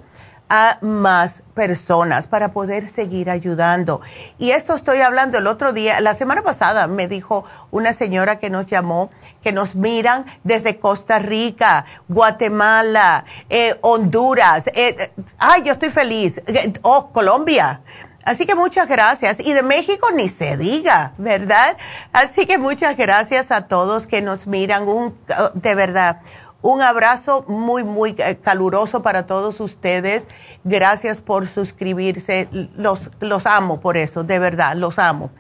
a 0.50 0.80
más 0.82 1.44
personas 1.54 2.28
para 2.28 2.52
poder 2.52 2.88
seguir 2.88 3.30
ayudando. 3.30 4.02
Y 4.38 4.52
esto 4.52 4.76
estoy 4.76 5.00
hablando 5.00 5.38
el 5.38 5.48
otro 5.48 5.74
día, 5.74 6.02
la 6.02 6.16
semana 6.16 6.42
pasada 6.42 6.88
me 6.88 7.08
dijo 7.08 7.46
una 7.72 7.94
señora 7.94 8.40
que 8.40 8.50
nos 8.50 8.66
llamó, 8.66 9.12
que 9.44 9.52
nos 9.52 9.76
miran 9.76 10.26
desde 10.44 10.80
Costa 10.80 11.20
Rica, 11.20 11.86
Guatemala, 12.08 13.26
eh, 13.50 13.78
Honduras. 13.82 14.68
Eh, 14.68 14.96
eh, 14.98 15.12
ay, 15.38 15.62
yo 15.64 15.74
estoy 15.74 15.90
feliz. 15.90 16.42
Oh, 16.82 17.12
Colombia. 17.12 17.82
Así 18.24 18.46
que 18.46 18.56
muchas 18.56 18.88
gracias. 18.88 19.40
Y 19.40 19.54
de 19.54 19.64
México 19.64 20.10
ni 20.14 20.30
se 20.30 20.58
diga, 20.58 21.14
¿verdad? 21.18 21.78
Así 22.12 22.46
que 22.46 22.58
muchas 22.58 22.96
gracias 22.98 23.52
a 23.52 23.68
todos 23.68 24.08
que 24.08 24.22
nos 24.22 24.46
miran. 24.46 24.88
Un, 24.88 25.18
de 25.54 25.76
verdad, 25.76 26.22
un 26.62 26.82
abrazo 26.82 27.46
muy, 27.48 27.84
muy 27.84 28.16
eh, 28.18 28.38
caluroso 28.38 29.02
para 29.02 29.26
todos 29.26 29.60
ustedes. 29.62 30.26
Gracias 30.66 31.22
por 31.22 31.48
suscribirse. 31.48 32.50
Los, 32.76 33.00
los 33.22 33.46
amo 33.46 33.80
por 33.80 33.96
eso, 33.96 34.24
de 34.24 34.40
verdad, 34.40 34.76
los 34.76 35.00
amo. 35.00 35.32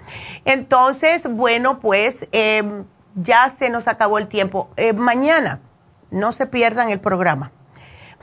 Entonces, 0.45 1.23
bueno, 1.29 1.79
pues 1.79 2.27
em, 2.31 2.85
ya 3.15 3.49
se 3.49 3.69
nos 3.69 3.87
acabó 3.89 4.17
el 4.17 4.27
tiempo. 4.27 4.69
Eh, 4.77 4.93
mañana, 4.93 5.59
no 6.09 6.31
se 6.31 6.45
pierdan 6.45 6.89
el 6.89 7.01
programa. 7.01 7.51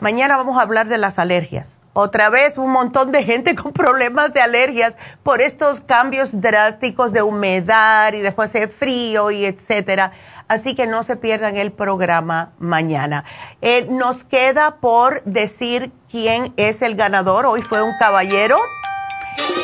Mañana 0.01 0.37
vamos 0.37 0.59
a 0.59 0.63
hablar 0.63 0.89
de 0.89 0.97
las 0.97 1.19
alergias. 1.19 1.83
Otra 1.93 2.29
vez 2.29 2.59
un 2.59 2.73
montón 2.73 3.13
de 3.13 3.25
gente 3.25 3.55
con 3.57 3.73
problemas 3.73 4.33
de 4.33 4.41
alergias 4.41 4.97
por 5.23 5.43
estos 5.43 5.81
cambios 5.81 6.41
drásticos 6.41 7.13
de 7.13 7.23
humedad 7.23 8.15
y 8.15 8.21
después 8.21 8.53
de 8.55 8.69
frío 8.69 9.31
y 9.31 9.45
etcétera 9.45 10.13
Así 10.49 10.77
que 10.77 10.87
no 10.87 11.03
se 11.03 11.17
pierdan 11.17 11.57
el 11.57 11.73
programa 11.73 12.53
mañana. 12.59 13.25
Eh, 13.63 13.87
nos 13.91 14.23
queda 14.23 14.77
por 14.77 15.23
decir 15.25 15.91
quién 16.11 16.55
es 16.57 16.83
el 16.83 16.95
ganador. 16.95 17.47
Hoy 17.47 17.63
fue 17.63 17.83
un 17.83 17.97
caballero. 17.99 18.57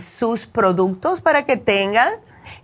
sus 0.00 0.46
productos 0.46 1.20
para 1.20 1.44
que 1.44 1.56
tengan 1.56 2.10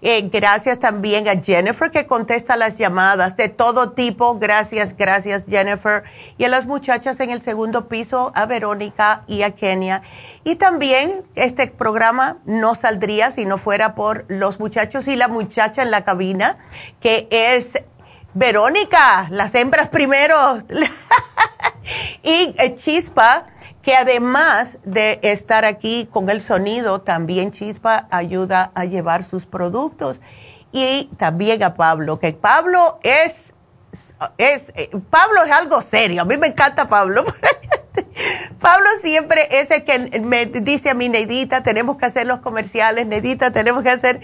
eh, 0.03 0.29
gracias 0.31 0.79
también 0.79 1.27
a 1.29 1.43
Jennifer 1.43 1.91
que 1.91 2.07
contesta 2.07 2.57
las 2.57 2.77
llamadas 2.77 3.37
de 3.37 3.49
todo 3.49 3.93
tipo. 3.93 4.39
Gracias, 4.39 4.97
gracias 4.97 5.45
Jennifer. 5.49 6.05
Y 6.39 6.45
a 6.45 6.49
las 6.49 6.67
muchachas 6.67 7.19
en 7.21 7.31
el 7.31 7.43
segundo 7.43 7.89
piso, 7.89 8.33
a 8.35 8.47
Verónica 8.47 9.23
y 9.27 9.43
a 9.43 9.53
Kenia. 9.53 10.03
Y 10.45 10.57
también 10.57 11.25
este 11.35 11.69
programa 11.69 12.39
no 12.45 12.75
saldría 12.75 13.31
si 13.31 13.45
no 13.45 13.59
fuera 13.59 13.95
por 13.95 14.25
los 14.29 14.61
muchachos 14.61 15.09
y 15.09 15.17
la 15.17 15.29
muchacha 15.29 15.83
en 15.83 15.91
la 15.91 16.05
cabina, 16.05 16.59
que 17.01 17.27
es 17.31 17.73
Verónica, 18.35 19.29
las 19.31 19.55
hembras 19.55 19.89
primero. 19.89 20.37
y 22.23 22.55
eh, 22.59 22.75
Chispa 22.77 23.47
que 23.87 23.95
además 23.95 24.79
de 24.83 25.21
estar 25.23 25.65
aquí 25.65 26.09
con 26.11 26.29
el 26.29 26.43
sonido, 26.43 27.03
también 27.03 27.53
Chispa 27.53 28.09
ayuda 28.11 28.73
a 28.75 28.85
llevar 28.85 29.23
sus 29.23 29.47
productos. 29.47 30.21
Y 30.73 31.09
también 31.19 31.63
a 31.63 31.75
Pablo, 31.75 32.19
que 32.19 32.33
Pablo 32.33 32.99
es, 33.05 33.55
es, 34.39 34.73
Pablo 35.09 35.45
es 35.45 35.53
algo 35.53 35.81
serio, 35.83 36.23
a 36.23 36.25
mí 36.25 36.37
me 36.37 36.49
encanta 36.49 36.89
Pablo. 36.89 37.25
Pablo 38.61 38.89
siempre 39.03 39.47
es 39.53 39.71
el 39.71 39.85
que 39.85 40.19
me 40.19 40.47
dice 40.47 40.91
a 40.91 40.95
mi 40.95 41.09
Neidita, 41.09 41.63
tenemos 41.63 41.97
que 41.97 42.07
hacer 42.07 42.27
los 42.27 42.41
comerciales, 42.41 43.07
Neidita, 43.07 43.53
tenemos 43.53 43.85
que 43.85 43.91
hacer... 43.91 44.21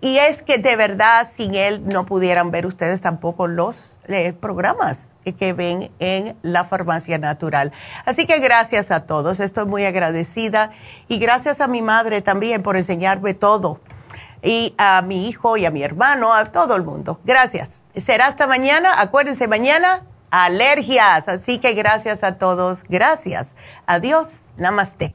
Y 0.00 0.18
es 0.18 0.42
que 0.42 0.58
de 0.58 0.74
verdad 0.74 1.28
sin 1.32 1.54
él 1.54 1.86
no 1.86 2.04
pudieran 2.04 2.50
ver 2.50 2.66
ustedes 2.66 3.00
tampoco 3.00 3.46
los 3.46 3.80
eh, 4.08 4.32
programas 4.32 5.13
que 5.32 5.52
ven 5.52 5.90
en 5.98 6.36
la 6.42 6.64
farmacia 6.64 7.18
natural. 7.18 7.72
Así 8.04 8.26
que 8.26 8.38
gracias 8.38 8.90
a 8.90 9.06
todos, 9.06 9.40
estoy 9.40 9.64
muy 9.66 9.84
agradecida 9.84 10.70
y 11.08 11.18
gracias 11.18 11.60
a 11.60 11.66
mi 11.66 11.82
madre 11.82 12.22
también 12.22 12.62
por 12.62 12.76
enseñarme 12.76 13.34
todo. 13.34 13.80
y 14.46 14.74
a 14.76 15.00
mi 15.00 15.26
hijo 15.26 15.56
y 15.56 15.64
a 15.64 15.70
mi 15.70 15.82
hermano, 15.82 16.34
a 16.34 16.52
todo 16.52 16.76
el 16.76 16.82
mundo. 16.82 17.18
Gracias. 17.24 17.82
Será 17.96 18.26
hasta 18.26 18.46
mañana. 18.46 19.00
Acuérdense, 19.00 19.48
mañana 19.48 20.02
alergias. 20.34 21.28
Así 21.28 21.58
que 21.58 21.74
gracias 21.74 22.24
a 22.24 22.36
todos. 22.38 22.82
Gracias. 22.88 23.54
Adiós. 23.86 24.28
Namaste. 24.56 25.14